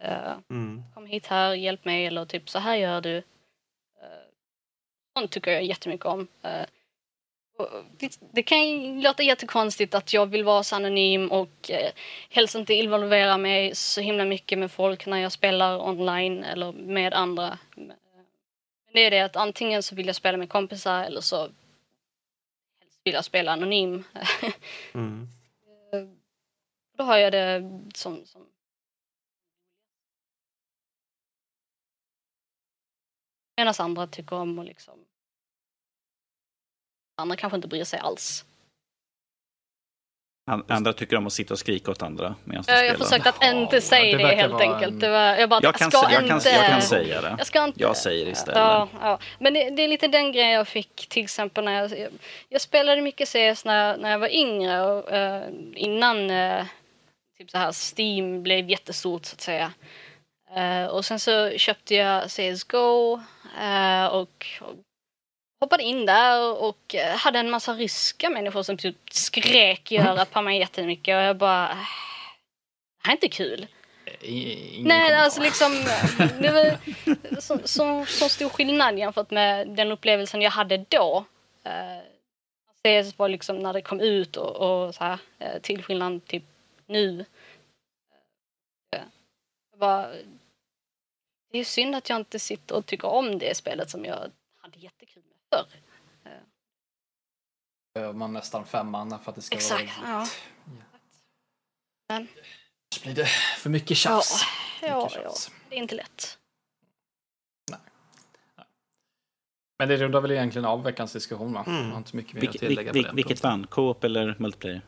Mm. 0.49 0.83
Kom 0.93 1.05
hit 1.05 1.27
här, 1.27 1.53
hjälp 1.53 1.85
mig 1.85 2.05
eller 2.05 2.25
typ 2.25 2.49
så 2.49 2.59
här 2.59 2.75
gör 2.75 3.01
du. 3.01 3.23
Sånt 5.17 5.31
tycker 5.31 5.51
jag 5.51 5.63
jättemycket 5.63 6.05
om. 6.05 6.27
Det, 7.97 8.19
det, 8.31 8.43
kan 8.43 9.01
låta 9.01 9.23
jättekonstigt 9.23 9.95
att 9.95 10.13
jag 10.13 10.25
vill 10.25 10.43
vara 10.43 10.63
så 10.63 10.75
anonym 10.75 11.31
och 11.31 11.71
eh, 11.71 11.91
helst 12.29 12.55
inte 12.55 12.73
involvera 12.73 13.37
mig 13.37 13.75
så 13.75 14.01
himla 14.01 14.25
mycket 14.25 14.59
med 14.59 14.71
folk 14.71 15.05
när 15.05 15.17
jag 15.17 15.31
spelar 15.31 15.87
online 15.89 16.43
eller 16.43 16.71
med 16.71 17.13
andra. 17.13 17.57
Men 17.75 17.93
det 18.93 19.05
är 19.05 19.11
det 19.11 19.21
att 19.21 19.35
antingen 19.35 19.83
så 19.83 19.95
vill 19.95 20.07
jag 20.07 20.15
spela 20.15 20.37
med 20.37 20.49
kompisar 20.49 21.03
eller 21.03 21.21
så 21.21 21.37
helst 22.79 22.99
vill 23.03 23.13
jag 23.13 23.25
spela 23.25 23.51
anonym. 23.51 24.03
mm. 24.93 25.27
Då 26.95 27.03
har 27.03 27.17
jag 27.17 27.31
det 27.31 27.81
som, 27.95 28.25
som 28.25 28.47
Medan 33.57 33.73
andra 33.77 34.07
tycker 34.07 34.35
om 34.35 34.59
att 34.59 34.65
liksom 34.65 35.05
andra 37.17 37.35
kanske 37.35 37.55
inte 37.55 37.67
bryr 37.67 37.83
sig 37.83 37.99
alls. 37.99 38.45
Andra 40.67 40.93
tycker 40.93 41.17
om 41.17 41.27
att 41.27 41.33
sitta 41.33 41.53
och 41.53 41.59
skrika 41.59 41.91
åt 41.91 42.01
andra 42.01 42.35
medan 42.43 42.63
de 42.67 42.85
Jag 42.85 42.97
försökte 42.97 43.29
att 43.29 43.43
inte 43.43 43.81
säga 43.81 44.17
det, 44.17 44.23
det 44.23 44.35
helt 44.35 44.61
enkelt. 44.61 44.99
Det 44.99 45.09
var, 45.09 45.35
jag, 45.35 45.49
bara, 45.49 45.59
jag, 45.63 45.75
kan, 45.75 45.91
ska 45.91 46.11
jag, 46.11 46.23
inte, 46.23 46.49
kan, 46.49 46.53
jag 46.53 46.69
kan 46.69 46.81
säga 46.81 47.21
det. 47.21 47.35
Jag, 47.37 47.47
ska 47.47 47.63
inte, 47.63 47.81
jag 47.81 47.97
säger 47.97 48.27
istället. 48.27 48.57
Ja, 48.57 48.89
ja. 49.01 49.19
Men 49.39 49.53
det, 49.53 49.69
det, 49.69 49.83
är 49.83 49.87
lite 49.87 50.07
den 50.07 50.31
grejen 50.31 50.51
jag 50.51 50.67
fick 50.67 51.07
till 51.09 51.23
exempel 51.23 51.65
när 51.65 51.81
jag, 51.81 52.07
jag 52.49 52.61
spelade 52.61 53.01
mycket 53.01 53.27
CS 53.29 53.65
när, 53.65 53.97
när 53.97 54.11
jag 54.11 54.19
var 54.19 54.35
yngre 54.35 54.81
och 54.81 55.11
uh, 55.11 55.55
innan 55.75 56.29
uh, 56.29 56.65
typ 57.37 57.51
så 57.51 57.57
här 57.57 57.71
Steam 57.71 58.43
blev 58.43 58.69
jättestort 58.69 59.25
så 59.25 59.33
att 59.33 59.41
säga. 59.41 59.73
Uh, 60.57 60.85
och 60.85 61.05
sen 61.05 61.19
så 61.19 61.49
köpte 61.57 61.95
jag 61.95 62.29
CSGO 62.29 63.19
och, 64.11 64.45
och 64.61 64.85
hoppade 65.65 65.83
in 65.83 66.05
där 66.05 66.63
och 66.63 66.95
eh, 66.95 67.17
hade 67.17 67.39
en 67.39 67.49
massa 67.49 67.73
ryska 67.73 68.29
människor 68.29 68.63
som 68.63 68.77
typ 68.77 68.97
skrek 69.11 69.91
i 69.91 69.97
örat 69.97 70.31
på 70.31 70.41
mig 70.41 70.59
jättemycket 70.59 71.15
och 71.15 71.21
jag 71.21 71.37
bara... 71.37 71.67
Det 71.67 73.07
här 73.07 73.11
är 73.11 73.15
inte 73.15 73.29
kul. 73.29 73.67
Ingen 74.21 74.87
Nej, 74.87 74.99
kommentar. 74.99 75.23
alltså 75.23 75.41
liksom... 75.41 75.71
Det 76.39 76.51
var 76.51 76.77
så, 77.41 77.59
så, 77.63 78.05
så 78.05 78.29
stor 78.29 78.49
skillnad 78.49 78.99
jämfört 78.99 79.31
med 79.31 79.67
den 79.67 79.91
upplevelsen 79.91 80.41
jag 80.41 80.51
hade 80.51 80.77
då. 80.77 81.25
Uh, 81.65 82.01
CS 83.03 83.19
var 83.19 83.29
liksom 83.29 83.59
när 83.59 83.73
det 83.73 83.81
kom 83.81 83.99
ut 83.99 84.37
och, 84.37 84.55
och 84.55 84.95
så 84.95 85.03
här, 85.03 85.17
uh, 85.41 85.61
till 85.61 85.83
skillnad 85.83 86.25
typ 86.27 86.43
nu. 86.87 87.25
Uh, 88.95 89.01
bara, 89.77 90.11
det 91.51 91.57
är 91.57 91.65
synd 91.65 91.95
att 91.95 92.09
jag 92.09 92.19
inte 92.19 92.39
sitter 92.39 92.75
och 92.75 92.85
tycker 92.85 93.07
om 93.07 93.39
det 93.39 93.57
spelet 93.57 93.89
som 93.89 94.05
jag 94.05 94.31
hade 94.61 94.79
jättekul 94.79 95.23
med 95.23 95.59
förr. 95.59 95.79
Behöver 97.93 98.13
man 98.13 98.33
nästan 98.33 98.65
fem 98.65 98.89
manna 98.89 99.19
för 99.19 99.31
att 99.31 99.35
det 99.35 99.41
ska 99.41 99.55
Exakt, 99.55 99.97
vara 100.01 100.09
ja. 100.09 100.27
Men. 102.07 102.27
Så 102.95 103.01
blir 103.01 103.15
det 103.15 103.25
för 103.57 103.69
mycket 103.69 103.97
tjafs. 103.97 104.43
Ja, 104.81 104.87
ja, 104.87 105.03
mycket 105.03 105.23
tjafs. 105.23 105.51
ja, 105.51 105.55
det 105.69 105.75
är 105.75 105.79
inte 105.79 105.95
lätt. 105.95 106.37
Nej. 107.71 107.79
Nej. 108.57 108.65
Men 109.79 109.89
det 109.89 109.97
rundar 109.97 110.21
väl 110.21 110.31
egentligen 110.31 110.65
av 110.65 110.83
veckans 110.83 111.13
diskussion 111.13 111.53
va? 111.53 111.63
Mm. 111.67 111.91
har 111.91 111.97
inte 111.97 112.15
mycket 112.15 112.33
mer 112.33 112.49
att 112.49 112.57
tillägga 112.57 112.91
vil, 112.91 113.05
vil, 113.05 113.15
Vilket 113.15 113.43
vann? 113.43 113.67
Co-op 113.67 114.03
eller 114.03 114.35
multiplayer? 114.39 114.81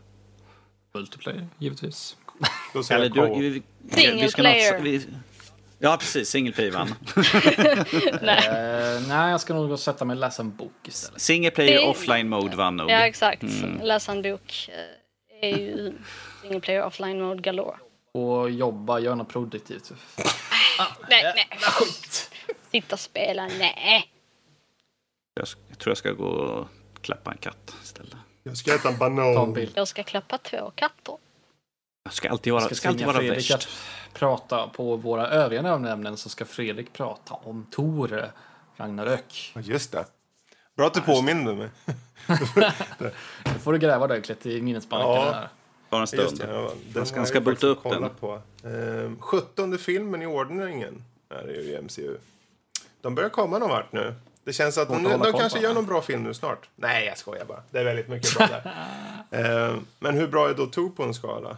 Multiplayer, 0.97 1.47
givetvis. 1.57 2.17
Då 2.73 2.83
säger 2.83 3.01
jag 3.01 3.13
co-op. 3.13 3.37
Single 3.91 4.31
player. 4.31 5.01
Ja, 5.79 5.97
precis. 5.97 6.29
Single 6.29 6.53
player 6.53 6.71
vann. 6.71 6.87
nej. 8.21 8.47
Uh, 8.47 9.07
nej, 9.07 9.31
jag 9.31 9.41
ska 9.41 9.53
nog 9.53 9.69
gå 9.69 9.77
sätta 9.77 10.05
mig 10.05 10.13
och 10.13 10.19
läsa 10.19 10.41
en 10.41 10.55
bok 10.55 10.71
istället. 10.87 11.21
Single 11.21 11.51
player 11.51 11.87
offline 11.89 12.29
mode 12.29 12.55
vann 12.55 12.77
nog. 12.77 12.91
Ja, 12.91 13.07
exakt. 13.07 13.43
Mm. 13.43 13.81
Läsa 13.81 14.11
en 14.11 14.21
bok 14.21 14.69
uh, 14.69 15.47
är 15.49 15.57
ju 15.57 15.93
single 16.41 16.59
player 16.59 16.83
offline 16.83 17.21
mode 17.21 17.41
galore. 17.41 17.75
Och 18.13 18.49
jobba, 18.49 18.99
göra 18.99 19.15
något 19.15 19.29
produktivt. 19.29 19.91
ah, 20.79 20.85
nej, 21.09 21.23
nej. 21.35 21.47
Skit. 21.59 22.31
Sitta 22.71 22.95
och 22.95 22.99
spela, 22.99 23.47
nej. 23.59 24.11
Jag, 25.33 25.47
jag 25.69 25.79
tror 25.79 25.91
jag 25.91 25.97
ska 25.97 26.11
gå 26.11 26.27
och 26.27 26.67
klappa 27.01 27.31
en 27.31 27.37
katt 27.37 27.75
istället. 27.83 28.17
Jag 28.47 28.57
ska 28.57 28.75
äta 28.75 28.89
en 28.89 28.97
banan. 28.97 29.67
Jag 29.75 29.87
ska 29.87 30.03
klappa 30.03 30.37
två 30.37 30.71
katter. 30.75 31.15
Jag 32.03 32.13
ska 32.13 32.29
alltid 32.29 32.53
vara, 32.53 32.65
ska 32.65 32.75
ska 32.75 32.89
alltid 32.89 33.05
vara 33.05 33.17
Fredrik 33.17 33.51
värst. 33.51 33.69
prata 34.13 34.67
på 34.67 34.95
våra 34.95 35.27
övriga 35.27 35.77
nämnen 35.77 36.17
så 36.17 36.29
ska 36.29 36.45
Fredrik 36.45 36.93
prata 36.93 37.33
om 37.33 37.65
Tor 37.71 38.31
Ragnarök. 38.77 39.53
Just 39.63 39.91
det. 39.91 40.05
Bra 40.75 40.87
att 40.87 40.93
du 40.93 41.01
påminner 41.01 41.53
mig. 41.55 41.69
Nu 43.45 43.59
får 43.59 43.73
du 43.73 43.79
gräva 43.79 44.05
ordentligt 44.05 44.45
i 44.45 44.61
minnesbanken. 44.61 45.33
Ja. 45.33 45.43
Bara 45.89 46.01
en 46.01 46.07
stund. 46.07 46.43
Ja, 46.49 46.71
den 46.93 47.05
ska, 47.05 47.25
ska 47.25 47.41
bota 47.41 47.67
upp 47.67 47.83
den. 47.83 48.09
På. 48.19 48.41
Ehm, 48.63 49.17
17 49.19 49.77
filmen 49.77 50.21
i 50.21 50.25
ordningen 50.25 51.03
är 51.29 51.43
det 51.47 51.53
ju 51.53 51.61
i 51.61 51.81
MCU. 51.81 52.17
De 53.01 53.15
börjar 53.15 53.29
komma 53.29 53.57
någon 53.57 53.69
vart 53.69 53.91
nu. 53.91 54.15
Det 54.47 54.53
känns 54.53 54.77
att 54.77 54.87
de, 54.87 55.03
de 55.03 55.33
kanske 55.33 55.59
gör 55.59 55.73
någon 55.73 55.85
bra 55.85 56.01
film 56.01 56.23
nu 56.23 56.33
snart. 56.33 56.69
Nej, 56.75 57.05
jag 57.05 57.17
skojar 57.17 57.45
bara. 57.45 57.63
Det 57.71 57.79
är 57.79 57.83
väldigt 57.83 58.07
mycket 58.07 58.37
bra 58.37 58.47
där. 58.47 58.73
ehm, 59.71 59.85
men 59.99 60.15
hur 60.15 60.27
bra 60.27 60.49
är 60.49 60.53
då 60.53 60.65
Tor 60.65 60.89
på 60.89 61.03
en 61.03 61.13
skala? 61.13 61.57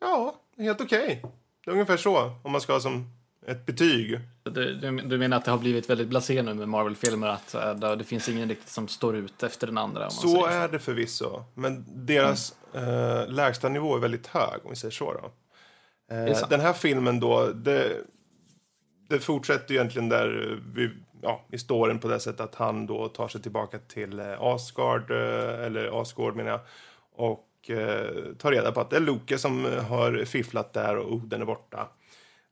Ja, 0.00 0.34
helt 0.58 0.80
okej. 0.80 1.04
Okay. 1.04 1.30
Det 1.64 1.70
är 1.70 1.72
ungefär 1.72 1.96
så, 1.96 2.32
om 2.42 2.52
man 2.52 2.60
ska 2.60 2.72
ha 2.72 2.80
som 2.80 3.10
ett 3.46 3.66
betyg. 3.66 4.20
Du, 4.42 4.74
du, 4.74 4.96
du 4.96 5.18
menar 5.18 5.36
att 5.36 5.44
det 5.44 5.50
har 5.50 5.58
blivit 5.58 5.90
väldigt 5.90 6.08
blasé 6.08 6.42
nu 6.42 6.54
med 6.54 6.68
Marvel-filmer? 6.68 7.26
Att 7.26 7.54
äh, 7.54 7.96
det 7.96 8.04
finns 8.04 8.28
ingen 8.28 8.48
riktigt 8.48 8.68
som 8.68 8.88
står 8.88 9.16
ut 9.16 9.42
efter 9.42 9.66
den 9.66 9.78
andra? 9.78 10.10
så, 10.10 10.28
så 10.28 10.46
är 10.46 10.68
det 10.68 10.78
förvisso. 10.78 11.44
Men 11.54 11.84
deras 11.88 12.54
mm. 12.74 12.88
äh, 12.88 13.28
lägsta 13.28 13.68
nivå 13.68 13.96
är 13.96 14.00
väldigt 14.00 14.26
hög, 14.26 14.60
om 14.64 14.70
vi 14.70 14.76
säger 14.76 14.92
så. 14.92 15.12
Då. 15.12 15.30
Äh, 16.14 16.48
den 16.48 16.60
här 16.60 16.72
filmen 16.72 17.20
då, 17.20 17.46
det, 17.46 17.92
det 19.08 19.18
fortsätter 19.18 19.74
egentligen 19.74 20.08
där 20.08 20.60
vi, 20.74 20.90
ja, 21.26 21.44
i 21.52 21.58
storyn 21.58 21.98
på 21.98 22.08
det 22.08 22.20
sättet 22.20 22.40
att 22.40 22.54
han 22.54 22.86
då 22.86 23.08
tar 23.08 23.28
sig 23.28 23.42
tillbaka 23.42 23.78
till 23.78 24.20
eh, 24.20 24.42
Asgard, 24.42 25.10
eh, 25.10 25.64
eller 25.66 26.00
Asgård 26.00 26.36
menar 26.36 26.50
jag. 26.50 26.60
Och 27.12 27.70
eh, 27.70 28.34
tar 28.38 28.52
reda 28.52 28.72
på 28.72 28.80
att 28.80 28.90
det 28.90 28.96
är 28.96 29.00
Loke 29.00 29.38
som 29.38 29.66
eh, 29.66 29.84
har 29.84 30.24
fifflat 30.24 30.72
där 30.72 30.96
och 30.96 31.12
Oden 31.12 31.40
är 31.40 31.46
borta. 31.46 31.88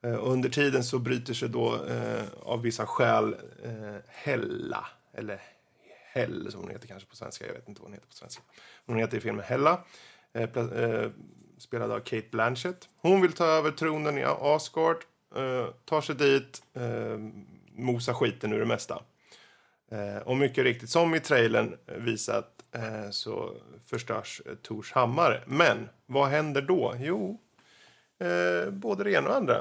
Eh, 0.05 0.18
under 0.20 0.49
tiden 0.49 0.85
så 0.85 0.99
bryter 0.99 1.35
sig 1.35 1.49
då 1.49 1.75
eh, 1.75 2.22
av 2.43 2.62
vissa 2.62 2.87
skäl 2.87 3.37
eh, 3.64 3.97
Hella, 4.09 4.87
eller 5.12 5.41
Hell 6.12 6.53
som 6.53 6.61
hon 6.61 6.70
heter 6.70 6.89
kanske 6.89 7.09
på 7.09 7.16
svenska, 7.16 7.47
jag 7.47 7.55
vet 7.55 7.68
inte 7.68 7.81
vad 7.81 7.89
hon 7.89 7.95
heter 7.95 8.09
på 8.09 8.14
svenska. 8.14 8.43
Hon 8.87 8.97
heter 8.97 9.16
i 9.16 9.20
filmen 9.20 9.45
Hella, 9.45 9.85
eh, 10.33 10.59
eh, 10.59 11.11
spelad 11.59 11.93
av 11.93 12.01
Kate 12.01 12.29
Blanchett. 12.31 12.89
Hon 12.97 13.20
vill 13.20 13.33
ta 13.33 13.45
över 13.45 13.70
tronen 13.70 14.18
i 14.18 14.25
Asgard, 14.25 14.97
eh, 15.37 15.66
tar 15.85 16.01
sig 16.01 16.14
dit, 16.14 16.62
mosa 17.75 17.93
mosar 17.93 18.12
skiten 18.12 18.53
ur 18.53 18.59
det 18.59 18.66
mesta. 18.66 19.03
Eh, 19.91 20.16
och 20.16 20.37
mycket 20.37 20.64
riktigt, 20.64 20.91
som 20.91 21.14
i 21.14 21.20
trailern 21.20 21.77
visat 21.87 22.64
eh, 22.72 23.11
så 23.11 23.55
förstörs 23.87 24.43
eh, 24.47 24.55
Tors 24.55 24.93
hammare. 24.93 25.43
Men 25.47 25.89
vad 26.07 26.29
händer 26.29 26.62
då? 26.62 26.95
Jo, 27.01 27.41
eh, 28.20 28.70
både 28.70 29.05
det 29.05 29.12
ena 29.12 29.29
och 29.29 29.37
andra. 29.37 29.61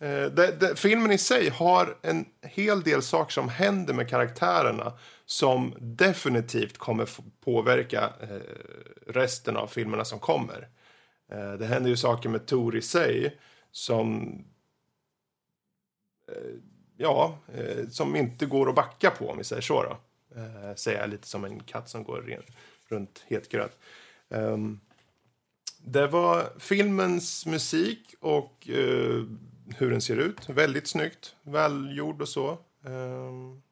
Eh, 0.00 0.24
det, 0.24 0.60
det, 0.60 0.76
filmen 0.76 1.12
i 1.12 1.18
sig 1.18 1.48
har 1.48 1.96
en 2.02 2.24
hel 2.42 2.82
del 2.82 3.02
saker 3.02 3.32
som 3.32 3.48
händer 3.48 3.94
med 3.94 4.08
karaktärerna 4.08 4.92
som 5.26 5.74
definitivt 5.78 6.78
kommer 6.78 7.08
påverka 7.44 8.12
eh, 8.20 8.38
resten 9.06 9.56
av 9.56 9.66
filmerna 9.66 10.04
som 10.04 10.18
kommer. 10.18 10.68
Eh, 11.32 11.52
det 11.52 11.66
händer 11.66 11.90
ju 11.90 11.96
saker 11.96 12.28
med 12.28 12.46
Tor 12.46 12.76
i 12.76 12.82
sig 12.82 13.38
som 13.70 14.38
eh, 16.28 16.54
ja, 16.96 17.38
eh, 17.54 17.88
som 17.88 18.16
inte 18.16 18.46
går 18.46 18.68
att 18.68 18.74
backa 18.74 19.10
på 19.10 19.30
om 19.30 19.38
vi 19.38 19.44
säger 19.44 19.62
så 19.62 19.82
då. 19.82 19.96
Eh, 20.40 20.74
säger 20.74 21.00
jag 21.00 21.10
lite 21.10 21.26
som 21.26 21.44
en 21.44 21.60
katt 21.60 21.88
som 21.88 22.04
går 22.04 22.22
ren, 22.22 22.42
runt 22.88 23.24
het 23.26 23.48
gröt. 23.48 23.78
Um, 24.28 24.80
det 25.78 26.06
var 26.06 26.52
filmens 26.58 27.46
musik 27.46 28.14
och 28.20 28.68
eh, 28.68 29.24
hur 29.76 29.90
den 29.90 30.00
ser 30.00 30.16
ut. 30.16 30.48
Väldigt 30.48 30.88
snyggt, 30.88 31.36
välgjord 31.42 32.22
och 32.22 32.28
så. 32.28 32.58
Um, 32.82 33.62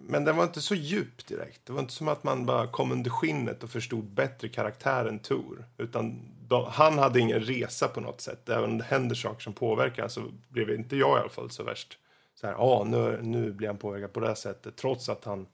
men 0.00 0.24
den 0.24 0.36
var 0.36 0.44
inte 0.44 0.60
så 0.60 0.74
djup 0.74 1.26
direkt. 1.26 1.66
Det 1.66 1.72
var 1.72 1.80
inte 1.80 1.92
som 1.92 2.08
att 2.08 2.24
man 2.24 2.46
bara 2.46 2.66
kom 2.66 2.92
under 2.92 3.10
skinnet 3.10 3.62
och 3.62 3.70
förstod 3.70 4.04
bättre 4.04 4.48
karaktären 4.48 5.18
Tor. 5.18 5.64
Utan 5.78 6.20
de, 6.48 6.66
han 6.70 6.98
hade 6.98 7.20
ingen 7.20 7.40
resa 7.40 7.88
på 7.88 8.00
något 8.00 8.20
sätt. 8.20 8.48
Även 8.48 8.64
om 8.64 8.78
det 8.78 8.84
händer 8.84 9.14
saker 9.14 9.40
som 9.40 9.52
påverkar 9.52 10.08
så 10.08 10.22
blev 10.48 10.70
inte 10.70 10.96
jag 10.96 11.18
i 11.18 11.20
alla 11.20 11.28
fall 11.28 11.50
så 11.50 11.62
värst 11.62 11.98
så 12.34 12.46
här, 12.46 12.54
ah, 12.58 12.84
nu, 12.84 13.18
nu 13.22 13.52
blir 13.52 13.68
han 13.68 13.76
påverkad 13.76 14.12
på 14.12 14.20
det 14.20 14.26
här 14.26 14.34
sättet. 14.34 14.76
Trots 14.76 15.08
att 15.08 15.24
han 15.24 15.46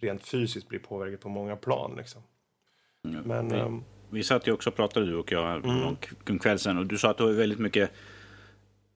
rent 0.00 0.26
fysiskt 0.26 0.68
blir 0.68 0.78
påverkad 0.78 1.20
på 1.20 1.28
många 1.28 1.56
plan. 1.56 1.94
Liksom. 1.96 2.22
Men, 3.02 3.48
vi, 3.48 3.56
um, 3.56 3.84
vi 4.10 4.22
satt 4.22 4.46
ju 4.46 4.52
också 4.52 4.70
och 4.70 4.76
pratade 4.76 5.06
du 5.06 5.16
och 5.16 5.32
jag 5.32 5.64
mm. 5.64 5.96
en 6.24 6.38
kväll 6.38 6.58
sen 6.58 6.78
och 6.78 6.86
du 6.86 6.98
sa 6.98 7.10
att 7.10 7.18
du 7.18 7.24
har 7.24 7.30
väldigt 7.30 7.58
mycket 7.58 7.90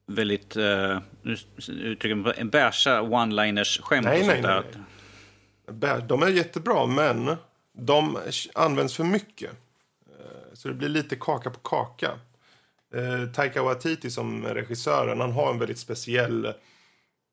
väldigt, 0.05 0.57
uh, 0.57 0.99
nu 1.21 1.35
uttrycker 1.67 2.15
man 2.15 2.33
en 2.37 2.49
bärsa 2.49 3.01
one-liners 3.01 3.81
skämt 3.81 4.05
nej, 4.05 4.19
och 4.19 4.25
sånt 4.25 4.41
nej, 4.43 4.61
nej, 5.65 5.75
där. 5.79 6.01
De 6.01 6.23
är 6.23 6.27
jättebra 6.27 6.85
men 6.85 7.35
de 7.73 8.17
används 8.53 8.95
för 8.95 9.03
mycket. 9.03 9.51
Så 10.53 10.67
det 10.67 10.73
blir 10.73 10.89
lite 10.89 11.15
kaka 11.15 11.49
på 11.49 11.59
kaka. 11.59 12.19
Eh, 12.93 13.25
Taika 13.33 13.63
Waititi 13.63 14.11
som 14.11 14.45
regissören, 14.45 15.19
han 15.19 15.31
har 15.31 15.51
en 15.51 15.59
väldigt 15.59 15.79
speciell 15.79 16.53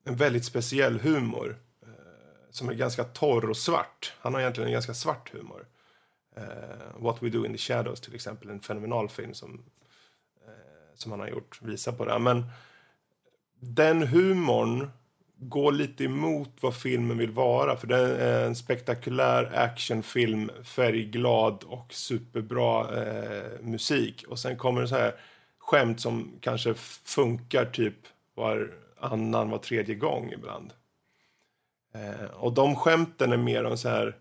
en 0.04 0.16
väldigt 0.16 0.44
speciell 0.44 1.00
humor. 1.00 1.56
Eh, 1.82 2.50
som 2.50 2.68
är 2.68 2.74
ganska 2.74 3.04
torr 3.04 3.50
och 3.50 3.56
svart. 3.56 4.14
Han 4.18 4.34
har 4.34 4.40
egentligen 4.40 4.68
en 4.68 4.72
ganska 4.72 4.94
svart 4.94 5.32
humor. 5.32 5.66
Eh, 6.36 6.44
What 6.98 7.22
We 7.22 7.28
Do 7.28 7.46
In 7.46 7.52
The 7.52 7.58
Shadows 7.58 8.00
till 8.00 8.14
exempel, 8.14 8.50
en 8.50 8.60
fenomenal 8.60 9.08
film 9.08 9.34
som, 9.34 9.64
eh, 10.46 10.94
som 10.94 11.10
han 11.10 11.20
har 11.20 11.28
gjort, 11.28 11.62
visar 11.62 11.92
på 11.92 12.04
det. 12.04 12.18
Men 12.18 12.44
den 13.60 14.02
humorn 14.02 14.90
går 15.40 15.72
lite 15.72 16.04
emot 16.04 16.50
vad 16.60 16.76
filmen 16.76 17.18
vill 17.18 17.30
vara. 17.30 17.76
För 17.76 17.86
det 17.86 17.96
är 17.96 18.46
en 18.46 18.56
spektakulär 18.56 19.52
actionfilm, 19.54 20.50
färgglad 20.64 21.64
och 21.66 21.94
superbra 21.94 23.02
eh, 23.02 23.60
musik. 23.60 24.24
Och 24.28 24.38
sen 24.38 24.56
kommer 24.56 24.80
det 24.80 24.88
så 24.88 24.96
här 24.96 25.14
skämt 25.58 26.00
som 26.00 26.32
kanske 26.40 26.74
funkar 27.04 27.64
typ 27.64 27.94
varannan, 28.34 29.50
var 29.50 29.58
tredje 29.58 29.94
gång 29.94 30.32
ibland. 30.32 30.72
Eh, 31.94 32.30
och 32.30 32.52
de 32.52 32.76
skämten 32.76 33.32
är 33.32 33.36
mer 33.36 33.64
om 33.64 33.76
så 33.76 33.88
här 33.88 34.06
eh, 34.06 34.14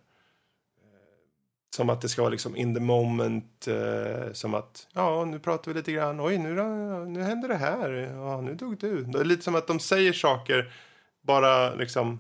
som 1.76 1.90
att 1.90 2.02
det 2.02 2.10
ska 2.10 2.22
vara 2.22 2.32
liksom 2.32 2.56
in 2.56 2.76
the 2.76 2.82
moment. 2.82 3.68
Eh, 3.68 4.34
som 4.34 4.54
att, 4.54 4.88
ja, 4.94 5.26
nu 5.26 5.40
pratar 5.40 5.72
vi 5.72 5.78
lite 5.78 5.92
grann. 5.92 6.22
Oj, 6.22 6.38
nu, 6.38 6.60
eh, 6.60 7.08
nu 7.08 7.24
händer 7.24 7.48
det 7.48 7.56
här. 7.56 7.90
Ja, 8.16 8.42
nu 8.42 8.56
dog 8.56 8.78
du. 8.78 9.04
Det 9.04 9.20
är 9.20 9.26
lite 9.26 9.44
som 9.44 9.56
att 9.56 9.68
de 9.68 9.80
säger 9.80 10.14
saker 10.14 10.74
bara 11.30 11.76
liksom 11.76 12.20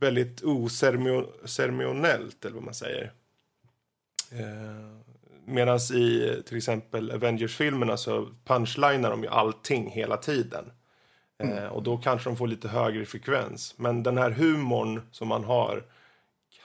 väldigt 0.00 0.42
oceremoniellt, 0.42 2.44
eller 2.44 2.54
vad 2.54 2.64
man 2.64 2.74
säger. 2.74 3.12
Eh, 4.30 5.02
Medan 5.44 5.78
i 5.78 6.42
till 6.46 6.56
exempel 6.56 7.10
Avengers-filmerna 7.10 7.96
så 7.96 8.28
punchlinar 8.44 9.10
de 9.10 9.22
ju 9.22 9.28
allting 9.28 9.90
hela 9.90 10.16
tiden. 10.16 10.72
Mm. 11.38 11.58
Eh, 11.58 11.66
och 11.66 11.82
då 11.82 11.98
kanske 11.98 12.30
de 12.30 12.36
får 12.36 12.46
lite 12.46 12.68
högre 12.68 13.06
frekvens. 13.06 13.74
Men 13.78 14.02
den 14.02 14.18
här 14.18 14.30
humorn 14.30 15.02
som 15.10 15.28
man 15.28 15.44
har 15.44 15.84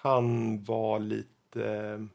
kan 0.01 0.63
vara 0.63 0.97
lite... 0.97 2.07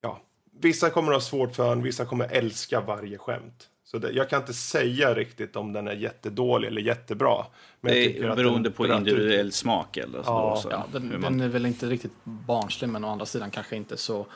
Ja, 0.00 0.20
vissa 0.60 0.90
kommer 0.90 1.12
att 1.12 1.16
ha 1.16 1.20
svårt 1.20 1.54
för 1.54 1.68
den, 1.68 1.82
vissa 1.82 2.04
kommer 2.04 2.28
älska 2.28 2.80
varje 2.80 3.18
skämt. 3.18 3.68
Så 3.92 3.98
det, 3.98 4.10
jag 4.10 4.30
kan 4.30 4.40
inte 4.40 4.54
säga 4.54 5.14
riktigt 5.14 5.56
om 5.56 5.72
den 5.72 5.88
är 5.88 5.92
jättedålig 5.92 6.68
eller 6.68 6.80
jättebra. 6.80 7.46
Men 7.80 7.92
det 7.92 8.18
är 8.18 8.36
beroende 8.36 8.70
på 8.70 8.86
individuell 8.86 9.46
ut. 9.46 9.54
smak 9.54 9.96
eller 9.96 10.22
så. 10.22 10.30
Ja, 10.30 10.58
så, 10.62 10.68
ja 10.70 10.86
den, 10.92 11.20
man... 11.20 11.20
den, 11.20 11.40
är 11.40 11.48
väl 11.48 11.66
inte 11.66 11.86
riktigt 11.86 12.12
barnslig 12.24 12.88
men 12.88 13.04
å 13.04 13.08
andra 13.08 13.26
sidan 13.26 13.50
kanske 13.50 13.76
inte 13.76 13.96
så, 13.96 14.26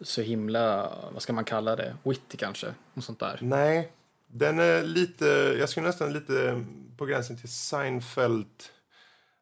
så 0.00 0.22
himla, 0.22 0.92
vad 1.12 1.22
ska 1.22 1.32
man 1.32 1.44
kalla 1.44 1.76
det, 1.76 1.96
witty 2.02 2.36
kanske. 2.36 2.66
Och 2.94 3.04
sånt 3.04 3.18
där. 3.18 3.38
Nej, 3.42 3.92
den 4.26 4.58
är 4.58 4.82
lite, 4.82 5.56
jag 5.58 5.68
skulle 5.68 5.86
nästan 5.86 6.12
lite 6.12 6.64
på 6.96 7.06
gränsen 7.06 7.36
till 7.36 7.52
Seinfeld. 7.52 8.46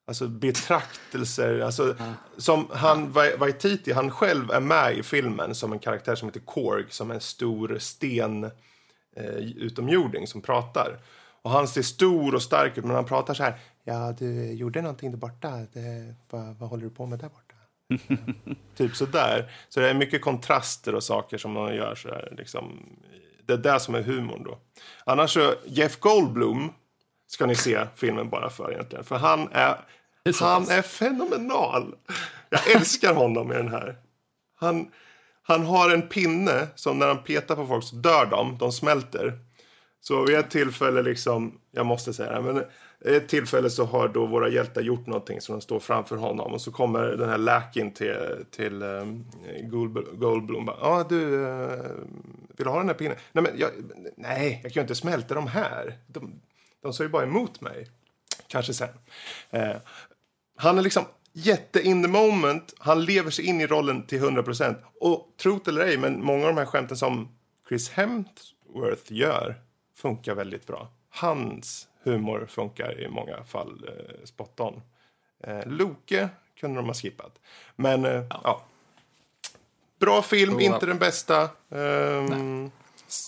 Alltså 0.06 0.28
betraktelser. 0.28 1.60
Alltså, 1.60 1.82
mm. 1.82 2.12
Som 2.36 2.68
han, 2.72 3.12
Waititi, 3.12 3.92
han 3.92 4.10
själv 4.10 4.50
är 4.50 4.60
med 4.60 4.98
i 4.98 5.02
filmen 5.02 5.54
som 5.54 5.72
en 5.72 5.78
karaktär 5.78 6.14
som 6.14 6.28
heter 6.28 6.40
Korg. 6.40 6.84
Som 6.88 7.10
är 7.10 7.14
en 7.14 7.20
stor 7.20 7.78
sten 7.78 8.50
eh, 9.16 9.36
utomjording 9.36 10.26
som 10.26 10.42
pratar. 10.42 10.98
Och 11.42 11.50
han 11.50 11.68
ser 11.68 11.82
stor 11.82 12.34
och 12.34 12.42
stark 12.42 12.78
ut 12.78 12.84
men 12.84 12.94
han 12.94 13.04
pratar 13.04 13.34
så 13.34 13.42
här. 13.42 13.58
Ja, 13.84 14.12
du 14.18 14.52
gjorde 14.52 14.82
någonting 14.82 15.10
där 15.10 15.18
borta. 15.18 15.50
Det, 15.72 16.14
vad, 16.30 16.56
vad 16.56 16.70
håller 16.70 16.84
du 16.84 16.90
på 16.90 17.06
med 17.06 17.18
där 17.18 17.28
borta? 17.28 17.54
typ 18.76 18.96
så 18.96 19.06
där. 19.06 19.52
Så 19.68 19.80
det 19.80 19.90
är 19.90 19.94
mycket 19.94 20.22
kontraster 20.22 20.94
och 20.94 21.02
saker 21.02 21.38
som 21.38 21.52
man 21.52 21.74
gör 21.74 21.94
så 21.94 22.08
här, 22.08 22.34
liksom, 22.38 22.86
det 23.46 23.52
är 23.52 23.56
det 23.58 23.80
som 23.80 23.94
är 23.94 24.02
humorn 24.02 24.42
då. 24.44 24.58
Annars 25.04 25.30
så, 25.30 25.54
Jeff 25.66 26.00
Goldblum 26.00 26.72
ska 27.26 27.46
ni 27.46 27.54
se 27.54 27.86
filmen 27.96 28.28
bara 28.28 28.50
för 28.50 28.72
egentligen. 28.72 29.04
För 29.04 29.16
han 29.16 29.48
är, 29.52 29.76
är 30.24 30.40
han 30.40 30.68
är 30.70 30.82
fenomenal. 30.82 31.94
Jag 32.48 32.70
älskar 32.70 33.14
honom 33.14 33.52
i 33.52 33.54
den 33.54 33.68
här. 33.68 33.96
Han, 34.54 34.90
han 35.42 35.66
har 35.66 35.90
en 35.90 36.08
pinne 36.08 36.68
som 36.74 36.98
när 36.98 37.06
han 37.06 37.22
petar 37.22 37.56
på 37.56 37.66
folk 37.66 37.84
så 37.84 37.96
dör 37.96 38.26
de, 38.26 38.58
de 38.58 38.72
smälter. 38.72 39.38
Så 40.00 40.24
vid 40.26 40.36
ett 40.36 40.50
tillfälle, 40.50 41.02
liksom, 41.02 41.58
jag 41.70 41.86
måste 41.86 42.12
säga 42.12 42.32
det, 42.32 42.52
men 42.52 42.64
ett 43.04 43.28
tillfälle 43.28 43.70
så 43.70 43.84
har 43.84 44.08
då 44.08 44.26
våra 44.26 44.48
hjältar 44.48 44.82
gjort 44.82 45.06
någonting 45.06 45.40
så 45.40 45.52
de 45.52 45.60
står 45.60 45.80
framför 45.80 46.16
honom 46.16 46.52
och 46.52 46.60
så 46.60 46.72
kommer 46.72 47.02
den 47.02 47.28
här 47.28 47.38
läkaren 47.38 47.92
till, 47.92 48.16
till 48.50 48.82
ehm, 48.82 49.00
um, 49.00 49.24
Goldblum. 50.12 50.64
Ja, 50.66 50.76
ah, 50.80 51.04
du, 51.08 51.16
uh, 51.16 51.68
vill 52.56 52.64
du 52.64 52.68
ha 52.68 52.78
den 52.78 52.88
här 52.88 52.94
pinnen? 52.94 53.16
Nej, 53.32 53.44
men 53.44 53.52
jag, 53.56 53.70
nej, 54.16 54.60
jag 54.62 54.72
kan 54.72 54.80
ju 54.80 54.84
inte 54.84 54.94
smälta 54.94 55.34
de 55.34 55.46
här. 55.46 55.98
De, 56.06 56.40
de 56.82 56.92
står 56.92 57.06
ju 57.06 57.12
bara 57.12 57.24
emot 57.24 57.60
mig. 57.60 57.86
Kanske 58.46 58.74
sen. 58.74 58.88
Uh, 59.54 59.76
han 60.56 60.78
är 60.78 60.82
liksom 60.82 61.04
jätte 61.32 61.82
in 61.82 62.02
the 62.02 62.08
moment. 62.08 62.74
Han 62.78 63.04
lever 63.04 63.30
sig 63.30 63.46
in 63.46 63.60
i 63.60 63.66
rollen 63.66 64.06
till 64.06 64.18
100 64.18 64.42
procent. 64.42 64.78
Och 65.00 65.28
trot 65.42 65.68
eller 65.68 65.80
ej, 65.80 65.98
men 65.98 66.24
många 66.24 66.46
av 66.46 66.54
de 66.54 66.58
här 66.58 66.66
skämten 66.66 66.96
som 66.96 67.28
Chris 67.68 67.90
Hemsworth 67.90 69.12
gör 69.12 69.60
funkar 69.96 70.34
väldigt 70.34 70.66
bra. 70.66 70.88
Hans 71.10 71.88
humor 72.02 72.46
funkar 72.48 73.00
i 73.00 73.08
många 73.08 73.44
fall 73.44 73.88
eh, 73.88 74.24
spot 74.24 74.60
on. 74.60 74.82
Eh, 75.44 75.66
Loke 75.66 76.28
kunde 76.60 76.76
de 76.76 76.86
ha 76.86 76.94
skippat. 76.94 77.38
Men 77.76 78.04
eh, 78.04 78.24
ja. 78.30 78.40
ja. 78.44 78.62
Bra 79.98 80.22
film, 80.22 80.52
så, 80.52 80.60
inte 80.60 80.86
den 80.86 80.98
bästa. 80.98 81.48
Um... 81.68 82.70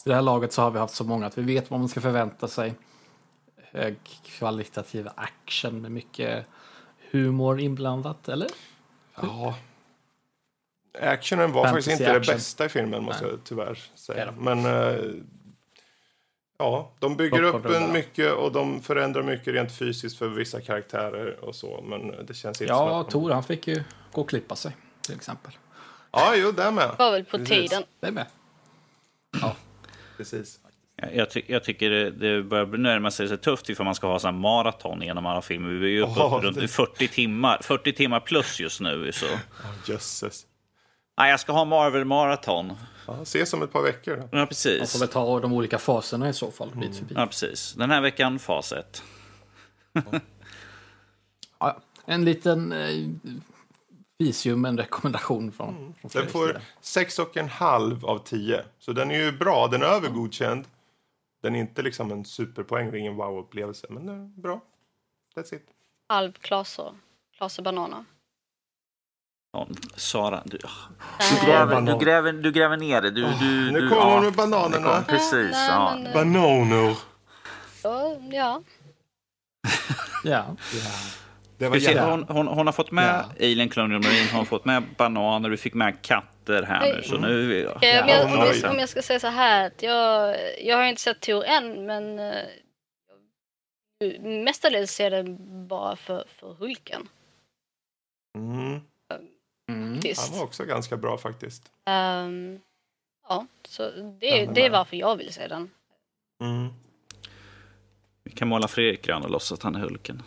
I 0.06 0.09
det 0.09 0.14
här 0.14 0.22
laget 0.22 0.52
så 0.52 0.62
har 0.62 0.70
vi 0.70 0.78
haft 0.78 0.94
så 0.94 1.05
många 1.05 1.26
att 1.26 1.39
vi 1.39 1.43
vet 1.43 1.70
vad 1.70 1.81
man 1.81 1.89
ska 1.89 2.01
förvänta 2.01 2.48
sig. 2.48 2.74
Hög 3.72 3.97
kvalitativ 4.24 5.09
action 5.14 5.82
med 5.82 5.93
mycket 5.93 6.47
humor 7.18 7.60
inblandat, 7.60 8.28
eller? 8.28 8.48
Ja. 9.22 9.54
Actionen 11.00 11.52
var 11.52 11.64
Fantasy 11.64 11.74
faktiskt 11.90 12.00
inte 12.00 12.10
action. 12.16 12.26
det 12.26 12.32
bästa 12.34 12.64
i 12.64 12.68
filmen, 12.68 13.04
måste 13.04 13.22
Nej. 13.24 13.30
jag 13.32 13.44
tyvärr 13.44 13.78
säga. 13.94 14.34
Men 14.38 14.66
uh, 14.66 15.14
Ja, 16.58 16.90
de 16.98 17.16
bygger 17.16 17.42
upp 17.42 17.66
en 17.66 17.92
mycket 17.92 18.32
och 18.32 18.52
de 18.52 18.82
förändrar 18.82 19.22
mycket 19.22 19.54
rent 19.54 19.72
fysiskt 19.72 20.18
för 20.18 20.28
vissa 20.28 20.60
karaktärer 20.60 21.44
och 21.44 21.54
så. 21.54 21.84
Men 21.88 22.26
det 22.26 22.34
känns 22.34 22.60
inte 22.60 22.72
Ja, 22.72 23.04
Tor 23.10 23.30
han 23.30 23.44
fick 23.44 23.66
ju 23.66 23.82
gå 24.12 24.20
och 24.20 24.28
klippa 24.28 24.56
sig 24.56 24.76
till 25.00 25.14
exempel. 25.14 25.52
Ja, 26.10 26.34
jo, 26.36 26.52
det 26.52 26.70
med. 26.70 26.94
var 26.98 27.12
väl 27.12 27.24
på 27.24 27.38
Precis. 27.38 27.70
tiden. 27.70 27.82
Det 28.00 28.10
med. 28.10 28.26
Ja, 29.40 29.56
precis. 30.16 30.60
Jag, 31.12 31.30
ty 31.30 31.42
jag 31.46 31.64
tycker 31.64 31.90
det, 31.90 32.10
det 32.10 32.42
börjar 32.42 32.66
närma 32.66 33.10
sig 33.10 33.28
så 33.28 33.36
tufft 33.36 33.68
ifall 33.70 33.84
man 33.84 33.94
ska 33.94 34.06
ha 34.06 34.18
sån 34.18 34.40
maraton 34.40 35.02
genom 35.02 35.26
alla 35.26 35.42
filmer. 35.42 35.68
Vi 35.70 35.86
är 35.86 35.90
ju 35.90 36.00
uppe 36.02 36.20
Oh, 36.20 36.40
runt 36.42 36.60
det- 36.60 36.68
40 36.68 37.08
timmar, 37.08 37.58
40 37.62 37.92
timmar 37.92 38.20
plus 38.20 38.60
just 38.60 38.80
nu. 38.80 39.12
Så. 39.12 39.26
Oh, 39.26 39.38
jösses. 39.88 40.46
Nej, 41.18 41.30
jag 41.30 41.40
ska 41.40 41.52
ha 41.52 41.64
Marvel 41.64 42.04
Marathon. 42.04 42.72
Ja, 43.06 43.18
ses 43.22 43.52
om 43.54 43.62
ett 43.62 43.72
par 43.72 43.82
veckor 43.82 44.16
då. 44.16 44.22
Ja, 44.32 44.38
Man 44.38 44.46
precis. 44.48 44.92
får 44.92 44.98
väl 44.98 45.08
ta 45.08 45.40
de 45.40 45.52
olika 45.52 45.78
faserna 45.78 46.28
i 46.28 46.32
så 46.32 46.50
fall. 46.50 46.70
Bit 46.74 46.96
för 46.98 47.04
bit. 47.04 47.16
Ja, 47.18 47.26
precis. 47.26 47.72
Den 47.74 47.90
här 47.90 48.00
veckan, 48.00 48.38
fas 48.38 48.72
1. 48.72 49.02
Ja, 51.58 51.80
en 52.06 52.24
liten 52.24 52.72
eh, 52.72 53.08
visium, 54.18 54.64
en 54.64 54.78
rekommendation 54.78 55.52
från, 55.52 55.94
från 56.00 56.10
Den 56.14 56.28
får 56.28 56.46
sida. 56.46 56.60
sex 56.80 57.18
och 57.18 57.36
en 57.36 57.48
halv 57.48 58.06
av 58.06 58.18
10. 58.18 58.64
Så 58.78 58.92
den 58.92 59.10
är 59.10 59.18
ju 59.18 59.32
bra. 59.32 59.66
Den 59.66 59.82
är 59.82 59.86
över 59.86 60.08
godkänd. 60.08 60.64
Den 61.44 61.54
är 61.56 61.60
inte 61.60 61.82
liksom 61.82 62.10
en 62.12 62.24
superpoäng, 62.24 62.88
är 62.88 62.94
ingen 62.94 63.16
wow-upplevelse. 63.16 63.86
Men 63.90 64.06
den 64.06 64.20
är 64.22 64.40
bra. 64.40 64.60
That's 65.36 65.54
it. 65.54 65.66
Halv 66.08 66.32
klasor. 66.32 66.94
Klasor 67.36 67.62
bananer. 67.62 68.04
Ja, 69.52 69.66
Sara, 69.96 70.42
du, 70.44 70.58
Nej. 70.62 71.40
du, 71.40 71.46
gräver, 71.46 71.80
du, 71.80 71.98
gräver, 72.04 72.32
du 72.32 72.52
gräver 72.52 72.76
ner 72.76 73.02
det. 73.02 73.10
Du, 73.10 73.22
du, 73.40 73.70
Nu 73.72 73.80
du, 73.80 73.88
kommer 73.88 74.02
ja, 74.02 74.14
hon 74.14 74.24
med 74.24 74.32
bananerna. 74.32 75.02
Precis, 75.08 75.52
Nej, 75.52 75.68
ja. 75.70 75.94
men, 75.96 76.06
eh, 76.06 76.12
Bananer. 76.14 76.96
ja, 77.82 78.16
ja. 78.32 78.62
Ja. 80.24 80.56
Det 81.58 81.68
var 81.68 82.10
hon, 82.10 82.24
hon, 82.28 82.46
hon 82.46 82.66
har 82.66 82.72
fått 82.72 82.90
med 82.90 83.24
Ja. 83.38 83.46
Alien 83.46 83.68
Colonial 83.68 84.02
Marine, 84.02 84.28
hon 84.30 84.38
har 84.38 84.44
fått 84.44 84.64
med 84.64 84.82
bananer, 84.96 85.50
vi 85.50 85.56
fick 85.56 85.74
med 85.74 86.02
katter 86.44 86.62
här 86.62 86.96
nu. 86.96 87.02
Så 87.02 87.18
nu 87.18 87.42
är 87.42 87.48
vi, 87.48 87.66
Okej, 87.66 88.02
om, 88.02 88.08
jag, 88.08 88.24
om, 88.24 88.32
Ja, 88.32 88.54
jag, 88.54 88.70
om 88.70 88.78
jag 88.78 88.88
ska 88.88 89.02
säga 89.02 89.20
så 89.20 89.26
här, 89.26 89.66
att 89.66 89.82
jag, 89.82 90.36
jag 90.60 90.76
har 90.76 90.84
inte 90.84 91.02
sett 91.02 91.20
Tor 91.20 91.44
än, 91.44 91.86
men 91.86 92.18
eh, 92.18 92.44
mestadels 94.20 94.90
ser 94.90 95.10
den 95.10 95.38
bara 95.68 95.96
för, 95.96 96.24
för 96.28 96.54
Hulken. 96.54 97.08
Mm. 98.38 98.80
Mm. 99.68 100.00
Han 100.16 100.38
var 100.38 100.44
också 100.44 100.64
ganska 100.64 100.96
bra 100.96 101.18
faktiskt. 101.18 101.72
Ehm, 101.84 102.60
ja, 103.28 103.46
så 103.64 103.90
det, 103.90 104.26
Ja, 104.26 104.50
det 104.52 104.66
är 104.66 104.70
varför 104.70 104.96
jag 104.96 105.16
vill 105.16 105.32
se 105.34 105.48
den. 105.48 105.70
Mm. 106.40 106.68
vi 108.24 108.30
kan 108.30 108.48
måla 108.48 108.68
Fredrik 108.68 109.02
grön 109.02 109.22
och 109.22 109.30
låtsas 109.30 109.58
att 109.58 109.62
han 109.62 109.74
är 109.74 109.80
Hulken. 109.80 110.22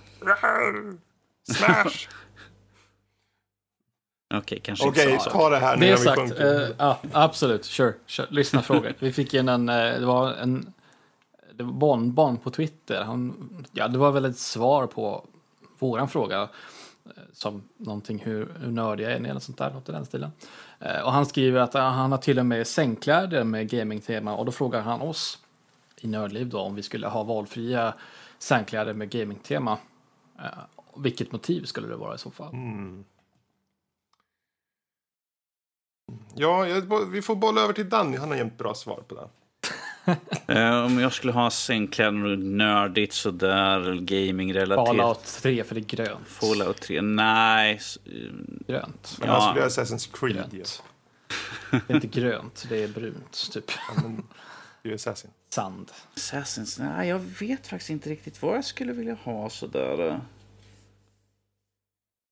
Smash! 1.51 2.07
Okej, 4.33 4.59
kanske 4.63 4.87
Okej, 4.87 5.11
inte 5.11 5.23
så. 5.23 5.29
ta 5.29 5.49
det 5.49 5.57
här 5.57 5.77
nu 5.77 5.85
Det 5.85 5.85
är 5.85 5.89
innan 5.89 5.99
vi 5.99 6.05
sagt. 6.05 6.17
sjunker. 6.19 6.63
eh, 6.63 6.69
ja, 6.77 6.99
absolut. 7.11 7.65
Sure. 7.65 7.93
sure. 8.05 8.27
Lyssna 8.31 8.61
frågor. 8.61 8.93
Vi 8.99 9.11
fick 9.13 9.33
in 9.33 9.49
en, 9.49 9.69
eh, 9.69 9.99
det 9.99 10.05
var 10.05 10.33
en 10.33 10.73
det 11.53 11.63
var 11.63 11.71
barn, 11.73 12.13
barn 12.13 12.37
på 12.37 12.49
Twitter. 12.51 13.03
Han, 13.03 13.49
ja, 13.71 13.87
det 13.87 13.97
var 13.97 14.11
väl 14.11 14.25
ett 14.25 14.37
svar 14.37 14.87
på 14.87 15.25
våran 15.79 16.09
fråga. 16.09 16.41
eh, 16.41 17.11
Som 17.33 17.63
någonting 17.77 18.19
hur, 18.19 18.53
hur 18.59 18.71
nördiga 18.71 19.15
är 19.15 19.19
ni 19.19 19.29
eller 19.29 19.39
sånt 19.39 19.57
där, 19.57 19.71
något 19.71 19.89
i 19.89 19.91
den 19.91 20.05
stilen. 20.05 20.31
Och 21.03 21.11
han 21.11 21.25
skriver 21.25 21.59
att 21.59 21.73
han 21.73 22.11
har 22.11 22.17
till 22.17 22.39
och 22.39 22.45
med 22.45 22.67
sängkläder 22.67 23.43
med 23.43 23.69
gamingtema 23.69 24.35
och 24.35 24.45
då 24.45 24.51
frågar 24.51 24.81
han 24.81 25.01
oss 25.01 25.37
i 26.01 26.07
Nördliv 26.07 26.49
då 26.49 26.59
om 26.59 26.75
vi 26.75 26.83
skulle 26.83 27.07
ha 27.07 27.23
valfria 27.23 27.93
sängkläder 28.39 28.93
med 28.93 29.09
gamingtema. 29.09 29.77
Vilket 30.97 31.31
motiv 31.31 31.63
skulle 31.65 31.87
det 31.87 31.95
vara 31.95 32.15
i 32.15 32.17
så 32.17 32.31
fall? 32.31 32.53
Mm. 32.53 33.03
Ja, 36.35 36.67
jag, 36.67 37.05
vi 37.11 37.21
får 37.21 37.35
bolla 37.35 37.61
över 37.61 37.73
till 37.73 37.89
Danny. 37.89 38.17
Han 38.17 38.29
har 38.29 38.37
jämt 38.37 38.57
bra 38.57 38.73
svar 38.73 39.03
på 39.07 39.15
det. 39.15 39.27
Eh, 40.47 40.85
om 40.85 40.99
jag 40.99 41.13
skulle 41.13 41.33
ha 41.33 41.49
sängkläder 41.51 42.37
nördigt 42.37 43.13
sådär, 43.13 43.95
gaming-relaterat. 44.01 44.87
Fallout 44.87 45.23
3 45.25 45.63
för 45.63 45.75
det 45.75 45.81
är 45.81 45.85
grönt. 46.05 46.27
Fallout 46.27 46.81
3? 46.81 47.01
Nej. 47.01 47.79
eh, 48.05 48.11
Grönt. 48.67 49.15
Men 49.19 49.27
Ja. 49.27 49.33
han 49.33 49.41
skulle 49.41 49.59
göra 49.59 49.69
Assassin's 49.69 50.09
Creed 50.19 50.51
grönt. 50.51 50.83
Det 51.87 51.93
är 51.93 51.95
inte 51.95 52.07
grönt, 52.07 52.65
det 52.69 52.83
är 52.83 52.87
brunt. 52.87 53.49
Typ 53.53 53.71
Ja, 53.95 54.01
men 54.03 54.23
det 54.83 54.89
är 54.89 54.93
Assassin. 54.95 55.31
sand. 55.49 55.91
Assassins? 56.15 56.79
Nej, 56.79 57.09
jag 57.09 57.19
vet 57.19 57.67
faktiskt 57.67 57.89
inte 57.89 58.09
riktigt 58.09 58.41
vad 58.41 58.55
jag 58.57 58.65
skulle 58.65 58.93
vilja 58.93 59.17
ha 59.23 59.49
sådär. 59.49 60.19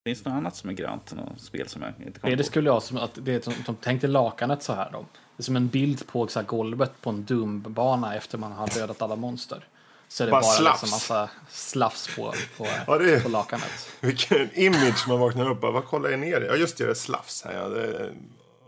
Finns 0.05 0.21
det 0.23 0.29
något 0.29 0.37
annat 0.37 0.55
som 0.55 0.69
är 0.69 0.73
grönt? 0.73 1.13
Något 1.15 1.41
spel 1.41 1.67
som 1.69 1.81
jag 1.81 2.07
inte 2.07 2.19
kommer 2.19 2.35
Det, 2.35 2.43
skulle 2.43 2.69
jag 2.69 2.83
som 2.83 2.97
att 2.97 3.11
det 3.25 3.33
är 3.33 3.41
som, 3.41 3.53
de 3.65 3.75
tänkte 3.75 4.07
lakanet 4.07 4.63
så 4.63 4.73
här 4.73 4.89
då. 4.91 5.05
Det 5.37 5.41
är 5.41 5.43
som 5.43 5.55
en 5.55 5.67
bild 5.67 6.07
på 6.07 6.27
så 6.27 6.39
här, 6.39 6.45
golvet 6.45 7.01
på 7.01 7.09
en 7.09 7.25
Doom-bana 7.25 8.15
efter 8.15 8.37
man 8.37 8.51
har 8.51 8.67
dödat 8.67 9.01
alla 9.01 9.15
monster. 9.15 9.67
Så 10.07 10.23
är 10.23 10.27
det 10.27 10.31
Bara 10.31 10.41
bara, 10.41 10.51
slafs. 10.51 10.81
liksom 10.81 10.95
massa 10.95 11.29
slafs 11.49 12.15
på, 12.15 12.33
på, 12.57 12.67
Ja, 12.87 12.97
det 12.97 13.13
är- 13.15 13.19
på 13.21 13.29
lakanet. 13.29 13.89
Vilken 14.01 14.49
image 14.59 15.05
man 15.07 15.19
vaknar 15.19 15.49
upp 15.49 15.63
av. 15.63 15.73
Vad 15.73 15.85
kollar 15.85 16.09
jag 16.09 16.19
ner 16.19 16.41
i? 16.41 16.45
Ja, 16.47 16.55
just 16.55 16.77
det, 16.77 16.83
det 16.85 16.89
är 16.89 16.93
slafs 16.93 17.43
här. 17.43 17.53
Ja. 17.53 17.69
Det 17.69 17.83
är 17.85 18.13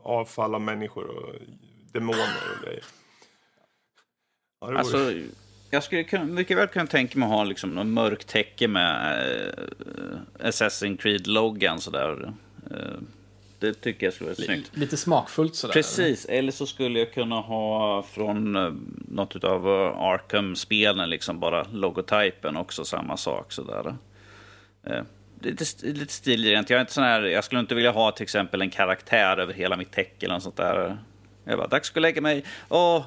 avfall 0.03 0.55
av 0.55 0.61
människor 0.61 1.05
och 1.07 1.33
demoner 1.91 2.51
och 2.57 2.65
grejer. 2.65 2.83
Ja. 4.61 4.77
Alltså, 4.79 4.97
jag 5.69 5.83
skulle 5.83 6.03
kunna, 6.03 6.23
mycket 6.23 6.57
väl 6.57 6.67
kunna 6.67 6.87
tänka 6.87 7.19
mig 7.19 7.25
att 7.25 7.31
ha 7.31 7.43
liksom 7.43 7.69
någon 7.69 7.91
mörk 7.91 8.23
täcke 8.23 8.67
med 8.67 9.23
eh, 10.39 10.47
Assassin's 10.47 10.97
Creed-loggan 10.97 11.77
sådär. 11.77 12.33
Eh, 12.71 12.77
det 13.59 13.73
tycker 13.73 14.07
jag 14.07 14.13
skulle 14.13 14.29
vara 14.29 14.45
snyggt. 14.45 14.77
Lite 14.77 14.97
smakfullt 14.97 15.55
sådär. 15.55 15.73
Precis, 15.73 16.25
eller 16.25 16.51
så 16.51 16.65
skulle 16.65 16.99
jag 16.99 17.13
kunna 17.13 17.39
ha 17.39 18.03
från 18.03 18.55
eh, 18.55 18.73
något 19.07 19.43
av 19.43 19.67
Arkham-spelen, 19.97 21.09
liksom 21.09 21.39
bara 21.39 21.63
logotypen 21.63 22.57
också, 22.57 22.85
samma 22.85 23.17
sak 23.17 23.51
sådär. 23.51 23.95
Eh, 24.83 25.03
lite, 25.41 25.65
lite 25.81 26.13
stilrent. 26.13 26.69
Jag, 26.69 26.77
är 26.77 26.81
inte 26.81 26.93
sån 26.93 27.03
här, 27.03 27.21
jag 27.21 27.43
skulle 27.43 27.59
inte 27.59 27.75
vilja 27.75 27.91
ha 27.91 28.11
till 28.11 28.23
exempel 28.23 28.61
en 28.61 28.69
karaktär 28.69 29.37
över 29.37 29.53
hela 29.53 29.77
mitt 29.77 29.91
täcke 29.91 30.25
eller 30.25 30.35
något 30.35 30.43
sånt 30.43 30.57
där. 30.57 30.97
Jag 31.43 31.57
bara, 31.57 31.67
dags 31.67 31.89
att 31.89 31.93
gå 31.93 31.97
och 31.97 32.01
lägga 32.01 32.21
mig. 32.21 32.43
Åh, 32.69 33.05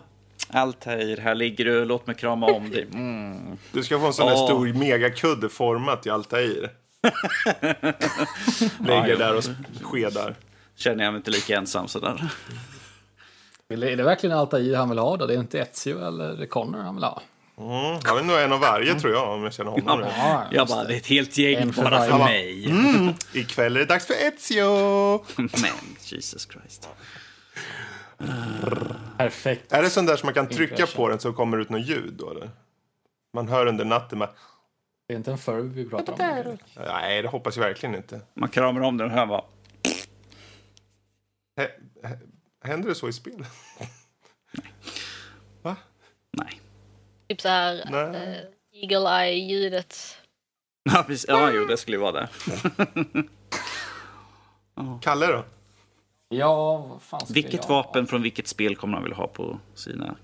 Altair, 0.52 1.16
här 1.16 1.34
ligger 1.34 1.64
du, 1.64 1.84
låt 1.84 2.06
mig 2.06 2.16
krama 2.16 2.46
om 2.46 2.70
dig. 2.70 2.86
Mm. 2.94 3.58
Du 3.72 3.82
ska 3.82 4.00
få 4.00 4.06
en 4.06 4.12
sån 4.12 4.26
där 4.26 4.34
Åh. 4.34 4.46
stor 4.46 4.72
megakudde 4.72 5.48
format 5.48 6.06
i 6.06 6.10
Altair. 6.10 6.70
Ligger 8.80 9.16
där 9.18 9.36
och 9.36 9.44
skedar. 9.82 10.34
Känner 10.76 11.04
jag 11.04 11.12
mig 11.12 11.18
inte 11.18 11.30
lika 11.30 11.56
ensam 11.56 11.88
sådär. 11.88 12.30
Är 13.68 13.96
det 13.96 14.02
verkligen 14.02 14.36
Altair 14.36 14.76
han 14.76 14.88
vill 14.88 14.98
ha 14.98 15.16
då? 15.16 15.26
Det 15.26 15.34
är 15.34 15.38
inte 15.38 15.60
Ezio 15.60 16.06
eller 16.06 16.46
Connor 16.46 16.78
han 16.78 16.94
vill 16.94 17.04
ha? 17.04 17.22
Mm. 17.58 18.00
Jag 18.04 18.14
vill 18.16 18.24
nog 18.24 18.38
en 18.38 18.52
av 18.52 18.60
varje 18.60 19.00
tror 19.00 19.12
jag 19.12 19.28
om 19.34 19.44
jag 19.44 19.52
känner 19.52 19.70
honom 19.70 19.98
rätt. 20.00 20.12
Ja, 20.16 20.44
Jag 20.52 20.68
bara, 20.68 20.82
det. 20.82 20.88
det 20.88 20.94
är 20.94 20.98
ett 20.98 21.06
helt 21.06 21.38
gäng 21.38 21.72
bara 21.76 22.06
för 22.06 22.18
mig. 22.18 22.70
Mm. 22.70 23.14
Ikväll 23.32 23.76
är 23.76 23.80
det 23.80 23.86
dags 23.86 24.06
för 24.06 24.14
Ezio! 24.14 25.24
Men, 25.36 25.96
Jesus 26.04 26.48
Christ. 26.52 26.88
Perfekt. 29.16 29.72
Är 29.72 29.82
det 29.82 29.90
sån 29.90 30.06
där 30.06 30.16
som 30.16 30.26
man 30.26 30.34
kan 30.34 30.48
trycka 30.48 30.86
på 30.86 31.08
den 31.08 31.18
så 31.20 31.32
kommer 31.32 31.56
det 31.56 31.62
ut 31.62 31.70
något 31.70 31.86
ljud 31.86 32.14
då 32.18 32.30
eller? 32.30 32.50
Man 33.34 33.48
hör 33.48 33.66
under 33.66 33.84
natten 33.84 34.18
bara, 34.18 34.30
Det 35.08 35.14
är 35.14 35.18
inte 35.18 35.30
en 35.30 35.38
Furby 35.38 35.84
vi 35.84 35.90
pratar 35.90 36.42
om. 36.46 36.58
nej 36.76 37.22
det 37.22 37.28
hoppas 37.28 37.56
jag 37.56 37.64
verkligen 37.64 37.94
inte. 37.94 38.20
Man 38.34 38.48
kramar 38.48 38.80
om 38.80 38.96
den 38.96 39.06
och 39.10 39.12
hör 39.16 39.26
bara... 39.26 39.44
Händer 42.64 42.88
det 42.88 42.94
så 42.94 43.08
i 43.08 43.12
spel? 43.12 43.46
Va? 45.62 45.76
Nej. 46.32 46.60
Typ 47.28 47.40
så 47.40 47.48
här 47.48 47.88
Nej. 47.90 48.36
eh, 48.36 48.80
Eagle 48.82 49.08
Eye-ljudet. 49.24 50.16
Ja, 50.82 51.04
precis. 51.06 51.28
ja 51.28 51.50
jo, 51.52 51.64
det 51.64 51.76
skulle 51.76 51.96
ju 51.96 52.00
vara 52.00 52.12
det. 52.12 52.28
Kalle 55.00 55.26
då? 55.26 55.44
Ja, 56.32 56.76
vad 56.76 57.02
fan 57.02 57.20
ska 57.20 57.34
Vilket 57.34 57.62
jag 57.62 57.68
vapen 57.68 58.06
från 58.06 58.22
vilket 58.22 58.48
spel 58.48 58.76
kommer 58.76 58.94
han 58.94 59.02
vilja 59.02 59.16
ha 59.16 59.26
på 59.26 59.60
sina... 59.74 60.16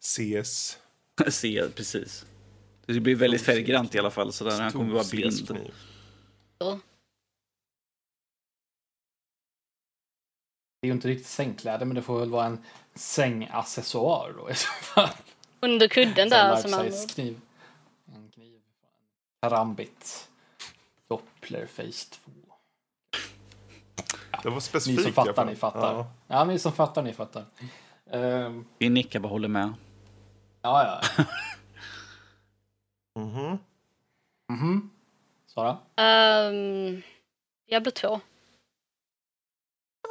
CS. 0.00 0.78
Se, 1.28 1.68
precis. 1.68 2.26
Det 2.86 3.00
blir 3.00 3.16
väldigt 3.16 3.42
färggrant 3.42 3.94
i 3.94 3.98
alla 3.98 4.10
fall, 4.10 4.32
så 4.32 4.44
där 4.44 4.60
han 4.60 4.72
kommer 4.72 4.92
vara 4.94 5.04
blind. 5.10 5.58
Det 10.80 10.86
är 10.86 10.86
ju 10.86 10.92
inte 10.92 11.08
riktigt 11.08 11.26
sängkläder, 11.26 11.86
men 11.86 11.94
det 11.94 12.02
får 12.02 12.18
väl 12.20 12.30
vara 12.30 12.46
en 12.46 12.64
sängaccessoar 12.94 14.34
då 14.38 14.50
i 14.50 14.54
så 14.54 14.68
fall. 14.68 15.08
Under 15.60 15.88
kudden 15.88 16.28
där 16.28 16.56
som 16.56 16.70
man... 16.70 16.84
Life-size 16.84 17.14
kniv. 17.14 17.40
En 18.06 18.30
kniv. 18.34 18.60
Karambit. 19.42 20.28
Doppler 21.08 21.66
Face 21.66 22.10
2. 22.10 22.41
Det 24.42 24.48
var 24.48 24.54
Ni 24.54 24.60
specifikt. 24.60 25.02
som 25.02 25.10
i 25.10 25.14
alla 25.16 25.24
fattar, 25.26 25.44
ni 25.44 25.56
fattar. 25.56 25.92
Ja. 25.94 26.06
Ja, 26.26 26.44
ni 26.44 26.58
som 26.58 26.72
fattar, 26.72 27.02
ni 27.02 27.12
fattar. 27.12 27.44
Ehm, 28.10 28.64
Vi 28.78 28.88
nickar 28.90 29.20
bara 29.20 29.28
håller 29.28 29.48
med. 29.48 29.72
ja, 30.62 31.00
ja. 31.16 31.24
Mhm. 33.20 33.58
Mhm. 34.48 34.90
Sara? 35.46 35.70
Um, 35.70 37.02
Diablo 37.68 37.90
2. 37.90 38.20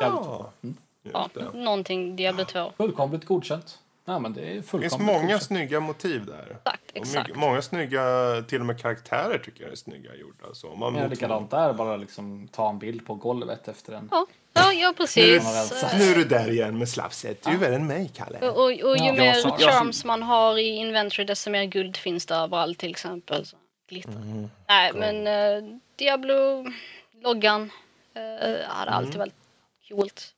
Jävligt 0.01 0.25
Ja. 0.25 0.51
Mm. 0.63 0.77
Ja, 1.03 1.29
det. 1.33 1.51
någonting 1.53 2.15
Diablo 2.15 2.45
2. 2.45 2.71
Fullkomligt 2.77 3.25
godkänt. 3.25 3.79
Ja, 4.05 4.19
men 4.19 4.33
det 4.33 4.41
är 4.41 4.55
Det 4.55 4.61
finns 4.63 4.99
många 4.99 5.21
godkänt. 5.21 5.43
snygga 5.43 5.79
motiv 5.79 6.25
där. 6.25 6.57
Exakt, 6.57 6.91
exakt. 6.93 7.27
mycket, 7.27 7.39
många 7.39 7.61
snygga, 7.61 8.03
till 8.47 8.59
och 8.59 8.65
med 8.65 8.81
karaktärer 8.81 9.37
tycker 9.37 9.63
jag 9.63 9.71
är 9.71 9.75
snygga 9.75 10.15
gjorda. 10.15 10.53
Så 10.53 10.69
om 10.69 10.79
man 10.79 10.95
Ja, 10.95 11.07
likadant 11.07 11.51
där, 11.51 11.73
bara 11.73 11.97
liksom 11.97 12.47
ta 12.47 12.69
en 12.69 12.79
bild 12.79 13.05
på 13.05 13.15
golvet 13.15 13.67
efter 13.67 13.93
en. 13.93 14.07
Ja, 14.11 14.25
ja, 14.53 14.73
ja 14.73 14.89
Nu, 14.89 14.93
precis. 14.93 15.45
Eh, 15.83 15.99
nu 15.99 16.11
är 16.11 16.15
du 16.15 16.23
där 16.23 16.51
igen 16.51 16.77
med 16.77 16.89
slafset. 16.89 17.43
Du 17.43 17.49
är 17.49 17.57
värre 17.57 17.75
än 17.75 17.87
mig, 17.87 18.11
Kalle. 18.15 18.39
Och, 18.39 18.57
och, 18.57 18.63
och 18.63 18.97
ju 18.97 19.05
Ja, 19.05 19.13
mer 19.13 19.57
charms 19.57 20.05
man 20.05 20.23
har 20.23 20.57
i 20.57 20.67
inventory 20.67 21.25
desto 21.25 21.49
mer 21.49 21.65
guld 21.65 21.97
finns 21.97 22.25
det 22.25 22.35
överallt 22.35 22.77
till 22.77 22.91
exempel. 22.91 23.45
Så, 23.45 23.57
glitter. 23.89 24.11
Mm. 24.11 24.49
Nej 24.67 24.91
men 24.93 25.27
uh, 25.27 25.77
Diablo-loggan 25.95 27.61
uh, 27.61 28.67
hade 28.67 28.91
alltid 28.91 29.17
varit 29.17 29.33
coolt. 29.89 30.33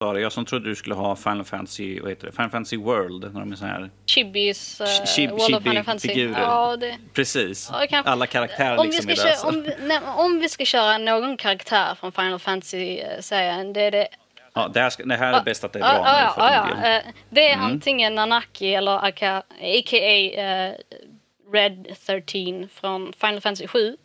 Jag 0.00 0.32
som 0.32 0.44
trodde 0.44 0.68
du 0.68 0.74
skulle 0.76 0.94
ha 0.94 1.16
Final 1.16 1.44
Fantasy, 1.44 2.00
vad 2.00 2.10
heter 2.10 2.26
det? 2.26 2.32
Final 2.32 2.50
Fantasy 2.50 2.76
World, 2.76 3.34
när 3.34 3.40
de 3.40 3.52
är 3.52 3.56
så 3.56 3.64
här. 3.64 3.90
Chibis 4.06 4.80
uh, 4.80 4.84
Chib- 4.86 5.30
World 5.30 5.54
of 5.54 5.62
Final 5.62 5.84
Fantasy. 5.84 6.08
chibi-figurer. 6.08 6.40
Ja, 6.40 6.76
det, 6.76 6.98
Precis. 7.12 7.68
Ja, 7.72 7.86
kanske- 7.90 8.10
Alla 8.10 8.26
karaktärer 8.26 8.76
om, 8.78 8.86
vi 8.86 8.92
liksom 8.92 9.16
ska 9.16 9.28
är 9.28 9.36
köra, 9.36 9.48
om, 9.48 9.62
vi, 9.62 9.74
nej, 9.86 10.00
om 10.16 10.38
vi 10.40 10.48
ska 10.48 10.64
köra 10.64 10.98
någon 10.98 11.36
karaktär 11.36 11.94
från 11.94 12.12
Final 12.12 12.38
Fantasy-serien, 12.38 13.72
det 13.72 13.80
är 13.80 13.90
det 13.90 14.08
Ja, 14.54 14.68
det, 14.68 14.80
här 14.80 14.90
ska, 14.90 15.04
det 15.04 15.16
här 15.16 15.32
är 15.32 15.42
bäst 15.44 15.64
att 15.64 15.72
det 15.72 15.78
är 15.78 15.82
bra 15.82 15.90
Ja, 15.94 16.34
nu 16.36 16.42
ja, 16.44 16.54
ja, 16.54 16.76
ja. 16.82 16.96
Eh, 16.96 17.02
Det 17.30 17.48
är 17.48 17.54
Mm. 17.54 17.66
antingen 17.66 18.14
Nanaki 18.14 18.74
eller 18.74 19.04
aka, 19.06 19.36
a.k.a. 19.60 20.40
eh, 20.42 20.74
Red 21.52 21.86
13 22.06 22.68
från 22.68 23.12
Final 23.12 23.40
Fantasy 23.40 23.66
7. 23.66 23.96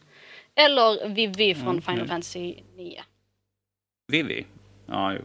Eller 0.56 1.10
Vivi 1.10 1.56
från 1.56 1.82
Final 1.82 1.96
mm. 1.96 2.08
Fantasy 2.08 2.56
9. 2.78 3.04
Vivi. 4.12 4.46
Ja, 4.88 5.14
jo. 5.14 5.22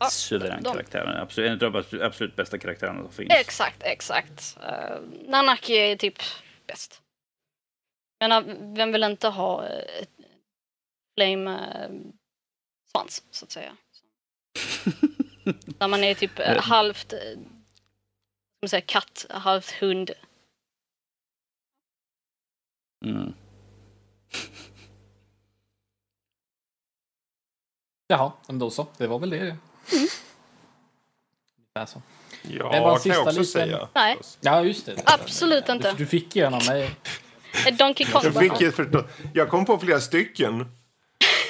Ja, 0.00 0.10
Suverän 0.10 0.62
de- 0.62 0.72
karaktär. 0.72 1.18
Absolut, 1.22 1.48
en 1.48 1.52
av 1.52 1.72
de 1.72 1.78
absolut, 1.78 2.02
absolut 2.02 2.36
bästa 2.36 2.58
karaktärerna 2.58 3.02
som 3.02 3.12
finns. 3.12 3.32
Exakt, 3.32 3.82
exakt. 3.82 4.58
Uh, 4.62 5.00
Nanaki 5.28 5.72
är 5.72 5.96
typ 5.96 6.18
bäst. 6.66 7.02
Men 8.20 8.74
vem 8.74 8.92
vill 8.92 9.02
inte 9.02 9.28
ha 9.28 9.62
uh, 9.62 10.02
ett 10.02 10.10
flame 11.18 11.50
uh, 11.50 12.12
svans, 12.92 13.24
så 13.30 13.44
att 13.44 13.50
säga. 13.50 13.76
När 15.78 15.88
man 15.88 16.04
är 16.04 16.14
typ 16.14 16.38
halvt, 16.58 17.14
man 18.62 18.68
säga, 18.68 18.80
katt, 18.80 19.26
halvt 19.30 19.70
hund. 19.70 20.10
Mm. 23.04 23.34
Jaha, 28.06 28.32
men 28.46 28.58
då 28.58 28.70
så. 28.70 28.86
Det 28.96 29.06
var 29.06 29.18
väl 29.18 29.30
det. 29.30 29.56
Mm. 29.92 30.06
Ungefär 31.76 31.86
så. 31.92 32.02
Ja, 32.42 32.72
Det 32.72 32.80
var 32.80 32.86
kan 32.86 32.90
jag 32.90 33.00
sista 33.02 33.20
också 33.20 33.30
liten- 33.30 33.44
säga. 33.44 33.88
Nej. 33.94 34.18
Ja, 34.40 34.64
just 34.64 34.86
det. 34.86 35.02
Absolut 35.04 35.66
Du, 35.66 35.72
inte. 35.72 35.92
du 35.92 36.06
fick 36.06 36.36
ju 36.36 36.44
en 36.44 36.54
av 36.54 36.66
mig. 36.66 36.90
Donkey 37.78 38.06
Kong. 38.06 38.22
Jag, 38.24 38.34
fick 38.38 38.60
ett 38.60 38.74
förstå- 38.74 39.04
jag 39.34 39.48
kom 39.48 39.64
på 39.64 39.78
flera 39.78 40.00
stycken. 40.00 40.66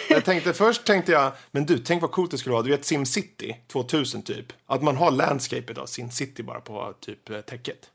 Jag 0.08 0.24
tänkte, 0.24 0.52
först 0.52 0.84
tänkte 0.84 1.12
jag, 1.12 1.32
men 1.50 1.66
du, 1.66 1.78
tänk 1.78 2.02
vad 2.02 2.10
coolt 2.12 2.30
det 2.30 2.38
skulle 2.38 2.52
vara. 2.52 2.62
Du 2.62 2.70
vet 2.70 2.84
SimCity 2.84 3.56
2000 3.68 4.22
typ. 4.22 4.52
Att 4.66 4.82
man 4.82 4.96
har 4.96 5.10
landscapet 5.10 5.78
av 5.78 5.86
SimCity 5.86 6.42
bara 6.42 6.60
på 6.60 6.94
typ 7.00 7.30
eh, 7.30 7.40
täcket. 7.40 7.90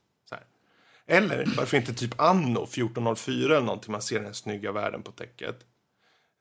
Eller 1.07 1.45
varför 1.57 1.77
inte 1.77 1.93
typ 1.93 2.21
Anno 2.21 2.63
1404 2.63 3.45
eller 3.55 3.65
någonting. 3.65 3.91
Man 3.91 4.01
ser 4.01 4.15
den 4.15 4.25
här 4.25 4.33
snygga 4.33 4.71
världen 4.71 5.03
på 5.03 5.11
täcket. 5.11 5.55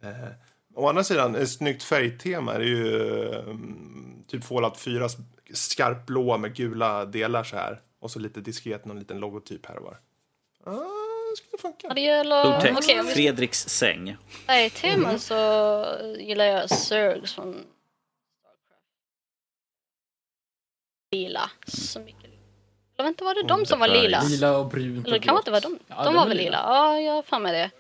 Eh, 0.03 0.11
å 0.75 0.89
andra 0.89 1.05
sidan, 1.05 1.35
ett 1.35 1.51
snyggt 1.51 1.83
färgtema 1.83 2.55
är 2.55 2.61
ju 2.61 3.05
eh, 3.33 3.45
typ 4.29 4.45
Fallout 4.45 4.77
4 4.77 5.09
skarpt 5.53 6.07
blå 6.07 6.39
med 6.39 6.55
gula 6.57 7.05
delar 7.05 7.45
så 7.45 7.57
här. 7.57 7.81
Och 8.01 8.11
så 8.11 8.19
lite 8.19 8.41
diskret 8.41 8.85
någon 8.85 8.99
liten 8.99 9.19
logotyp 9.19 9.67
här 9.67 9.77
och 9.77 9.85
var. 9.85 9.99
Ah, 10.65 11.31
det 11.31 11.37
skulle 11.37 11.61
funka. 11.61 11.89
När 11.89 11.95
det 11.95 12.01
gäller... 12.01 12.61
Text. 12.61 12.91
vi 12.91 13.03
Fredriks 13.03 13.69
säng. 13.69 14.17
säger 14.47 14.71
teman 14.71 15.19
så 15.19 15.35
gillar 16.19 16.45
jag 16.45 16.71
Zergs 16.71 17.35
från. 17.35 17.65
Lila. 21.13 21.51
Så 21.67 22.01
mycket. 22.01 22.25
Eller 22.97 23.05
vänta, 23.05 23.25
var 23.25 23.35
det 23.35 23.43
de 23.43 23.67
som 23.67 23.81
var 23.81 23.89
lila? 23.89 24.23
Lila 24.23 24.59
och 24.59 24.67
brunt 24.67 25.07
Eller 25.07 25.19
det 25.19 25.25
kanske 25.25 25.41
inte 25.41 25.51
var 25.51 25.61
de? 25.61 25.79
Ja, 25.87 26.05
de 26.05 26.15
var 26.15 26.27
väl 26.27 26.37
lila. 26.37 26.51
lila? 26.51 26.59
Ja, 26.59 27.01
jag 27.01 27.13
har 27.13 27.23
för 27.23 27.39
mig 27.39 27.53
det. 27.53 27.71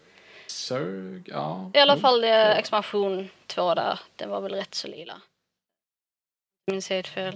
Zerg, 0.46 1.22
ja. 1.26 1.70
I 1.74 1.78
alla 1.78 1.94
Jo. 1.94 2.00
fall 2.00 2.24
eh, 2.24 2.58
expansion 2.58 3.28
2 3.46 3.74
där. 3.74 3.98
Den 4.16 4.30
var 4.30 4.40
väl 4.40 4.54
rätt 4.54 4.74
så 4.74 4.88
lila. 4.88 5.20
Jag 6.64 6.72
minns 6.72 6.90
helt 6.90 7.08
fel. 7.08 7.26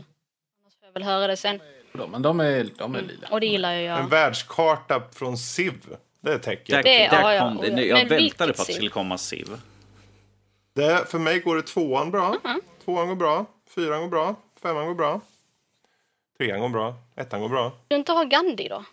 Annars 0.62 0.74
får 0.78 0.86
jag 0.86 0.92
väl 0.92 1.02
höra 1.02 1.26
det 1.26 1.36
sen. 1.36 1.60
De- 1.92 2.10
Men 2.10 2.22
de 2.22 2.40
är, 2.40 2.68
de 2.78 2.94
är 2.94 3.02
lila. 3.02 3.28
Och 3.30 3.40
det 3.40 3.46
gillar 3.46 3.72
ju 3.74 3.78
En 3.86 3.96
jag. 4.02 4.10
världskarta 4.10 5.02
från 5.12 5.38
Civ. 5.38 5.96
Det 6.20 6.32
är 6.32 6.38
tecken. 6.38 6.76
Där, 6.76 6.82
Det- 6.82 7.08
där 7.08 7.20
ja, 7.20 7.34
ja. 7.34 7.40
kom 7.40 7.56
det. 7.56 7.72
Men 7.72 7.86
Jag 7.88 7.96
väntade 7.96 8.16
vilket 8.20 8.38
på 8.38 8.44
att 8.44 8.56
det 8.56 8.64
Civ? 8.64 8.72
skulle 8.72 8.90
komma 8.90 9.18
Civ. 9.18 9.48
Det, 10.72 11.10
för 11.10 11.18
mig 11.18 11.40
går 11.40 11.56
det 11.56 11.62
tvåan 11.62 12.10
bra. 12.10 12.36
Tvåan 12.84 13.08
går 13.08 13.14
bra. 13.16 13.46
Fyran 13.68 14.00
går 14.00 14.08
bra. 14.08 14.34
Femman 14.62 14.86
går 14.86 14.94
bra. 14.94 15.20
Trean 16.38 16.60
går 16.60 16.68
bra. 16.68 16.94
Ettan 17.16 17.40
går 17.40 17.48
bra. 17.48 17.72
Du 17.88 17.96
inte 17.96 18.12
har 18.12 18.24
Gandhi 18.24 18.68
då? 18.68 18.84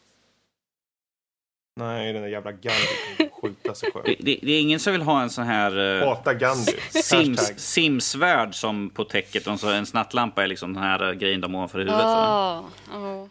Nej, 1.76 2.14
den 2.14 2.22
där 2.22 2.30
jävla 2.30 2.52
Gandhi 2.52 3.25
skjuta 3.48 3.76
sig 3.76 3.90
Det, 3.94 4.00
själv. 4.02 4.16
det, 4.20 4.40
det 4.42 4.52
är 4.52 4.62
ingen 4.62 4.80
som 4.80 4.94
vill 4.94 5.02
ha 5.02 5.22
en 5.22 5.30
sån 5.30 5.44
här 5.46 6.02
eh, 6.02 6.08
Hata 6.08 6.34
Gandhi. 6.34 6.74
Sims, 6.90 7.40
Hashtag. 7.40 7.60
Sims-värld 7.60 8.56
som 8.56 8.90
på 8.90 9.04
täcket. 9.04 9.48
Och 9.48 9.60
så 9.60 9.70
en 9.70 9.86
snattlampa 9.86 10.44
är 10.44 10.48
liksom 10.48 10.74
den 10.74 10.84
här 10.84 11.08
eh, 11.10 11.14
grejen 11.14 11.42
de 11.42 11.56
ovanför 11.56 11.80
huvudet. 11.80 12.00
va? 12.00 12.06
Ah, 12.06 12.64
ja. 12.92 13.28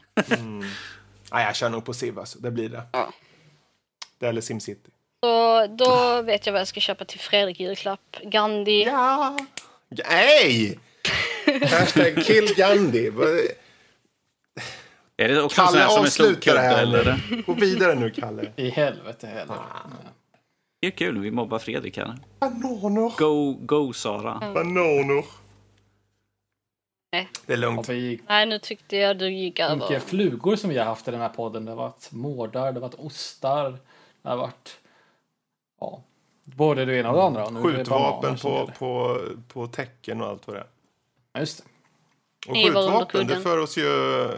Nej, 1.33 1.45
jag 1.47 1.57
kör 1.57 1.69
nog 1.69 1.85
på 1.85 1.93
Civ 1.95 2.19
alltså. 2.19 2.39
Det 2.39 2.51
blir 2.51 2.69
det. 2.69 2.83
Ja. 2.93 3.13
Det 4.19 4.27
eller 4.27 4.41
SimCity. 4.41 4.91
Så 5.25 5.67
då 5.67 6.23
vet 6.23 6.47
jag 6.47 6.53
vad 6.53 6.61
jag 6.61 6.69
ska 6.69 6.81
köpa 6.81 7.05
till 7.05 7.21
Fredrik 7.21 7.61
julklapp. 7.61 8.17
Gandhi. 8.23 8.85
Ja! 8.85 9.39
Nej! 10.11 10.79
Hashtag 11.63 12.25
kill 12.25 12.55
Gandhi. 12.57 13.11
Är 15.17 15.29
det 15.29 15.43
också 15.43 15.61
en 15.61 15.67
sån 15.69 15.75
Kalle, 15.75 15.85
här 15.85 16.09
som 16.09 16.25
en 16.27 16.35
det 16.45 16.61
här 16.61 16.83
Eller? 16.83 17.21
nu. 17.31 17.43
Gå 17.47 17.53
vidare 17.53 17.95
nu, 17.95 18.11
Kalle. 18.11 18.53
I 18.57 18.71
helvete 18.71 19.27
heller. 19.27 19.57
Det 20.81 20.87
är 20.87 20.91
kul, 20.91 21.19
vi 21.19 21.31
mobbar 21.31 21.59
Fredrik 21.59 21.97
här. 21.97 22.15
Bananer. 22.41 23.19
Go, 23.19 23.53
go 23.53 23.93
Sara. 23.93 24.53
Bananer. 24.55 25.25
Nej. 27.13 27.29
Det 27.47 27.53
är 27.53 27.57
lugnt. 27.57 27.89
vi 27.89 28.21
Nej, 28.29 28.47
nu 28.47 28.59
tyckte 28.59 28.97
jag 28.97 29.19
du 29.19 29.31
gick 29.33 29.53
mycket 29.55 29.91
över. 29.91 29.99
flugor 29.99 30.57
som 30.57 30.71
vi 30.71 30.79
har 30.79 30.85
haft 30.85 31.09
i 31.09 31.11
den 31.11 31.21
här 31.21 31.29
podden. 31.29 31.65
Det 31.65 31.71
har 31.71 31.77
varit 31.77 32.13
mårdar, 32.13 32.73
det 32.73 32.81
har 32.81 32.89
varit 32.89 32.95
ostar, 32.95 33.71
det 34.23 34.29
har 34.29 34.37
varit 34.37 34.79
ja, 35.81 36.03
både 36.45 36.85
det 36.85 36.97
ena 36.97 37.11
och 37.11 37.17
det 37.17 37.23
andra. 37.23 37.51
Nu 37.51 37.61
är 37.61 37.65
det 37.73 37.77
Skjutvapen 37.79 38.37
på, 38.37 38.49
gäller. 38.49 38.73
på, 38.79 39.21
på 39.49 39.67
tecken 39.67 40.21
och 40.21 40.29
allt 40.29 40.47
vad 40.47 40.57
det 40.57 40.61
är. 40.61 40.67
Ja, 41.33 41.41
Just 41.41 41.59
det. 41.65 41.71
Och 42.47 42.57
skjutvapen, 42.57 43.27
det 43.27 43.41
för 43.41 43.59
oss 43.59 43.77
ju 43.77 44.23
eh, 44.23 44.31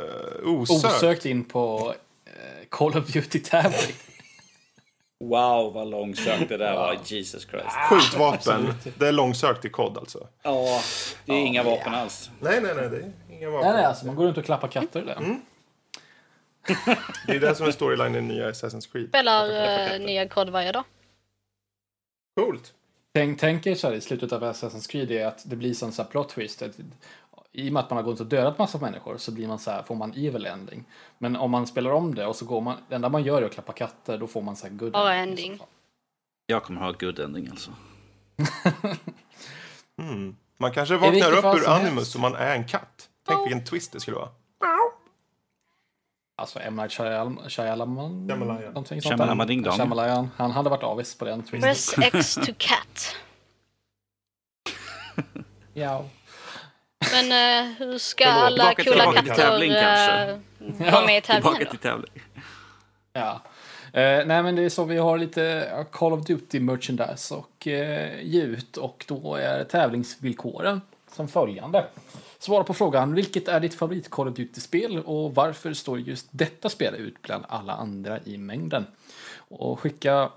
osökt. 0.45 0.85
Osökt 0.85 1.27
in 1.27 1.45
på 1.45 1.95
eh, 2.25 2.33
Call 2.69 2.99
of 2.99 3.07
Duty-tävling. 3.07 3.95
Wow, 5.21 5.73
vad 5.73 5.89
långsökt 5.89 6.49
det 6.49 6.57
där 6.57 6.75
var. 6.75 6.99
Jesus 7.05 7.47
Christ. 7.47 7.77
Skjutvapen, 7.91 8.75
det 8.99 9.09
är 9.09 9.13
långsökt 9.13 9.65
i 9.65 9.69
kod 9.69 9.99
alltså. 9.99 10.29
Ja, 10.43 10.81
det 11.25 11.33
är 11.33 11.47
inga 11.47 11.63
vapen 11.63 11.95
alls. 11.95 12.31
Nej, 12.41 12.61
nej, 12.61 12.75
nej, 12.77 12.89
det 12.89 12.97
är 12.97 13.13
inga 13.31 13.51
vapen. 13.51 13.69
Nej, 13.69 13.77
nej, 13.77 13.85
alltså 13.85 14.07
man 14.07 14.15
går 14.15 14.25
runt 14.25 14.39
och 14.39 14.45
klappar 14.45 14.69
katter 14.69 15.03
där. 15.03 15.17
Mm. 15.17 15.41
Det 17.27 17.33
är 17.33 17.41
det 17.41 17.55
som 17.55 17.67
är 17.67 17.71
storyline 17.71 18.15
i 18.15 18.21
nya 18.21 18.51
Assassin's 18.51 18.93
Creed. 18.93 19.09
Spelar 19.09 19.49
uh, 19.95 20.07
nya 20.07 20.29
kod 20.29 20.51
varje 20.51 20.73
dag. 20.73 20.85
Coolt. 22.41 22.73
Tänk, 23.15 23.41
tänk 23.41 23.67
er 23.67 23.75
så 23.75 23.87
här 23.87 23.95
i 23.95 24.01
slutet 24.01 24.33
av 24.33 24.45
Assassin's 24.45 24.91
Creed 24.91 25.11
är 25.11 25.27
att 25.27 25.43
det 25.51 25.57
blir 25.57 25.75
sån 25.75 25.93
så 25.93 26.03
här 26.03 26.11
plot 26.11 26.29
twist. 26.29 26.63
I 27.59 27.69
och 27.69 27.73
med 27.73 27.81
att 27.83 27.91
man 27.91 27.97
har 27.97 28.03
gått 28.05 28.21
och 28.21 28.27
dödat 28.27 28.59
massa 28.59 28.79
människor 28.79 29.17
så 29.17 29.33
blir 29.33 29.49
man 29.49 29.59
så 29.59 29.71
här, 29.71 29.83
får 29.83 29.95
man 29.95 30.11
evil 30.11 30.47
ending. 30.47 30.85
Men 31.19 31.37
om 31.37 31.51
man 31.51 31.67
spelar 31.67 31.91
om 31.91 32.15
det 32.15 32.27
och 32.27 32.37
så 32.37 32.45
går 32.45 32.61
man, 32.61 32.77
det 32.89 32.95
enda 32.95 33.09
man 33.09 33.23
gör 33.23 33.43
är 33.43 33.47
att 33.47 33.53
klappa 33.53 33.73
katter, 33.73 34.19
då 34.19 34.27
får 34.27 34.43
man 34.43 34.57
så 34.57 34.67
här 34.67 34.75
good 34.75 34.97
ending. 34.97 35.19
ending. 35.49 35.61
Jag 36.47 36.63
kommer 36.65 36.81
ha 36.81 36.93
good 36.93 37.19
ending 37.19 37.49
alltså. 37.49 37.71
Mm. 39.99 40.37
Man 40.59 40.73
kanske 40.73 40.97
vaknar 40.97 41.33
upp 41.33 41.45
ur 41.63 41.69
Animus 41.69 42.15
och 42.15 42.21
man 42.21 42.35
är 42.35 42.55
en 42.57 42.65
katt. 42.69 43.09
Tänk 43.27 43.41
vilken 43.47 43.65
twist 43.65 43.93
det 43.93 44.01
skulle 44.01 44.17
vara. 44.17 44.29
Alltså 46.39 46.61
M. 46.61 46.77
Night 46.77 46.91
Shyam- 46.91 47.49
Shyamalan? 47.49 48.29
Shyamalan. 48.29 48.61
någonting 48.63 49.03
sånt 49.03 49.17
där. 49.19 49.25
Shyamalan 49.25 49.47
Ding 49.47 49.63
Dong. 49.63 49.73
Shyamalan. 49.77 50.31
Han 50.37 50.51
hade 50.51 50.71
varit 50.71 50.83
avis 50.83 51.15
på 51.19 51.25
den 51.25 51.43
twisten. 51.43 51.63
Press 51.63 51.95
X 51.99 52.35
to 52.35 52.53
cat. 52.59 53.17
Ja. 55.75 56.05
Men 57.23 57.67
eh, 57.67 57.73
hur 57.79 57.99
ska 57.99 58.25
Förlåt, 58.25 58.43
alla 58.43 58.75
coola 58.75 59.13
katter 59.13 59.35
tävling, 59.35 59.73
uh, 59.73 60.93
vara 60.93 61.07
med 61.07 61.19
i 61.19 61.21
tävlingen 61.21 61.65
då? 61.65 61.71
till 61.71 61.79
tävling. 61.79 62.23
ja. 63.13 63.43
Eh, 63.93 64.27
nej 64.27 64.43
men 64.43 64.57
det 64.57 64.63
är 64.63 64.69
så 64.69 64.85
vi 64.85 64.97
har 64.97 65.19
lite 65.19 65.87
Call 65.93 66.13
of 66.13 66.27
Duty 66.27 66.61
merchandise 66.61 67.35
och 67.35 67.67
eh, 67.67 68.23
ge 68.23 68.43
ut 68.43 68.77
och 68.77 69.05
då 69.09 69.35
är 69.35 69.65
tävlingsvillkoren 69.65 70.81
som 71.13 71.29
följande. 71.29 71.87
Svara 72.39 72.65
på 72.65 72.75
frågan, 72.75 73.15
vilket 73.15 73.49
är 73.49 73.61
ditt 73.61 73.75
favorit 73.75 74.11
Call 74.11 74.29
of 74.29 74.35
Duty-spel 74.35 74.99
och 74.99 75.35
varför 75.35 75.73
står 75.73 75.99
just 76.01 76.29
detta 76.31 76.69
spel 76.69 76.95
ut 76.95 77.23
bland 77.23 77.45
alla 77.49 77.73
andra 77.73 78.19
i 78.25 78.39
mängden? 78.39 78.87
Och 79.49 79.81
skicka 79.81 80.31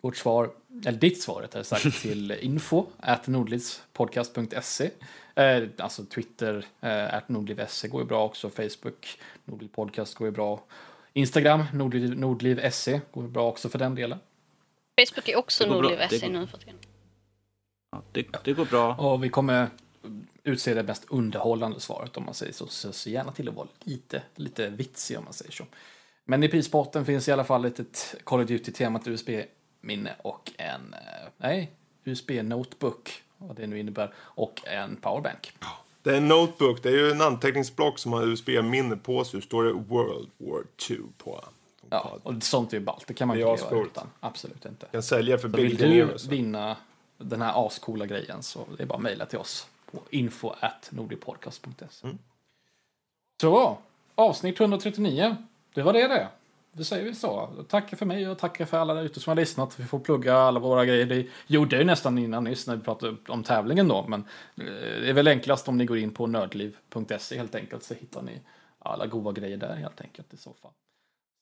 vårt 0.00 0.16
svar, 0.16 0.50
eller 0.86 0.98
ditt 0.98 1.22
svar 1.22 1.42
rättare 1.42 1.64
sagt, 1.64 2.00
till 2.02 2.30
info 2.30 2.86
at 3.00 3.26
nordlivspodcast.se. 3.26 4.90
Eh, 5.38 5.68
alltså 5.78 6.04
Twitter, 6.04 6.64
eh, 6.80 7.20
nordliv.se 7.26 7.88
går 7.88 8.00
ju 8.02 8.06
bra 8.06 8.24
också, 8.24 8.50
Facebook, 8.50 9.20
Nordliv 9.44 9.68
Podcast 9.68 10.14
går 10.14 10.26
ju 10.28 10.32
bra. 10.32 10.62
Instagram, 11.12 11.64
Nordliv, 11.72 12.18
Nordliv 12.18 12.70
SE 12.70 13.00
går 13.10 13.24
ju 13.24 13.30
bra 13.30 13.48
också 13.48 13.68
för 13.68 13.78
den 13.78 13.94
delen. 13.94 14.18
Facebook 15.00 15.28
är 15.28 15.36
också 15.36 15.64
Det 15.64 15.70
går 15.70 15.80
bra. 15.82 15.90
Nordliv 15.90 16.08
Det 16.10 16.18
SE 16.18 16.26
går- 16.26 16.32
nu 16.32 16.46
för 16.46 16.58
tiden. 16.58 16.76
Ja, 17.92 18.02
det, 18.12 18.26
det 18.44 18.52
går 18.52 18.64
bra. 18.64 18.94
Och 18.96 19.24
vi 19.24 19.28
kommer 19.28 19.68
utse 20.44 20.74
det 20.74 20.82
mest 20.82 21.04
underhållande 21.08 21.80
svaret 21.80 22.16
om 22.16 22.24
man 22.24 22.34
säger 22.34 22.52
så. 22.52 22.66
Så 22.66 22.92
se 22.92 23.10
gärna 23.10 23.32
till 23.32 23.48
att 23.48 23.54
vara 23.54 23.68
lite, 23.84 24.22
lite 24.34 24.68
vitsig 24.68 25.18
om 25.18 25.24
man 25.24 25.32
säger 25.32 25.52
så. 25.52 25.64
Men 26.24 26.42
i 26.42 26.48
prisbotten 26.48 27.04
finns 27.04 27.28
i 27.28 27.32
alla 27.32 27.44
fall 27.44 27.64
ett, 27.64 27.78
ett 27.78 28.14
Call 28.24 28.40
of 28.40 28.46
Duty-temat 28.48 29.06
USB-minne 29.08 30.14
och 30.22 30.52
en, 30.58 30.94
eh, 30.94 31.28
nej, 31.36 31.72
USB-notebook, 32.04 33.22
vad 33.38 33.56
det 33.56 33.66
nu 33.66 33.78
innebär, 33.78 34.14
och 34.18 34.62
en 34.66 34.96
powerbank. 34.96 35.52
Det 36.02 36.10
är 36.10 36.16
en 36.16 36.28
notebook, 36.28 36.82
det 36.82 36.88
är 36.88 36.92
ju 36.92 37.10
en 37.10 37.20
anteckningsblock 37.20 37.98
som 37.98 38.12
har 38.12 38.22
USB-minne 38.22 38.96
på 38.96 39.24
sig. 39.24 39.42
Står 39.42 39.64
det 39.64 39.72
World 39.72 40.30
War 40.38 40.62
2 40.76 40.94
på. 41.18 41.44
Ja, 41.90 42.18
och 42.22 42.42
sånt 42.42 42.72
är 42.72 42.78
ju 42.78 42.84
ballt, 42.84 43.06
det 43.06 43.14
kan 43.14 43.28
man 43.28 43.36
Det 43.36 43.42
inte 43.42 43.52
leva 43.52 43.66
ascoolt. 43.66 43.90
utan. 43.90 44.06
Absolut 44.20 44.64
inte. 44.64 44.86
Kan 44.86 45.02
sälja 45.02 45.38
för 45.38 45.48
Så 45.48 45.56
vill 45.56 45.76
du 45.76 46.16
vinna 46.28 46.76
den 47.18 47.42
här 47.42 47.66
ascoola 47.66 48.06
grejen 48.06 48.42
så 48.42 48.66
det 48.76 48.82
är 48.82 48.86
bara 48.86 48.94
att 48.94 49.02
mejla 49.02 49.26
till 49.26 49.38
oss 49.38 49.68
på 49.92 50.00
info 50.10 50.52
at. 50.60 50.90
Mm. 50.92 52.18
Så, 53.40 53.78
avsnitt 54.14 54.60
139. 54.60 55.36
Det 55.74 55.82
var 55.82 55.92
det 55.92 56.08
det. 56.08 56.28
Det 56.78 56.84
säger 56.84 57.04
vi 57.04 57.14
så. 57.14 57.48
Tackar 57.68 57.96
för 57.96 58.06
mig 58.06 58.28
och 58.28 58.38
tackar 58.38 58.64
för 58.64 58.78
alla 58.78 58.94
där 58.94 59.02
ute 59.02 59.20
som 59.20 59.30
har 59.30 59.36
lyssnat. 59.36 59.80
Vi 59.80 59.84
får 59.84 59.98
plugga 59.98 60.36
alla 60.36 60.60
våra 60.60 60.84
grejer. 60.84 61.06
Det 61.06 61.26
gjorde 61.46 61.76
jag 61.76 61.80
ju 61.80 61.86
nästan 61.86 62.18
innan 62.18 62.44
nyss 62.44 62.66
när 62.66 62.76
vi 62.76 62.82
pratade 62.82 63.16
om 63.28 63.42
tävlingen 63.42 63.88
då. 63.88 64.04
Men 64.08 64.20
eh, 64.56 64.66
det 65.00 65.08
är 65.08 65.12
väl 65.12 65.28
enklast 65.28 65.68
om 65.68 65.78
ni 65.78 65.84
går 65.84 65.98
in 65.98 66.10
på 66.10 66.26
nördliv.se 66.26 67.38
helt 67.38 67.54
enkelt 67.54 67.82
så 67.82 67.94
hittar 67.94 68.22
ni 68.22 68.40
alla 68.78 69.06
goda 69.06 69.32
grejer 69.32 69.56
där 69.56 69.76
helt 69.76 70.00
enkelt 70.00 70.34
i 70.34 70.36
så 70.36 70.54
fall. 70.62 70.72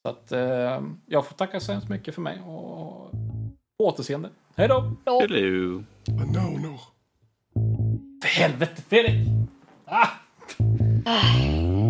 Så 0.05 0.09
att 0.09 0.31
eh, 0.31 0.81
jag 1.05 1.25
får 1.27 1.35
tacka 1.35 1.59
så 1.59 1.71
hemskt 1.71 1.89
mycket 1.89 2.15
för 2.15 2.21
mig 2.21 2.39
och 2.39 3.11
på 3.77 3.85
återseende. 3.85 4.29
Hej 4.55 4.67
då! 4.67 4.95
Hello. 5.05 5.83
No, 6.07 6.59
no. 6.61 6.79
För 8.21 8.27
helvete 8.27 8.81
Fredrik! 8.81 9.27
Ah! 9.85 10.07
Ah. 11.05 11.86